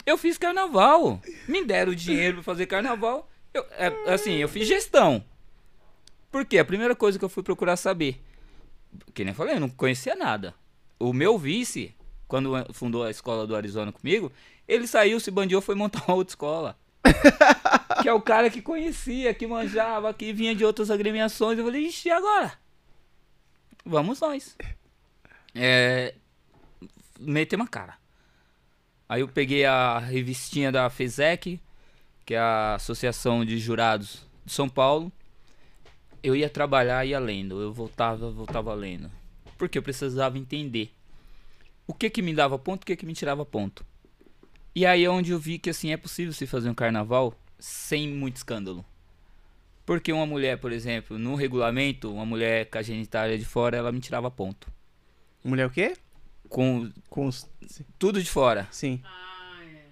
Eu 0.06 0.18
fiz 0.18 0.38
carnaval. 0.38 1.22
Me 1.48 1.64
deram 1.64 1.94
dinheiro 1.94 2.36
pra 2.36 2.44
fazer 2.44 2.66
carnaval. 2.66 3.30
Eu, 3.54 3.66
é, 3.72 4.14
assim, 4.14 4.34
eu 4.34 4.48
fiz 4.48 4.68
gestão. 4.68 5.24
Por 6.32 6.46
quê? 6.46 6.60
A 6.60 6.66
primeira 6.66 6.96
coisa 6.96 7.18
que 7.18 7.26
eu 7.26 7.30
fui 7.30 7.44
procurar 7.44 7.76
saber. 7.76 8.22
Que 9.14 9.24
nem 9.24 9.32
eu 9.32 9.36
falei, 9.36 9.56
eu 9.56 9.60
não 9.60 9.70
conhecia 9.70 10.16
nada. 10.16 10.54
O 11.00 11.14
meu 11.14 11.38
vice, 11.38 11.96
quando 12.28 12.52
fundou 12.74 13.04
a 13.04 13.12
escola 13.12 13.48
do 13.48 13.56
Arizona 13.56 13.92
comigo, 13.92 14.32
ele 14.68 14.86
saiu, 14.86 15.20
se 15.20 15.32
bandiou, 15.32 15.62
foi 15.62 15.76
montar 15.76 16.04
uma 16.08 16.18
outra 16.18 16.32
escola. 16.32 16.78
que 18.02 18.10
é 18.10 18.14
o 18.14 18.22
cara 18.22 18.50
que 18.50 18.62
conhecia, 18.62 19.34
que 19.34 19.48
manjava, 19.48 20.14
que 20.14 20.32
vinha 20.32 20.54
de 20.54 20.64
outras 20.64 20.92
agremiações. 20.92 21.58
Eu 21.58 21.66
falei, 21.66 21.88
ixi, 21.88 22.10
e 22.10 22.12
agora? 22.12 22.54
Vamos 23.86 24.20
nós. 24.20 24.56
É. 25.56 26.14
Metemos 27.20 27.68
a 27.68 27.70
cara. 27.70 27.98
Aí 29.08 29.22
eu 29.22 29.28
peguei 29.28 29.66
a 29.66 30.00
revistinha 30.00 30.72
da 30.72 30.90
FESEC, 30.90 31.60
que 32.26 32.36
é 32.36 32.40
a 32.40 32.76
Associação 32.76 33.44
de 33.44 33.58
Jurados 33.58 34.26
de 34.46 34.54
São 34.54 34.70
Paulo. 34.70 35.12
Eu 36.22 36.36
ia 36.36 36.50
trabalhar 36.50 37.06
e 37.06 37.10
ia 37.10 37.20
lendo. 37.20 37.60
Eu 37.60 37.74
voltava, 37.74 38.30
voltava 38.32 38.74
lendo. 38.74 39.12
Porque 39.58 39.78
eu 39.78 39.84
precisava 39.84 40.38
entender 40.38 40.94
o 41.88 41.94
que 41.94 42.10
que 42.10 42.22
me 42.22 42.34
dava 42.34 42.60
ponto, 42.60 42.84
o 42.84 42.86
que 42.86 42.96
que 42.96 43.06
me 43.06 43.14
tirava 43.14 43.44
ponto. 43.44 43.84
E 44.76 44.86
aí 44.86 45.04
é 45.04 45.10
onde 45.10 45.32
eu 45.32 45.40
vi 45.40 45.58
que 45.58 45.72
assim 45.72 45.92
é 45.92 45.98
possível 45.98 46.32
se 46.32 46.46
fazer 46.46 46.70
um 46.70 46.76
carnaval 46.76 47.34
sem 47.58 48.08
muito 48.08 48.38
escândalo. 48.38 48.86
Porque 49.86 50.14
uma 50.14 50.28
mulher, 50.28 50.60
por 50.60 50.72
exemplo, 50.72 51.18
no 51.18 51.34
regulamento, 51.34 52.14
uma 52.14 52.26
mulher 52.26 52.70
com 52.70 52.78
a 52.78 52.84
genitália 52.84 53.40
de 53.40 53.44
fora, 53.44 53.76
ela 53.76 53.92
me 53.92 54.00
tirava 54.00 54.30
ponto. 54.30 54.72
Mulher 55.44 55.66
o 55.66 55.72
quê? 55.72 55.94
Com 56.50 56.92
Com 57.10 57.28
os... 57.28 57.48
tudo 57.98 58.22
de 58.22 58.30
fora, 58.30 58.68
Sim. 58.72 59.02
Ah, 59.06 59.60
é. 59.64 59.86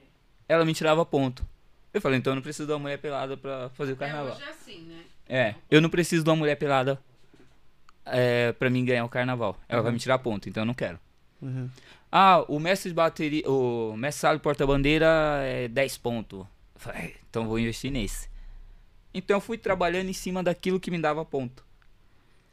ela 0.49 0.65
me 0.65 0.73
tirava 0.73 1.05
ponto. 1.05 1.45
Eu 1.93 2.01
falei, 2.01 2.19
então 2.19 2.31
eu 2.31 2.35
não 2.35 2.41
preciso 2.41 2.65
de 2.67 2.73
uma 2.73 2.79
mulher 2.79 2.97
pelada 2.99 3.37
pra 3.37 3.69
fazer 3.69 3.91
o 3.93 3.95
É, 3.95 3.97
carnaval. 3.97 4.33
hoje 4.33 4.43
é 4.43 4.49
assim, 4.49 4.81
né? 4.83 5.03
É, 5.27 5.55
eu 5.69 5.81
não 5.81 5.89
preciso 5.89 6.23
de 6.23 6.29
uma 6.29 6.35
mulher 6.35 6.55
pelada 6.55 6.99
é, 8.05 8.51
pra 8.53 8.69
mim 8.69 8.85
ganhar 8.85 9.05
o 9.05 9.09
carnaval. 9.09 9.57
Ela 9.67 9.81
vai 9.81 9.91
me 9.91 9.99
tirar 9.99 10.17
ponto, 10.19 10.47
então 10.49 10.61
eu 10.61 10.65
não 10.65 10.73
quero. 10.73 10.99
Uhum. 11.41 11.69
Ah, 12.11 12.43
o 12.47 12.59
mestre 12.59 12.89
de 12.89 12.95
bateria, 12.95 13.49
o 13.49 13.95
mestre 13.97 14.21
sala 14.21 14.37
de 14.37 14.41
porta-bandeira 14.43 15.05
é 15.43 15.67
10 15.67 15.97
pontos. 15.97 16.39
Eu 16.39 16.47
falei, 16.75 17.01
"É, 17.01 17.13
então 17.29 17.47
vou 17.47 17.59
investir 17.59 17.91
nesse. 17.91 18.29
Então 19.13 19.37
eu 19.37 19.41
fui 19.41 19.57
trabalhando 19.57 20.09
em 20.09 20.13
cima 20.13 20.41
daquilo 20.41 20.79
que 20.79 20.89
me 20.91 20.99
dava 20.99 21.25
ponto. 21.25 21.63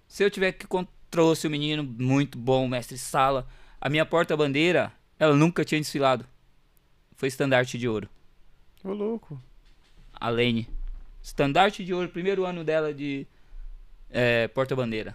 Se 0.09 0.23
eu 0.25 0.31
tiver 0.31 0.53
que 0.53 0.67
trouxe 1.11 1.47
o 1.47 1.51
menino 1.51 1.83
muito 1.85 2.37
bom, 2.39 2.67
mestre 2.67 2.99
sala, 2.99 3.47
a 3.85 3.90
minha 3.90 4.06
porta-bandeira, 4.06 4.90
ela 5.19 5.36
nunca 5.36 5.62
tinha 5.62 5.78
desfilado. 5.78 6.27
Foi 7.16 7.28
estandarte 7.28 7.77
de 7.77 7.86
ouro. 7.86 8.09
Ô, 8.82 8.94
louco. 8.94 9.39
A 10.15 10.31
Lene. 10.31 10.66
Estandarte 11.23 11.85
de 11.85 11.93
ouro, 11.93 12.09
primeiro 12.09 12.47
ano 12.47 12.65
dela 12.65 12.94
de 12.94 13.27
é, 14.09 14.48
porta-bandeira. 14.48 15.15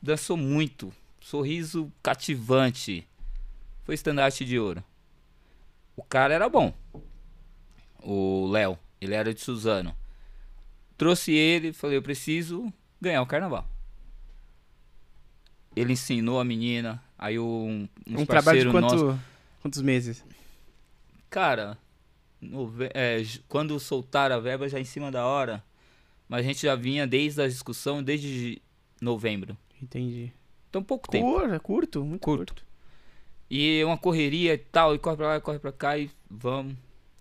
Dançou 0.00 0.38
muito. 0.38 0.90
Sorriso 1.20 1.92
cativante. 2.02 3.06
Foi 3.82 3.94
estandarte 3.94 4.42
de 4.42 4.58
ouro. 4.58 4.82
O 5.94 6.02
cara 6.02 6.32
era 6.32 6.48
bom. 6.48 6.72
O 8.02 8.48
Léo. 8.50 8.78
Ele 8.98 9.14
era 9.14 9.34
de 9.34 9.40
Suzano. 9.42 9.94
Trouxe 10.96 11.32
ele, 11.32 11.74
falei, 11.74 11.98
eu 11.98 12.02
preciso 12.02 12.72
ganhar 12.98 13.20
o 13.20 13.26
carnaval. 13.26 13.68
Ele 15.76 15.92
ensinou 15.92 16.40
a 16.40 16.44
menina. 16.44 17.03
Aí 17.18 17.38
um, 17.38 17.88
uns 18.06 18.20
Um 18.22 18.26
trabalho 18.26 18.64
de 18.64 18.70
quanto, 18.70 18.94
nossos- 18.96 19.20
quantos 19.62 19.80
meses? 19.82 20.24
Cara, 21.30 21.78
é, 22.94 23.22
quando 23.48 23.78
soltaram 23.80 24.36
a 24.36 24.40
verba 24.40 24.68
já 24.68 24.78
em 24.78 24.84
cima 24.84 25.10
da 25.10 25.26
hora, 25.26 25.62
mas 26.28 26.40
a 26.44 26.48
gente 26.48 26.62
já 26.62 26.74
vinha 26.74 27.06
desde 27.06 27.40
a 27.42 27.48
discussão 27.48 28.02
desde 28.02 28.60
novembro. 29.00 29.56
Entendi. 29.82 30.32
Então 30.70 30.82
pouco 30.82 31.08
tempo. 31.10 31.24
Curto, 31.26 31.60
curto, 31.60 32.04
muito 32.04 32.20
Curto. 32.22 32.54
curto. 32.54 32.64
E 33.50 33.82
uma 33.84 33.98
correria 33.98 34.54
e 34.54 34.58
tal, 34.58 34.94
e 34.94 34.98
corre 34.98 35.16
pra 35.16 35.26
lá, 35.28 35.40
corre 35.40 35.58
pra 35.58 35.70
cá 35.72 35.96
e 35.98 36.10
vamos. 36.28 36.74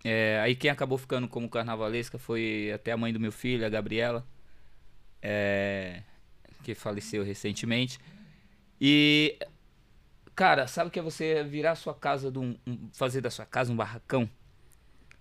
É, 0.04 0.40
aí 0.42 0.56
quem 0.56 0.70
acabou 0.72 0.98
ficando 0.98 1.28
como 1.28 1.50
carnavalesca 1.50 2.18
foi 2.18 2.72
até 2.74 2.92
a 2.92 2.98
mãe 2.98 3.14
do 3.14 3.20
meu 3.20 3.32
filho, 3.32 3.66
a 3.66 3.70
Gabriela, 3.70 4.26
é, 5.22 6.02
que 6.64 6.74
faleceu 6.76 7.24
recentemente. 7.24 8.00
E, 8.82 9.38
cara, 10.36 10.68
sabe 10.68 10.88
o 10.88 10.92
que 10.92 11.00
é 11.00 11.02
você 11.02 11.44
virar 11.44 11.76
sua 11.76 11.94
casa, 11.94 12.32
de 12.32 12.40
um, 12.40 12.58
um- 12.66 12.90
fazer 12.94 13.22
da 13.22 13.30
sua 13.30 13.46
casa 13.46 13.72
um 13.72 13.76
barracão? 13.76 14.30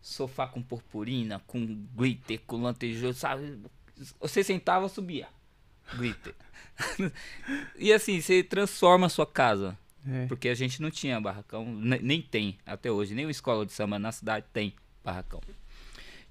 Sofá 0.00 0.46
com 0.46 0.62
purpurina, 0.62 1.40
com 1.46 1.64
glitter, 1.94 2.40
com 2.46 2.56
lantejoso, 2.60 3.18
sabe? 3.18 3.60
Você 4.20 4.42
sentava, 4.42 4.88
subia. 4.88 5.28
Glitter. 5.96 6.34
e 7.76 7.92
assim, 7.92 8.20
você 8.20 8.42
transforma 8.42 9.06
a 9.06 9.10
sua 9.10 9.26
casa. 9.26 9.78
É. 10.04 10.26
Porque 10.26 10.48
a 10.48 10.54
gente 10.54 10.82
não 10.82 10.90
tinha 10.90 11.20
barracão, 11.20 11.64
ne- 11.64 12.00
nem 12.00 12.20
tem 12.20 12.58
até 12.66 12.90
hoje, 12.90 13.14
nem 13.14 13.24
uma 13.24 13.30
escola 13.30 13.64
de 13.64 13.72
samba 13.72 13.98
na 14.00 14.10
cidade 14.10 14.46
tem 14.52 14.74
barracão. 15.04 15.40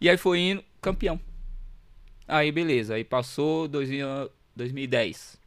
E 0.02 0.10
aí 0.10 0.18
foi 0.18 0.40
indo, 0.40 0.64
campeão. 0.82 1.18
Aí 2.28 2.52
beleza, 2.52 2.95
aí 2.95 3.03
passou 3.06 3.68
2000 3.70 4.30
2010. 4.56 5.40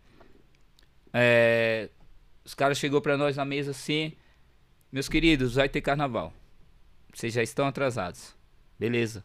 É, 1.12 1.90
os 2.44 2.54
caras 2.54 2.78
chegou 2.78 3.00
pra 3.00 3.16
nós 3.16 3.36
na 3.36 3.44
mesa 3.44 3.70
assim, 3.70 4.12
meus 4.92 5.08
queridos, 5.08 5.54
vai 5.54 5.68
ter 5.68 5.80
carnaval. 5.80 6.32
Vocês 7.12 7.32
já 7.32 7.42
estão 7.42 7.66
atrasados. 7.66 8.34
Beleza. 8.78 9.24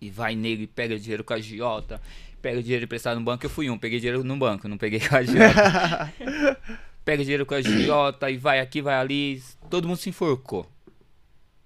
E 0.00 0.10
vai 0.10 0.34
nego 0.34 0.62
e 0.62 0.66
pega 0.66 0.98
dinheiro 0.98 1.22
com 1.22 1.32
a 1.32 1.40
giota, 1.40 2.00
pega 2.40 2.62
dinheiro 2.62 2.84
emprestado 2.84 3.18
no 3.18 3.24
banco. 3.24 3.46
Eu 3.46 3.50
fui 3.50 3.70
um, 3.70 3.78
peguei 3.78 4.00
dinheiro 4.00 4.24
no 4.24 4.36
banco, 4.36 4.68
não 4.68 4.76
peguei 4.76 5.00
com 5.06 5.14
a 5.14 5.22
giota 5.22 6.12
pega 7.04 7.22
dinheiro 7.22 7.46
com 7.46 7.54
a 7.54 7.60
giota 7.60 8.30
e 8.30 8.36
vai 8.36 8.60
aqui, 8.60 8.80
vai 8.80 8.94
ali. 8.94 9.42
Todo 9.68 9.88
mundo 9.88 9.98
se 9.98 10.08
enforcou. 10.08 10.70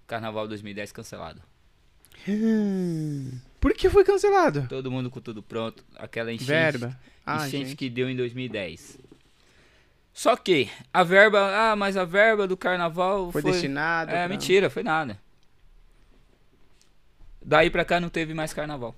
Carnaval 0.07 0.47
2010 0.49 0.93
cancelado. 0.93 1.43
Por 3.61 3.75
que 3.75 3.89
foi 3.91 4.05
cancelado? 4.05 4.67
Todo 4.69 4.91
mundo 4.91 5.11
com 5.11 5.21
tudo 5.21 5.43
pronto. 5.43 5.85
Aquela 5.97 6.33
enchente, 6.33 6.49
Verba. 6.49 6.99
Ah, 7.25 7.47
enchente 7.47 7.69
gente. 7.71 7.77
que 7.77 7.91
deu 7.91 8.09
em 8.09 8.17
2010. 8.17 8.99
Só 10.17 10.35
que 10.35 10.71
a 10.95 11.05
verba, 11.05 11.39
ah, 11.55 11.77
mas 11.77 11.95
a 11.95 12.07
verba 12.07 12.49
do 12.49 12.57
carnaval 12.57 13.31
Foi, 13.31 13.43
foi, 13.43 13.53
destinado. 13.53 14.11
É, 14.11 14.15
pra- 14.15 14.29
mentira, 14.31 14.71
foi 14.71 14.83
nada. 14.83 15.21
Daí 17.45 17.69
pra 17.69 17.85
cá 17.85 18.01
não 18.01 18.09
teve 18.09 18.33
mais 18.33 18.55
carnaval. 18.55 18.97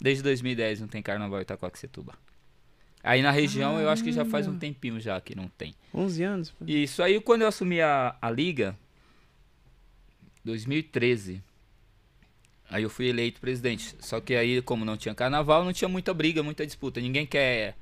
Desde 0.00 0.22
2010 0.22 0.80
não 0.80 0.88
tem 0.88 1.02
carnaval 1.02 1.38
em 1.38 1.42
Itacoaxetuba. 1.42 2.14
Aí 3.02 3.20
na 3.20 3.30
região 3.30 3.78
eu 3.78 3.90
acho 3.90 4.02
que 4.02 4.10
já 4.10 4.24
faz 4.24 4.48
um 4.48 4.58
tempinho 4.58 4.98
já 4.98 5.20
que 5.20 5.34
não 5.34 5.48
tem. 5.48 5.74
11 5.92 6.22
anos. 6.22 6.50
pô. 6.50 6.64
Isso 6.66 7.02
aí 7.02 7.20
quando 7.20 7.42
eu 7.42 7.48
assumi 7.48 7.82
a, 7.82 8.16
a 8.22 8.30
liga, 8.30 8.74
2013. 10.46 11.42
Aí 12.70 12.82
eu 12.82 12.88
fui 12.88 13.08
eleito 13.08 13.38
presidente. 13.38 13.94
Só 14.00 14.18
que 14.18 14.34
aí, 14.34 14.62
como 14.62 14.82
não 14.82 14.96
tinha 14.96 15.14
carnaval, 15.14 15.62
não 15.62 15.74
tinha 15.74 15.88
muita 15.90 16.14
briga, 16.14 16.42
muita 16.42 16.64
disputa. 16.64 17.02
Ninguém 17.02 17.26
quer 17.26 17.76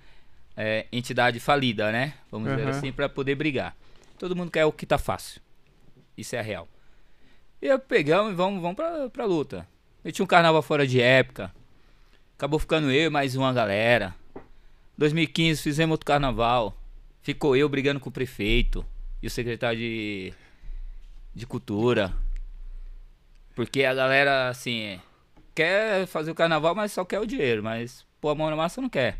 é, 0.56 0.86
entidade 0.92 1.40
falida, 1.40 1.90
né? 1.90 2.14
Vamos 2.30 2.50
dizer 2.50 2.62
Aham. 2.62 2.70
assim, 2.70 2.92
pra 2.92 3.08
poder 3.08 3.34
brigar. 3.34 3.76
Todo 4.18 4.36
mundo 4.36 4.50
quer 4.50 4.64
o 4.64 4.72
que 4.72 4.86
tá 4.86 4.98
fácil. 4.98 5.40
Isso 6.16 6.36
é 6.36 6.40
real. 6.40 6.68
E 7.60 7.66
eu 7.66 7.78
pegamos 7.78 8.32
e 8.32 8.34
vamos, 8.34 8.60
vamos 8.60 8.76
pra, 8.76 9.08
pra 9.10 9.24
luta. 9.24 9.66
Eu 10.04 10.12
tinha 10.12 10.24
um 10.24 10.28
carnaval 10.28 10.62
fora 10.62 10.86
de 10.86 11.00
época. 11.00 11.52
Acabou 12.36 12.58
ficando 12.58 12.90
eu 12.90 13.06
e 13.06 13.10
mais 13.10 13.36
uma 13.36 13.52
galera. 13.52 14.14
2015 14.98 15.62
fizemos 15.62 15.92
outro 15.94 16.06
carnaval. 16.06 16.76
Ficou 17.22 17.56
eu 17.56 17.68
brigando 17.68 17.98
com 17.98 18.08
o 18.08 18.12
prefeito 18.12 18.84
e 19.22 19.26
o 19.26 19.30
secretário 19.30 19.78
de, 19.78 20.32
de 21.34 21.46
cultura. 21.46 22.12
Porque 23.54 23.84
a 23.84 23.94
galera, 23.94 24.48
assim, 24.48 25.00
quer 25.54 26.06
fazer 26.06 26.30
o 26.30 26.34
carnaval, 26.34 26.74
mas 26.74 26.92
só 26.92 27.04
quer 27.04 27.18
o 27.20 27.26
dinheiro. 27.26 27.62
Mas 27.62 28.04
pôr 28.20 28.30
a 28.30 28.34
mão 28.34 28.50
na 28.50 28.56
massa 28.56 28.80
não 28.80 28.88
quer. 28.88 29.18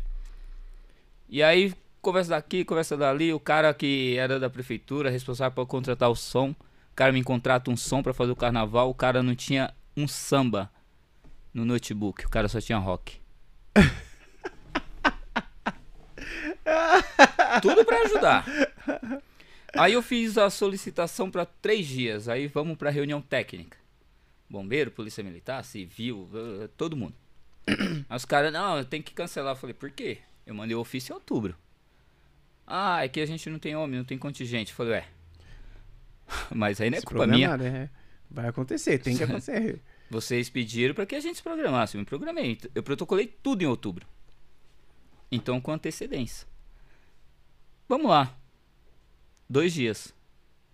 E 1.27 1.41
aí, 1.41 1.73
conversa 2.01 2.31
daqui, 2.31 2.63
conversa 2.63 2.95
dali. 2.95 3.33
O 3.33 3.39
cara 3.39 3.73
que 3.73 4.15
era 4.17 4.39
da 4.39 4.49
prefeitura, 4.49 5.09
responsável 5.09 5.53
por 5.53 5.65
contratar 5.65 6.09
o 6.09 6.15
som. 6.15 6.51
O 6.51 6.95
cara 6.95 7.11
me 7.11 7.23
contrata 7.23 7.71
um 7.71 7.75
som 7.75 8.03
pra 8.03 8.13
fazer 8.13 8.31
o 8.31 8.35
carnaval. 8.35 8.89
O 8.89 8.95
cara 8.95 9.23
não 9.23 9.35
tinha 9.35 9.73
um 9.97 10.07
samba 10.07 10.71
no 11.53 11.65
notebook. 11.65 12.25
O 12.25 12.29
cara 12.29 12.47
só 12.47 12.61
tinha 12.61 12.77
rock. 12.77 13.19
Tudo 17.61 17.85
pra 17.85 18.01
ajudar. 18.03 18.45
Aí 19.77 19.93
eu 19.93 20.01
fiz 20.01 20.37
a 20.37 20.49
solicitação 20.49 21.29
pra 21.29 21.45
três 21.45 21.85
dias. 21.87 22.29
Aí 22.29 22.47
vamos 22.47 22.77
pra 22.77 22.89
reunião 22.89 23.21
técnica. 23.21 23.77
Bombeiro, 24.49 24.91
polícia 24.91 25.23
militar, 25.23 25.63
civil, 25.65 26.29
eh, 26.33 26.69
todo 26.77 26.95
mundo. 26.95 27.15
Aí 27.67 28.15
os 28.15 28.25
caras, 28.25 28.53
não, 28.53 28.83
tem 28.83 29.01
que 29.01 29.13
cancelar. 29.13 29.53
Eu 29.53 29.57
falei, 29.57 29.73
por 29.73 29.89
quê? 29.89 30.19
Eu 30.45 30.53
mandei 30.55 30.75
o 30.75 30.79
ofício 30.79 31.11
em 31.11 31.15
outubro. 31.15 31.55
Ah, 32.67 33.03
é 33.03 33.09
que 33.09 33.19
a 33.19 33.25
gente 33.25 33.49
não 33.49 33.59
tem 33.59 33.75
homem, 33.75 33.97
não 33.99 34.05
tem 34.05 34.17
contingente. 34.17 34.71
Eu 34.71 34.75
falei, 34.75 34.93
ué. 34.93 35.07
Mas 36.53 36.79
aí 36.81 36.89
não 36.89 36.97
é 36.97 37.01
Se 37.01 37.05
culpa 37.05 37.27
minha. 37.27 37.49
programar, 37.49 37.81
é. 37.83 37.89
Vai 38.29 38.47
acontecer, 38.47 38.97
tem 38.99 39.15
que 39.17 39.23
acontecer. 39.25 39.81
Vocês 40.09 40.49
pediram 40.49 40.93
para 40.93 41.05
que 41.05 41.15
a 41.15 41.19
gente 41.19 41.37
se 41.37 41.43
programasse. 41.43 41.95
Eu 41.95 41.99
me 41.99 42.05
programei. 42.05 42.59
Eu 42.73 42.83
protocolei 42.83 43.27
tudo 43.27 43.61
em 43.63 43.65
outubro. 43.67 44.05
Então, 45.31 45.59
com 45.59 45.71
antecedência. 45.71 46.47
Vamos 47.87 48.07
lá. 48.09 48.35
Dois 49.49 49.73
dias. 49.73 50.13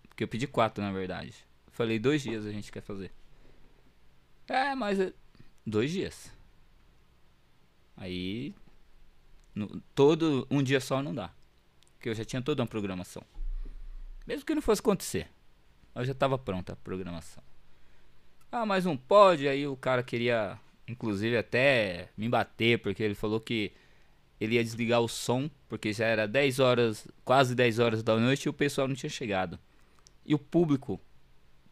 Porque 0.07 0.23
eu 0.23 0.27
pedi 0.27 0.48
quatro, 0.48 0.84
na 0.84 0.91
verdade. 0.91 1.34
Falei, 1.72 1.98
dois 1.99 2.22
dias 2.22 2.45
a 2.45 2.52
gente 2.52 2.72
quer 2.72 2.81
fazer. 2.81 3.11
É, 4.48 4.76
mas. 4.76 4.99
é- 4.99 5.14
Dois 5.65 5.91
dias. 5.91 6.31
Aí. 7.95 8.53
No- 9.56 9.82
todo. 9.95 10.48
Um 10.49 10.61
dia 10.64 10.80
só 10.80 11.02
não 11.02 11.14
dá. 11.14 11.32
Porque 11.98 12.10
eu 12.10 12.15
já 12.15 12.26
tinha 12.26 12.41
toda 12.41 12.61
uma 12.61 12.68
programação. 12.68 13.23
Mesmo 14.26 14.45
que 14.45 14.56
não 14.56 14.61
fosse 14.61 14.82
acontecer. 14.82 15.28
Eu 15.94 16.06
já 16.06 16.11
estava 16.14 16.38
pronta 16.38 16.73
a 16.73 16.76
programação. 16.76 17.44
Ah, 18.52 18.65
mas 18.65 18.86
não 18.86 18.98
pode. 18.98 19.48
Aí 19.48 19.68
o 19.68 19.76
cara 19.76 20.02
queria, 20.03 20.57
inclusive, 20.88 21.38
até 21.38 22.10
me 22.18 22.28
bater, 22.30 22.80
porque 22.80 23.02
ele 23.03 23.15
falou 23.15 23.40
que 23.40 23.72
ele 24.40 24.56
ia 24.56 24.64
desligar 24.64 24.99
o 25.02 25.07
som, 25.07 25.49
porque 25.69 25.94
já 25.94 26.06
era 26.06 26.28
10 26.28 26.60
horas, 26.60 27.07
quase 27.23 27.53
10 27.53 27.78
horas 27.80 28.02
da 28.03 28.18
noite 28.18 28.45
e 28.45 28.49
o 28.49 28.53
pessoal 28.53 28.88
não 28.88 28.95
tinha 28.95 29.10
chegado. 29.10 29.60
E 30.26 30.34
o 30.34 30.40
público 30.40 30.99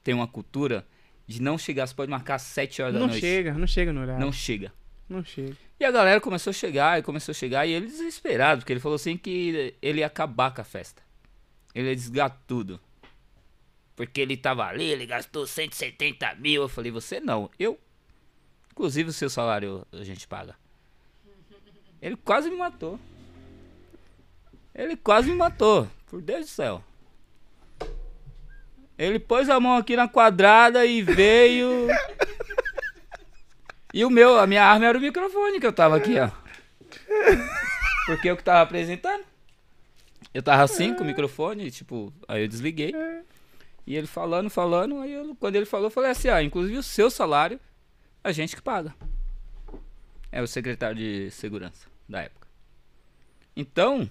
tem 0.04 0.14
uma 0.14 0.28
cultura 0.28 0.86
de 1.28 1.42
não 1.42 1.58
chegar, 1.58 1.86
você 1.88 1.94
pode 1.96 2.10
marcar 2.12 2.36
às 2.36 2.42
7 2.44 2.82
horas 2.82 2.94
da 2.94 3.00
Não 3.00 3.08
noite. 3.08 3.22
chega, 3.22 3.54
não 3.54 3.68
chega 3.68 3.92
no 3.94 4.02
horário. 4.02 4.20
Não 4.24 4.32
chega. 4.32 4.72
Não 5.08 5.24
chega. 5.24 5.56
E 5.80 5.86
a 5.86 5.92
galera 5.92 6.20
começou 6.20 6.52
a 6.52 6.54
chegar 6.54 7.00
e 7.00 7.04
começou 7.04 7.32
a 7.32 7.36
chegar 7.36 7.66
e 7.66 7.72
ele 7.72 7.88
desesperado, 7.88 8.62
porque 8.62 8.74
ele 8.74 8.82
falou 8.82 8.98
assim 8.98 9.16
que 9.16 9.74
ele 9.82 10.00
ia 10.00 10.08
acabar 10.08 10.54
com 10.54 10.60
a 10.60 10.64
festa. 10.64 11.02
Ele 11.74 11.88
ia 11.88 11.96
desligar 11.96 12.38
tudo. 12.46 12.80
Porque 13.96 14.20
ele 14.20 14.36
tava 14.36 14.66
ali, 14.66 14.86
ele 14.86 15.06
gastou 15.06 15.48
170 15.48 16.36
mil. 16.36 16.64
Eu 16.64 16.70
falei, 16.70 16.92
você 16.92 17.20
não, 17.20 17.50
eu. 17.58 17.80
Inclusive 18.72 19.10
o 19.10 19.14
seu 19.14 19.30
salário 19.30 19.86
a 19.92 20.04
gente 20.04 20.26
paga. 20.28 20.56
Ele 22.02 22.16
quase 22.16 22.50
me 22.50 22.56
matou. 22.56 22.98
Ele 24.74 24.96
quase 24.96 25.30
me 25.30 25.36
matou, 25.36 25.86
por 26.08 26.22
Deus 26.22 26.46
do 26.46 26.50
céu. 26.50 26.82
Ele 28.98 29.20
pôs 29.20 29.50
a 29.50 29.60
mão 29.60 29.76
aqui 29.76 29.98
na 29.98 30.08
quadrada 30.08 30.86
e 30.86 31.02
veio. 31.02 31.88
E 33.94 34.06
o 34.06 34.10
meu, 34.10 34.38
a 34.38 34.46
minha 34.46 34.64
arma 34.64 34.86
era 34.86 34.98
o 34.98 35.02
microfone 35.02 35.60
que 35.60 35.66
eu 35.66 35.74
tava 35.74 35.98
aqui, 35.98 36.16
ó. 36.20 36.30
Porque 38.06 38.30
eu 38.30 38.38
que 38.38 38.44
tava 38.44 38.62
apresentando. 38.62 39.24
Eu 40.34 40.44
tava 40.44 40.64
assim 40.64 40.94
com 40.94 41.04
o 41.04 41.08
microfone, 41.08 41.72
tipo, 41.72 42.14
aí 42.28 42.44
eu 42.44 42.48
desliguei. 42.48 42.94
E 43.86 43.96
ele 43.96 44.06
falando, 44.08 44.50
falando, 44.50 45.00
aí 45.02 45.12
eu, 45.14 45.36
quando 45.40 45.56
ele 45.56 45.66
falou, 45.66 45.88
eu 45.88 45.92
falei 45.92 46.12
assim, 46.12 46.30
ah, 46.30 46.44
inclusive 46.44 46.78
o 46.78 46.84
seu 46.84 47.10
salário, 47.10 47.60
a 48.24 48.32
gente 48.32 48.56
que 48.56 48.62
paga. 48.62 48.94
É 50.32 50.42
o 50.42 50.48
secretário 50.48 50.96
de 50.96 51.32
segurança 51.32 51.88
da 52.08 52.22
época. 52.22 52.48
Então, 53.56 54.08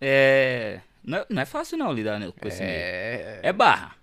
é. 0.00 0.80
Não 1.02 1.18
é, 1.18 1.26
não 1.28 1.42
é 1.42 1.44
fácil 1.44 1.76
não 1.76 1.92
lidar 1.92 2.18
né, 2.18 2.32
com 2.40 2.48
esse 2.48 2.60
meio. 2.62 2.72
É. 2.72 3.40
É 3.42 3.52
barra. 3.52 3.94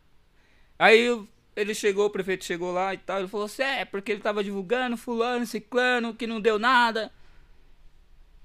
Aí 0.77 1.01
eu- 1.01 1.27
ele 1.55 1.73
chegou, 1.73 2.05
o 2.05 2.09
prefeito 2.09 2.45
chegou 2.45 2.71
lá 2.71 2.93
e 2.93 2.97
tal, 2.97 3.19
ele 3.19 3.27
falou 3.27 3.45
assim, 3.45 3.63
é, 3.63 3.85
porque 3.85 4.11
ele 4.11 4.21
tava 4.21 4.43
divulgando 4.43 4.97
fulano, 4.97 5.45
ciclano, 5.45 6.13
que 6.13 6.25
não 6.25 6.39
deu 6.39 6.57
nada. 6.57 7.11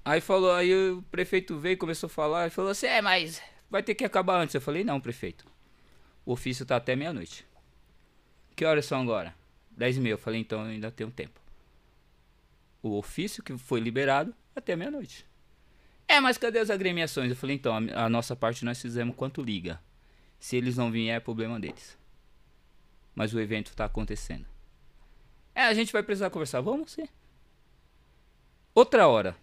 Aí 0.03 0.21
falou, 0.21 0.53
aí 0.53 0.73
o 0.73 1.01
prefeito 1.11 1.57
veio 1.57 1.77
começou 1.77 2.07
a 2.07 2.09
falar, 2.09 2.47
e 2.47 2.49
falou 2.49 2.71
assim, 2.71 2.87
é, 2.87 3.01
mas 3.01 3.41
vai 3.69 3.83
ter 3.83 3.95
que 3.95 4.05
acabar 4.05 4.39
antes. 4.41 4.55
Eu 4.55 4.61
falei, 4.61 4.83
não, 4.83 4.99
prefeito. 4.99 5.45
O 6.25 6.33
ofício 6.33 6.65
tá 6.65 6.75
até 6.75 6.95
meia-noite. 6.95 7.45
Que 8.55 8.65
horas 8.65 8.85
são 8.85 9.01
agora? 9.01 9.33
Dez 9.71 9.97
e 9.97 10.01
meia. 10.01 10.13
Eu 10.13 10.17
falei, 10.17 10.39
então 10.39 10.61
ainda 10.63 10.91
tem 10.91 11.05
um 11.05 11.11
tempo. 11.11 11.39
O 12.81 12.97
ofício 12.97 13.43
que 13.43 13.57
foi 13.57 13.79
liberado 13.79 14.33
até 14.55 14.75
meia-noite. 14.75 15.25
É, 16.07 16.19
mas 16.19 16.37
cadê 16.37 16.59
as 16.59 16.69
agremiações? 16.69 17.29
Eu 17.29 17.35
falei, 17.35 17.55
então, 17.55 17.73
a, 17.75 18.05
a 18.05 18.09
nossa 18.09 18.35
parte 18.35 18.63
nós 18.63 18.81
fizemos 18.81 19.15
quanto 19.15 19.41
liga. 19.41 19.79
Se 20.39 20.55
eles 20.55 20.77
não 20.77 20.91
vierem, 20.91 21.13
é 21.13 21.19
problema 21.19 21.59
deles. 21.59 21.96
Mas 23.17 23.33
o 23.33 23.39
evento 23.39 23.75
tá 23.75 23.85
acontecendo. 23.85 24.45
É, 25.55 25.63
a 25.63 25.73
gente 25.73 25.91
vai 25.91 26.03
precisar 26.03 26.29
conversar. 26.29 26.61
Vamos 26.61 26.91
sim. 26.91 27.07
Outra 28.75 29.07
hora. 29.07 29.35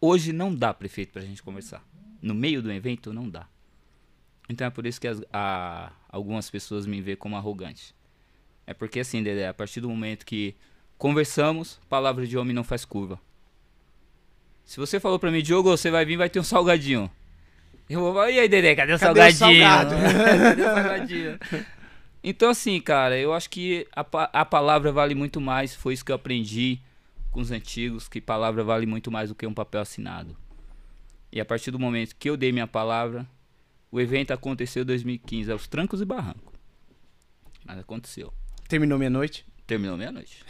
Hoje 0.00 0.32
não 0.32 0.52
dá, 0.52 0.74
prefeito, 0.74 1.12
pra 1.12 1.22
gente 1.22 1.40
conversar. 1.40 1.80
No 2.20 2.34
meio 2.34 2.60
do 2.60 2.72
evento, 2.72 3.12
não 3.12 3.28
dá. 3.30 3.46
Então 4.48 4.66
é 4.66 4.70
por 4.70 4.84
isso 4.84 5.00
que 5.00 5.06
as- 5.06 5.22
a- 5.32 5.92
algumas 6.08 6.50
pessoas 6.50 6.86
me 6.86 7.00
veem 7.00 7.16
como 7.16 7.36
arrogante. 7.36 7.94
É 8.66 8.74
porque 8.74 8.98
assim, 8.98 9.22
Dedé, 9.22 9.46
a 9.46 9.54
partir 9.54 9.80
do 9.80 9.88
momento 9.88 10.26
que 10.26 10.56
conversamos, 10.98 11.78
palavra 11.88 12.26
de 12.26 12.36
homem 12.36 12.52
não 12.52 12.64
faz 12.64 12.84
curva. 12.84 13.20
Se 14.64 14.76
você 14.80 14.98
falou 14.98 15.20
pra 15.20 15.30
mim, 15.30 15.40
Diogo, 15.40 15.70
você 15.70 15.88
vai 15.88 16.04
vir, 16.04 16.16
vai 16.16 16.28
ter 16.28 16.40
um 16.40 16.44
salgadinho. 16.44 17.08
Eu 17.88 18.00
vou 18.00 18.12
falar, 18.12 18.30
e 18.32 18.40
aí, 18.40 18.48
Dedé, 18.48 18.74
cadê 18.74 18.92
o 18.94 18.98
Cadê 18.98 19.20
o 19.20 19.32
salgadinho? 19.32 19.60
salgado? 19.62 19.94
cadê 20.42 20.62
o 20.62 20.64
salgadinho? 20.64 21.38
Então, 22.22 22.50
assim, 22.50 22.80
cara, 22.80 23.18
eu 23.18 23.32
acho 23.32 23.48
que 23.48 23.86
a, 23.94 24.04
a 24.40 24.44
palavra 24.44 24.92
vale 24.92 25.14
muito 25.14 25.40
mais. 25.40 25.74
Foi 25.74 25.94
isso 25.94 26.04
que 26.04 26.12
eu 26.12 26.16
aprendi 26.16 26.78
com 27.30 27.40
os 27.40 27.50
antigos, 27.50 28.08
que 28.08 28.20
palavra 28.20 28.62
vale 28.62 28.86
muito 28.86 29.10
mais 29.10 29.28
do 29.28 29.34
que 29.34 29.46
um 29.46 29.54
papel 29.54 29.80
assinado. 29.80 30.36
E 31.32 31.40
a 31.40 31.44
partir 31.44 31.70
do 31.70 31.78
momento 31.78 32.16
que 32.16 32.28
eu 32.28 32.36
dei 32.36 32.52
minha 32.52 32.66
palavra, 32.66 33.26
o 33.90 34.00
evento 34.00 34.32
aconteceu 34.32 34.82
em 34.82 34.86
2015, 34.86 35.50
aos 35.50 35.66
trancos 35.66 36.00
e 36.00 36.04
barrancos. 36.04 36.52
Mas 37.64 37.78
aconteceu. 37.78 38.32
Terminou 38.68 38.98
meia-noite? 38.98 39.46
Terminou 39.66 39.96
meia-noite. 39.96 40.44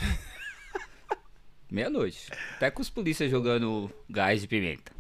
meia-noite. 1.71 2.29
Até 2.57 2.71
com 2.71 2.83
os 2.83 2.91
polícias 2.91 3.31
jogando 3.31 3.91
gás 4.09 4.41
de 4.41 4.49
pimenta. 4.49 4.93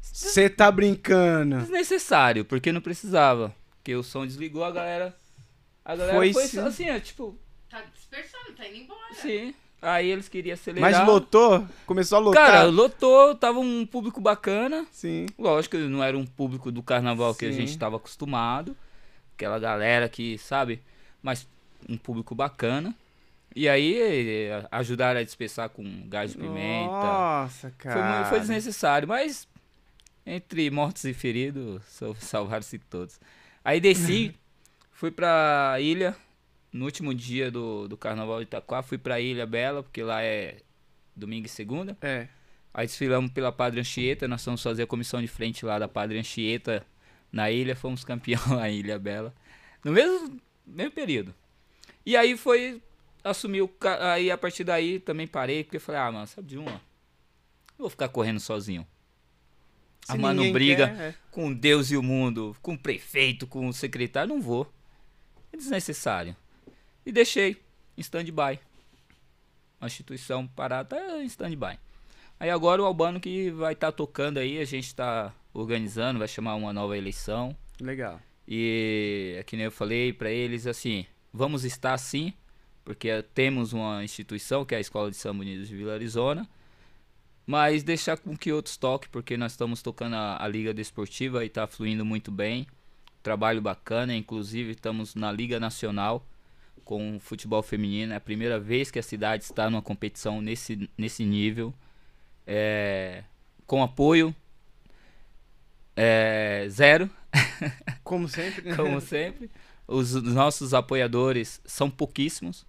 Você 0.00 0.50
tá 0.50 0.70
brincando. 0.70 1.58
Desnecessário, 1.58 2.44
porque 2.44 2.72
não 2.72 2.80
precisava. 2.80 3.54
Porque 3.76 3.94
o 3.94 4.02
som 4.02 4.26
desligou, 4.26 4.64
a 4.64 4.70
galera. 4.70 5.16
A 5.84 5.96
galera 5.96 6.16
Foi 6.18 6.32
foi, 6.32 6.46
sim. 6.46 6.58
assim, 6.60 6.90
ó, 6.90 6.98
tipo, 7.00 7.36
Tá 7.68 7.82
dispersando, 7.94 8.52
tá 8.56 8.66
indo 8.68 8.76
embora. 8.78 9.14
sim. 9.14 9.54
Aí 9.80 10.08
eles 10.08 10.28
queriam 10.28 10.54
acelerar. 10.54 10.92
Mas 10.92 11.06
lotou? 11.08 11.66
Começou 11.86 12.16
a 12.16 12.20
lotar? 12.20 12.46
Cara, 12.46 12.64
lotou, 12.66 13.34
tava 13.34 13.58
um 13.58 13.84
público 13.84 14.20
bacana. 14.20 14.86
Sim. 14.92 15.26
Lógico 15.36 15.76
que 15.76 15.82
não 15.82 16.00
era 16.04 16.16
um 16.16 16.24
público 16.24 16.70
do 16.70 16.82
carnaval 16.84 17.34
que 17.34 17.46
a 17.46 17.50
Sim. 17.50 17.56
gente 17.56 17.70
estava 17.70 17.96
acostumado. 17.96 18.76
Aquela 19.34 19.58
galera 19.58 20.08
que, 20.08 20.38
sabe? 20.38 20.80
Mas 21.20 21.48
um 21.88 21.96
público 21.96 22.32
bacana. 22.32 22.94
E 23.56 23.68
aí 23.68 24.00
eh, 24.48 24.64
ajudaram 24.70 25.18
a 25.18 25.24
dispersar 25.24 25.68
com 25.68 25.82
gás 26.08 26.30
de 26.30 26.38
pimenta. 26.38 26.92
Nossa, 26.92 27.70
Foi, 27.70 27.78
cara. 27.78 28.18
mu- 28.20 28.24
foi 28.26 28.38
desnecessário, 28.38 29.08
mas 29.08 29.48
entre 30.24 30.70
mortos 30.70 31.04
e 31.04 31.12
feridos, 31.12 31.82
sal- 31.86 32.14
salvaram-se 32.20 32.78
todos. 32.78 33.18
Aí 33.64 33.80
desci, 33.80 34.32
fui 35.02 35.10
pra 35.10 35.78
ilha, 35.80 36.14
no 36.72 36.84
último 36.84 37.12
dia 37.12 37.50
do, 37.50 37.88
do 37.88 37.96
carnaval 37.96 38.36
de 38.38 38.44
Itaquá, 38.44 38.84
fui 38.84 38.96
pra 38.96 39.18
Ilha 39.20 39.44
Bela, 39.44 39.82
porque 39.82 40.00
lá 40.00 40.22
é 40.22 40.58
domingo 41.16 41.46
e 41.46 41.48
segunda. 41.48 41.96
É. 42.00 42.28
Aí 42.72 42.86
desfilamos 42.86 43.32
pela 43.32 43.50
Padre 43.50 43.80
Anchieta, 43.80 44.28
nós 44.28 44.44
fomos 44.44 44.62
fazer 44.62 44.84
a 44.84 44.86
comissão 44.86 45.20
de 45.20 45.26
frente 45.26 45.66
lá 45.66 45.76
da 45.76 45.88
Padre 45.88 46.20
Anchieta 46.20 46.86
na 47.32 47.50
ilha, 47.50 47.74
fomos 47.74 48.04
campeão 48.04 48.40
na 48.56 48.70
Ilha 48.70 48.96
Bela. 48.96 49.34
No 49.82 49.90
mesmo, 49.90 50.40
mesmo 50.64 50.92
período. 50.92 51.34
E 52.06 52.16
aí 52.16 52.36
foi 52.36 52.80
ca- 53.80 54.12
aí 54.12 54.30
a 54.30 54.38
partir 54.38 54.62
daí 54.62 55.00
também 55.00 55.26
parei, 55.26 55.64
porque 55.64 55.80
falei, 55.80 56.00
ah, 56.00 56.12
mano, 56.12 56.28
sabe 56.28 56.46
de 56.46 56.58
uma? 56.58 56.70
Não 56.70 57.80
vou 57.80 57.90
ficar 57.90 58.08
correndo 58.08 58.38
sozinho. 58.38 58.86
Se 60.06 60.12
Armando 60.12 60.36
ninguém 60.36 60.52
briga 60.52 60.86
quer, 60.86 61.00
é. 61.00 61.14
com 61.32 61.52
Deus 61.52 61.90
e 61.90 61.96
o 61.96 62.02
mundo, 62.04 62.56
com 62.62 62.74
o 62.74 62.78
prefeito, 62.78 63.48
com 63.48 63.66
o 63.66 63.72
secretário, 63.72 64.32
não 64.32 64.40
vou. 64.40 64.72
É 65.52 65.56
desnecessário. 65.56 66.36
E 67.04 67.12
deixei 67.12 67.56
em 67.96 68.00
stand-by. 68.00 68.58
A 69.80 69.86
instituição 69.86 70.46
parada 70.46 70.96
tá 70.96 71.22
em 71.22 71.26
stand-by. 71.26 71.78
Aí 72.38 72.50
agora 72.50 72.82
o 72.82 72.84
Albano 72.84 73.20
que 73.20 73.50
vai 73.50 73.72
estar 73.72 73.92
tocando 73.92 74.38
aí, 74.38 74.58
a 74.58 74.64
gente 74.64 74.86
está 74.86 75.34
organizando, 75.52 76.18
vai 76.18 76.28
chamar 76.28 76.54
uma 76.54 76.72
nova 76.72 76.96
eleição. 76.96 77.56
Legal. 77.80 78.20
E 78.46 79.36
é 79.38 79.42
que 79.42 79.56
nem 79.56 79.66
eu 79.66 79.70
falei 79.70 80.12
pra 80.12 80.30
eles 80.30 80.66
assim, 80.66 81.06
vamos 81.32 81.64
estar 81.64 81.96
sim, 81.98 82.32
porque 82.84 83.08
eh, 83.08 83.22
temos 83.22 83.72
uma 83.72 84.02
instituição 84.02 84.64
que 84.64 84.74
é 84.74 84.78
a 84.78 84.80
Escola 84.80 85.10
de 85.10 85.16
Samba 85.16 85.42
Unidos 85.42 85.68
de 85.68 85.76
Vila 85.76 85.94
Arizona, 85.94 86.48
mas 87.46 87.82
deixar 87.82 88.16
com 88.18 88.36
que 88.36 88.52
outros 88.52 88.76
toquem, 88.76 89.08
porque 89.10 89.36
nós 89.36 89.52
estamos 89.52 89.82
tocando 89.82 90.14
a, 90.16 90.42
a 90.42 90.48
Liga 90.48 90.74
Desportiva 90.74 91.44
e 91.44 91.46
está 91.46 91.66
fluindo 91.66 92.04
muito 92.04 92.30
bem. 92.30 92.66
Trabalho 93.22 93.60
bacana, 93.60 94.14
inclusive 94.14 94.72
estamos 94.72 95.14
na 95.14 95.30
Liga 95.30 95.60
Nacional 95.60 96.26
com 96.84 97.18
futebol 97.20 97.62
feminino. 97.62 98.12
É 98.12 98.16
a 98.16 98.20
primeira 98.20 98.58
vez 98.58 98.90
que 98.90 98.98
a 98.98 99.02
cidade 99.02 99.44
está 99.44 99.70
numa 99.70 99.82
competição 99.82 100.40
nesse, 100.40 100.90
nesse 100.98 101.24
nível. 101.24 101.72
É, 102.46 103.22
com 103.66 103.82
apoio 103.82 104.34
é, 105.96 106.66
zero, 106.68 107.08
Como 108.02 108.28
sempre. 108.28 108.70
né? 108.70 108.76
como 108.76 109.00
sempre. 109.00 109.50
Os 109.86 110.14
nossos 110.14 110.74
apoiadores 110.74 111.60
são 111.64 111.90
pouquíssimos. 111.90 112.66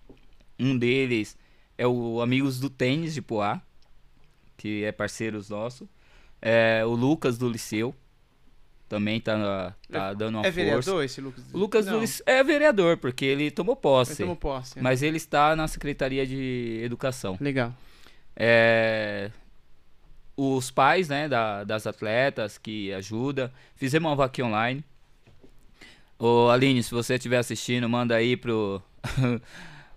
Um 0.60 0.78
deles 0.78 1.38
é 1.78 1.88
o 1.88 2.22
Amigos 2.22 2.60
do 2.60 2.70
Tênis 2.70 3.14
de 3.14 3.22
Poá, 3.22 3.62
que 4.58 4.84
é 4.84 4.92
parceiros 4.92 5.50
nosso. 5.50 5.90
É, 6.42 6.84
o 6.86 6.94
Lucas 6.94 7.38
do 7.38 7.50
Liceu 7.50 7.96
também 8.94 9.20
tá, 9.20 9.74
tá 9.92 10.14
dando 10.14 10.36
uma 10.36 10.42
É 10.42 10.52
força. 10.52 10.56
vereador 10.56 11.04
esse 11.04 11.20
Lucas? 11.20 11.44
Lucas 11.52 11.86
Não, 11.88 12.00
Liceu 12.00 12.24
é 12.28 12.44
vereador, 12.44 12.98
porque 12.98 13.26
ele 13.26 13.50
tomou 13.50 13.74
Ele 13.74 13.82
posse. 13.82 14.18
tomou 14.18 14.36
posse. 14.36 14.78
é. 14.78 14.82
Mas 14.84 15.02
ele 15.02 15.18
está 15.18 15.56
na 15.56 15.68
Secretaria 15.68 16.28
de 16.28 16.80
Educação. 16.84 17.36
Legal. 17.42 17.74
É, 18.36 19.32
os 20.38 20.70
pais 20.70 21.10
né, 21.10 21.28
da- 21.28 21.64
das 21.64 21.88
atletas 21.88 22.58
que 22.60 22.94
ajudam. 22.94 23.50
Fizemos 23.76 24.10
uma 24.10 24.16
vaquinha 24.16 24.46
online. 24.46 24.84
Ô 26.20 26.50
Aline, 26.50 26.84
se 26.84 26.92
você 26.92 27.16
estiver 27.16 27.38
assistindo, 27.38 27.90
manda 27.90 28.16
aí 28.16 28.38
pro 28.38 28.80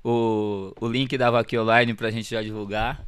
o, 0.09 0.73
o 0.81 0.87
link 0.87 1.19
da 1.19 1.33
vaquinha 1.33 1.63
online 1.63 1.93
pra 1.93 2.13
gente 2.13 2.31
já 2.31 2.41
divulgar. 2.41 3.03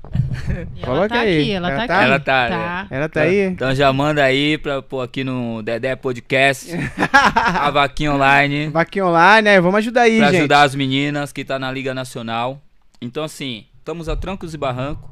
E 0.74 0.82
ela 0.82 0.86
Coloca 0.86 1.08
tá 1.10 1.20
aí. 1.20 1.40
aqui, 1.42 1.52
ela, 1.52 1.70
Ela 1.70 1.80
tá, 1.80 1.86
tá 1.86 1.94
aqui. 1.94 2.02
aí? 2.02 2.08
Ela 2.10 2.20
tá, 2.20 2.86
Ela 2.90 3.08
tá 3.08 3.20
aí? 3.20 3.40
Então 3.44 3.72
já 3.72 3.92
manda 3.92 4.24
aí 4.24 4.58
pra 4.58 4.82
pôr 4.82 5.00
aqui 5.02 5.22
no 5.22 5.62
Dedé 5.62 5.94
Podcast 5.94 6.70
a 7.12 7.70
vaquinha 7.70 8.12
online 8.12 8.68
Vaquinha 8.70 9.06
online, 9.06 9.42
né? 9.42 9.60
Vamos 9.60 9.78
ajudar 9.78 10.02
aí, 10.02 10.18
pra 10.18 10.26
gente. 10.32 10.38
ajudar 10.38 10.62
as 10.62 10.74
meninas 10.74 11.32
que 11.32 11.44
tá 11.44 11.56
na 11.56 11.70
Liga 11.70 11.94
Nacional. 11.94 12.60
Então 13.00 13.22
assim, 13.22 13.64
estamos 13.78 14.08
a 14.08 14.16
trancos 14.16 14.52
e 14.52 14.58
barrancos. 14.58 15.08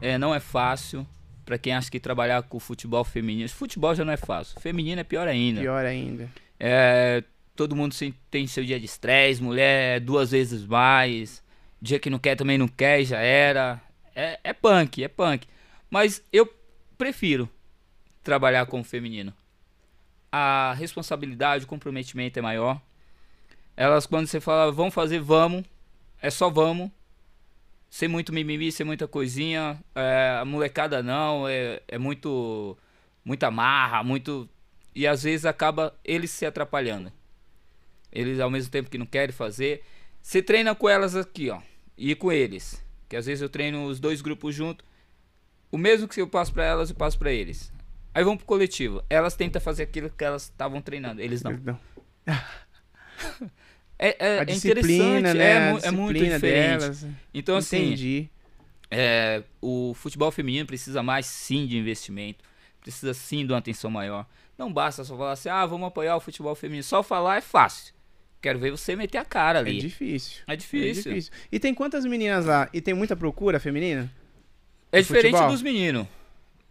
É, 0.00 0.16
não 0.18 0.32
é 0.32 0.38
fácil 0.38 1.04
pra 1.44 1.58
quem 1.58 1.74
acha 1.74 1.90
que 1.90 1.98
trabalhar 1.98 2.42
com 2.44 2.60
futebol 2.60 3.02
feminino. 3.02 3.48
Futebol 3.48 3.92
já 3.92 4.04
não 4.04 4.12
é 4.12 4.16
fácil. 4.16 4.60
Feminino 4.60 5.00
é 5.00 5.04
pior 5.04 5.26
ainda. 5.26 5.60
Pior 5.60 5.84
ainda. 5.84 6.28
É, 6.60 7.24
todo 7.58 7.74
mundo 7.74 7.92
tem 8.30 8.46
seu 8.46 8.64
dia 8.64 8.78
de 8.78 8.86
estresse, 8.86 9.42
mulher 9.42 9.98
duas 9.98 10.30
vezes 10.30 10.64
mais. 10.64 11.42
Dia 11.82 11.98
que 11.98 12.08
não 12.08 12.18
quer 12.18 12.36
também 12.36 12.56
não 12.56 12.68
quer 12.68 13.02
já 13.02 13.18
era. 13.18 13.82
É, 14.14 14.38
é 14.44 14.52
punk, 14.52 15.02
é 15.02 15.08
punk. 15.08 15.48
Mas 15.90 16.22
eu 16.32 16.46
prefiro 16.96 17.50
trabalhar 18.22 18.64
com 18.66 18.80
o 18.80 18.84
feminino. 18.84 19.34
a 20.30 20.72
responsabilidade, 20.74 21.64
o 21.64 21.66
comprometimento 21.66 22.38
é 22.38 22.42
maior. 22.42 22.80
Elas, 23.76 24.06
quando 24.06 24.28
você 24.28 24.40
fala, 24.40 24.70
vamos 24.70 24.94
fazer, 24.94 25.18
vamos, 25.18 25.64
é 26.22 26.30
só 26.30 26.48
vamos. 26.48 26.90
Sem 27.90 28.08
muito 28.08 28.32
mimimi, 28.32 28.70
sem 28.70 28.86
muita 28.86 29.08
coisinha. 29.08 29.82
É, 29.96 30.38
a 30.40 30.44
molecada 30.44 31.02
não, 31.02 31.48
é, 31.48 31.82
é 31.88 31.98
muito. 31.98 32.78
Muita 33.24 33.50
marra, 33.50 34.04
muito. 34.04 34.48
E 34.94 35.06
às 35.08 35.24
vezes 35.24 35.44
acaba 35.44 35.92
eles 36.04 36.30
se 36.30 36.46
atrapalhando. 36.46 37.17
Eles 38.12 38.40
ao 38.40 38.50
mesmo 38.50 38.70
tempo 38.70 38.90
que 38.90 38.98
não 38.98 39.06
querem 39.06 39.32
fazer. 39.32 39.82
Você 40.22 40.42
treina 40.42 40.74
com 40.74 40.88
elas 40.88 41.14
aqui, 41.14 41.50
ó. 41.50 41.60
E 41.96 42.14
com 42.14 42.32
eles. 42.32 42.82
Que 43.08 43.16
às 43.16 43.26
vezes 43.26 43.42
eu 43.42 43.48
treino 43.48 43.86
os 43.86 43.98
dois 44.00 44.20
grupos 44.20 44.54
juntos. 44.54 44.86
O 45.70 45.78
mesmo 45.78 46.08
que 46.08 46.20
eu 46.20 46.26
passo 46.26 46.52
para 46.52 46.64
elas, 46.64 46.90
eu 46.90 46.96
passo 46.96 47.18
para 47.18 47.32
eles. 47.32 47.72
Aí 48.14 48.24
vamos 48.24 48.38
pro 48.38 48.46
coletivo. 48.46 49.02
Elas 49.08 49.34
tentam 49.34 49.60
fazer 49.60 49.84
aquilo 49.84 50.10
que 50.10 50.24
elas 50.24 50.44
estavam 50.44 50.80
treinando. 50.80 51.20
Eles 51.20 51.42
não. 51.42 51.52
Não. 51.52 51.78
É, 54.00 54.16
é, 54.20 54.36
é 54.46 54.54
interessante, 54.54 55.34
né? 55.34 55.72
é, 55.74 55.88
é 55.88 55.90
muito 55.90 56.20
diferente. 56.20 56.78
delas. 56.78 57.04
Então, 57.34 57.56
assim, 57.56 57.86
Entendi. 57.86 58.30
é, 58.88 59.42
o 59.60 59.92
futebol 59.92 60.30
feminino 60.30 60.64
precisa 60.64 61.02
mais 61.02 61.26
sim 61.26 61.66
de 61.66 61.76
investimento, 61.76 62.44
precisa 62.80 63.12
sim 63.12 63.44
de 63.44 63.52
uma 63.52 63.58
atenção 63.58 63.90
maior. 63.90 64.24
Não 64.56 64.72
basta 64.72 65.02
só 65.02 65.16
falar 65.16 65.32
assim, 65.32 65.48
ah, 65.48 65.66
vamos 65.66 65.88
apoiar 65.88 66.16
o 66.16 66.20
futebol 66.20 66.54
feminino. 66.54 66.84
Só 66.84 67.02
falar 67.02 67.38
é 67.38 67.40
fácil. 67.40 67.92
Quero 68.40 68.58
ver 68.58 68.70
você 68.70 68.94
meter 68.94 69.18
a 69.18 69.24
cara 69.24 69.58
É 69.58 69.62
ali. 69.62 69.78
difícil. 69.80 70.42
É 70.46 70.52
É 70.52 70.56
difícil. 70.56 71.02
difícil. 71.12 71.32
E 71.50 71.58
tem 71.58 71.74
quantas 71.74 72.04
meninas 72.04 72.46
lá? 72.46 72.68
E 72.72 72.80
tem 72.80 72.94
muita 72.94 73.16
procura 73.16 73.58
feminina? 73.58 74.10
É 74.92 75.00
diferente 75.00 75.32
futebol? 75.32 75.50
dos 75.50 75.60
meninos. 75.62 76.06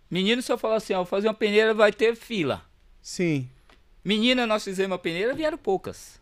Menino, 0.10 0.42
se 0.42 0.52
eu 0.52 0.58
falar 0.58 0.78
assim, 0.78 0.94
ó, 0.94 0.98
vou 0.98 1.06
fazer 1.06 1.28
uma 1.28 1.34
peneira, 1.34 1.74
vai 1.74 1.92
ter 1.92 2.16
fila. 2.16 2.62
Sim. 3.02 3.50
Menina, 4.04 4.48
nós 4.48 4.64
fizemos 4.64 4.92
uma 4.94 4.98
peneira, 4.98 5.34
vieram 5.34 5.58
poucas. 5.58 6.18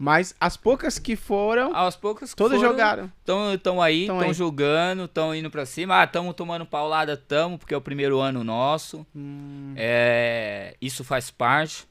Mas 0.00 0.32
as 0.38 0.56
poucas 0.56 0.96
que 0.98 1.16
foram, 1.16 1.74
Aos 1.74 1.96
poucas 1.96 2.30
que 2.30 2.36
todas 2.36 2.58
foram, 2.58 2.70
jogaram. 2.70 3.12
Estão 3.54 3.82
aí, 3.82 4.06
Tão 4.06 4.18
estão 4.18 4.32
jogando, 4.34 5.06
estão 5.06 5.34
indo 5.34 5.50
pra 5.50 5.66
cima. 5.66 6.00
Ah, 6.00 6.04
estamos 6.04 6.34
tomando 6.36 6.64
paulada, 6.64 7.16
tamo, 7.16 7.58
porque 7.58 7.74
é 7.74 7.76
o 7.76 7.80
primeiro 7.80 8.20
ano 8.20 8.44
nosso. 8.44 9.04
Hum, 9.16 9.72
É, 9.76 10.76
isso 10.80 11.02
faz 11.02 11.30
parte. 11.32 11.87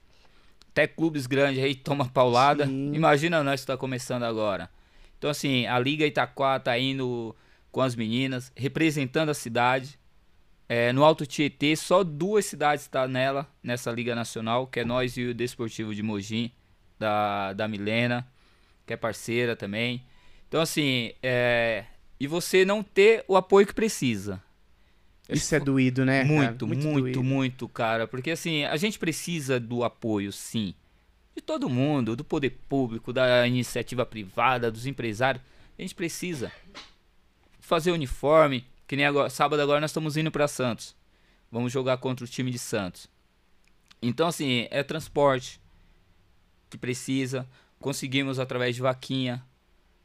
Até 0.77 0.85
clubes 0.85 1.25
grandes 1.25 1.63
aí 1.63 1.73
tomam 1.75 2.07
paulada. 2.07 2.67
Sim. 2.67 2.93
Imagina 2.93 3.43
nós 3.43 3.61
que 3.61 3.63
está 3.63 3.75
começando 3.75 4.21
agora. 4.21 4.69
Então, 5.17 5.27
assim, 5.27 5.65
a 5.65 5.79
Liga 5.79 6.05
Itaquá 6.05 6.59
tá 6.59 6.77
indo 6.77 7.35
com 7.71 7.81
as 7.81 7.95
meninas, 7.95 8.51
representando 8.55 9.29
a 9.29 9.33
cidade. 9.33 9.97
É, 10.69 10.93
no 10.93 11.03
Alto 11.03 11.25
Tietê, 11.25 11.75
só 11.75 12.03
duas 12.03 12.45
cidades 12.45 12.83
estão 12.83 13.07
nela, 13.07 13.47
nessa 13.63 13.91
Liga 13.91 14.13
Nacional, 14.13 14.67
que 14.67 14.81
é 14.81 14.85
nós 14.85 15.17
e 15.17 15.23
o 15.23 15.33
Desportivo 15.33 15.95
de 15.95 16.03
Mogi, 16.03 16.53
da, 16.99 17.53
da 17.53 17.67
Milena, 17.67 18.27
que 18.85 18.93
é 18.93 18.97
parceira 18.97 19.55
também. 19.55 20.05
Então, 20.47 20.61
assim, 20.61 21.11
é, 21.23 21.85
e 22.19 22.27
você 22.27 22.63
não 22.63 22.83
ter 22.83 23.25
o 23.27 23.35
apoio 23.35 23.65
que 23.65 23.73
precisa. 23.73 24.43
Isso 25.29 25.55
é 25.55 25.59
doído, 25.59 26.05
né? 26.05 26.21
cara? 26.21 26.33
Muito, 26.33 26.67
muito, 26.67 27.23
muito, 27.23 27.67
cara. 27.67 28.07
Porque 28.07 28.31
assim, 28.31 28.63
a 28.63 28.77
gente 28.77 28.97
precisa 28.97 29.59
do 29.59 29.83
apoio, 29.83 30.31
sim. 30.31 30.73
De 31.35 31.41
todo 31.41 31.69
mundo, 31.69 32.15
do 32.15 32.23
poder 32.23 32.51
público, 32.67 33.11
da 33.11 33.47
iniciativa 33.47 34.05
privada, 34.05 34.71
dos 34.71 34.85
empresários. 34.85 35.43
A 35.77 35.81
gente 35.81 35.93
precisa 35.93 36.51
fazer 37.59 37.91
uniforme. 37.91 38.65
Que 38.87 38.95
nem 38.95 39.05
agora, 39.05 39.29
sábado 39.29 39.61
agora 39.61 39.81
nós 39.81 39.91
estamos 39.91 40.15
indo 40.15 40.31
para 40.31 40.47
Santos. 40.47 40.95
Vamos 41.51 41.73
jogar 41.73 41.97
contra 41.97 42.23
o 42.25 42.27
time 42.27 42.49
de 42.49 42.57
Santos. 42.57 43.09
Então, 44.01 44.27
assim, 44.27 44.67
é 44.71 44.81
transporte 44.81 45.59
que 46.69 46.77
precisa. 46.77 47.47
Conseguimos 47.79 48.39
através 48.39 48.75
de 48.75 48.81
vaquinha, 48.81 49.43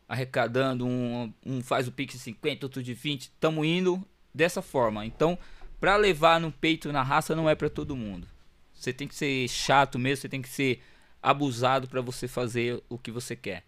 arrecadando. 0.09 0.85
Um, 0.85 1.33
um 1.47 1.63
faz 1.63 1.87
o 1.87 1.93
Pix 1.93 2.15
de 2.15 2.21
50, 2.21 2.67
outro 2.67 2.83
de 2.83 2.93
20. 2.93 3.23
Estamos 3.23 3.65
indo 3.65 4.05
dessa 4.35 4.63
forma. 4.63 5.05
Então, 5.05 5.39
pra 5.81 5.97
levar 5.97 6.41
no 6.41 6.53
peito 6.53 6.93
na 6.93 7.03
raça 7.03 7.35
não 7.35 7.49
é 7.49 7.55
pra 7.55 7.69
todo 7.69 7.97
mundo. 7.97 8.27
Você 8.73 8.93
tem 8.93 9.07
que 9.07 9.15
ser 9.15 9.49
chato 9.49 9.99
mesmo, 9.99 10.23
você 10.23 10.29
tem 10.29 10.43
que 10.43 10.49
ser 10.49 10.83
abusado 11.23 11.89
pra 11.89 12.01
você 12.01 12.27
fazer 12.27 12.83
o 12.89 12.99
que 12.99 13.11
você 13.11 13.37
quer. 13.37 13.65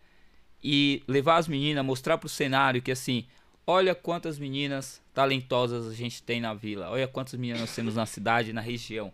E 0.63 1.03
levar 1.07 1.37
as 1.37 1.47
meninas, 1.47 1.85
mostrar 1.85 2.19
pro 2.19 2.29
cenário 2.29 2.83
que 2.83 2.91
assim, 2.91 3.27
olha 3.67 3.95
quantas 3.95 4.39
meninas 4.39 5.01
talentosas 5.13 5.87
a 5.87 5.95
gente 5.95 6.23
tem 6.23 6.41
na 6.41 6.55
vila, 6.55 6.91
olha 6.91 7.07
quantas 7.07 7.35
meninas 7.35 7.61
nós 7.61 7.75
temos 7.75 7.95
na 7.95 8.07
cidade, 8.07 8.53
na 8.53 8.61
região. 8.61 9.13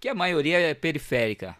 Que 0.00 0.08
a 0.08 0.14
maioria 0.14 0.58
é 0.58 0.72
periférica. 0.72 1.56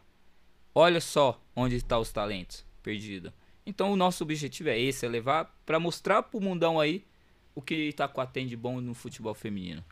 Olha 0.75 1.01
só 1.01 1.41
onde 1.55 1.77
estão 1.77 2.01
os 2.01 2.13
talentos 2.13 2.65
perdidos. 2.83 3.33
Então 3.67 3.93
o 3.93 3.97
nosso 3.97 4.23
objetivo 4.23 4.69
é 4.69 4.79
esse, 4.79 5.05
é 5.05 5.09
levar 5.09 5.53
pra 5.67 5.81
mostrar 5.81 6.23
pro 6.23 6.41
mundão 6.41 6.79
aí 6.79 7.05
o 7.57 7.63
que 7.63 7.75
Itaquá 7.89 8.25
tem 8.27 8.47
de 8.47 8.55
bom 8.57 8.81
no 8.81 8.95
futebol 8.95 9.35
feminino. 9.35 9.83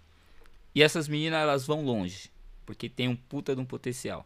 E 0.75 0.83
essas 0.83 1.09
meninas, 1.09 1.41
elas 1.43 1.67
vão 1.67 1.85
longe, 1.85 2.31
porque 2.67 2.89
tem 2.89 3.09
um 3.09 3.17
puta 3.17 3.55
de 3.57 3.61
um 3.61 3.65
potencial. 3.65 4.25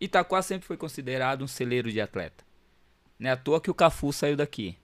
Itaquá 0.00 0.40
sempre 0.42 0.66
foi 0.66 0.76
considerado 0.76 1.42
um 1.42 1.46
celeiro 1.46 1.92
de 1.92 2.00
atleta. 2.00 2.44
Não 3.18 3.28
é 3.30 3.32
à 3.32 3.36
toa 3.36 3.60
que 3.60 3.70
o 3.70 3.74
Cafu 3.74 4.12
saiu 4.12 4.36
daqui. 4.36 4.76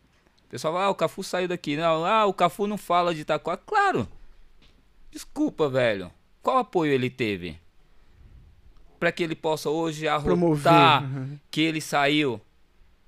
O 0.47 0.49
pessoal 0.51 0.75
fala, 0.75 0.85
ah, 0.87 0.91
o 0.91 0.95
Cafu 0.95 1.23
saiu 1.25 1.49
daqui. 1.49 1.77
Não, 1.77 2.05
ah, 2.05 2.27
o 2.27 2.35
Cafu 2.35 2.67
não 2.67 2.77
fala 2.77 3.15
de 3.15 3.23
Itaquá. 3.23 3.57
Claro. 3.57 4.07
Desculpa, 5.11 5.69
velho. 5.69 6.13
Qual 6.43 6.59
apoio 6.59 6.93
ele 6.93 7.09
teve? 7.09 7.59
Pra 8.99 9.11
que 9.13 9.23
ele 9.23 9.35
possa 9.35 9.71
hoje 9.71 10.07
arrotar 10.09 11.05
Uhum. 11.05 11.39
que 11.51 11.61
ele 11.61 11.81
saiu. 11.81 12.41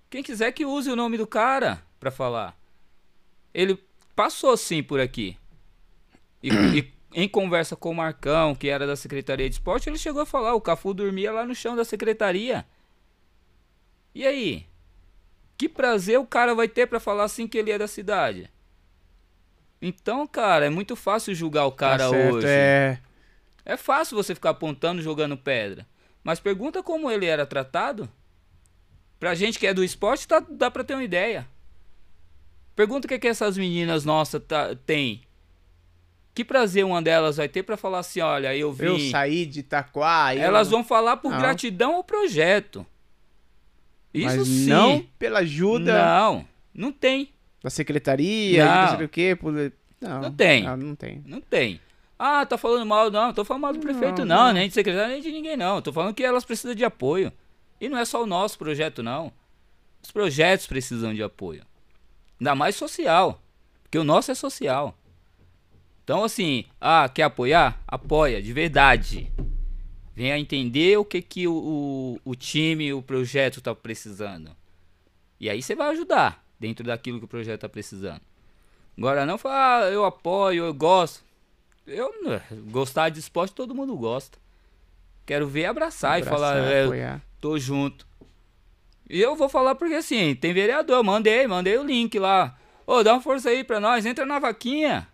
Quem 0.08 0.22
quiser 0.22 0.52
que 0.52 0.64
use 0.64 0.90
o 0.90 0.96
nome 0.96 1.18
do 1.18 1.26
cara 1.26 1.82
pra 1.98 2.10
falar. 2.10 2.56
Ele 3.52 3.76
passou 4.16 4.56
sim 4.56 4.82
por 4.82 4.98
aqui. 4.98 5.36
E, 6.42 6.48
e 6.74 6.96
em 7.14 7.28
conversa 7.28 7.76
com 7.76 7.90
o 7.90 7.94
Marcão, 7.94 8.54
que 8.54 8.68
era 8.68 8.86
da 8.86 8.96
Secretaria 8.96 9.48
de 9.48 9.54
Esporte, 9.54 9.88
ele 9.88 9.98
chegou 9.98 10.22
a 10.22 10.26
falar: 10.26 10.54
o 10.54 10.60
Cafu 10.60 10.92
dormia 10.92 11.30
lá 11.30 11.44
no 11.44 11.54
chão 11.54 11.76
da 11.76 11.84
secretaria. 11.84 12.66
E 14.14 14.26
aí? 14.26 14.66
Que 15.56 15.68
prazer 15.68 16.18
o 16.18 16.26
cara 16.26 16.54
vai 16.54 16.68
ter 16.68 16.86
pra 16.86 17.00
falar 17.00 17.24
assim 17.24 17.46
que 17.46 17.56
ele 17.56 17.70
é 17.70 17.78
da 17.78 17.86
cidade? 17.86 18.50
Então, 19.80 20.26
cara, 20.26 20.66
é 20.66 20.70
muito 20.70 20.96
fácil 20.96 21.34
julgar 21.34 21.66
o 21.66 21.72
cara 21.72 22.04
Tá 22.04 22.10
certo, 22.10 22.34
hoje. 22.36 22.46
É. 22.48 22.98
É 23.64 23.76
fácil 23.76 24.16
você 24.16 24.34
ficar 24.34 24.50
apontando, 24.50 25.02
jogando 25.02 25.36
pedra. 25.36 25.86
Mas 26.22 26.40
pergunta 26.40 26.82
como 26.82 27.10
ele 27.10 27.26
era 27.26 27.46
tratado. 27.46 28.08
Pra 29.18 29.34
gente 29.34 29.58
que 29.58 29.66
é 29.66 29.72
do 29.72 29.82
esporte, 29.82 30.28
tá, 30.28 30.40
dá 30.40 30.70
pra 30.70 30.84
ter 30.84 30.94
uma 30.94 31.04
ideia. 31.04 31.46
Pergunta 32.76 33.06
o 33.06 33.08
que, 33.08 33.18
que 33.18 33.26
essas 33.26 33.56
meninas 33.58 34.04
nossas 34.04 34.40
tá, 34.46 34.76
têm. 34.86 35.22
Que 36.34 36.44
prazer 36.44 36.84
uma 36.84 37.00
delas 37.00 37.38
vai 37.38 37.48
ter 37.48 37.62
pra 37.62 37.76
falar 37.78 38.00
assim, 38.00 38.20
olha, 38.20 38.54
eu 38.54 38.70
vim... 38.70 38.84
Eu 38.84 38.98
saí 39.10 39.46
de 39.46 39.60
Itaquá. 39.60 40.34
eu- 40.34 40.42
Elas 40.42 40.68
vão 40.70 40.84
falar 40.84 41.16
por 41.16 41.32
Não. 41.32 41.38
gratidão 41.38 41.94
ao 41.94 42.04
projeto. 42.04 42.86
Isso 44.12 44.36
Mas 44.36 44.46
sim. 44.48 44.66
não 44.66 45.06
pela 45.18 45.38
ajuda 45.40 46.04
Não, 46.04 46.46
não 46.74 46.92
tem. 46.92 47.30
da 47.62 47.70
secretaria, 47.70 48.64
Não. 48.64 48.82
não 48.90 48.96
sei 48.98 49.06
o 49.06 49.08
quê. 49.08 49.34
por- 49.38 49.52
Não, 49.52 50.20
Não 50.20 50.32
tem. 50.32 50.62
Não, 50.62 50.76
não 50.76 50.94
tem. 50.94 51.22
Não 51.26 51.40
tem. 51.40 51.80
Ah, 52.18 52.44
tá 52.46 52.56
falando 52.58 52.86
mal, 52.86 53.10
não. 53.10 53.32
Tô 53.32 53.44
falando 53.44 53.62
mal 53.62 53.72
do 53.72 53.78
prefeito, 53.80 54.24
Não, 54.24 54.36
não, 54.36 54.46
não. 54.48 54.52
nem 54.52 54.68
de 54.68 54.74
secretário, 54.74 55.12
nem 55.12 55.22
de 55.22 55.30
ninguém, 55.32 55.56
não. 55.56 55.80
Tô 55.82 55.92
falando 55.92 56.14
que 56.14 56.22
elas 56.22 56.44
precisam 56.44 56.74
de 56.74 56.84
apoio. 56.84 57.32
E 57.80 57.88
não 57.88 57.98
é 57.98 58.04
só 58.04 58.22
o 58.22 58.26
nosso 58.26 58.56
projeto, 58.58 59.02
não. 59.02 59.32
Os 60.02 60.10
projetos 60.10 60.66
precisam 60.66 61.12
de 61.12 61.22
apoio. 61.22 61.62
Ainda 62.40 62.54
mais 62.54 62.74
social. 62.76 63.40
Porque 63.82 63.98
o 63.98 64.04
nosso 64.04 64.30
é 64.30 64.34
social. 64.34 64.96
Então, 66.04 66.22
assim, 66.22 66.64
ah, 66.80 67.08
quer 67.08 67.24
apoiar? 67.24 67.80
Apoia, 67.86 68.40
de 68.40 68.52
verdade. 68.52 69.30
Venha 70.14 70.38
entender 70.38 70.96
o 70.96 71.04
que, 71.04 71.20
que 71.20 71.46
o, 71.48 71.52
o, 72.24 72.30
o 72.30 72.34
time, 72.34 72.92
o 72.92 73.02
projeto 73.02 73.60
tá 73.60 73.74
precisando. 73.74 74.50
E 75.38 75.50
aí 75.50 75.60
você 75.62 75.74
vai 75.74 75.90
ajudar 75.90 76.44
dentro 76.58 76.84
daquilo 76.86 77.18
que 77.18 77.24
o 77.24 77.28
projeto 77.28 77.60
tá 77.60 77.68
precisando. 77.68 78.20
Agora 78.96 79.26
não 79.26 79.36
falar, 79.36 79.82
ah, 79.84 79.90
eu 79.90 80.04
apoio, 80.04 80.64
eu 80.64 80.72
gosto. 80.74 81.22
Eu 81.86 82.12
não- 82.22 82.40
gostar 82.70 83.10
de 83.10 83.18
esporte 83.20 83.54
todo 83.54 83.74
mundo 83.74 83.94
gosta. 83.96 84.38
Quero 85.26 85.46
ver 85.46 85.66
abraçar, 85.66 86.20
e 86.20 86.22
falar, 86.22 86.52
Abraçar, 86.52 86.72
é, 86.72 87.20
tô 87.40 87.58
junto. 87.58 88.06
E 89.08 89.20
eu 89.20 89.36
vou 89.36 89.48
falar 89.48 89.74
porque 89.74 89.94
assim, 89.94 90.34
tem 90.34 90.52
vereador, 90.52 91.02
mandei, 91.04 91.46
mandei 91.46 91.78
o 91.78 91.84
link 91.84 92.18
lá. 92.18 92.58
Ô, 92.86 93.02
dá 93.02 93.14
uma 93.14 93.22
força 93.22 93.50
aí 93.50 93.62
pra 93.62 93.80
nós, 93.80 94.04
entra 94.04 94.26
na 94.26 94.38
vaquinha. 94.38 95.08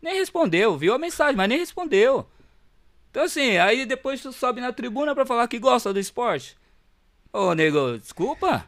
Nem 0.00 0.14
respondeu, 0.14 0.76
viu 0.76 0.94
a 0.94 0.98
mensagem, 0.98 1.36
mas 1.36 1.48
nem 1.48 1.58
respondeu. 1.58 2.26
Então 3.10 3.24
assim, 3.24 3.56
aí 3.56 3.86
depois 3.86 4.20
tu 4.20 4.32
sobe 4.32 4.60
na 4.60 4.72
tribuna 4.72 5.14
pra 5.14 5.26
falar 5.26 5.48
que 5.48 5.58
gosta 5.58 5.92
do 5.92 5.98
esporte. 5.98 6.56
Ô, 7.32 7.54
nego, 7.54 7.98
desculpa. 7.98 8.66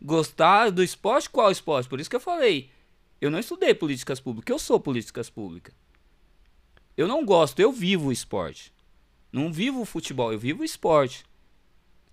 Gostar 0.00 0.70
do 0.70 0.82
esporte? 0.82 1.28
Qual 1.28 1.50
esporte? 1.50 1.88
Por 1.88 1.98
isso 1.98 2.10
que 2.10 2.16
eu 2.16 2.20
falei. 2.20 2.70
Eu 3.20 3.30
não 3.30 3.38
estudei 3.38 3.74
políticas 3.74 4.20
públicas, 4.20 4.52
eu 4.52 4.58
sou 4.58 4.78
políticas 4.78 5.28
públicas. 5.28 5.74
Eu 6.96 7.08
não 7.08 7.24
gosto, 7.24 7.60
eu 7.60 7.72
vivo 7.72 8.08
o 8.08 8.12
esporte. 8.12 8.72
Não 9.32 9.52
vivo 9.52 9.80
o 9.80 9.84
futebol, 9.84 10.32
eu 10.32 10.38
vivo 10.38 10.62
o 10.62 10.64
esporte. 10.64 11.25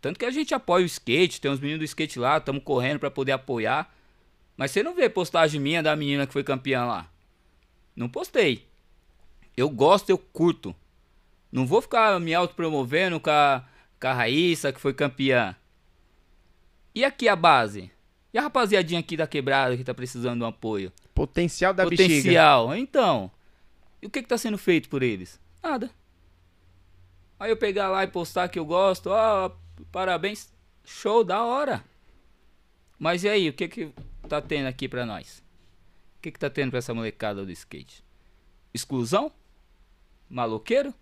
Tanto 0.04 0.20
que 0.20 0.26
a 0.26 0.32
gente 0.32 0.54
apoia 0.54 0.84
o 0.84 0.86
skate, 0.86 1.40
tem 1.40 1.50
uns 1.50 1.62
meninos 1.62 1.80
do 1.80 1.86
skate 1.86 2.20
lá, 2.20 2.36
estamos 2.36 2.62
correndo 2.62 3.00
para 3.00 3.10
poder 3.10 3.32
apoiar. 3.32 3.90
Mas 4.58 4.72
você 4.72 4.84
não 4.84 4.94
vê 4.94 5.08
postagem 5.08 5.62
minha 5.62 5.82
da 5.82 5.96
menina 5.96 6.28
que 6.28 6.34
foi 6.34 6.44
campeã 6.44 6.84
lá. 6.84 7.10
Não 7.96 8.10
postei. 8.10 8.68
Eu 9.56 9.70
gosto, 9.70 10.10
eu 10.10 10.18
curto. 10.18 10.76
Não 11.50 11.66
vou 11.66 11.82
ficar 11.82 12.20
me 12.20 12.34
autopromovendo 12.34 13.18
com 13.18 13.30
a, 13.30 13.64
com 13.98 14.08
a 14.08 14.14
Raíssa, 14.14 14.74
que 14.74 14.82
foi 14.82 14.94
campeã. 14.94 15.56
E 16.94 17.06
aqui 17.06 17.30
a 17.30 17.36
base? 17.38 17.90
E 18.34 18.38
a 18.38 18.42
rapaziadinha 18.42 19.00
aqui 19.00 19.16
da 19.16 19.26
quebrada 19.26 19.78
que 19.78 19.86
tá 19.86 19.94
precisando 19.94 20.40
de 20.40 20.44
um 20.44 20.48
apoio? 20.48 20.92
Potencial 21.16 21.74
da 21.74 21.86
bexiga. 21.86 22.10
Potencial. 22.10 22.76
Então, 22.76 23.32
e 24.02 24.08
o 24.08 24.10
que 24.10 24.22
que 24.22 24.28
tá 24.28 24.38
sendo 24.38 24.58
feito 24.58 24.90
por 24.90 25.02
eles? 25.02 25.40
Nada. 25.64 25.90
Aí 27.40 27.50
eu 27.50 27.56
pegar 27.56 27.88
lá 27.88 28.04
e 28.04 28.08
postar 28.08 28.50
que 28.50 28.60
eu 28.60 28.66
gosto, 28.66 29.08
ó, 29.10 29.50
parabéns, 29.91 30.52
show, 30.84 31.24
da 31.24 31.44
hora. 31.44 31.84
Mas 33.00 33.24
e 33.24 33.30
aí, 33.30 33.50
o 33.50 33.54
que 33.54 33.68
que 33.68 33.91
tá 34.30 34.41
tendo 34.41 34.68
aqui 34.68 34.88
pra 34.88 35.06
nós? 35.06 35.44
O 36.18 36.22
que 36.22 36.32
que 36.32 36.40
tá 36.40 36.50
tendo 36.50 36.70
pra 36.70 36.80
essa 36.80 36.94
molecada 36.94 37.45
do 37.45 37.52
skate? 37.52 38.04
Exclusão? 38.74 39.32
Maloqueiro? 40.30 40.94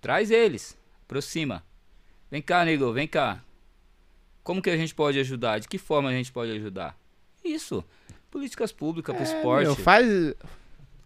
Traz 0.00 0.30
eles, 0.30 0.76
aproxima. 1.02 1.64
Vem 2.30 2.42
cá, 2.42 2.64
nego, 2.64 2.92
vem 2.92 3.08
cá. 3.08 3.42
Como 4.42 4.62
que 4.62 4.70
a 4.70 4.76
gente 4.76 4.94
pode 4.94 5.18
ajudar? 5.18 5.58
De 5.58 5.66
que 5.68 5.78
forma 5.78 6.08
a 6.08 6.12
gente 6.12 6.30
pode 6.30 6.52
ajudar? 6.52 6.96
Isso. 7.44 7.84
Políticas 8.30 8.70
públicas 8.72 9.16
pro 9.16 9.24
É, 9.24 9.28
esporte. 9.36 9.66
meu, 9.66 9.76
faz, 9.76 10.06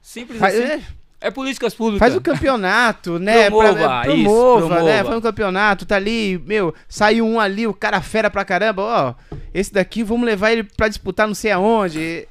Simples 0.03 0.39
faz, 0.39 0.55
assim. 0.59 0.65
é, 0.85 0.87
É 1.21 1.31
políticas 1.31 1.75
públicas. 1.75 1.99
faz 1.99 2.17
o 2.17 2.21
campeonato, 2.21 3.19
né? 3.19 3.51
Promova, 3.51 3.75
pra, 3.75 4.15
isso, 4.15 4.25
promova, 4.25 4.61
né? 4.61 4.77
promova. 4.77 5.05
Faz 5.05 5.17
um 5.17 5.21
campeonato, 5.21 5.87
tá 5.87 5.97
ali, 5.97 6.43
meu, 6.47 6.75
saiu 6.89 7.27
um 7.27 7.39
ali, 7.39 7.67
o 7.67 7.75
cara 7.75 8.01
fera 8.01 8.31
pra 8.31 8.45
caramba, 8.45 8.83
ó. 8.83 9.15
Esse 9.53 9.73
daqui, 9.73 10.03
vamos 10.03 10.25
levar 10.25 10.51
ele 10.51 10.65
pra 10.65 10.89
disputar 10.89 11.27
não 11.27 11.35
sei 11.35 11.51
aonde. 11.51 12.27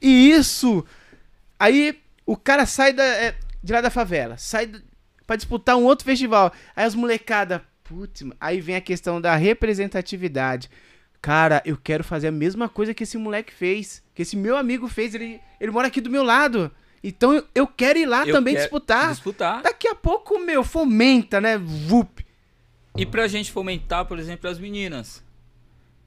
E 0.00 0.30
isso. 0.30 0.84
Aí 1.56 1.96
o 2.26 2.36
cara 2.36 2.66
sai 2.66 2.92
da, 2.92 3.04
é, 3.04 3.36
de 3.62 3.72
lá 3.72 3.80
da 3.80 3.90
favela, 3.90 4.36
sai 4.36 4.68
pra 5.24 5.36
disputar 5.36 5.76
um 5.76 5.84
outro 5.84 6.04
festival. 6.04 6.52
Aí 6.74 6.84
as 6.84 6.96
molecada, 6.96 7.62
putz, 7.84 8.24
aí 8.40 8.60
vem 8.60 8.74
a 8.74 8.80
questão 8.80 9.20
da 9.20 9.36
representatividade. 9.36 10.68
Cara, 11.20 11.62
eu 11.64 11.76
quero 11.76 12.02
fazer 12.02 12.26
a 12.26 12.32
mesma 12.32 12.68
coisa 12.68 12.92
que 12.92 13.04
esse 13.04 13.16
moleque 13.16 13.52
fez, 13.52 14.02
que 14.12 14.22
esse 14.22 14.36
meu 14.36 14.56
amigo 14.56 14.88
fez, 14.88 15.14
ele, 15.14 15.40
ele 15.60 15.70
mora 15.70 15.86
aqui 15.86 16.00
do 16.00 16.10
meu 16.10 16.24
lado. 16.24 16.68
Então 17.02 17.32
eu, 17.32 17.44
eu 17.54 17.66
quero 17.66 17.98
ir 17.98 18.06
lá 18.06 18.26
Eu 18.26 18.34
também 18.34 18.54
disputar. 18.54 19.10
Disputar. 19.10 19.62
Daqui 19.62 19.88
a 19.88 19.94
pouco, 19.94 20.38
meu, 20.38 20.62
fomenta, 20.62 21.40
né? 21.40 21.58
Vup. 21.58 22.24
E 22.96 23.04
pra 23.04 23.26
gente 23.26 23.50
fomentar, 23.50 24.04
por 24.06 24.18
exemplo, 24.18 24.48
as 24.48 24.58
meninas. 24.58 25.24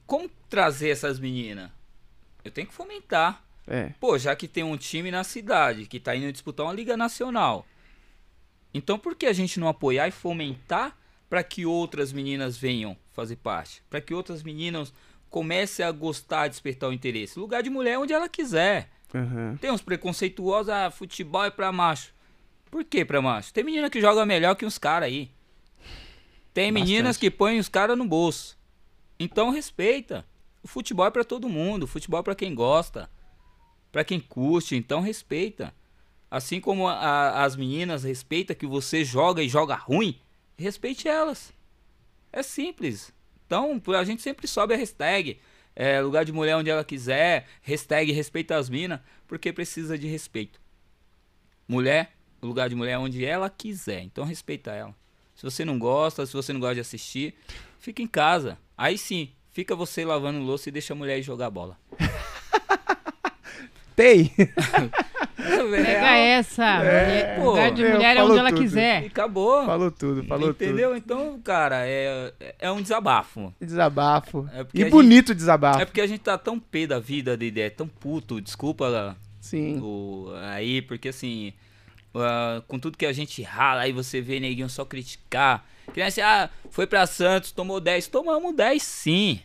Como 0.06 0.30
trazer 0.48 0.90
essas 0.90 1.18
meninas? 1.18 1.70
Eu 2.44 2.50
tenho 2.50 2.66
que 2.66 2.72
fomentar. 2.72 3.44
É. 3.66 3.90
Pô, 4.00 4.16
já 4.16 4.34
que 4.36 4.46
tem 4.46 4.62
um 4.62 4.76
time 4.76 5.10
na 5.10 5.24
cidade 5.24 5.86
que 5.86 5.98
tá 5.98 6.14
indo 6.14 6.32
disputar 6.32 6.64
uma 6.64 6.72
liga 6.72 6.96
nacional. 6.96 7.66
Então 8.72 8.98
por 8.98 9.14
que 9.16 9.26
a 9.26 9.32
gente 9.32 9.58
não 9.58 9.68
apoiar 9.68 10.06
e 10.06 10.12
fomentar 10.12 10.96
para 11.28 11.42
que 11.42 11.66
outras 11.66 12.12
meninas 12.12 12.56
venham 12.56 12.96
fazer 13.12 13.36
parte? 13.36 13.82
Para 13.90 14.00
que 14.00 14.14
outras 14.14 14.42
meninas 14.42 14.92
comecem 15.28 15.84
a 15.84 15.90
gostar, 15.90 16.48
despertar 16.48 16.88
o 16.88 16.92
interesse. 16.92 17.38
Lugar 17.38 17.62
de 17.62 17.70
mulher 17.70 17.94
é 17.94 17.98
onde 17.98 18.12
ela 18.12 18.28
quiser. 18.28 18.88
Aham. 19.14 19.56
Tem 19.60 19.70
uns 19.70 19.80
preconceituosos, 19.82 20.68
ah, 20.68 20.90
futebol 20.90 21.44
é 21.44 21.50
pra 21.50 21.70
macho. 21.72 22.12
Por 22.70 22.84
que 22.84 23.04
pra 23.04 23.22
macho? 23.22 23.52
Tem 23.52 23.64
menina 23.64 23.88
que 23.88 24.00
joga 24.00 24.26
melhor 24.26 24.54
que 24.56 24.66
uns 24.66 24.78
caras 24.78 25.06
aí. 25.08 25.30
Tem 26.52 26.72
meninas 26.72 27.16
Bastante. 27.16 27.20
que 27.20 27.30
põem 27.30 27.58
os 27.58 27.68
caras 27.68 27.96
no 27.96 28.04
bolso. 28.06 28.56
Então 29.18 29.50
respeita. 29.50 30.24
O 30.62 30.68
futebol 30.68 31.06
é 31.06 31.10
pra 31.10 31.22
todo 31.24 31.48
mundo, 31.48 31.84
o 31.84 31.86
futebol 31.86 32.20
é 32.20 32.22
pra 32.22 32.34
quem 32.34 32.54
gosta, 32.54 33.08
pra 33.92 34.02
quem 34.04 34.18
curte, 34.18 34.74
então 34.74 35.00
respeita. 35.00 35.72
Assim 36.30 36.60
como 36.60 36.88
a- 36.88 37.44
as 37.44 37.54
meninas 37.54 38.02
respeita 38.02 38.54
que 38.54 38.66
você 38.66 39.04
joga 39.04 39.42
e 39.42 39.48
joga 39.48 39.74
ruim, 39.76 40.18
respeite 40.58 41.06
elas. 41.06 41.52
É 42.32 42.42
simples. 42.42 43.12
Então, 43.46 43.80
a 43.96 44.04
gente 44.04 44.20
sempre 44.22 44.48
sobe 44.48 44.74
a 44.74 44.76
hashtag. 44.76 45.38
É, 45.76 46.00
lugar 46.00 46.24
de 46.24 46.32
mulher 46.32 46.56
onde 46.56 46.70
ela 46.70 46.82
quiser. 46.82 47.46
Hashtag 47.60 48.10
respeita 48.10 48.56
as 48.56 48.70
minas. 48.70 48.98
Porque 49.28 49.52
precisa 49.52 49.98
de 49.98 50.06
respeito. 50.08 50.58
Mulher, 51.68 52.12
lugar 52.42 52.70
de 52.70 52.74
mulher 52.74 52.98
onde 52.98 53.24
ela 53.24 53.50
quiser. 53.50 54.02
Então 54.02 54.24
respeita 54.24 54.72
ela. 54.72 54.94
Se 55.34 55.42
você 55.42 55.66
não 55.66 55.78
gosta, 55.78 56.24
se 56.24 56.32
você 56.32 56.52
não 56.52 56.60
gosta 56.60 56.76
de 56.76 56.80
assistir, 56.80 57.34
fica 57.78 58.00
em 58.00 58.06
casa. 58.06 58.58
Aí 58.76 58.96
sim, 58.96 59.30
fica 59.50 59.76
você 59.76 60.02
lavando 60.02 60.40
louça 60.40 60.70
e 60.70 60.72
deixa 60.72 60.94
a 60.94 60.96
mulher 60.96 61.20
jogar 61.20 61.50
bola. 61.50 61.78
Tem. 63.96 64.30
Pega 65.36 66.16
essa. 66.16 66.64
É, 66.84 67.38
mulher- 67.38 67.44
lugar 67.44 67.70
de 67.72 67.82
meu, 67.82 67.92
mulher 67.94 68.16
é 68.16 68.22
onde 68.22 68.38
ela 68.38 68.50
tudo. 68.50 68.60
E 68.60 68.62
quiser. 68.62 69.06
acabou. 69.06 69.64
falou 69.64 69.90
tudo, 69.90 70.22
falou 70.24 70.50
Entendeu? 70.50 70.94
Então, 70.94 71.40
cara, 71.40 71.86
é, 71.86 72.32
é 72.58 72.70
um 72.70 72.82
desabafo. 72.82 73.54
tudo. 73.58 73.66
Desabafo. 73.66 74.48
É 74.52 74.66
e 74.74 74.84
bonito 74.84 75.34
desabafo. 75.34 75.80
É 75.80 75.86
porque 75.86 76.02
a 76.02 76.06
gente 76.06 76.20
tá 76.20 76.36
tão 76.36 76.60
pé 76.60 76.86
da 76.86 76.98
vida, 77.00 77.36
Dedé, 77.36 77.70
tão 77.70 77.88
puto, 77.88 78.40
desculpa 78.40 79.16
Sim. 79.40 79.80
o, 79.80 80.30
aí, 80.42 80.82
porque 80.82 81.08
assim, 81.08 81.54
ah, 82.14 82.62
com 82.68 82.78
tudo 82.78 82.98
que 82.98 83.06
a 83.06 83.12
gente 83.12 83.42
rala, 83.42 83.82
aí 83.82 83.92
você 83.92 84.20
vê 84.20 84.38
neguinho 84.38 84.68
só 84.68 84.84
criticar. 84.84 85.64
Que 85.92 86.00
nem 86.00 86.08
assim, 86.08 86.20
ah, 86.20 86.50
foi 86.70 86.86
pra 86.86 87.06
Santos, 87.06 87.52
tomou 87.52 87.80
10. 87.80 88.08
Tomamos 88.08 88.54
10 88.54 88.82
sim. 88.82 89.40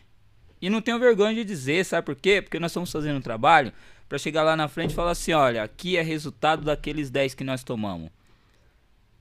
E 0.60 0.68
não 0.70 0.80
tenho 0.80 0.98
vergonha 0.98 1.34
de 1.34 1.44
dizer, 1.44 1.84
sabe 1.84 2.04
por 2.04 2.14
quê? 2.14 2.40
Porque 2.40 2.58
nós 2.58 2.70
estamos 2.70 2.90
fazendo 2.92 3.16
um 3.16 3.22
trabalho 3.22 3.72
pra 4.12 4.18
chegar 4.18 4.42
lá 4.42 4.54
na 4.54 4.68
frente 4.68 4.90
e 4.90 4.94
falar 4.94 5.12
assim, 5.12 5.32
olha, 5.32 5.62
aqui 5.62 5.96
é 5.96 6.02
resultado 6.02 6.62
daqueles 6.62 7.08
10 7.08 7.32
que 7.32 7.42
nós 7.42 7.64
tomamos. 7.64 8.10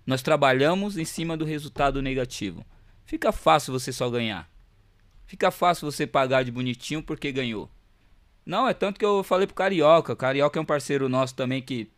Nós 0.06 0.22
trabalhamos 0.22 0.98
em 0.98 1.06
cima 1.06 1.38
do 1.38 1.46
resultado 1.46 2.02
negativo. 2.02 2.66
Fica 3.06 3.32
fácil 3.32 3.72
você 3.72 3.94
só 3.94 4.10
ganhar. 4.10 4.50
Fica 5.26 5.50
fácil 5.50 5.90
você 5.90 6.06
pagar 6.06 6.44
de 6.44 6.52
bonitinho 6.52 7.02
porque 7.02 7.32
ganhou. 7.32 7.70
Não, 8.46 8.68
é 8.68 8.74
tanto 8.74 9.00
que 9.00 9.06
eu 9.06 9.24
falei 9.24 9.48
pro 9.48 9.56
Carioca. 9.56 10.14
Carioca 10.14 10.60
é 10.60 10.62
um 10.62 10.66
parceiro 10.66 11.08
nosso 11.08 11.36
também 11.36 11.62
que 11.62 11.90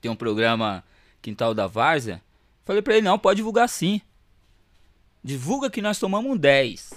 tem 0.00 0.08
um 0.08 0.14
programa 0.14 0.84
Quintal 1.20 1.52
da 1.52 1.66
Várzea. 1.66 2.22
Falei 2.64 2.80
pra 2.80 2.94
ele, 2.94 3.04
não, 3.04 3.18
pode 3.18 3.38
divulgar 3.38 3.68
sim. 3.68 4.00
Divulga 5.20 5.68
que 5.68 5.82
nós 5.82 5.98
tomamos 5.98 6.30
um 6.30 6.36
10. 6.36 6.92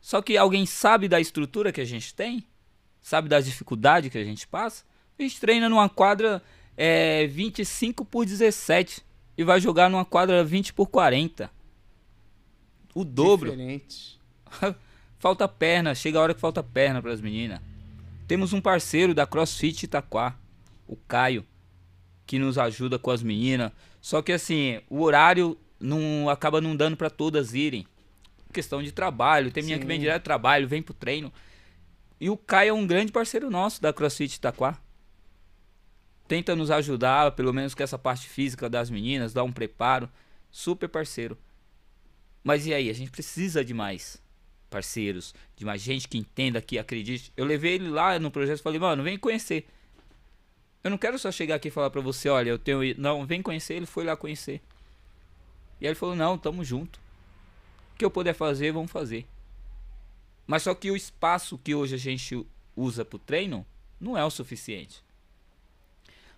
Só 0.00 0.22
que 0.22 0.36
alguém 0.36 0.66
sabe 0.66 1.08
da 1.08 1.20
estrutura 1.20 1.72
que 1.72 1.80
a 1.80 1.84
gente 1.84 2.14
tem? 2.14 2.46
Sabe 3.02 3.28
das 3.28 3.44
dificuldades 3.44 4.10
que 4.10 4.18
a 4.18 4.24
gente 4.24 4.46
passa? 4.46 4.84
A 5.18 5.22
gente 5.22 5.40
treina 5.40 5.68
numa 5.68 5.88
quadra 5.88 6.42
é, 6.76 7.26
25 7.26 8.04
por 8.04 8.24
17 8.24 9.02
e 9.36 9.44
vai 9.44 9.60
jogar 9.60 9.88
numa 9.88 10.04
quadra 10.04 10.44
20 10.44 10.72
por 10.72 10.86
40. 10.86 11.50
O 12.94 13.04
dobro. 13.04 13.50
Diferente. 13.50 14.18
falta 15.18 15.46
perna, 15.46 15.94
chega 15.94 16.18
a 16.18 16.22
hora 16.22 16.34
que 16.34 16.40
falta 16.40 16.62
perna 16.62 17.00
para 17.00 17.12
as 17.12 17.20
meninas. 17.20 17.60
Temos 18.26 18.52
um 18.52 18.60
parceiro 18.60 19.14
da 19.14 19.26
CrossFit 19.26 19.84
Itaquá, 19.84 20.36
o 20.86 20.96
Caio, 20.96 21.44
que 22.26 22.38
nos 22.38 22.58
ajuda 22.58 22.98
com 22.98 23.10
as 23.10 23.22
meninas. 23.22 23.72
Só 24.00 24.22
que 24.22 24.32
assim, 24.32 24.80
o 24.88 25.02
horário 25.02 25.58
não 25.78 26.28
acaba 26.28 26.60
não 26.60 26.74
dando 26.74 26.96
para 26.96 27.10
todas 27.10 27.54
irem. 27.54 27.86
Questão 28.52 28.82
de 28.82 28.92
trabalho, 28.92 29.50
tem 29.50 29.62
menina 29.62 29.80
que 29.80 29.86
vem 29.86 30.00
direto 30.00 30.22
do 30.22 30.24
trabalho, 30.24 30.66
vem 30.66 30.82
pro 30.82 30.94
treino. 30.94 31.32
E 32.20 32.28
o 32.28 32.36
Caio 32.36 32.70
é 32.70 32.72
um 32.72 32.86
grande 32.86 33.10
parceiro 33.10 33.50
nosso 33.50 33.80
da 33.80 33.92
CrossFit 33.92 34.36
Itaquá. 34.36 34.78
Tenta 36.28 36.54
nos 36.54 36.70
ajudar, 36.70 37.32
pelo 37.32 37.52
menos 37.52 37.74
com 37.74 37.82
essa 37.82 37.98
parte 37.98 38.28
física 38.28 38.68
das 38.68 38.90
meninas, 38.90 39.32
dar 39.32 39.42
um 39.42 39.50
preparo. 39.50 40.08
Super 40.50 40.88
parceiro. 40.88 41.38
Mas 42.44 42.66
e 42.66 42.74
aí? 42.74 42.90
A 42.90 42.92
gente 42.92 43.10
precisa 43.10 43.64
de 43.64 43.72
mais 43.72 44.22
parceiros, 44.68 45.34
de 45.56 45.64
mais 45.64 45.80
gente 45.80 46.06
que 46.06 46.18
entenda, 46.18 46.60
que 46.60 46.78
acredite. 46.78 47.32
Eu 47.36 47.44
levei 47.44 47.74
ele 47.74 47.88
lá 47.88 48.18
no 48.18 48.30
projeto 48.30 48.60
e 48.60 48.62
falei, 48.62 48.78
mano, 48.78 49.02
vem 49.02 49.18
conhecer. 49.18 49.66
Eu 50.84 50.90
não 50.90 50.98
quero 50.98 51.18
só 51.18 51.32
chegar 51.32 51.56
aqui 51.56 51.68
e 51.68 51.70
falar 51.70 51.90
pra 51.90 52.00
você, 52.00 52.28
olha, 52.28 52.50
eu 52.50 52.58
tenho. 52.58 52.80
Não, 52.98 53.26
vem 53.26 53.42
conhecer. 53.42 53.74
Ele 53.74 53.86
foi 53.86 54.04
lá 54.04 54.16
conhecer. 54.16 54.60
E 55.80 55.86
aí 55.86 55.88
ele 55.88 55.94
falou, 55.94 56.14
não, 56.14 56.38
tamo 56.38 56.62
junto. 56.62 57.00
O 57.94 57.98
que 57.98 58.04
eu 58.04 58.10
puder 58.10 58.34
fazer, 58.34 58.72
vamos 58.72 58.90
fazer. 58.90 59.26
Mas 60.50 60.64
só 60.64 60.74
que 60.74 60.90
o 60.90 60.96
espaço 60.96 61.56
que 61.56 61.76
hoje 61.76 61.94
a 61.94 61.96
gente 61.96 62.44
usa 62.74 63.04
pro 63.04 63.20
treino 63.20 63.64
não 64.00 64.18
é 64.18 64.24
o 64.24 64.30
suficiente. 64.30 65.00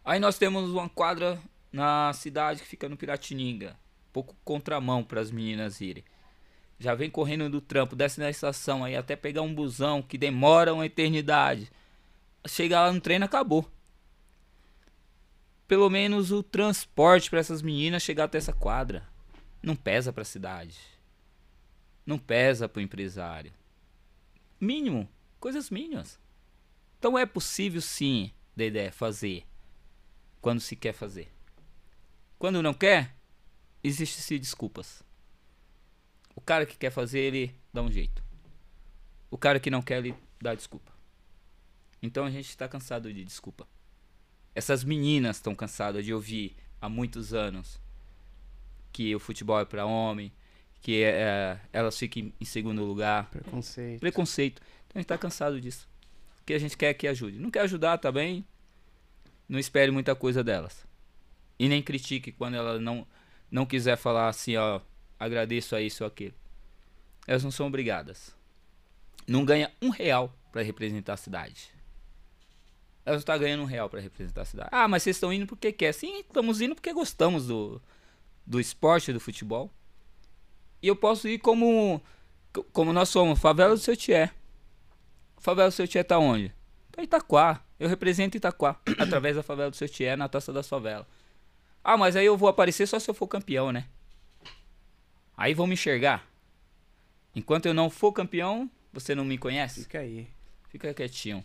Aí 0.05 0.21
nós 0.21 0.37
temos 0.37 0.69
uma 0.69 0.87
quadra 0.87 1.41
na 1.73 2.13
cidade 2.13 2.61
que 2.61 2.69
fica 2.69 2.91
no 2.91 2.97
Piratininga. 2.99 3.75
Pouco 4.13 4.37
contramão 4.45 5.03
para 5.03 5.19
as 5.19 5.31
meninas 5.31 5.81
irem. 5.81 6.05
Já 6.79 6.95
vem 6.95 7.09
correndo 7.09 7.49
do 7.49 7.63
trampo, 7.63 7.97
desce 7.97 8.21
na 8.21 8.29
estação 8.29 8.85
aí 8.85 8.95
até 8.95 9.17
pegar 9.17 9.41
um 9.41 9.55
busão 9.55 10.03
que 10.03 10.19
demora 10.19 10.75
uma 10.75 10.85
eternidade. 10.85 11.73
Chega 12.47 12.83
lá 12.83 12.93
no 12.93 13.01
treino, 13.01 13.25
acabou. 13.25 13.67
pelo 15.67 15.89
menos 15.89 16.31
o 16.31 16.43
transporte 16.43 17.31
para 17.31 17.41
essas 17.41 17.63
meninas 17.63 18.03
chegar 18.03 18.25
até 18.25 18.37
essa 18.37 18.53
quadra. 18.53 19.09
Não 19.63 19.75
pesa 19.75 20.13
para 20.13 20.21
a 20.21 20.27
cidade. 20.27 20.77
Não 22.05 22.19
pesa 22.19 22.69
para 22.69 22.81
o 22.81 22.83
empresário. 22.83 23.55
Mínimo, 24.63 25.09
coisas 25.41 25.71
mínimas. 25.71 26.21
Então 26.97 27.19
é 27.19 27.27
possível 27.27 27.81
sim, 27.83 28.31
Dedé, 28.55 28.93
fazer 28.93 29.45
quando 30.41 30.61
se 30.61 30.77
quer 30.77 30.93
fazer. 30.93 31.35
Quando 32.39 32.63
não 32.63 32.73
quer, 32.73 33.17
existem 33.83 34.39
desculpas. 34.39 35.03
O 36.37 36.41
cara 36.41 36.65
que 36.65 36.77
quer 36.77 36.93
fazer, 36.93 37.19
ele 37.19 37.61
dá 37.73 37.83
um 37.83 37.91
jeito. 37.91 38.23
O 39.33 39.37
cara 39.37 39.59
que 39.59 39.69
não 39.69 39.83
quer, 39.83 39.99
ele 39.99 40.15
dá 40.41 40.55
desculpa. 40.55 40.93
Então 42.01 42.25
a 42.25 42.31
gente 42.31 42.49
está 42.49 42.69
cansado 42.69 43.13
de 43.13 43.25
desculpa. 43.25 43.67
Essas 44.55 44.85
meninas 44.85 45.39
estão 45.39 45.57
cansadas 45.57 46.05
de 46.05 46.15
ouvir 46.15 46.55
há 46.81 46.89
muitos 46.89 47.35
anos 47.35 47.81
que 48.93 49.13
o 49.13 49.19
futebol 49.19 49.59
é 49.59 49.65
para 49.65 49.87
homem, 49.87 50.33
que 50.83 51.01
é, 51.03 51.11
é, 51.11 51.61
elas 51.73 51.97
fiquem 51.97 52.35
em 52.41 52.45
segundo 52.45 52.85
lugar. 52.85 53.31
Preconceito. 53.31 54.01
Preconceito. 54.01 54.61
Então 54.61 54.97
a 54.97 54.99
gente 54.99 55.05
está 55.05 55.17
cansado 55.17 55.61
disso. 55.61 55.89
O 56.41 56.45
que 56.45 56.53
a 56.53 56.59
gente 56.59 56.77
quer 56.77 56.93
que 56.95 57.07
ajude. 57.07 57.39
Não 57.39 57.53
quer 57.53 57.61
ajudar, 57.61 57.97
tá 57.99 58.11
bem? 58.11 58.45
Não 59.49 59.61
espere 59.61 59.93
muita 59.93 60.15
coisa 60.17 60.43
delas. 60.43 60.85
E 61.57 61.69
nem 61.69 61.81
critique 61.81 62.33
quando 62.33 62.57
ela 62.57 62.81
não, 62.81 63.07
não 63.49 63.65
quiser 63.65 63.97
falar 63.97 64.29
assim, 64.29 64.57
ó, 64.57 64.81
agradeço 65.19 65.77
a 65.77 65.81
isso 65.81 66.03
ou 66.03 66.09
aquilo. 66.09 66.35
Elas 67.29 67.45
não 67.45 67.53
são 67.53 67.69
obrigadas. 67.69 68.35
Não 69.25 69.45
ganha 69.45 69.71
um 69.81 69.91
real 69.91 70.37
para 70.51 70.63
representar 70.63 71.13
a 71.13 71.17
cidade. 71.17 71.71
Elas 73.05 73.19
não 73.19 73.21
estão 73.21 73.35
tá 73.37 73.39
ganhando 73.39 73.63
um 73.63 73.67
real 73.67 73.89
para 73.89 74.01
representar 74.01 74.43
a 74.43 74.47
cidade. 74.47 74.69
Ah, 74.73 74.89
mas 74.89 75.05
vocês 75.05 75.15
estão 75.15 75.33
indo 75.33 75.47
porque 75.47 75.71
quer. 75.71 75.93
Sim, 75.93 76.19
estamos 76.19 76.61
indo 76.61 76.75
porque 76.75 76.93
gostamos 76.93 77.47
do, 77.47 77.81
do 78.45 78.59
esporte, 78.59 79.13
do 79.13 79.21
futebol. 79.21 79.73
E 80.83 80.89
eu 80.89 80.97
posso 80.97 81.29
ir 81.29 81.39
como 81.39 82.03
como 82.73 82.93
nós 82.93 83.09
somos, 83.09 83.39
favela 83.39 83.75
do 83.75 83.81
seu 83.81 83.97
Tié. 83.97 84.31
Favela 85.39 85.69
do 85.69 85.73
seu 85.73 85.89
Tié 85.89 86.03
tá 86.03 86.19
onde? 86.19 86.53
Tá 86.91 87.01
em 87.01 87.05
Itaquá. 87.05 87.65
Eu 87.79 87.89
represento 87.89 88.37
Itaquá 88.37 88.79
através 88.99 89.37
da 89.37 89.43
favela 89.43 89.71
do 89.71 89.77
seu 89.77 89.89
Tié 89.89 90.17
na 90.17 90.29
taça 90.29 90.53
da 90.53 90.63
favela. 90.63 91.07
Ah, 91.83 91.97
mas 91.97 92.15
aí 92.15 92.27
eu 92.27 92.37
vou 92.37 92.49
aparecer 92.49 92.87
só 92.87 92.99
se 92.99 93.11
eu 93.11 93.15
for 93.15 93.27
campeão, 93.27 93.73
né? 93.73 93.87
Aí 95.37 95.55
vão 95.55 95.67
me 95.67 95.75
enxergar. 95.75 96.29
Enquanto 97.35 97.67
eu 97.67 97.75
não 97.75 97.89
for 97.89 98.13
campeão, 98.13 98.71
você 98.93 99.15
não 99.15 99.25
me 99.25 99.39
conhece? 99.39 99.83
Fica 99.83 100.01
aí. 100.01 100.29
Fica 100.69 100.93
quietinho. 100.93 101.45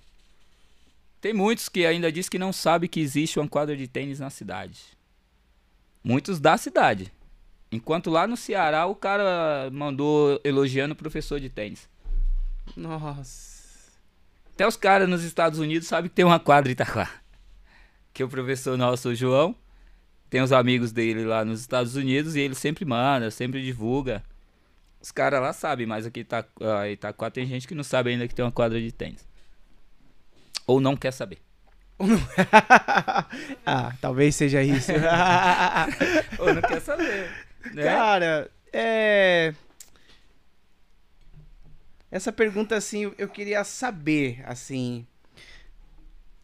Tem 1.20 1.34
muitos 1.34 1.68
que 1.70 1.86
ainda 1.86 2.12
diz 2.12 2.30
que 2.30 2.38
não 2.38 2.54
sabe 2.54 2.88
que 2.88 3.00
existe 3.00 3.40
uma 3.40 3.48
quadra 3.48 3.76
de 3.76 3.88
tênis 3.88 4.20
na 4.20 4.30
cidade. 4.30 4.80
Muitos 6.04 6.40
da 6.40 6.58
cidade. 6.58 7.12
Enquanto 7.72 8.10
lá 8.10 8.26
no 8.26 8.38
Ceará 8.38 8.86
o 8.86 8.96
cara 8.96 9.70
mandou 9.72 10.40
elogiando 10.44 10.94
o 10.94 10.98
professor 10.98 11.40
de 11.40 11.50
tênis. 11.50 11.90
Nossa. 12.76 13.58
Até 14.54 14.66
os 14.66 14.78
caras 14.78 15.08
nos 15.08 15.24
Estados 15.24 15.60
Unidos 15.60 15.88
sabem 15.88 16.10
que 16.10 16.16
tem 16.16 16.26
uma 16.26 16.40
quadra 16.40 16.72
em 16.72 16.74
Itaquá. 16.74 17.10
Que 18.14 18.24
o 18.24 18.30
professor 18.30 18.78
nosso, 18.78 19.10
o 19.10 19.16
João, 19.16 19.56
tem 20.30 20.42
os 20.42 20.52
amigos 20.52 20.92
dele 20.92 21.26
lá 21.26 21.46
nos 21.46 21.60
Estados 21.60 21.96
Unidos 21.96 22.36
e 22.36 22.40
ele 22.40 22.56
sempre 22.56 22.84
manda, 22.84 23.30
sempre 23.30 23.64
divulga. 23.64 24.24
Os 25.00 25.12
caras 25.12 25.42
lá 25.42 25.54
sabem, 25.54 25.86
mas 25.86 26.06
aqui 26.06 26.22
em 26.22 26.92
Itaquá 26.92 27.30
tem 27.30 27.46
gente 27.46 27.68
que 27.68 27.76
não 27.76 27.84
sabe 27.84 28.10
ainda 28.10 28.28
que 28.28 28.34
tem 28.34 28.44
uma 28.44 28.52
quadra 28.52 28.80
de 28.82 28.92
tênis. 28.92 29.28
Ou 30.66 30.82
não 30.82 30.98
quer 30.98 31.12
saber. 31.12 31.38
ah, 33.66 33.94
talvez 34.02 34.36
seja 34.36 34.64
isso. 34.64 34.92
Ou 36.40 36.54
não 36.54 36.62
quer 36.62 36.82
saber. 36.82 37.47
Né? 37.74 37.84
Cara, 37.84 38.52
é. 38.72 39.54
Essa 42.10 42.32
pergunta, 42.32 42.76
assim, 42.76 43.12
eu 43.18 43.28
queria 43.28 43.64
saber, 43.64 44.42
assim. 44.46 45.06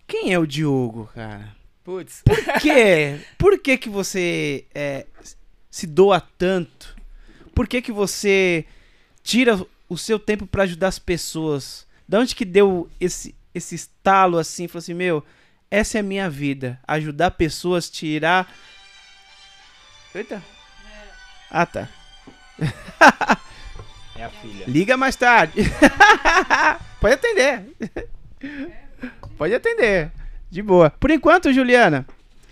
Quem 0.05 0.33
é 0.33 0.39
o 0.39 0.45
Diogo, 0.45 1.09
cara? 1.13 1.55
Putz. 1.83 2.21
Por 2.23 2.61
quê? 2.61 3.19
Por 3.37 3.59
que 3.59 3.77
que 3.77 3.89
você 3.89 4.65
é, 4.73 5.05
se 5.69 5.87
doa 5.87 6.19
tanto? 6.19 6.95
Por 7.55 7.67
que 7.67 7.81
que 7.81 7.91
você 7.91 8.65
tira 9.21 9.65
o 9.87 9.97
seu 9.97 10.19
tempo 10.19 10.45
para 10.45 10.63
ajudar 10.63 10.87
as 10.87 10.99
pessoas? 10.99 11.87
Da 12.07 12.19
onde 12.19 12.35
que 12.35 12.45
deu 12.45 12.89
esse, 12.99 13.35
esse 13.53 13.75
estalo 13.75 14.37
assim? 14.37 14.67
Falou 14.67 14.79
assim, 14.79 14.93
meu, 14.93 15.23
essa 15.69 15.97
é 15.97 16.01
a 16.01 16.03
minha 16.03 16.29
vida. 16.29 16.79
Ajudar 16.87 17.31
pessoas, 17.31 17.89
tirar... 17.89 18.53
Eita. 20.13 20.43
Ah, 21.53 21.65
tá. 21.67 21.87
É 24.15 24.25
a 24.25 24.29
filha. 24.29 24.65
Liga 24.67 24.95
mais 24.95 25.15
tarde. 25.15 25.63
Pode 27.01 27.15
atender. 27.15 27.63
Pode 29.37 29.53
atender. 29.53 30.11
De 30.49 30.61
boa. 30.61 30.91
Por 30.91 31.11
enquanto, 31.11 31.51
Juliana, 31.51 32.05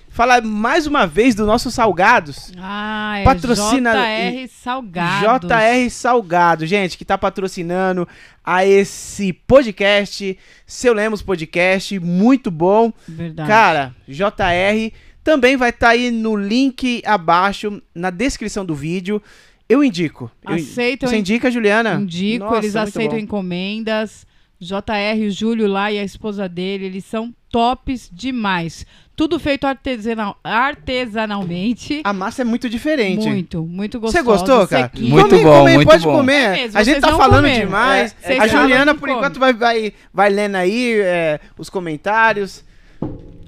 fala 0.09 0.41
mais 0.41 0.85
uma 0.85 1.05
vez 1.07 1.33
dos 1.33 1.47
nossos 1.47 1.73
salgados. 1.73 2.51
Ah, 2.57 3.19
é 3.19 3.23
Patrocina 3.23 3.93
JR 3.93 4.49
Salgados. 4.49 5.49
JR 5.49 5.89
Salgado, 5.89 6.65
gente, 6.65 6.97
que 6.97 7.05
tá 7.05 7.17
patrocinando 7.17 8.05
a 8.43 8.65
esse 8.65 9.31
podcast, 9.31 10.37
Seu 10.65 10.93
Lemos 10.93 11.21
Podcast, 11.21 11.97
muito 11.99 12.51
bom. 12.51 12.91
Verdade. 13.07 13.47
Cara, 13.47 13.95
JR 14.07 14.91
também 15.23 15.55
vai 15.55 15.69
estar 15.69 15.87
tá 15.87 15.93
aí 15.93 16.11
no 16.11 16.35
link 16.35 17.01
abaixo, 17.05 17.81
na 17.93 18.09
descrição 18.09 18.65
do 18.65 18.75
vídeo. 18.75 19.21
Eu 19.67 19.83
indico. 19.83 20.29
Aceitam. 20.45 21.07
Você 21.07 21.17
indica, 21.17 21.49
Juliana? 21.49 21.95
Indico, 21.95 22.45
Nossa, 22.45 22.57
eles 22.57 22.75
aceitam 22.75 23.17
bom. 23.17 23.23
encomendas. 23.23 24.25
JR, 24.59 25.25
o 25.25 25.31
Júlio 25.31 25.65
lá 25.65 25.91
e 25.91 25.97
a 25.97 26.03
esposa 26.03 26.47
dele, 26.47 26.85
eles 26.85 27.03
são 27.03 27.33
tops 27.49 28.11
demais. 28.13 28.85
Tudo 29.15 29.39
feito 29.39 29.65
artesanal, 29.65 30.37
artesanalmente. 30.43 32.01
A 32.03 32.13
massa 32.13 32.43
é 32.43 32.45
muito 32.45 32.69
diferente. 32.69 33.27
Muito, 33.27 33.63
muito 33.63 33.99
gostosa. 33.99 34.23
Você 34.23 34.23
gostou, 34.23 34.67
cara? 34.67 34.83
Sequinha. 34.83 35.09
Muito 35.09 35.29
come, 35.29 35.43
bom, 35.43 35.59
come, 35.59 35.73
muito 35.75 35.87
pode 35.87 36.03
bom. 36.03 36.17
comer. 36.17 36.33
É 36.33 36.51
mesmo, 36.51 36.77
a 36.77 36.83
gente 36.83 37.01
tá 37.01 37.17
falando 37.17 37.45
comer. 37.45 37.65
demais. 37.65 38.15
É, 38.21 38.39
a 38.39 38.47
Juliana, 38.47 38.93
por 38.93 39.09
enquanto, 39.09 39.39
vai, 39.39 39.53
vai, 39.53 39.93
vai 40.13 40.29
lendo 40.29 40.55
aí 40.55 40.93
é, 40.99 41.39
os 41.57 41.69
comentários. 41.69 42.63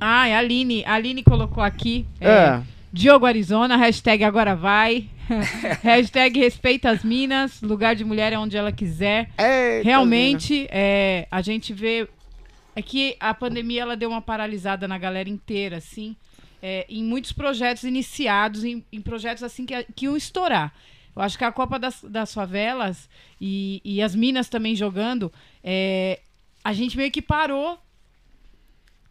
Ah, 0.06 0.24
a 0.24 0.38
Aline, 0.38 0.84
a 0.86 0.96
Aline 0.96 1.24
colocou 1.24 1.64
aqui. 1.64 2.06
É, 2.20 2.30
é. 2.30 2.64
Diogo 2.92 3.26
Arizona, 3.26 3.78
hashtag 3.78 4.22
agora 4.26 4.54
vai. 4.54 5.10
hashtag 5.82 6.38
respeita 6.38 6.90
as 6.90 7.06
minas, 7.06 7.62
lugar 7.62 7.96
de 7.96 8.04
mulher 8.04 8.34
é 8.34 8.38
onde 8.38 8.58
ela 8.58 8.72
quiser. 8.72 9.30
Eita 9.38 9.86
Realmente, 9.86 10.68
é, 10.70 11.26
a 11.32 11.42
gente 11.42 11.72
vê 11.72 12.10
é 12.76 12.82
que 12.82 13.16
a 13.18 13.34
pandemia 13.34 13.84
ela 13.84 13.96
deu 13.96 14.10
uma 14.10 14.22
paralisada 14.22 14.90
na 14.90 14.98
galera 14.98 15.30
inteira, 15.30 15.78
assim, 15.78 16.18
é, 16.62 16.86
em 16.90 17.02
muitos 17.02 17.32
projetos 17.32 17.84
iniciados, 17.84 18.66
em, 18.66 18.84
em 18.92 19.00
projetos 19.00 19.42
assim 19.42 19.66
que, 19.66 19.86
que 19.96 20.06
iam 20.06 20.18
estourar. 20.18 20.74
Eu 21.16 21.22
acho 21.22 21.38
que 21.38 21.46
a 21.46 21.52
Copa 21.52 21.80
das, 21.80 22.04
das 22.04 22.34
Favelas 22.34 23.10
e, 23.40 23.80
e 23.86 24.02
as 24.02 24.14
Minas 24.14 24.50
também 24.50 24.76
jogando, 24.76 25.32
é, 25.64 26.20
a 26.62 26.74
gente 26.74 26.98
meio 26.98 27.10
que 27.10 27.22
parou. 27.22 27.80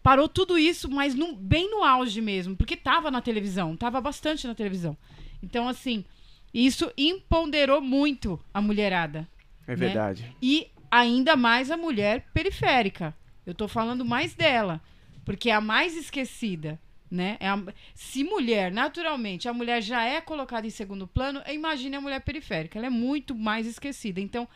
Parou 0.03 0.29
tudo 0.29 0.59
isso, 0.59 0.91
mas 0.91 1.15
no, 1.15 1.35
bem 1.37 1.71
no 1.71 1.85
auge 1.85 2.21
mesmo, 2.21 2.57
porque 2.57 2.77
tava 2.77 3.11
na 3.11 3.23
televisão, 3.23 3.77
tava 3.77 4.01
bastante 4.01 4.47
na 4.47 4.55
televisão. 4.55 4.97
Então, 5.43 5.69
assim, 5.69 6.05
isso 6.53 6.93
empoderou 6.99 7.81
muito 7.81 8.39
a 8.53 8.61
mulherada. 8.61 9.29
É 9.67 9.71
né? 9.71 9.77
verdade. 9.77 10.37
E 10.43 10.69
ainda 10.91 11.37
mais 11.37 11.71
a 11.71 11.77
mulher 11.77 12.27
periférica. 12.35 13.15
Eu 13.47 13.55
tô 13.55 13.67
falando 13.69 14.05
mais 14.05 14.35
dela, 14.35 14.81
porque 15.25 15.51
é 15.51 15.55
a 15.55 15.61
mais 15.61 15.97
esquecida, 15.97 16.81
né? 17.11 17.37
É 17.41 17.49
a... 17.49 17.63
Se 17.95 18.25
mulher, 18.25 18.73
naturalmente, 18.73 19.49
a 19.49 19.53
mulher 19.53 19.83
já 19.83 20.05
é 20.05 20.21
colocada 20.21 20.67
em 20.67 20.71
segundo 20.71 21.07
plano, 21.07 21.41
imagine 21.49 21.97
a 21.97 22.01
mulher 22.01 22.21
periférica. 22.21 22.79
Ela 22.79 22.87
é 22.87 22.91
muito 22.91 23.35
mais 23.35 23.67
esquecida. 23.67 24.21
Então, 24.21 24.49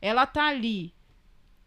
ela 0.00 0.26
tá 0.26 0.48
ali 0.48 0.94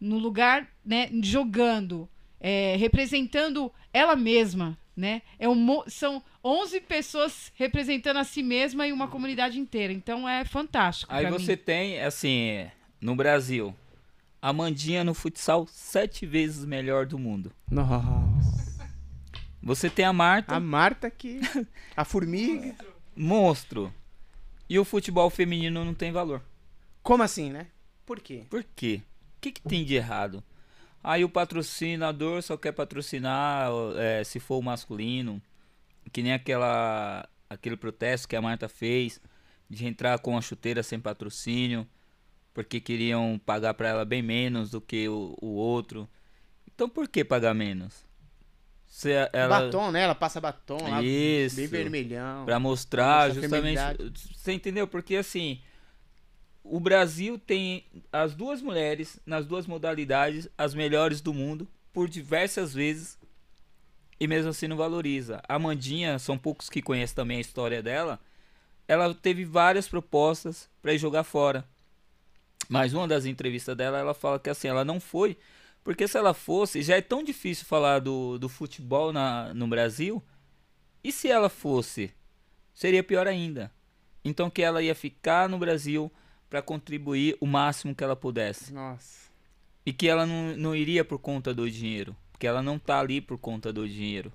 no 0.00 0.18
lugar, 0.18 0.68
né, 0.84 1.08
jogando, 1.22 2.08
é, 2.40 2.76
representando 2.76 3.72
ela 3.92 4.16
mesma, 4.16 4.78
né? 4.96 5.22
É 5.38 5.48
um, 5.48 5.82
são 5.86 6.22
11 6.44 6.80
pessoas 6.82 7.52
representando 7.54 8.18
a 8.18 8.24
si 8.24 8.42
mesma 8.42 8.86
e 8.86 8.92
uma 8.92 9.08
comunidade 9.08 9.58
inteira. 9.58 9.92
Então 9.92 10.28
é 10.28 10.44
fantástico. 10.44 11.12
Aí 11.12 11.26
você 11.26 11.52
mim. 11.52 11.62
tem, 11.64 12.00
assim, 12.00 12.66
no 13.00 13.14
Brasil, 13.14 13.74
a 14.40 14.52
Mandinha 14.52 15.04
no 15.04 15.14
futsal 15.14 15.66
sete 15.68 16.26
vezes 16.26 16.64
melhor 16.64 17.06
do 17.06 17.18
mundo. 17.18 17.52
Nossa. 17.70 18.58
Você 19.62 19.90
tem 19.90 20.04
a 20.04 20.12
Marta. 20.12 20.54
A 20.54 20.60
Marta 20.60 21.10
que. 21.10 21.40
A 21.96 22.04
formiga. 22.04 22.74
Monstro. 23.14 23.92
E 24.68 24.78
o 24.78 24.84
futebol 24.84 25.28
feminino 25.30 25.84
não 25.84 25.94
tem 25.94 26.12
valor. 26.12 26.42
Como 27.02 27.22
assim, 27.22 27.50
né? 27.50 27.66
Por 28.06 28.20
quê? 28.20 28.44
Por 28.48 28.64
quê? 28.76 29.02
O 29.36 29.40
que, 29.40 29.52
que 29.52 29.62
tem 29.62 29.84
de 29.84 29.94
errado? 29.94 30.42
Aí 31.02 31.24
o 31.24 31.28
patrocinador 31.28 32.42
só 32.42 32.56
quer 32.56 32.72
patrocinar 32.72 33.70
é, 33.96 34.24
se 34.24 34.40
for 34.40 34.58
o 34.58 34.62
masculino. 34.62 35.40
que 36.12 36.22
nem 36.22 36.32
aquela 36.32 37.28
aquele 37.48 37.76
protesto 37.76 38.28
que 38.28 38.36
a 38.36 38.42
Marta 38.42 38.68
fez 38.68 39.20
de 39.70 39.86
entrar 39.86 40.18
com 40.18 40.36
a 40.36 40.40
chuteira 40.40 40.82
sem 40.82 41.00
patrocínio, 41.00 41.86
porque 42.52 42.80
queriam 42.80 43.40
pagar 43.44 43.74
para 43.74 43.88
ela 43.88 44.04
bem 44.04 44.22
menos 44.22 44.70
do 44.70 44.80
que 44.80 45.08
o, 45.08 45.36
o 45.40 45.54
outro. 45.54 46.08
Então 46.66 46.88
por 46.88 47.08
que 47.08 47.24
pagar 47.24 47.54
menos? 47.54 48.06
Se 48.88 49.12
ela... 49.32 49.60
Batom, 49.60 49.90
né? 49.90 50.02
Ela 50.02 50.14
passa 50.14 50.40
batom 50.40 50.90
lá, 50.90 51.02
Isso. 51.02 51.56
bem 51.56 51.66
vermelhão. 51.66 52.44
Pra 52.46 52.58
mostrar 52.58 53.30
justamente. 53.30 53.80
Você 54.34 54.52
entendeu? 54.52 54.88
Porque 54.88 55.16
assim. 55.16 55.60
O 56.62 56.78
Brasil 56.78 57.38
tem 57.38 57.84
as 58.12 58.34
duas 58.34 58.60
mulheres 58.60 59.18
nas 59.24 59.46
duas 59.46 59.66
modalidades, 59.66 60.48
as 60.56 60.74
melhores 60.74 61.20
do 61.20 61.32
mundo, 61.32 61.66
por 61.92 62.08
diversas 62.08 62.74
vezes. 62.74 63.18
E 64.20 64.26
mesmo 64.26 64.50
assim 64.50 64.66
não 64.66 64.76
valoriza. 64.76 65.40
A 65.48 65.58
Mandinha, 65.58 66.18
são 66.18 66.36
poucos 66.36 66.68
que 66.68 66.82
conhecem 66.82 67.16
também 67.16 67.38
a 67.38 67.40
história 67.42 67.82
dela. 67.82 68.20
Ela 68.86 69.14
teve 69.14 69.44
várias 69.44 69.88
propostas 69.88 70.68
pra 70.82 70.92
ir 70.92 70.98
jogar 70.98 71.24
fora. 71.24 71.64
Mas 72.68 72.92
uma 72.92 73.08
das 73.08 73.24
entrevistas 73.24 73.76
dela, 73.76 73.98
ela 73.98 74.14
fala 74.14 74.38
que 74.38 74.50
assim, 74.50 74.68
ela 74.68 74.84
não 74.84 75.00
foi. 75.00 75.38
Porque 75.82 76.06
se 76.06 76.18
ela 76.18 76.34
fosse, 76.34 76.82
já 76.82 76.96
é 76.96 77.00
tão 77.00 77.22
difícil 77.22 77.64
falar 77.64 78.00
do, 78.00 78.38
do 78.38 78.48
futebol 78.48 79.12
na, 79.12 79.54
no 79.54 79.66
Brasil. 79.66 80.22
E 81.02 81.10
se 81.10 81.28
ela 81.28 81.48
fosse? 81.48 82.12
Seria 82.74 83.02
pior 83.02 83.26
ainda. 83.26 83.72
Então 84.24 84.50
que 84.50 84.62
ela 84.62 84.82
ia 84.82 84.94
ficar 84.94 85.48
no 85.48 85.58
Brasil 85.58 86.12
para 86.48 86.62
contribuir 86.62 87.36
o 87.40 87.46
máximo 87.46 87.94
que 87.94 88.02
ela 88.02 88.16
pudesse. 88.16 88.72
Nossa. 88.72 89.28
E 89.84 89.92
que 89.92 90.08
ela 90.08 90.26
não, 90.26 90.56
não 90.56 90.76
iria 90.76 91.04
por 91.04 91.18
conta 91.18 91.52
do 91.54 91.70
dinheiro. 91.70 92.16
Porque 92.32 92.46
ela 92.46 92.62
não 92.62 92.78
tá 92.78 93.00
ali 93.00 93.20
por 93.20 93.38
conta 93.38 93.72
do 93.72 93.88
dinheiro. 93.88 94.32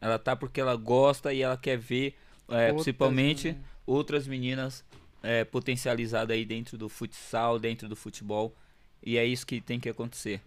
Ela 0.00 0.18
tá 0.18 0.34
porque 0.34 0.60
ela 0.60 0.74
gosta 0.76 1.32
e 1.32 1.42
ela 1.42 1.56
quer 1.56 1.78
ver, 1.78 2.16
é, 2.48 2.68
Outras, 2.68 2.72
principalmente, 2.72 3.52
né? 3.52 3.60
outras 3.86 4.26
meninas 4.26 4.84
é, 5.22 5.44
potencializadas 5.44 6.34
aí 6.34 6.44
dentro 6.44 6.78
do 6.78 6.88
futsal, 6.88 7.58
dentro 7.58 7.88
do 7.88 7.96
futebol. 7.96 8.54
E 9.02 9.16
é 9.16 9.24
isso 9.24 9.46
que 9.46 9.60
tem 9.60 9.78
que 9.78 9.88
acontecer. 9.88 10.40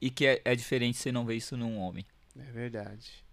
E 0.00 0.10
que 0.10 0.26
é, 0.26 0.42
é 0.44 0.54
diferente 0.54 0.98
você 0.98 1.12
não 1.12 1.24
ver 1.24 1.36
isso 1.36 1.56
num 1.56 1.78
homem. 1.78 2.04
É 2.38 2.50
verdade. 2.52 3.24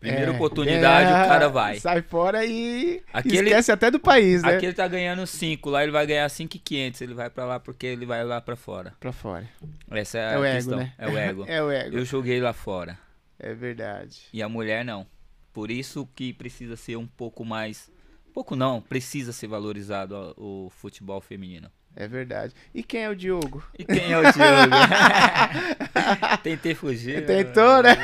Primeira 0.00 0.30
É, 0.32 0.34
oportunidade, 0.34 1.10
é, 1.10 1.24
o 1.24 1.28
cara 1.28 1.48
vai. 1.50 1.78
Sai 1.78 2.00
fora 2.00 2.42
e 2.46 3.02
Aquele- 3.12 3.50
esquece 3.50 3.70
até 3.70 3.90
do 3.90 4.00
país, 4.00 4.42
né? 4.42 4.54
Aqui 4.56 4.64
ele 4.66 4.72
tá 4.74 4.88
ganhando 4.88 5.26
5, 5.26 5.68
lá 5.68 5.82
ele 5.82 5.92
vai 5.92 6.06
ganhar 6.06 6.26
5,500. 6.30 7.02
Ele 7.02 7.12
vai 7.12 7.28
pra 7.28 7.44
lá 7.44 7.60
porque 7.60 7.84
ele 7.86 8.06
vai 8.06 8.24
lá 8.24 8.40
pra 8.40 8.56
fora. 8.56 8.94
Pra 8.98 9.12
fora. 9.12 9.46
Essa 9.90 10.16
é, 10.18 10.20
É 10.22 10.34
a 10.34 10.40
o 10.40 10.44
ego, 10.44 10.56
questão. 10.56 10.78
né? 10.78 10.92
É 10.96 11.06
o 11.08 11.18
ego. 11.18 11.44
É 11.48 11.62
o 11.62 11.70
ego. 11.70 11.96
Eu 11.98 12.04
joguei 12.06 12.40
lá 12.40 12.54
fora. 12.54 12.98
É 13.38 13.52
verdade. 13.52 14.22
E 14.32 14.42
a 14.42 14.48
mulher 14.48 14.84
não. 14.84 15.06
Por 15.52 15.70
isso 15.70 16.08
que 16.16 16.32
precisa 16.32 16.76
ser 16.76 16.96
um 16.96 17.06
pouco 17.06 17.44
mais. 17.44 17.90
Pouco 18.32 18.56
não, 18.56 18.80
precisa 18.80 19.32
ser 19.32 19.48
valorizado 19.48 20.14
ó, 20.14 20.32
o 20.42 20.70
futebol 20.70 21.20
feminino. 21.20 21.70
É 21.96 22.06
verdade. 22.06 22.54
E 22.72 22.82
quem 22.84 23.02
é 23.02 23.10
o 23.10 23.16
Diogo? 23.16 23.62
E 23.76 23.84
quem 23.84 24.12
é 24.12 24.16
o 24.18 24.22
Diogo? 24.22 24.76
Tentei 26.42 26.74
fugir. 26.74 27.26
Tentou, 27.26 27.82
né? 27.82 27.96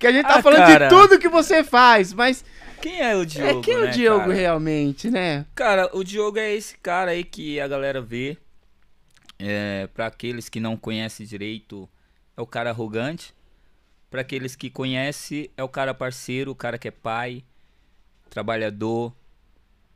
Porque 0.00 0.06
a 0.06 0.12
gente 0.12 0.26
tá 0.26 0.36
Ah, 0.36 0.42
falando 0.42 0.60
cara. 0.66 0.88
de 0.88 0.94
tudo 0.94 1.18
que 1.18 1.28
você 1.28 1.62
faz, 1.62 2.14
mas 2.14 2.42
Quem 2.80 3.02
é 3.02 3.14
o 3.14 3.26
Diogo? 3.26 3.60
é 3.60 3.62
quem 3.62 3.74
é 3.74 3.76
o 3.76 3.84
né, 3.84 3.90
Diogo 3.90 4.20
cara? 4.20 4.32
realmente, 4.32 5.10
né? 5.10 5.44
Cara, 5.54 5.90
o 5.94 6.02
Diogo 6.02 6.38
é 6.38 6.54
esse 6.54 6.78
cara 6.78 7.10
aí 7.10 7.22
que 7.22 7.60
a 7.60 7.68
galera 7.68 8.00
vê. 8.00 8.38
É, 9.38 9.88
para 9.88 10.06
aqueles 10.06 10.48
que 10.48 10.58
não 10.58 10.74
conhecem 10.74 11.26
direito, 11.26 11.86
é 12.34 12.40
o 12.40 12.46
cara 12.46 12.70
arrogante. 12.70 13.34
Para 14.10 14.22
aqueles 14.22 14.56
que 14.56 14.70
conhecem, 14.70 15.50
é 15.54 15.62
o 15.62 15.68
cara 15.68 15.92
parceiro, 15.92 16.50
o 16.50 16.54
cara 16.56 16.78
que 16.78 16.88
é 16.88 16.90
pai, 16.90 17.44
trabalhador. 18.30 19.14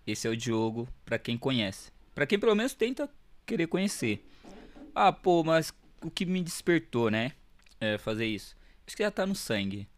Esse 0.07 0.29
é 0.29 0.31
o 0.31 0.37
Diogo, 0.37 0.87
para 1.07 1.19
quem 1.19 1.39
conhece. 1.39 1.91
Para 2.15 2.27
quem 2.27 2.39
pelo 2.39 2.55
menos 2.55 2.75
tenta 2.75 3.09
querer 3.47 3.69
conhecer. 3.69 4.23
Ah, 4.95 5.11
pô, 5.11 5.43
mas 5.43 5.73
o 6.03 6.11
que 6.11 6.27
me 6.27 6.43
despertou, 6.43 7.11
né? 7.11 7.33
É, 7.81 7.97
fazer 7.97 8.27
isso. 8.27 8.55
Acho 8.87 8.95
que 8.99 9.03
já 9.03 9.11
tá 9.11 9.25
no 9.25 9.35
sangue. 9.35 9.89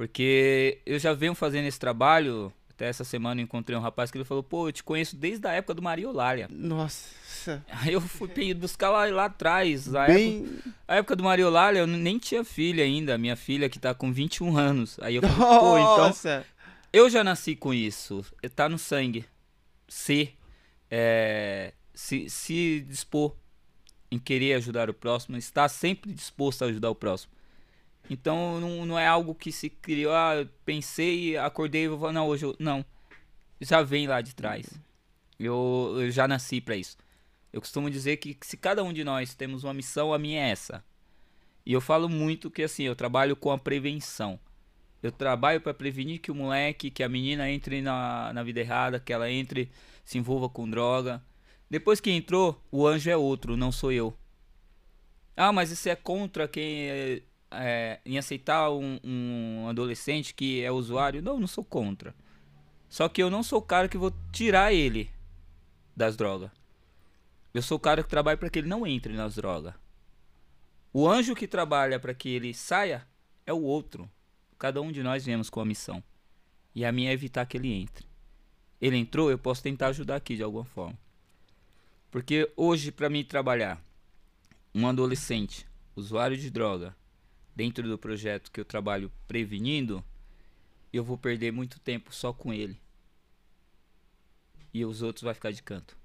Porque 0.00 0.78
eu 0.86 0.98
já 0.98 1.12
venho 1.12 1.34
fazendo 1.34 1.66
esse 1.66 1.78
trabalho. 1.78 2.50
Até 2.70 2.86
essa 2.86 3.04
semana 3.04 3.38
eu 3.38 3.44
encontrei 3.44 3.76
um 3.76 3.82
rapaz 3.82 4.10
que 4.10 4.16
ele 4.16 4.24
falou: 4.24 4.42
pô, 4.42 4.66
eu 4.66 4.72
te 4.72 4.82
conheço 4.82 5.14
desde 5.14 5.46
a 5.46 5.52
época 5.52 5.74
do 5.74 5.82
Maria 5.82 6.08
Olália. 6.08 6.48
Nossa. 6.50 7.62
Aí 7.68 7.92
eu 7.92 8.00
fui 8.00 8.54
buscar 8.54 8.88
lá, 8.88 9.04
lá 9.04 9.26
atrás. 9.26 9.94
A, 9.94 10.04
época, 10.04 10.14
Bem. 10.14 10.48
a 10.88 10.94
época 10.96 11.16
do 11.16 11.22
Maria 11.22 11.46
Olália 11.46 11.80
eu 11.80 11.86
nem 11.86 12.16
tinha 12.16 12.42
filha 12.42 12.82
ainda. 12.82 13.18
Minha 13.18 13.36
filha 13.36 13.68
que 13.68 13.78
tá 13.78 13.92
com 13.92 14.10
21 14.10 14.56
anos. 14.56 14.98
Aí 15.02 15.16
eu 15.16 15.20
falei: 15.20 15.36
pô, 15.36 15.78
então. 15.78 16.44
Eu 16.90 17.10
já 17.10 17.22
nasci 17.22 17.54
com 17.54 17.74
isso. 17.74 18.24
Tá 18.56 18.70
no 18.70 18.78
sangue. 18.78 19.26
Ser. 19.86 20.34
é, 20.90 21.74
se, 21.92 22.30
se 22.30 22.86
dispor 22.88 23.36
em 24.10 24.18
querer 24.18 24.54
ajudar 24.54 24.88
o 24.88 24.94
próximo, 24.94 25.36
estar 25.36 25.68
sempre 25.68 26.10
disposto 26.10 26.62
a 26.62 26.68
ajudar 26.68 26.88
o 26.88 26.94
próximo. 26.94 27.34
Então 28.10 28.60
não, 28.60 28.84
não 28.84 28.98
é 28.98 29.06
algo 29.06 29.36
que 29.36 29.52
se 29.52 29.70
criou, 29.70 30.12
ah, 30.12 30.44
pensei, 30.64 31.36
acordei 31.36 31.84
e 31.84 31.88
vou 31.88 32.00
falar, 32.00 32.12
não, 32.12 32.26
hoje 32.26 32.44
eu. 32.44 32.56
Não. 32.58 32.84
Já 33.60 33.82
vem 33.82 34.08
lá 34.08 34.20
de 34.20 34.34
trás. 34.34 34.66
Eu, 35.38 35.94
eu 35.96 36.10
já 36.10 36.26
nasci 36.26 36.60
pra 36.60 36.76
isso. 36.76 36.96
Eu 37.52 37.60
costumo 37.60 37.88
dizer 37.88 38.16
que 38.16 38.36
se 38.42 38.56
cada 38.56 38.82
um 38.82 38.92
de 38.92 39.04
nós 39.04 39.34
temos 39.34 39.62
uma 39.62 39.72
missão, 39.72 40.12
a 40.12 40.18
minha 40.18 40.40
é 40.40 40.50
essa. 40.50 40.84
E 41.64 41.72
eu 41.72 41.80
falo 41.80 42.08
muito 42.08 42.50
que 42.50 42.64
assim, 42.64 42.82
eu 42.82 42.96
trabalho 42.96 43.36
com 43.36 43.52
a 43.52 43.58
prevenção. 43.58 44.40
Eu 45.00 45.12
trabalho 45.12 45.60
para 45.60 45.72
prevenir 45.72 46.20
que 46.20 46.32
o 46.32 46.34
moleque, 46.34 46.90
que 46.90 47.02
a 47.02 47.08
menina 47.08 47.48
entre 47.48 47.80
na, 47.80 48.32
na 48.32 48.42
vida 48.42 48.60
errada, 48.60 48.98
que 48.98 49.12
ela 49.12 49.30
entre, 49.30 49.70
se 50.04 50.18
envolva 50.18 50.48
com 50.48 50.68
droga. 50.68 51.22
Depois 51.70 52.00
que 52.00 52.10
entrou, 52.10 52.60
o 52.72 52.86
anjo 52.86 53.08
é 53.08 53.16
outro, 53.16 53.56
não 53.56 53.70
sou 53.70 53.92
eu. 53.92 54.12
Ah, 55.36 55.52
mas 55.52 55.70
isso 55.70 55.88
é 55.88 55.94
contra 55.94 56.48
quem 56.48 57.22
é, 57.50 58.00
em 58.04 58.18
aceitar 58.18 58.70
um, 58.70 58.98
um 59.02 59.68
adolescente 59.68 60.34
que 60.34 60.62
é 60.62 60.70
usuário? 60.70 61.22
Não, 61.22 61.38
não 61.38 61.46
sou 61.46 61.64
contra. 61.64 62.14
Só 62.88 63.08
que 63.08 63.22
eu 63.22 63.30
não 63.30 63.42
sou 63.42 63.58
o 63.58 63.62
cara 63.62 63.88
que 63.88 63.98
vou 63.98 64.12
tirar 64.32 64.72
ele 64.72 65.10
das 65.96 66.16
drogas. 66.16 66.50
Eu 67.52 67.62
sou 67.62 67.76
o 67.76 67.80
cara 67.80 68.02
que 68.02 68.08
trabalha 68.08 68.36
para 68.36 68.50
que 68.50 68.58
ele 68.58 68.68
não 68.68 68.86
entre 68.86 69.12
nas 69.12 69.34
drogas. 69.34 69.74
O 70.92 71.08
anjo 71.08 71.34
que 71.34 71.46
trabalha 71.46 72.00
para 72.00 72.14
que 72.14 72.28
ele 72.28 72.52
saia 72.52 73.06
é 73.46 73.52
o 73.52 73.62
outro. 73.62 74.10
Cada 74.58 74.80
um 74.80 74.90
de 74.90 75.02
nós 75.02 75.24
viemos 75.24 75.48
com 75.48 75.60
a 75.60 75.64
missão. 75.64 76.02
E 76.74 76.84
a 76.84 76.92
minha 76.92 77.10
é 77.10 77.12
evitar 77.12 77.46
que 77.46 77.56
ele 77.56 77.72
entre. 77.72 78.06
Ele 78.80 78.96
entrou, 78.96 79.30
eu 79.30 79.38
posso 79.38 79.62
tentar 79.62 79.88
ajudar 79.88 80.16
aqui 80.16 80.36
de 80.36 80.42
alguma 80.42 80.64
forma. 80.64 80.98
Porque 82.10 82.50
hoje, 82.56 82.90
para 82.90 83.08
mim 83.08 83.24
trabalhar 83.24 83.82
um 84.74 84.86
adolescente, 84.86 85.66
usuário 85.94 86.36
de 86.36 86.50
droga, 86.50 86.96
dentro 87.54 87.88
do 87.88 87.98
projeto 87.98 88.50
que 88.50 88.60
eu 88.60 88.64
trabalho 88.64 89.10
prevenindo, 89.26 90.04
eu 90.92 91.04
vou 91.04 91.18
perder 91.18 91.52
muito 91.52 91.78
tempo 91.80 92.14
só 92.14 92.32
com 92.32 92.52
ele. 92.52 92.78
E 94.72 94.84
os 94.84 95.02
outros 95.02 95.22
vai 95.22 95.34
ficar 95.34 95.50
de 95.50 95.62
canto. 95.62 95.96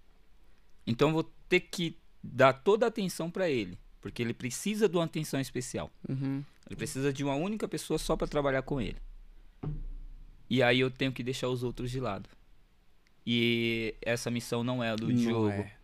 Então 0.85 1.09
eu 1.09 1.13
vou 1.13 1.31
ter 1.47 1.61
que 1.61 1.97
dar 2.23 2.53
toda 2.53 2.85
a 2.85 2.89
atenção 2.89 3.29
para 3.29 3.49
ele, 3.49 3.77
porque 4.01 4.21
ele 4.21 4.33
precisa 4.33 4.89
de 4.89 4.97
uma 4.97 5.05
atenção 5.05 5.39
especial. 5.39 5.91
Uhum. 6.07 6.43
Ele 6.67 6.75
precisa 6.75 7.13
de 7.13 7.23
uma 7.23 7.35
única 7.35 7.67
pessoa 7.67 7.99
só 7.99 8.15
para 8.15 8.27
trabalhar 8.27 8.63
com 8.63 8.81
ele. 8.81 8.97
E 10.49 10.61
aí 10.61 10.79
eu 10.79 10.89
tenho 10.91 11.11
que 11.11 11.23
deixar 11.23 11.49
os 11.49 11.63
outros 11.63 11.91
de 11.91 11.99
lado. 11.99 12.29
E 13.25 13.95
essa 14.01 14.29
missão 14.29 14.63
não 14.63 14.83
é 14.83 14.91
a 14.91 14.95
do 14.95 15.07
Não 15.07 15.15
Diogo, 15.15 15.49
é. 15.49 15.75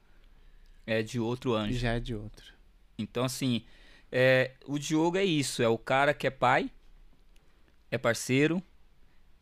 é 0.85 1.03
de 1.03 1.19
outro 1.19 1.55
anjo. 1.55 1.77
Já 1.77 1.93
é 1.93 1.99
de 1.99 2.13
outro. 2.13 2.53
Então, 2.97 3.23
assim, 3.23 3.63
é, 4.11 4.51
o 4.65 4.77
Diogo 4.77 5.17
é 5.17 5.23
isso: 5.23 5.63
é 5.63 5.67
o 5.67 5.77
cara 5.77 6.13
que 6.13 6.27
é 6.27 6.29
pai, 6.29 6.69
é 7.89 7.97
parceiro, 7.97 8.61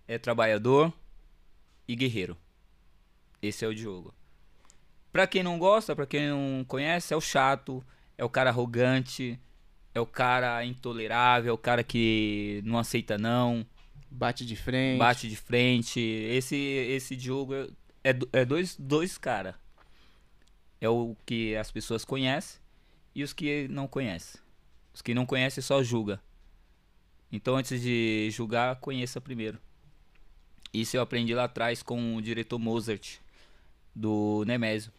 é 0.07 0.17
trabalhador 0.17 0.93
e 1.87 1.95
guerreiro. 1.95 2.37
Esse 3.41 3.65
é 3.65 3.67
o 3.67 3.73
Diogo. 3.73 4.13
Pra 5.11 5.25
quem 5.25 5.41
não 5.41 5.57
gosta, 5.57 5.95
pra 5.95 6.05
quem 6.05 6.29
não 6.29 6.63
conhece, 6.67 7.13
é 7.13 7.17
o 7.17 7.21
chato, 7.21 7.83
é 8.17 8.23
o 8.23 8.29
cara 8.29 8.51
arrogante, 8.51 9.39
é 9.93 9.99
o 9.99 10.05
cara 10.05 10.63
intolerável, 10.63 11.49
é 11.49 11.53
o 11.53 11.57
cara 11.57 11.83
que 11.83 12.61
não 12.63 12.77
aceita 12.77 13.17
não, 13.17 13.65
Bate 14.11 14.45
de 14.45 14.55
frente. 14.55 14.99
bate 14.99 15.29
de 15.29 15.35
frente. 15.35 15.99
Esse 15.99 16.55
esse 16.55 17.15
Diogo 17.15 17.53
é, 17.53 17.67
é, 18.03 18.15
é 18.33 18.45
dois, 18.45 18.75
dois 18.75 19.17
cara. 19.17 19.55
É 20.81 20.87
o 20.87 21.15
que 21.25 21.55
as 21.55 21.71
pessoas 21.71 22.05
conhecem 22.05 22.59
e 23.13 23.23
os 23.23 23.33
que 23.33 23.67
não 23.69 23.87
conhecem. 23.87 24.39
Os 24.99 25.01
que 25.01 25.13
não 25.13 25.26
conhecem 25.26 25.63
só 25.63 25.81
julga. 25.81 26.19
Então 27.31 27.55
antes 27.55 27.81
de 27.81 28.27
julgar, 28.31 28.76
conheça 28.81 29.21
primeiro. 29.21 29.57
Isso 30.73 30.97
eu 30.97 31.01
aprendi 31.01 31.34
lá 31.34 31.45
atrás 31.45 31.81
com 31.81 32.17
o 32.17 32.21
diretor 32.21 32.59
Mozart 32.59 33.19
do 33.95 34.43
Nemésio. 34.45 34.91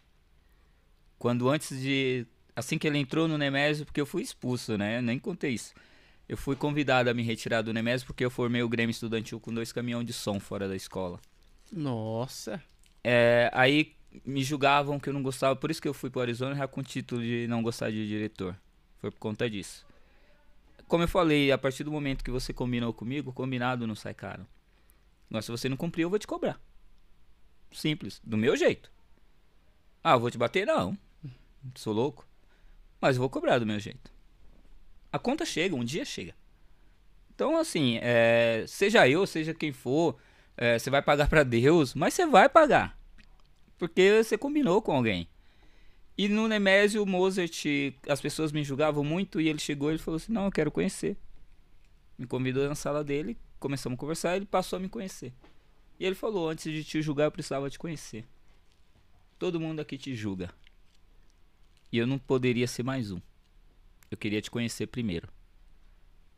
Quando 1.19 1.47
antes 1.47 1.79
de 1.79 2.25
assim 2.55 2.79
que 2.79 2.87
ele 2.87 2.97
entrou 2.97 3.27
no 3.27 3.37
Nemésio, 3.37 3.85
porque 3.85 4.01
eu 4.01 4.05
fui 4.07 4.23
expulso, 4.23 4.75
né? 4.75 4.97
Eu 4.97 5.03
nem 5.03 5.19
contei 5.19 5.51
isso. 5.51 5.71
Eu 6.27 6.35
fui 6.35 6.55
convidado 6.55 7.07
a 7.07 7.13
me 7.13 7.21
retirar 7.21 7.61
do 7.61 7.71
Nemésio 7.71 8.07
porque 8.07 8.25
eu 8.25 8.31
formei 8.31 8.63
o 8.63 8.69
Grêmio 8.69 8.89
Estudantil 8.89 9.39
com 9.39 9.53
dois 9.53 9.71
caminhões 9.71 10.07
de 10.07 10.13
som 10.13 10.39
fora 10.39 10.67
da 10.67 10.75
escola. 10.75 11.19
Nossa. 11.71 12.59
É, 13.03 13.51
aí 13.53 13.93
me 14.25 14.43
julgavam 14.43 14.99
que 14.99 15.09
eu 15.09 15.13
não 15.13 15.21
gostava, 15.21 15.55
por 15.55 15.69
isso 15.69 15.79
que 15.79 15.87
eu 15.87 15.93
fui 15.93 16.09
pro 16.09 16.21
Arizona 16.21 16.55
já 16.55 16.67
com 16.67 16.81
o 16.81 16.83
título 16.83 17.21
de 17.21 17.45
não 17.47 17.61
gostar 17.61 17.91
de 17.91 18.07
diretor. 18.07 18.57
Foi 18.97 19.11
por 19.11 19.19
conta 19.19 19.47
disso. 19.47 19.90
Como 20.91 21.05
eu 21.05 21.07
falei, 21.07 21.53
a 21.53 21.57
partir 21.57 21.85
do 21.85 21.91
momento 21.91 22.21
que 22.21 22.29
você 22.29 22.51
combinou 22.51 22.93
comigo, 22.93 23.31
combinado 23.31 23.87
não 23.87 23.95
sai 23.95 24.13
caro. 24.13 24.45
Mas 25.29 25.45
se 25.45 25.51
você 25.51 25.69
não 25.69 25.77
cumprir, 25.77 26.03
eu 26.03 26.09
vou 26.09 26.19
te 26.19 26.27
cobrar. 26.27 26.59
Simples, 27.71 28.19
do 28.21 28.35
meu 28.35 28.57
jeito. 28.57 28.91
Ah, 30.03 30.15
eu 30.15 30.19
vou 30.19 30.29
te 30.29 30.37
bater? 30.37 30.67
Não. 30.67 30.97
Sou 31.75 31.93
louco. 31.93 32.27
Mas 32.99 33.15
eu 33.15 33.21
vou 33.21 33.29
cobrar 33.29 33.57
do 33.57 33.65
meu 33.65 33.79
jeito. 33.79 34.11
A 35.13 35.17
conta 35.17 35.45
chega, 35.45 35.73
um 35.73 35.83
dia 35.85 36.03
chega. 36.03 36.35
Então, 37.33 37.55
assim, 37.55 37.97
é, 38.01 38.65
seja 38.67 39.07
eu, 39.07 39.25
seja 39.25 39.53
quem 39.53 39.71
for, 39.71 40.17
é, 40.57 40.77
você 40.77 40.89
vai 40.89 41.01
pagar 41.01 41.29
para 41.29 41.43
Deus, 41.43 41.93
mas 41.93 42.13
você 42.13 42.25
vai 42.25 42.49
pagar. 42.49 42.99
Porque 43.77 44.21
você 44.21 44.37
combinou 44.37 44.81
com 44.81 44.91
alguém. 44.91 45.29
E 46.21 46.29
no 46.29 46.47
Nemésio, 46.47 47.03
Mozart, 47.03 47.65
as 48.07 48.21
pessoas 48.21 48.51
me 48.51 48.63
julgavam 48.63 49.03
muito 49.03 49.41
e 49.41 49.49
ele 49.49 49.57
chegou 49.57 49.91
e 49.91 49.97
falou 49.97 50.17
assim: 50.17 50.31
Não, 50.31 50.45
eu 50.45 50.51
quero 50.51 50.69
conhecer. 50.69 51.17
Me 52.15 52.27
convidou 52.27 52.69
na 52.69 52.75
sala 52.75 53.03
dele, 53.03 53.35
começamos 53.59 53.97
a 53.97 53.99
conversar 53.99 54.35
ele 54.35 54.45
passou 54.45 54.77
a 54.77 54.79
me 54.79 54.87
conhecer. 54.87 55.33
E 55.99 56.05
ele 56.05 56.13
falou: 56.13 56.47
Antes 56.47 56.71
de 56.71 56.83
te 56.83 57.01
julgar, 57.01 57.23
eu 57.23 57.31
precisava 57.31 57.71
te 57.71 57.79
conhecer. 57.79 58.23
Todo 59.39 59.59
mundo 59.59 59.79
aqui 59.79 59.97
te 59.97 60.13
julga. 60.13 60.53
E 61.91 61.97
eu 61.97 62.05
não 62.05 62.19
poderia 62.19 62.67
ser 62.67 62.83
mais 62.83 63.09
um. 63.09 63.19
Eu 64.11 64.15
queria 64.15 64.43
te 64.43 64.51
conhecer 64.51 64.85
primeiro. 64.85 65.27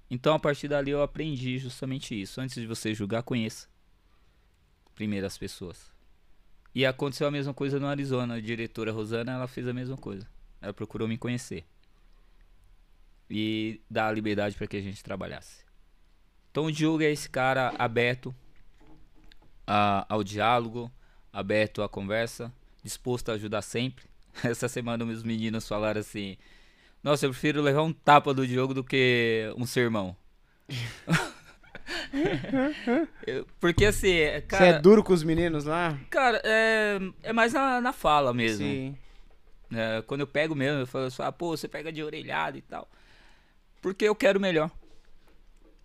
Então, 0.09 0.33
a 0.33 0.39
partir 0.39 0.69
dali, 0.69 0.91
eu 0.91 1.01
aprendi 1.01 1.57
justamente 1.57 2.21
isso. 2.21 2.39
Antes 2.39 2.55
de 2.55 2.65
você 2.65 2.93
julgar, 2.93 3.21
conheça 3.21 3.67
primeiro 4.95 5.27
as 5.27 5.37
pessoas. 5.37 5.92
E 6.75 6.85
aconteceu 6.85 7.27
a 7.27 7.31
mesma 7.31 7.53
coisa 7.53 7.79
no 7.79 7.87
Arizona. 7.87 8.35
A 8.35 8.41
diretora 8.41 8.91
Rosana, 8.91 9.33
ela 9.33 9.47
fez 9.47 9.67
a 9.67 9.73
mesma 9.73 9.97
coisa. 9.97 10.27
Ela 10.61 10.73
procurou 10.73 11.07
me 11.07 11.17
conhecer. 11.17 11.65
E 13.29 13.81
dar 13.89 14.07
a 14.07 14.11
liberdade 14.11 14.55
para 14.55 14.67
que 14.67 14.77
a 14.77 14.81
gente 14.81 15.03
trabalhasse. 15.03 15.63
Então 16.51 16.65
o 16.65 16.71
Diogo 16.71 17.03
é 17.03 17.11
esse 17.11 17.29
cara 17.29 17.73
aberto 17.77 18.33
a, 19.65 20.05
ao 20.07 20.23
diálogo, 20.23 20.91
aberto 21.31 21.81
à 21.81 21.89
conversa, 21.89 22.53
disposto 22.83 23.29
a 23.29 23.33
ajudar 23.33 23.61
sempre. 23.61 24.05
Essa 24.43 24.67
semana 24.67 25.05
meus 25.05 25.23
meninos 25.23 25.67
falaram 25.67 26.01
assim: 26.01 26.37
Nossa, 27.01 27.25
eu 27.25 27.31
prefiro 27.31 27.61
levar 27.61 27.83
um 27.83 27.93
tapa 27.93 28.33
do 28.33 28.45
Diogo 28.45 28.73
do 28.73 28.83
que 28.83 29.51
um 29.57 29.65
sermão. 29.65 30.15
Eu- 33.25 33.45
Porque 33.59 33.85
assim, 33.85 34.11
é, 34.11 34.35
Você 34.41 34.47
cara. 34.47 34.65
é 34.67 34.79
duro 34.79 35.03
com 35.03 35.13
os 35.13 35.23
meninos 35.23 35.65
lá? 35.65 35.97
Cara, 36.09 36.41
é, 36.43 36.99
é 37.23 37.33
mais 37.33 37.53
na, 37.53 37.81
na 37.81 37.93
fala 37.93 38.33
mesmo. 38.33 38.65
Sim. 38.65 38.97
É, 39.73 40.01
quando 40.03 40.21
eu 40.21 40.27
pego 40.27 40.55
mesmo, 40.55 40.81
eu 40.81 40.87
falo 40.87 41.05
assim, 41.05 41.21
ah, 41.23 41.31
pô, 41.31 41.55
você 41.55 41.67
pega 41.67 41.91
de 41.91 42.03
orelhada 42.03 42.57
e 42.57 42.61
tal. 42.61 42.87
Porque 43.81 44.05
eu 44.05 44.15
quero 44.15 44.39
melhor. 44.39 44.69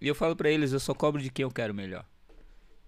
E 0.01 0.07
eu 0.07 0.15
falo 0.15 0.37
pra 0.37 0.51
eles, 0.51 0.73
eu 0.73 0.79
só 0.81 0.95
cobro 0.95 1.21
de 1.21 1.31
quem 1.31 1.43
eu 1.43 1.51
quero 1.51 1.75
melhor. 1.75 2.05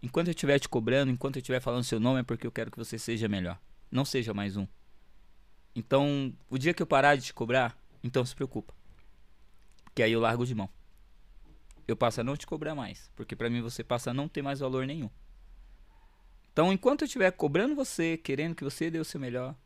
Enquanto 0.03 0.29
eu 0.29 0.33
estiver 0.33 0.59
te 0.59 0.69
cobrando, 0.69 1.11
enquanto 1.11 1.37
eu 1.37 1.41
estiver 1.41 1.61
falando 1.61 1.85
seu 1.85 1.99
nome, 1.99 2.21
é 2.21 2.23
porque 2.23 2.47
eu 2.47 2.53
quero 2.53 2.71
que 2.71 2.79
você 2.79 2.99
seja 2.99 3.29
melhor. 3.29 3.59
Não 3.91 4.05
seja 4.05 4.33
mais 4.33 4.57
um. 4.57 4.67
Então, 5.75 6.33
o 6.49 6.57
dia 6.59 6.73
que 6.73 6.83
eu 6.83 6.87
parar 6.87 7.17
de 7.17 7.23
te 7.23 7.35
cobrar, 7.35 7.77
então 8.03 8.25
se 8.25 8.35
preocupa. 8.35 8.73
Que 9.95 10.03
aí 10.03 10.13
eu 10.13 10.21
largo 10.21 10.47
de 10.47 10.55
mão. 10.55 10.69
Eu 11.91 11.97
passo 11.97 12.21
a 12.21 12.25
não 12.25 12.37
te 12.37 12.47
cobrar 12.47 12.75
mais. 12.75 13.11
Porque 13.17 13.35
pra 13.35 13.51
mim 13.51 13.61
você 13.61 13.83
passa 13.83 14.11
a 14.11 14.15
não 14.15 14.29
ter 14.29 14.43
mais 14.43 14.61
valor 14.61 14.87
nenhum. 14.87 15.11
Então, 16.53 16.73
enquanto 16.73 17.03
eu 17.03 17.07
estiver 17.07 17.31
cobrando 17.33 17.75
você, 17.75 18.17
querendo 18.17 18.55
que 18.55 18.63
você 18.63 18.91
dê 18.91 18.99
o 18.99 19.05
seu 19.05 19.19
melhor, 19.19 19.57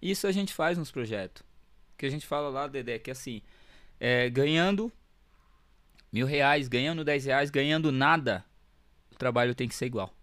isso 0.00 0.26
a 0.26 0.32
gente 0.32 0.54
faz 0.54 0.78
nos 0.78 0.90
projetos. 0.90 1.42
Que 1.96 2.06
a 2.06 2.10
gente 2.10 2.26
fala 2.26 2.48
lá, 2.48 2.66
Dedé, 2.66 2.98
que 2.98 3.10
assim, 3.10 3.42
é, 4.00 4.30
ganhando 4.30 4.90
mil 6.10 6.26
reais, 6.26 6.68
ganhando 6.68 7.04
dez 7.04 7.24
reais, 7.24 7.50
ganhando 7.50 7.92
nada, 7.92 8.44
o 9.10 9.14
trabalho 9.14 9.54
tem 9.54 9.68
que 9.68 9.74
ser 9.74 9.86
igual. 9.86 10.14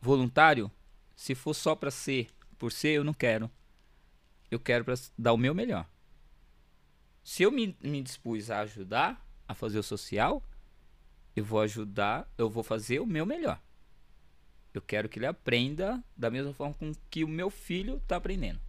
Voluntário, 0.00 0.70
se 1.16 1.34
for 1.34 1.54
só 1.54 1.74
pra 1.74 1.90
ser 1.90 2.28
por 2.58 2.70
ser, 2.70 2.90
eu 2.90 3.04
não 3.04 3.14
quero. 3.14 3.50
Eu 4.50 4.60
quero 4.60 4.84
pra 4.84 4.94
dar 5.18 5.32
o 5.32 5.38
meu 5.38 5.54
melhor. 5.54 5.88
Se 7.22 7.42
eu 7.42 7.50
me, 7.50 7.76
me 7.82 8.02
dispus 8.02 8.50
a 8.50 8.60
ajudar 8.60 9.23
a 9.46 9.54
fazer 9.54 9.78
o 9.78 9.82
social, 9.82 10.42
eu 11.36 11.44
vou 11.44 11.60
ajudar, 11.60 12.28
eu 12.38 12.48
vou 12.48 12.62
fazer 12.62 13.00
o 13.00 13.06
meu 13.06 13.26
melhor. 13.26 13.60
Eu 14.72 14.82
quero 14.82 15.08
que 15.08 15.18
ele 15.18 15.26
aprenda 15.26 16.02
da 16.16 16.30
mesma 16.30 16.52
forma 16.52 16.74
com 16.74 16.92
que 17.10 17.22
o 17.22 17.28
meu 17.28 17.50
filho 17.50 17.96
está 17.96 18.16
aprendendo. 18.16 18.60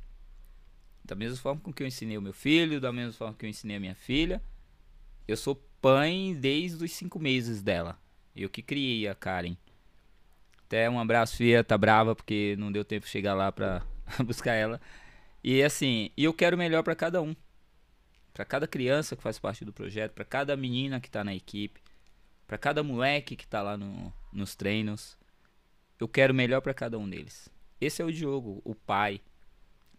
Da 1.03 1.15
mesma 1.15 1.37
forma 1.37 1.61
com 1.61 1.73
que 1.73 1.83
eu 1.83 1.87
ensinei 1.87 2.17
o 2.17 2.21
meu 2.21 2.33
filho, 2.33 2.79
da 2.79 2.91
mesma 2.91 3.13
forma 3.13 3.33
que 3.33 3.45
eu 3.45 3.49
ensinei 3.49 3.77
a 3.77 3.79
minha 3.79 3.95
filha. 3.95 4.41
Eu 5.27 5.37
sou 5.37 5.55
pai 5.81 6.35
desde 6.39 6.83
os 6.83 6.91
cinco 6.91 7.19
meses 7.19 7.61
dela. 7.61 7.99
Eu 8.35 8.49
que 8.49 8.61
criei 8.61 9.07
a 9.07 9.15
Karen. 9.15 9.55
Até 10.65 10.89
um 10.89 10.99
abraço, 10.99 11.37
Fia, 11.37 11.63
tá 11.63 11.77
brava 11.77 12.15
porque 12.15 12.55
não 12.57 12.71
deu 12.71 12.83
tempo 12.83 13.05
de 13.05 13.11
chegar 13.11 13.33
lá 13.33 13.51
pra 13.51 13.83
buscar 14.25 14.53
ela. 14.53 14.81
E 15.43 15.61
assim, 15.63 16.09
eu 16.17 16.33
quero 16.33 16.57
melhor 16.57 16.83
pra 16.83 16.95
cada 16.95 17.21
um. 17.21 17.35
Pra 18.35 18.43
cada 18.43 18.67
criança 18.67 19.15
que 19.15 19.23
faz 19.23 19.39
parte 19.39 19.63
do 19.63 19.71
projeto, 19.71 20.11
pra 20.11 20.25
cada 20.25 20.57
menina 20.57 20.99
que 20.99 21.09
tá 21.09 21.23
na 21.23 21.33
equipe, 21.33 21.81
pra 22.45 22.57
cada 22.57 22.83
moleque 22.83 23.33
que 23.33 23.47
tá 23.47 23.61
lá 23.61 23.77
no, 23.77 24.11
nos 24.29 24.57
treinos. 24.57 25.17
Eu 25.97 26.05
quero 26.05 26.33
o 26.33 26.35
melhor 26.35 26.59
pra 26.59 26.73
cada 26.73 26.99
um 26.99 27.09
deles. 27.09 27.47
Esse 27.79 28.01
é 28.01 28.05
o 28.05 28.11
Diogo, 28.11 28.61
o 28.65 28.75
pai. 28.75 29.21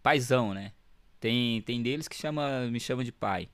Paizão, 0.03 0.53
né? 0.53 0.71
Tem, 1.19 1.63
tem 1.63 1.81
deles 1.81 2.07
que 2.07 2.15
chama, 2.15 2.67
me 2.67 2.79
chamam 2.79 3.03
de 3.03 3.11
pai. 3.11 3.49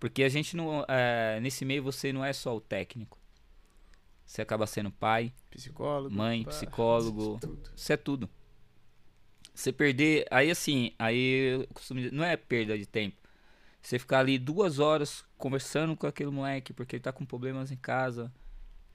Porque 0.00 0.24
a 0.24 0.28
gente 0.28 0.56
não. 0.56 0.84
é, 0.88 1.38
nesse 1.40 1.64
meio 1.64 1.80
você 1.80 2.12
não 2.12 2.24
é 2.24 2.32
só 2.32 2.56
o 2.56 2.60
técnico. 2.60 3.20
Você 4.24 4.42
acaba 4.42 4.66
sendo 4.66 4.90
pai, 4.90 5.32
Psicólogo. 5.48 6.12
mãe, 6.12 6.42
pá, 6.42 6.50
psicólogo. 6.50 7.38
tudo. 7.40 7.70
Isso 7.76 7.92
é 7.92 7.96
tudo. 7.96 8.28
Você 9.54 9.72
perder. 9.72 10.26
Aí 10.28 10.50
assim, 10.50 10.90
aí 10.98 11.52
eu 11.52 11.68
costumo 11.68 12.00
dizer, 12.00 12.12
não 12.12 12.24
é 12.24 12.36
perda 12.36 12.76
de 12.76 12.84
tempo. 12.84 13.24
Você 13.86 14.00
ficar 14.00 14.18
ali 14.18 14.36
duas 14.36 14.80
horas 14.80 15.24
conversando 15.38 15.96
com 15.96 16.08
aquele 16.08 16.28
moleque 16.28 16.72
porque 16.72 16.96
ele 16.96 17.02
tá 17.04 17.12
com 17.12 17.24
problemas 17.24 17.70
em 17.70 17.76
casa. 17.76 18.32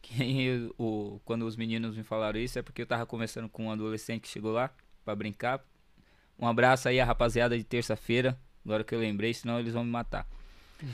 Que 0.04 0.18
nem 0.18 0.72
o, 0.80 1.22
quando 1.24 1.46
os 1.46 1.56
meninos 1.56 1.96
me 1.96 2.02
falaram 2.02 2.40
isso 2.40 2.58
é 2.58 2.64
porque 2.64 2.82
eu 2.82 2.88
tava 2.88 3.06
conversando 3.06 3.48
com 3.48 3.68
um 3.68 3.72
adolescente 3.72 4.22
que 4.22 4.28
chegou 4.28 4.52
lá 4.52 4.72
pra 5.06 5.16
brincar. 5.16 5.64
Um 6.40 6.48
abraço 6.48 6.90
aí 6.90 7.00
a 7.00 7.06
rapaziada 7.06 7.56
de 7.56 7.64
terça-feira. 7.64 8.36
Agora 8.66 8.84
que 8.84 8.96
eu 8.96 9.00
lembrei, 9.00 9.32
senão 9.32 9.60
eles 9.60 9.74
vão 9.74 9.84
me 9.84 9.92
matar. 9.92 10.28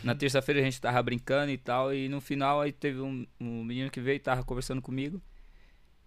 Na 0.04 0.14
terça-feira 0.14 0.60
a 0.60 0.64
gente 0.64 0.82
tava 0.82 1.02
brincando 1.02 1.52
e 1.54 1.58
tal, 1.58 1.96
e 1.96 2.10
no 2.10 2.20
final 2.20 2.60
aí 2.60 2.74
teve 2.74 3.00
um, 3.00 3.26
um 3.40 3.64
menino 3.64 3.90
que 3.90 4.02
veio 4.02 4.18
e 4.18 4.20
tava 4.20 4.44
conversando 4.44 4.82
comigo. 4.82 5.22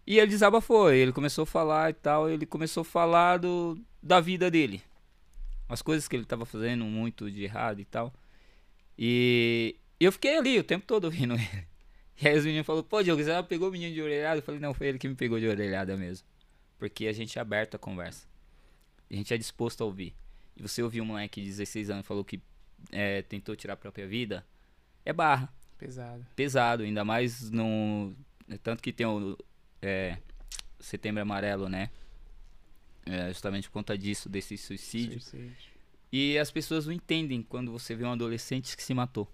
E 0.06 0.18
ele 0.18 0.28
desabafou, 0.28 0.92
ele 0.92 1.10
começou 1.10 1.44
a 1.44 1.46
falar 1.46 1.88
e 1.88 1.94
tal, 1.94 2.28
ele 2.28 2.44
começou 2.44 2.82
a 2.82 2.84
falar 2.84 3.38
do, 3.38 3.80
da 4.02 4.20
vida 4.20 4.50
dele. 4.50 4.82
As 5.70 5.82
coisas 5.82 6.08
que 6.08 6.16
ele 6.16 6.24
tava 6.24 6.44
fazendo 6.44 6.84
muito 6.84 7.30
de 7.30 7.44
errado 7.44 7.80
e 7.80 7.84
tal. 7.84 8.12
E 8.98 9.76
eu 9.98 10.10
fiquei 10.10 10.36
ali 10.36 10.58
o 10.58 10.64
tempo 10.64 10.84
todo 10.86 11.04
ouvindo 11.04 11.34
ele. 11.40 11.66
E 12.20 12.28
aí 12.28 12.36
os 12.36 12.44
meninos 12.44 12.66
falaram, 12.66 12.84
pô, 12.86 13.02
Diogo, 13.02 13.22
você 13.22 13.42
pegou 13.44 13.68
o 13.68 13.72
menino 13.72 13.94
de 13.94 14.02
orelhada? 14.02 14.38
Eu 14.38 14.42
falei, 14.42 14.60
não, 14.60 14.74
foi 14.74 14.88
ele 14.88 14.98
que 14.98 15.08
me 15.08 15.14
pegou 15.14 15.38
de 15.40 15.46
orelhada 15.46 15.96
mesmo. 15.96 16.26
Porque 16.78 17.06
a 17.06 17.12
gente 17.12 17.38
é 17.38 17.40
aberto 17.40 17.76
à 17.76 17.78
conversa. 17.78 18.26
A 19.10 19.14
gente 19.14 19.32
é 19.32 19.38
disposto 19.38 19.82
a 19.82 19.86
ouvir. 19.86 20.14
E 20.56 20.62
você 20.62 20.82
ouvir 20.82 21.00
um 21.00 21.06
moleque 21.06 21.40
de 21.40 21.46
16 21.46 21.88
anos 21.88 22.06
falou 22.06 22.24
que 22.24 22.42
é, 22.90 23.22
tentou 23.22 23.56
tirar 23.56 23.74
a 23.74 23.76
própria 23.76 24.06
vida, 24.06 24.44
é 25.04 25.12
barra 25.12 25.52
Pesado. 25.78 26.26
pesado, 26.36 26.82
ainda 26.82 27.04
mais 27.04 27.50
no. 27.50 28.12
Tanto 28.62 28.82
que 28.82 28.92
tem 28.92 29.06
o 29.06 29.36
é, 29.80 30.18
Setembro 30.78 31.22
Amarelo, 31.22 31.68
né? 31.68 31.90
É, 33.06 33.28
justamente 33.28 33.68
por 33.68 33.74
conta 33.74 33.96
disso, 33.96 34.28
desse 34.28 34.56
suicídio. 34.56 35.20
Suicídio. 35.20 35.56
E 36.12 36.38
as 36.38 36.50
pessoas 36.50 36.86
não 36.86 36.92
entendem 36.92 37.42
quando 37.42 37.70
você 37.72 37.94
vê 37.94 38.04
um 38.04 38.12
adolescente 38.12 38.76
que 38.76 38.82
se 38.82 38.92
matou. 38.94 39.30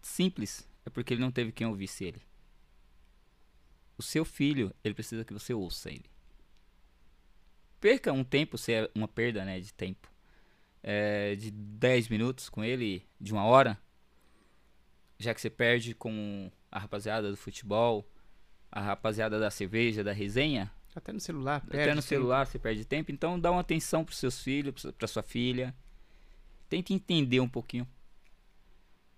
Simples. 0.00 0.68
É 0.86 0.90
porque 0.90 1.14
ele 1.14 1.20
não 1.20 1.32
teve 1.32 1.50
quem 1.52 1.66
ouvisse 1.66 2.04
ele. 2.04 2.22
O 3.96 4.02
seu 4.02 4.24
filho, 4.24 4.74
ele 4.82 4.94
precisa 4.94 5.24
que 5.24 5.32
você 5.32 5.54
ouça 5.54 5.90
ele. 5.90 6.04
Perca 7.80 8.12
um 8.12 8.24
tempo, 8.24 8.56
se 8.58 8.72
é 8.72 8.90
uma 8.94 9.08
perda 9.08 9.44
né, 9.44 9.60
de 9.60 9.72
tempo. 9.72 10.12
é, 10.84 11.34
de 11.34 11.50
10 11.50 12.08
minutos 12.08 12.50
com 12.50 12.62
ele, 12.62 13.06
de 13.18 13.32
uma 13.32 13.44
hora. 13.44 13.78
Já 15.18 15.32
que 15.32 15.40
você 15.40 15.48
perde 15.48 15.94
com 15.94 16.50
a 16.70 16.78
rapaziada 16.78 17.30
do 17.30 17.36
futebol, 17.36 18.06
a 18.70 18.80
rapaziada 18.80 19.40
da 19.40 19.50
cerveja, 19.50 20.04
da 20.04 20.12
resenha, 20.12 20.70
Até 20.94 21.12
no 21.12 21.20
celular, 21.20 21.56
até 21.56 21.70
perde 21.70 21.88
no 21.90 21.96
tempo. 21.96 22.08
celular 22.08 22.46
você 22.46 22.58
perde 22.58 22.84
tempo, 22.84 23.10
então 23.10 23.38
dá 23.38 23.50
uma 23.50 23.60
atenção 23.60 24.04
pros 24.04 24.18
seus 24.18 24.40
filhos, 24.40 24.86
pra 24.96 25.08
sua 25.08 25.22
filha. 25.22 25.74
Tente 26.68 26.94
entender 26.94 27.40
um 27.40 27.48
pouquinho. 27.48 27.86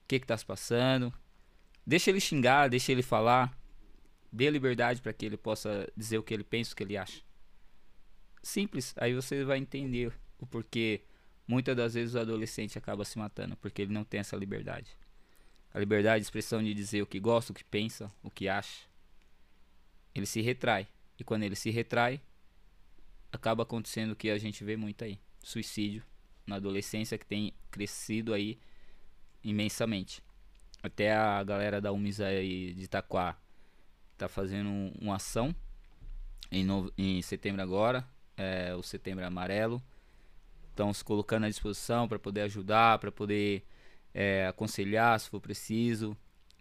que 0.08 0.20
que 0.20 0.26
tá 0.26 0.36
se 0.36 0.44
passando. 0.44 1.12
Deixa 1.86 2.10
ele 2.10 2.20
xingar, 2.20 2.68
deixa 2.68 2.92
ele 2.92 3.02
falar. 3.02 3.56
Dê 4.32 4.48
liberdade 4.50 5.02
para 5.02 5.12
que 5.12 5.26
ele 5.26 5.36
possa 5.36 5.90
dizer 5.96 6.18
o 6.18 6.22
que 6.22 6.32
ele 6.32 6.44
pensa, 6.44 6.72
o 6.72 6.76
que 6.76 6.82
ele 6.82 6.96
acha. 6.96 7.22
Simples, 8.42 8.94
aí 8.96 9.14
você 9.14 9.44
vai 9.44 9.58
entender 9.58 10.12
o 10.38 10.46
porquê 10.46 11.02
muitas 11.46 11.76
das 11.76 11.94
vezes 11.94 12.14
o 12.14 12.18
adolescente 12.18 12.78
acaba 12.78 13.04
se 13.04 13.18
matando, 13.18 13.56
porque 13.56 13.82
ele 13.82 13.92
não 13.92 14.04
tem 14.04 14.20
essa 14.20 14.36
liberdade. 14.36 14.96
A 15.72 15.78
liberdade 15.78 16.20
de 16.20 16.26
expressão 16.26 16.62
de 16.62 16.72
dizer 16.72 17.02
o 17.02 17.06
que 17.06 17.20
gosta, 17.20 17.52
o 17.52 17.54
que 17.54 17.64
pensa, 17.64 18.10
o 18.22 18.30
que 18.30 18.48
acha. 18.48 18.86
Ele 20.14 20.26
se 20.26 20.40
retrai. 20.40 20.88
E 21.18 21.24
quando 21.24 21.42
ele 21.42 21.56
se 21.56 21.70
retrai, 21.70 22.20
acaba 23.32 23.62
acontecendo 23.62 24.12
o 24.12 24.16
que 24.16 24.30
a 24.30 24.38
gente 24.38 24.64
vê 24.64 24.76
muito 24.76 25.04
aí: 25.04 25.18
suicídio 25.42 26.04
na 26.46 26.56
adolescência 26.56 27.18
que 27.18 27.26
tem 27.26 27.52
crescido 27.70 28.32
aí 28.32 28.58
imensamente. 29.42 30.22
Até 30.82 31.14
a 31.14 31.42
galera 31.42 31.80
da 31.80 31.90
Umisa 31.90 32.26
aí 32.26 32.72
de 32.72 32.84
Itaquá 32.84 33.36
tá 34.16 34.28
fazendo 34.28 34.68
um, 34.68 34.92
uma 35.00 35.16
ação 35.16 35.54
em, 36.50 36.64
no, 36.64 36.92
em 36.96 37.20
setembro 37.22 37.60
agora, 37.60 38.06
é, 38.36 38.74
o 38.74 38.82
setembro 38.82 39.24
amarelo. 39.26 39.82
Estão 40.70 40.92
se 40.92 41.02
colocando 41.02 41.44
à 41.44 41.48
disposição 41.48 42.06
para 42.06 42.18
poder 42.18 42.42
ajudar, 42.42 42.98
para 42.98 43.10
poder 43.10 43.64
é, 44.14 44.46
aconselhar 44.46 45.18
se 45.18 45.28
for 45.28 45.40
preciso. 45.40 46.16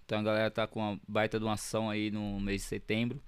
Então 0.05 0.19
a 0.19 0.23
galera 0.23 0.51
tá 0.51 0.65
com 0.65 0.79
uma 0.79 0.99
baita 1.07 1.37
de 1.37 1.45
uma 1.45 1.53
ação 1.53 1.89
aí 1.89 2.09
no 2.09 2.39
mês 2.39 2.61
de 2.61 2.67
setembro. 2.67 3.21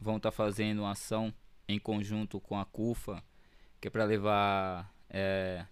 Vão 0.00 0.16
estar 0.16 0.30
tá 0.30 0.36
fazendo 0.36 0.80
uma 0.80 0.92
ação 0.92 1.32
em 1.68 1.78
conjunto 1.78 2.40
com 2.40 2.58
a 2.58 2.64
CUFA, 2.64 3.22
que 3.80 3.88
é 3.88 3.90
para 3.90 4.04
levar. 4.04 4.92
É, 5.10 5.64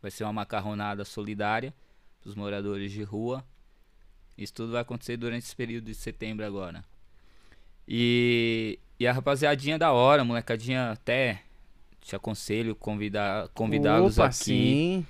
vai 0.00 0.10
ser 0.10 0.24
uma 0.24 0.32
macarronada 0.32 1.04
solidária 1.04 1.74
para 2.20 2.30
os 2.30 2.34
moradores 2.34 2.92
de 2.92 3.02
rua. 3.02 3.44
Isso 4.36 4.52
tudo 4.52 4.72
vai 4.72 4.82
acontecer 4.82 5.16
durante 5.16 5.44
esse 5.44 5.56
período 5.56 5.86
de 5.86 5.94
setembro 5.94 6.44
agora. 6.44 6.84
E, 7.86 8.78
e 8.98 9.06
a 9.06 9.12
rapaziadinha 9.12 9.78
da 9.78 9.92
hora, 9.92 10.24
molecadinha 10.24 10.90
até 10.90 11.42
te 12.00 12.14
aconselho 12.14 12.74
convidar 12.74 13.48
convidá-los 13.48 14.18
aqui. 14.18 14.34
Sim. 14.34 15.06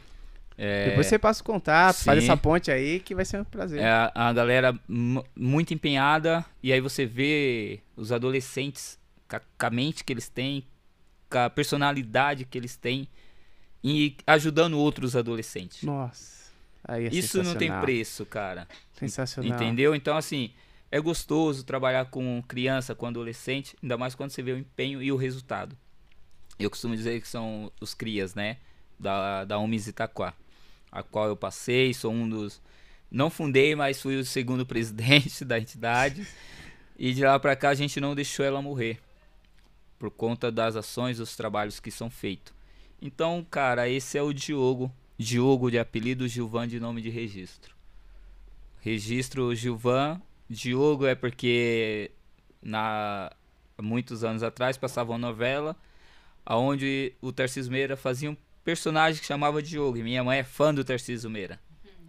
É, 0.57 0.91
Depois 0.91 1.07
você 1.07 1.19
passa 1.19 1.43
o 1.43 1.45
contato, 1.45 1.97
sim. 1.97 2.05
faz 2.05 2.23
essa 2.23 2.37
ponte 2.37 2.71
aí 2.71 3.01
que 3.01 3.15
vai 3.15 3.25
ser 3.25 3.41
um 3.41 3.45
prazer. 3.45 3.81
É 3.81 4.11
a, 4.15 4.33
galera 4.33 4.79
muito 4.89 5.75
empenhada 5.75 6.45
e 6.63 6.73
aí 6.73 6.81
você 6.81 7.05
vê 7.05 7.81
os 7.97 8.13
adolescentes 8.13 8.99
com 9.29 9.67
a, 9.67 9.71
mente 9.71 10.05
que 10.05 10.13
eles 10.13 10.29
têm, 10.29 10.65
com 11.29 11.39
a 11.39 11.51
personalidade 11.51 12.45
que 12.45 12.57
eles 12.57 12.77
têm 12.77 13.09
e 13.83 14.17
ajudando 14.27 14.79
outros 14.79 15.17
adolescentes. 15.17 15.83
Nossa. 15.83 16.45
É 16.87 17.01
Isso 17.01 17.43
não 17.43 17.55
tem 17.55 17.73
preço, 17.81 18.25
cara. 18.27 18.69
Sensacional. 18.93 19.57
Entendeu? 19.57 19.95
Então, 19.95 20.17
assim, 20.17 20.53
é 20.91 21.01
gostoso 21.01 21.65
trabalhar 21.65 22.05
com 22.07 22.43
criança, 22.47 22.95
com 22.95 23.07
adolescente, 23.07 23.75
ainda 23.83 23.97
mais 23.97 24.15
quando 24.15 24.31
você 24.31 24.43
vê 24.43 24.53
o 24.53 24.59
empenho 24.59 25.03
e 25.03 25.11
o 25.11 25.17
resultado. 25.17 25.77
Eu 26.59 26.71
costumo 26.71 26.95
dizer 26.95 27.21
que 27.21 27.27
são 27.27 27.73
os 27.81 27.95
crias, 27.95 28.35
né? 28.35 28.59
Da, 29.01 29.45
da 29.45 29.59
UMIS 29.59 29.89
Itaquá, 29.89 30.35
a 30.95 31.03
qual 31.03 31.27
eu 31.27 31.37
passei, 31.37 31.93
sou 31.93 32.13
um 32.13 32.29
dos. 32.29 32.63
Não 33.11 33.29
fundei, 33.29 33.75
mas 33.75 34.01
fui 34.01 34.17
o 34.17 34.25
segundo 34.25 34.65
presidente 34.65 35.45
da 35.45 35.59
entidade. 35.59 36.25
E 36.97 37.13
de 37.13 37.25
lá 37.25 37.39
para 37.41 37.57
cá 37.57 37.71
a 37.71 37.75
gente 37.75 38.01
não 38.01 38.15
deixou 38.15 38.47
ela 38.47 38.63
morrer. 38.63 39.01
Por 39.99 40.11
conta 40.11 40.53
das 40.53 40.77
ações, 40.77 41.19
dos 41.19 41.37
trabalhos 41.37 41.81
que 41.81 41.91
são 41.91 42.09
feitos. 42.09 42.55
Então, 43.03 43.45
cara, 43.51 43.89
esse 43.89 44.17
é 44.17 44.23
o 44.23 44.33
Diogo. 44.33 44.91
Diogo 45.19 45.69
de 45.71 45.79
apelido, 45.79 46.29
Gilvan 46.29 46.69
de 46.69 46.79
nome 46.79 47.03
de 47.03 47.11
registro. 47.11 47.75
Registro 48.81 49.53
Gilvan. 49.55 50.23
Diogo 50.49 51.07
é 51.07 51.17
porque 51.17 52.13
na 52.63 53.33
muitos 53.83 54.23
anos 54.23 54.45
atrás 54.45 54.77
passava 54.77 55.11
uma 55.11 55.19
novela 55.19 55.77
onde 56.49 57.13
o 57.21 57.33
Tarcísio 57.33 57.73
Meira 57.73 57.97
fazia 57.97 58.31
um 58.31 58.37
personagem 58.65 59.21
que 59.21 59.27
chamava 59.27 59.63
Diogo. 59.63 59.99
E 59.99 60.03
minha 60.03 60.25
mãe 60.25 60.39
é 60.39 60.45
fã 60.45 60.75
do 60.75 60.83
Tarcísio 60.83 61.31
Meira, 61.31 61.61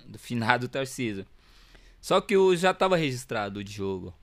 do 0.08 0.18
finado 0.18 0.68
Tarcísio. 0.68 1.26
Só 2.02 2.22
que 2.22 2.38
o, 2.38 2.56
já 2.56 2.72
estava 2.72 2.96
registrado 2.96 3.60
o 3.60 3.64
Diogo. 3.64 4.14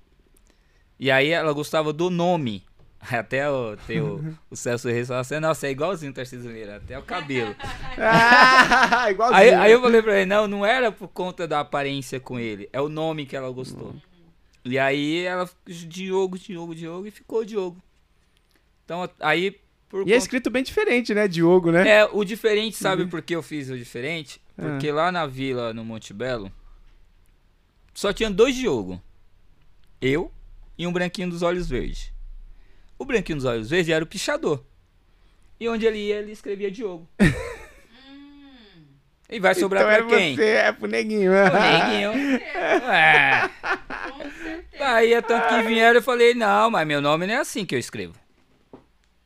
E 0.99 1.11
aí 1.11 1.31
ela 1.31 1.53
gostava 1.53 1.93
do 1.93 2.09
nome. 2.11 2.65
Até 3.11 3.51
o, 3.51 3.77
tem 3.77 4.01
o, 4.01 4.37
o 4.49 4.57
Celso 4.57 4.89
Reis 4.89 5.09
falou 5.09 5.21
assim, 5.21 5.41
nossa, 5.41 5.67
é 5.67 5.71
igualzinho 5.71 6.13
o 6.13 6.15
Tarcísio 6.15 6.49
Meira, 6.49 6.77
até 6.77 6.97
o 6.97 7.03
cabelo. 7.03 7.53
ah, 7.99 9.11
igualzinho. 9.11 9.41
Aí, 9.41 9.53
aí, 9.53 9.73
eu 9.73 9.81
falei 9.81 10.01
pra 10.01 10.17
ele, 10.19 10.27
não, 10.27 10.47
não 10.47 10.65
era 10.65 10.93
por 10.93 11.09
conta 11.09 11.49
da 11.49 11.59
aparência 11.59 12.21
com 12.21 12.39
ele, 12.39 12.69
é 12.73 12.81
o 12.81 12.89
nome 12.89 13.27
que 13.27 13.35
ela 13.35 13.51
gostou. 13.51 13.89
Uhum. 13.89 14.01
E 14.65 14.79
aí 14.79 15.25
ela, 15.25 15.51
Diogo, 15.67 16.39
Diogo, 16.39 16.77
Diogo, 16.77 17.07
e 17.09 17.11
ficou 17.11 17.45
Diogo. 17.45 17.83
Então 18.85 19.11
aí 19.19 19.61
e 19.93 19.97
é 19.97 19.99
conta... 19.99 20.15
é 20.15 20.17
escrito 20.17 20.51
bem 20.51 20.63
diferente, 20.63 21.15
né? 21.15 21.29
Diogo, 21.29 21.71
né? 21.71 21.89
É, 21.89 22.09
o 22.11 22.25
diferente, 22.25 22.77
sabe 22.77 23.03
uhum. 23.03 23.09
por 23.09 23.21
que 23.21 23.37
eu 23.37 23.43
fiz 23.43 23.69
o 23.69 23.77
diferente? 23.77 24.41
Porque 24.57 24.89
ah. 24.89 24.95
lá 24.95 25.13
na 25.13 25.27
vila, 25.27 25.75
no 25.75 25.85
Monte 25.85 26.15
Belo, 26.15 26.51
só 27.93 28.13
tinha 28.13 28.31
dois 28.31 28.55
Diogo. 28.55 29.01
Eu 30.01 30.33
e 30.79 30.87
um 30.87 30.93
branquinho 30.93 31.29
dos 31.29 31.43
olhos 31.43 31.69
verdes. 31.69 32.11
O 32.99 33.05
branquinho 33.05 33.37
dos 33.37 33.45
olhos 33.45 33.69
verdes 33.69 33.93
era 33.93 34.03
o 34.03 34.07
pichador. 34.07 34.65
E 35.61 35.69
onde 35.69 35.87
ele 35.87 35.99
ia, 35.99 36.17
ele 36.17 36.33
escrevia 36.33 36.71
Diogo. 36.71 37.07
e 39.31 39.39
vai 39.39 39.55
sobrar 39.55 39.85
então 39.85 40.09
pra 40.09 40.17
é 40.17 40.19
quem? 40.19 40.35
Você, 40.35 40.45
é 40.45 40.73
pro 40.73 40.89
neguinho. 40.89 41.31
O 41.31 41.35
neguinho. 41.35 42.13
é. 42.91 43.51
Aí, 44.81 45.13
é 45.13 45.23
tanto 45.23 45.49
que 45.49 45.63
vieram, 45.63 45.99
eu 45.99 46.03
falei, 46.03 46.35
não, 46.35 46.71
mas 46.71 46.87
meu 46.87 47.01
nome 47.01 47.27
não 47.27 47.35
é 47.35 47.39
assim 47.39 47.65
que 47.65 47.75
eu 47.75 47.79
escrevo. 47.79 48.22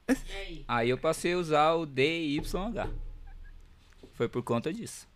Aí? 0.09 0.65
aí? 0.69 0.91
eu 0.91 0.99
passei 0.99 1.33
a 1.35 1.39
usar 1.39 1.73
o 1.75 1.87
DYH. 1.87 2.89
Foi 4.15 4.29
por 4.29 4.43
conta 4.43 4.73
disso. 4.73 5.07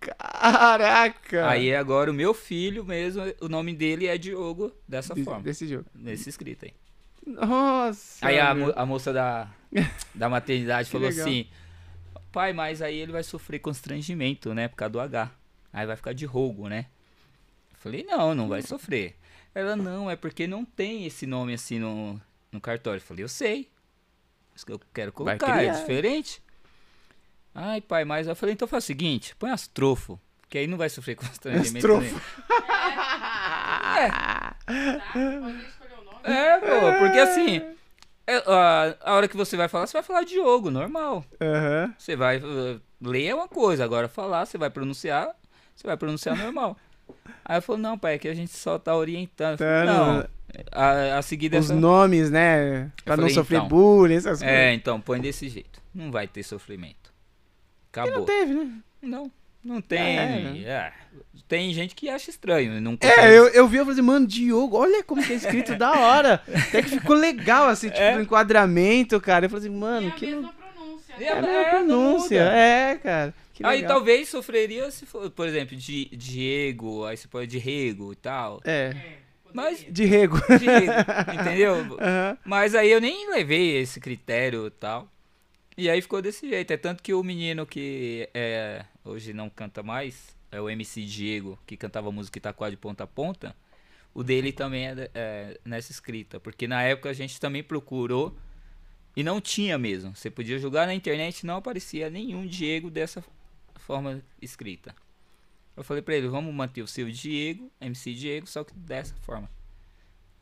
Caraca! 0.00 1.48
Aí 1.48 1.74
agora 1.74 2.10
o 2.10 2.14
meu 2.14 2.32
filho 2.32 2.84
mesmo, 2.84 3.22
o 3.40 3.48
nome 3.48 3.74
dele 3.74 4.06
é 4.06 4.16
Diogo 4.16 4.72
dessa 4.86 5.14
de, 5.14 5.24
forma. 5.24 5.42
Desse 5.42 5.66
jogo. 5.66 5.86
Nesse 5.94 6.28
escrito 6.28 6.64
aí. 6.64 6.72
Nossa! 7.26 8.26
Aí 8.26 8.38
a, 8.38 8.52
a 8.52 8.86
moça 8.86 9.12
da, 9.12 9.50
da 10.14 10.28
maternidade 10.28 10.88
falou 10.90 11.08
legal. 11.08 11.26
assim: 11.26 11.48
Pai, 12.30 12.52
mas 12.52 12.80
aí 12.80 12.96
ele 12.96 13.12
vai 13.12 13.22
sofrer 13.22 13.58
constrangimento, 13.58 14.54
né? 14.54 14.68
Por 14.68 14.76
causa 14.76 14.92
do 14.92 15.00
H. 15.00 15.30
Aí 15.72 15.86
vai 15.86 15.96
ficar 15.96 16.12
de 16.12 16.24
rogo, 16.24 16.68
né? 16.68 16.86
Eu 17.72 17.78
falei: 17.78 18.04
Não, 18.04 18.34
não 18.34 18.48
vai 18.48 18.62
sofrer. 18.62 19.16
Ela: 19.54 19.74
Não, 19.74 20.08
é 20.08 20.14
porque 20.14 20.46
não 20.46 20.64
tem 20.64 21.04
esse 21.04 21.26
nome 21.26 21.52
assim 21.54 21.78
no, 21.80 22.20
no 22.52 22.60
cartório. 22.60 22.98
Eu 22.98 23.04
falei: 23.04 23.24
Eu 23.24 23.28
sei 23.28 23.68
eu 24.66 24.80
quero 24.92 25.12
colocar, 25.12 25.62
é 25.62 25.70
diferente. 25.70 26.42
Ai, 27.54 27.80
pai, 27.80 28.04
mas 28.04 28.26
eu 28.26 28.36
falei, 28.36 28.54
então 28.54 28.68
faz 28.68 28.84
o 28.84 28.86
seguinte, 28.86 29.34
põe 29.36 29.50
astrofo, 29.50 30.20
que 30.48 30.58
aí 30.58 30.66
não 30.66 30.78
vai 30.78 30.88
sofrer 30.88 31.14
constrangimento 31.16 31.86
astrofo. 31.86 32.20
É. 36.24 36.30
é. 36.30 36.58
pô, 36.58 36.98
porque 36.98 37.18
assim, 37.18 37.62
é, 38.26 38.36
a, 38.46 38.96
a, 39.00 39.14
hora 39.14 39.26
que 39.26 39.36
você 39.36 39.56
vai 39.56 39.68
falar, 39.68 39.86
você 39.86 39.94
vai 39.94 40.02
falar 40.02 40.22
Diogo, 40.24 40.70
normal. 40.70 41.24
Uhum. 41.40 41.94
Você 41.98 42.14
vai 42.14 42.36
uh, 42.38 42.80
ler 43.00 43.28
é 43.28 43.34
uma 43.34 43.48
coisa, 43.48 43.82
agora 43.82 44.06
falar, 44.06 44.44
você 44.44 44.58
vai 44.58 44.68
pronunciar, 44.68 45.34
você 45.74 45.86
vai 45.86 45.96
pronunciar 45.96 46.36
normal. 46.36 46.76
Aí 47.44 47.58
eu 47.58 47.62
falei, 47.62 47.82
não, 47.82 47.98
pai, 47.98 48.14
é 48.14 48.18
que 48.18 48.28
a 48.28 48.34
gente 48.34 48.52
só 48.52 48.78
tá 48.78 48.94
orientando. 48.94 49.58
Falei, 49.58 49.84
não, 49.86 50.28
a, 50.72 51.18
a 51.18 51.22
seguir 51.22 51.48
dessa... 51.48 51.74
Os 51.74 51.80
nomes, 51.80 52.30
né? 52.30 52.90
Pra 53.04 53.16
falei, 53.16 53.30
não 53.30 53.34
sofrer 53.34 53.56
então, 53.56 53.68
bullying, 53.68 54.14
essas 54.14 54.42
é, 54.42 54.44
coisas. 54.44 54.60
É, 54.60 54.74
então, 54.74 55.00
põe 55.00 55.20
desse 55.20 55.48
jeito. 55.48 55.80
Não 55.94 56.10
vai 56.10 56.26
ter 56.26 56.42
sofrimento. 56.42 57.12
Acabou. 57.90 58.12
E 58.12 58.16
não 58.16 58.24
teve, 58.24 58.54
né? 58.54 58.72
Não, 59.00 59.32
não 59.64 59.80
tem. 59.80 60.18
É, 60.18 60.40
né? 60.40 60.62
é. 60.64 60.92
Tem 61.46 61.72
gente 61.72 61.94
que 61.94 62.08
acha 62.08 62.30
estranho. 62.30 62.80
Não 62.80 62.96
é, 63.00 63.36
eu, 63.36 63.48
eu 63.48 63.66
vi, 63.66 63.78
eu 63.78 63.84
falei 63.84 63.98
assim, 63.98 64.06
mano, 64.06 64.26
Diogo, 64.26 64.76
olha 64.76 65.02
como 65.02 65.22
que 65.22 65.32
é 65.32 65.36
escrito 65.36 65.76
da 65.76 65.92
hora. 65.92 66.42
Até 66.68 66.82
que 66.82 66.90
ficou 66.90 67.16
legal, 67.16 67.68
assim, 67.68 67.88
tipo, 67.88 68.00
é. 68.00 68.20
enquadramento, 68.20 69.20
cara. 69.20 69.46
Eu 69.46 69.50
falei 69.50 69.66
assim, 69.66 69.76
mano, 69.76 70.08
é 70.08 70.10
que. 70.10 70.34
Não... 70.34 70.52
Pronúncia, 70.52 71.16
né? 71.18 71.24
É 71.24 71.32
a 71.32 71.42
mesma 71.42 71.64
pronúncia, 71.64 72.40
é, 72.40 72.96
cara. 72.96 73.34
Aí 73.62 73.86
talvez 73.86 74.28
sofreria 74.28 74.90
se 74.90 75.06
for, 75.06 75.30
por 75.30 75.46
exemplo, 75.46 75.76
de 75.76 76.06
Diego, 76.06 77.04
aí 77.04 77.16
você 77.16 77.26
pode 77.26 77.46
de 77.46 77.58
Rego 77.58 78.12
e 78.12 78.16
tal. 78.16 78.60
É. 78.64 78.94
é. 78.94 79.28
Mas. 79.52 79.84
De 79.88 80.04
rego. 80.04 80.36
De 80.58 80.66
rego, 80.66 80.92
entendeu? 81.34 81.76
Uhum. 81.98 82.36
Mas 82.44 82.74
aí 82.74 82.90
eu 82.90 83.00
nem 83.00 83.30
levei 83.30 83.76
esse 83.78 84.00
critério 84.00 84.66
e 84.66 84.70
tal. 84.70 85.10
E 85.76 85.88
aí 85.88 86.00
ficou 86.02 86.20
desse 86.20 86.48
jeito. 86.48 86.70
É 86.70 86.76
tanto 86.76 87.02
que 87.02 87.14
o 87.14 87.22
menino 87.22 87.66
que 87.66 88.28
é, 88.34 88.84
hoje 89.04 89.32
não 89.32 89.48
canta 89.48 89.82
mais, 89.82 90.36
é 90.50 90.60
o 90.60 90.68
MC 90.68 91.02
Diego, 91.02 91.58
que 91.66 91.76
cantava 91.76 92.10
música 92.12 92.38
Itaquá 92.38 92.70
de 92.70 92.76
ponta 92.76 93.04
a 93.04 93.06
ponta. 93.06 93.54
O 94.14 94.22
dele 94.22 94.52
também 94.52 94.88
é, 94.88 95.10
é 95.14 95.60
nessa 95.64 95.92
escrita. 95.92 96.40
Porque 96.40 96.66
na 96.66 96.82
época 96.82 97.10
a 97.10 97.12
gente 97.12 97.40
também 97.40 97.62
procurou 97.62 98.36
e 99.16 99.22
não 99.22 99.40
tinha 99.40 99.78
mesmo. 99.78 100.14
Você 100.14 100.30
podia 100.30 100.58
jogar 100.58 100.86
na 100.86 100.94
internet 100.94 101.44
não 101.44 101.56
aparecia 101.56 102.10
nenhum 102.10 102.46
Diego 102.46 102.90
dessa 102.90 103.24
forma 103.88 104.22
escrita. 104.42 104.94
Eu 105.74 105.82
falei 105.82 106.02
pra 106.02 106.14
ele, 106.14 106.28
vamos 106.28 106.52
manter 106.54 106.82
o 106.82 106.86
seu 106.86 107.10
Diego, 107.10 107.72
MC 107.80 108.12
Diego, 108.12 108.46
só 108.46 108.62
que 108.62 108.74
dessa 108.74 109.14
forma. 109.22 109.48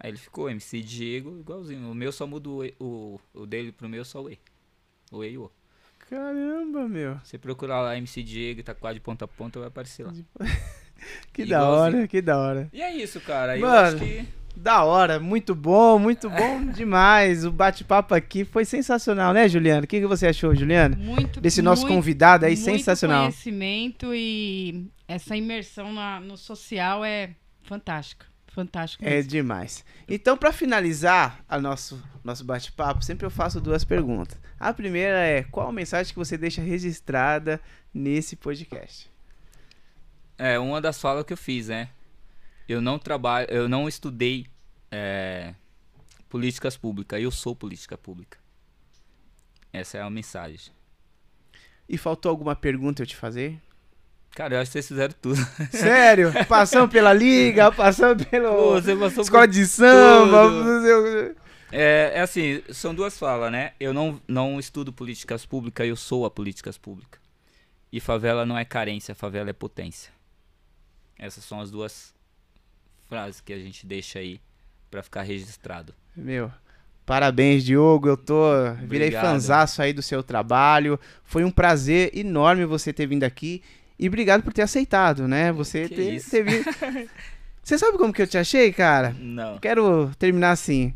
Aí 0.01 0.10
ele 0.10 0.18
ficou 0.18 0.51
MC 0.51 0.81
Diego, 0.81 1.39
igualzinho. 1.39 1.89
O 1.89 1.94
meu 1.94 2.10
só 2.10 2.27
muda 2.27 2.48
o, 2.51 2.64
o, 2.81 3.20
o 3.32 3.47
dele 3.47 3.70
pro 3.70 3.89
meu 3.89 4.05
só 4.05 4.20
o 4.20 4.28
E. 4.31 4.39
O 5.12 5.23
E 5.23 5.31
e 5.31 5.39
o 5.39 5.44
O. 5.44 5.52
Caramba, 6.10 6.89
meu. 6.89 7.20
Você 7.23 7.39
procurar 7.39 7.82
lá 7.82 7.97
MC 7.97 8.20
Diego, 8.24 8.62
tá 8.64 8.74
quase 8.74 8.98
de 8.98 9.01
ponta 9.01 9.24
a 9.24 9.28
ponta, 9.28 9.60
vai 9.60 9.68
aparecer 9.68 10.05
lá. 10.05 10.12
Que 11.32 11.44
da 11.44 11.59
Igualzinho. 11.59 11.98
hora, 11.98 12.09
que 12.09 12.23
da 12.23 12.39
hora. 12.39 12.70
E 12.73 12.81
é 12.82 12.90
isso, 12.97 13.20
cara. 13.20 13.52
Aí 13.52 13.60
Eu 13.60 13.66
Mano. 13.68 13.97
acho 13.97 13.98
que. 13.98 14.27
Da 14.57 14.83
hora, 14.85 15.20
muito 15.20 15.55
bom, 15.55 15.99
muito 15.99 16.31
bom 16.31 16.65
demais. 16.73 17.45
O 17.45 17.53
bate-papo 17.53 18.15
aqui 18.15 18.45
foi 18.45 18.65
sensacional, 18.65 19.33
né, 19.35 19.47
Juliana? 19.49 19.85
O 19.85 19.87
que, 19.87 20.01
que 20.01 20.07
você 20.07 20.27
achou, 20.27 20.55
Juliana? 20.55 20.97
Muito 20.97 21.41
Desse 21.41 21.61
nosso 21.61 21.83
muito, 21.83 21.95
convidado 21.95 22.47
aí, 22.47 22.53
muito 22.57 22.65
sensacional. 22.65 23.20
conhecimento 23.24 24.15
e 24.15 24.87
essa 25.07 25.37
imersão 25.37 25.93
na- 25.93 26.20
no 26.20 26.37
social 26.37 27.05
é 27.05 27.31
fantástica. 27.62 28.27
Fantástico. 28.49 29.05
É 29.05 29.11
mesmo. 29.16 29.31
demais. 29.31 29.85
Então, 30.09 30.35
pra 30.35 30.51
finalizar 30.51 31.41
a 31.47 31.61
nosso, 31.61 32.03
nosso 32.24 32.43
bate-papo, 32.43 33.05
sempre 33.05 33.27
eu 33.27 33.31
faço 33.31 33.61
duas 33.61 33.85
perguntas. 33.85 34.39
A 34.59 34.73
primeira 34.73 35.19
é: 35.19 35.43
qual 35.43 35.69
a 35.69 35.73
mensagem 35.73 36.11
que 36.11 36.19
você 36.19 36.39
deixa 36.39 36.62
registrada 36.62 37.61
nesse 37.93 38.35
podcast? 38.35 39.11
É 40.39 40.59
uma 40.59 40.81
das 40.81 40.99
falas 40.99 41.24
que 41.24 41.35
eu 41.35 41.37
fiz, 41.37 41.69
né? 41.69 41.89
Eu 42.68 42.80
não 42.80 42.98
trabalho, 42.98 43.47
eu 43.51 43.68
não 43.68 43.88
estudei 43.88 44.47
é, 44.90 45.55
políticas 46.28 46.76
públicas, 46.76 47.20
eu 47.20 47.30
sou 47.30 47.55
política 47.55 47.97
pública. 47.97 48.38
Essa 49.72 49.98
é 49.98 50.02
a 50.02 50.10
mensagem. 50.10 50.72
E 51.88 51.97
faltou 51.97 52.30
alguma 52.30 52.56
pergunta 52.56 53.02
eu 53.02 53.06
te 53.06 53.14
fazer? 53.14 53.60
Cara, 54.34 54.55
eu 54.55 54.60
acho 54.60 54.70
que 54.70 54.72
vocês 54.72 54.88
fizeram 54.88 55.14
tudo. 55.20 55.38
Sério? 55.70 56.32
Passamos 56.47 56.90
pela 56.90 57.12
liga, 57.12 57.70
passamos 57.72 58.24
pelo 58.24 58.51
Pô, 58.51 58.72
você 58.72 58.97
passou 58.97 59.22
escola 59.22 59.47
de 59.47 59.64
samba, 59.66 60.51
quê. 60.82 61.36
É, 61.72 62.12
é 62.14 62.20
assim, 62.20 62.62
são 62.70 62.94
duas 62.94 63.18
falas, 63.18 63.51
né? 63.51 63.72
Eu 63.78 63.93
não, 63.93 64.20
não 64.26 64.59
estudo 64.59 64.93
políticas 64.93 65.47
públicas, 65.47 65.86
eu 65.86 65.97
sou 65.97 66.24
a 66.24 66.30
políticas 66.30 66.76
públicas. 66.76 67.20
E 67.93 68.01
favela 68.01 68.44
não 68.44 68.59
é 68.59 68.64
carência, 68.64 69.14
favela 69.14 69.51
é 69.51 69.52
potência. 69.52 70.12
Essas 71.18 71.44
são 71.44 71.60
as 71.60 71.70
duas 71.70 72.14
frases 73.09 73.41
que 73.41 73.53
a 73.53 73.59
gente 73.59 73.87
deixa 73.87 74.19
aí 74.19 74.41
pra 74.91 75.03
ficar 75.03 75.23
registrado. 75.23 75.95
Meu, 76.16 76.51
parabéns, 77.05 77.65
Diogo. 77.65 78.09
Eu 78.09 78.16
tô. 78.16 78.51
Virei 78.83 79.09
Obrigado. 79.09 79.24
fanzaço 79.24 79.83
aí 79.83 79.93
do 79.93 80.03
seu 80.03 80.23
trabalho. 80.23 80.99
Foi 81.24 81.45
um 81.45 81.51
prazer 81.51 82.11
enorme 82.16 82.65
você 82.65 82.93
ter 82.93 83.07
vindo 83.07 83.24
aqui. 83.24 83.62
E 83.99 84.09
obrigado 84.09 84.43
por 84.43 84.53
ter 84.53 84.62
aceitado, 84.62 85.27
né? 85.27 85.53
Você 85.53 85.89
Que 85.89 85.95
ter, 85.95 86.23
ter 86.23 86.43
vindo. 86.45 86.65
Você 87.62 87.77
sabe 87.78 87.99
como 87.99 88.12
que 88.12 88.23
eu 88.23 88.28
te 88.28 88.39
achei, 88.39 88.73
cara? 88.73 89.12
Não. 89.19 89.59
Quero 89.59 90.12
terminar 90.20 90.53
assim. 90.53 90.95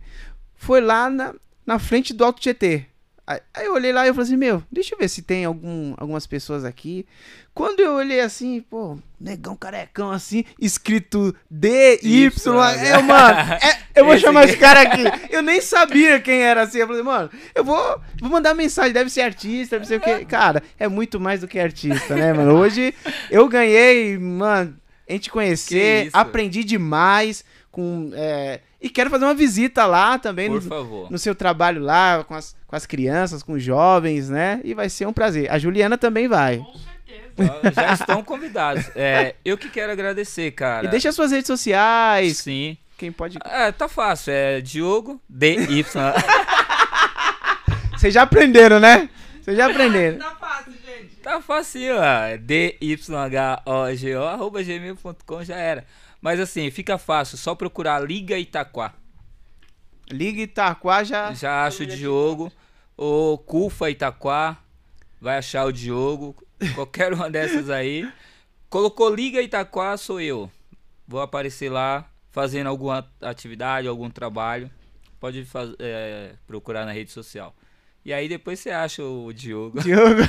Foi 0.54 0.80
lá 0.80 1.10
na, 1.10 1.34
na 1.66 1.80
frente 1.80 2.14
do 2.14 2.24
Alto 2.24 2.40
Tietê. 2.40 2.86
Aí, 3.30 3.40
aí 3.54 3.66
eu 3.66 3.74
olhei 3.74 3.92
lá 3.92 4.04
e 4.04 4.08
eu 4.08 4.14
falei 4.14 4.26
assim, 4.26 4.36
meu, 4.36 4.60
deixa 4.72 4.92
eu 4.92 4.98
ver 4.98 5.08
se 5.08 5.22
tem 5.22 5.44
algum, 5.44 5.94
algumas 5.96 6.26
pessoas 6.26 6.64
aqui. 6.64 7.06
Quando 7.54 7.78
eu 7.78 7.92
olhei 7.92 8.20
assim, 8.20 8.60
pô, 8.60 8.98
negão 9.20 9.54
carecão 9.54 10.10
assim, 10.10 10.44
escrito 10.60 11.32
D, 11.48 12.00
Y, 12.02 12.26
Y, 12.26 12.60
é, 12.84 13.00
mano, 13.00 13.38
é, 13.62 13.78
eu 13.94 14.02
vou 14.04 14.14
Esse 14.14 14.24
chamar 14.24 14.40
aqui. 14.40 14.50
esse 14.50 14.58
cara 14.58 14.80
aqui. 14.82 15.04
Eu 15.30 15.42
nem 15.42 15.60
sabia 15.60 16.18
quem 16.18 16.42
era 16.42 16.62
assim. 16.62 16.78
Eu 16.78 16.88
falei, 16.88 17.04
mano, 17.04 17.30
eu 17.54 17.62
vou, 17.62 18.00
vou 18.20 18.30
mandar 18.30 18.52
mensagem, 18.52 18.92
deve 18.92 19.10
ser 19.10 19.20
artista, 19.20 19.76
deve 19.76 19.86
ser 19.86 19.98
o 19.98 20.00
quê. 20.00 20.24
Cara, 20.24 20.60
é 20.76 20.88
muito 20.88 21.20
mais 21.20 21.40
do 21.42 21.46
que 21.46 21.60
artista, 21.60 22.16
né, 22.16 22.32
mano? 22.32 22.56
Hoje 22.56 22.92
eu 23.30 23.48
ganhei, 23.48 24.18
mano, 24.18 24.76
a 25.08 25.12
gente 25.12 25.30
conhecer, 25.30 26.10
aprendi 26.12 26.64
demais 26.64 27.44
com. 27.70 28.10
é, 28.14 28.60
e 28.80 28.88
quero 28.88 29.10
fazer 29.10 29.24
uma 29.24 29.34
visita 29.34 29.84
lá 29.86 30.18
também 30.18 30.48
Por 30.48 30.62
no, 30.62 30.68
favor. 30.68 31.10
no 31.10 31.18
seu 31.18 31.34
trabalho 31.34 31.82
lá, 31.82 32.24
com 32.24 32.34
as, 32.34 32.56
com 32.66 32.74
as 32.74 32.86
crianças, 32.86 33.42
com 33.42 33.52
os 33.52 33.62
jovens, 33.62 34.30
né? 34.30 34.60
E 34.64 34.74
vai 34.74 34.88
ser 34.88 35.06
um 35.06 35.12
prazer. 35.12 35.50
A 35.50 35.58
Juliana 35.58 35.98
também 35.98 36.28
vai. 36.28 36.58
Com 36.58 36.72
certeza. 36.72 37.72
Já 37.74 37.92
estão 37.92 38.22
convidados. 38.22 38.90
É, 38.96 39.34
eu 39.44 39.58
que 39.58 39.68
quero 39.68 39.92
agradecer, 39.92 40.50
cara. 40.52 40.86
E 40.86 40.90
deixa 40.90 41.10
as 41.10 41.14
suas 41.14 41.30
redes 41.30 41.46
sociais. 41.46 42.38
Sim. 42.38 42.76
Quem 42.96 43.10
pode. 43.10 43.38
É, 43.44 43.72
tá 43.72 43.88
fácil. 43.88 44.32
É 44.32 44.60
Diogo 44.60 45.20
DY. 45.28 45.84
Vocês 47.96 48.14
já 48.14 48.22
aprenderam, 48.22 48.80
né? 48.80 49.08
Vocês 49.40 49.56
já 49.56 49.70
aprenderam. 49.70 50.18
Tá 50.18 50.36
fácil, 50.36 50.72
gente. 50.72 51.16
Tá 51.16 51.40
fácil, 51.40 51.96
ó. 51.96 52.36
D-Y-H-O-G-O, 52.38 54.22
arroba 54.24 54.62
gmail.com 54.62 55.44
já 55.44 55.56
era. 55.56 55.84
Mas 56.20 56.38
assim, 56.40 56.70
fica 56.70 56.98
fácil, 56.98 57.38
só 57.38 57.54
procurar 57.54 58.00
Liga 58.04 58.38
Itaquá. 58.38 58.92
Liga 60.10 60.42
Itaquá 60.42 61.02
já. 61.04 61.32
Já 61.32 61.64
acha 61.64 61.82
o 61.82 61.86
Diogo. 61.86 62.52
Ou 62.96 63.38
Cufa 63.38 63.88
Itaquá, 63.88 64.58
vai 65.20 65.38
achar 65.38 65.64
o 65.64 65.72
Diogo. 65.72 66.36
Qualquer 66.74 67.12
uma 67.14 67.30
dessas 67.30 67.70
aí. 67.70 68.06
Colocou 68.68 69.14
Liga 69.14 69.40
Itaquá, 69.40 69.96
sou 69.96 70.20
eu. 70.20 70.50
Vou 71.08 71.20
aparecer 71.22 71.70
lá 71.70 72.04
fazendo 72.30 72.66
alguma 72.68 73.08
atividade, 73.20 73.88
algum 73.88 74.10
trabalho. 74.10 74.70
Pode 75.18 75.44
faz- 75.44 75.74
é, 75.78 76.34
procurar 76.46 76.84
na 76.84 76.92
rede 76.92 77.10
social. 77.10 77.54
E 78.04 78.12
aí 78.12 78.28
depois 78.28 78.60
você 78.60 78.70
acha 78.70 79.02
o 79.02 79.32
Diogo. 79.32 79.80
Diogo. 79.82 80.20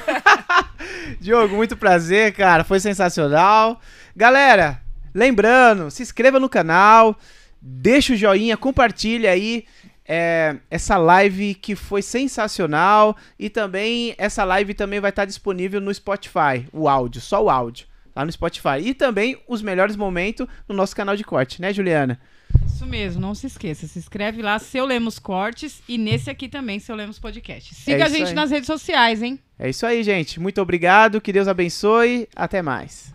Diogo, 1.19 1.55
muito 1.55 1.75
prazer, 1.77 2.33
cara. 2.33 2.63
Foi 2.63 2.79
sensacional. 2.79 3.79
Galera, 4.15 4.81
lembrando, 5.13 5.91
se 5.91 6.03
inscreva 6.03 6.39
no 6.39 6.49
canal, 6.49 7.17
deixa 7.61 8.13
o 8.13 8.15
joinha, 8.15 8.57
compartilha 8.57 9.31
aí 9.31 9.65
é, 10.05 10.57
essa 10.69 10.97
live 10.97 11.53
que 11.55 11.75
foi 11.75 12.01
sensacional. 12.01 13.15
E 13.39 13.49
também, 13.49 14.13
essa 14.17 14.43
live 14.43 14.73
também 14.73 14.99
vai 14.99 15.09
estar 15.09 15.25
disponível 15.25 15.79
no 15.79 15.93
Spotify, 15.93 16.67
o 16.73 16.89
áudio, 16.89 17.21
só 17.21 17.43
o 17.43 17.49
áudio, 17.49 17.87
lá 18.15 18.25
no 18.25 18.31
Spotify. 18.31 18.79
E 18.81 18.93
também 18.93 19.37
os 19.47 19.61
melhores 19.61 19.95
momentos 19.95 20.47
no 20.67 20.75
nosso 20.75 20.95
canal 20.95 21.15
de 21.15 21.23
corte, 21.23 21.61
né, 21.61 21.71
Juliana? 21.71 22.19
Isso 22.65 22.85
mesmo, 22.85 23.21
não 23.21 23.33
se 23.33 23.47
esqueça. 23.47 23.87
Se 23.87 23.97
inscreve 23.97 24.41
lá, 24.41 24.59
Seu 24.59 24.85
Lemos 24.85 25.17
Cortes. 25.17 25.81
E 25.87 25.97
nesse 25.97 26.29
aqui 26.29 26.49
também, 26.49 26.79
Seu 26.79 26.95
Lemos 26.95 27.17
Podcast. 27.17 27.73
Siga 27.73 28.03
a 28.03 28.07
isso 28.07 28.17
gente 28.17 28.29
aí. 28.29 28.33
nas 28.33 28.51
redes 28.51 28.67
sociais, 28.67 29.21
hein? 29.21 29.39
É 29.57 29.69
isso 29.69 29.85
aí, 29.85 30.03
gente. 30.03 30.39
Muito 30.39 30.61
obrigado, 30.61 31.21
que 31.21 31.31
Deus 31.31 31.47
abençoe. 31.47 32.27
Até 32.35 32.61
mais. 32.61 33.13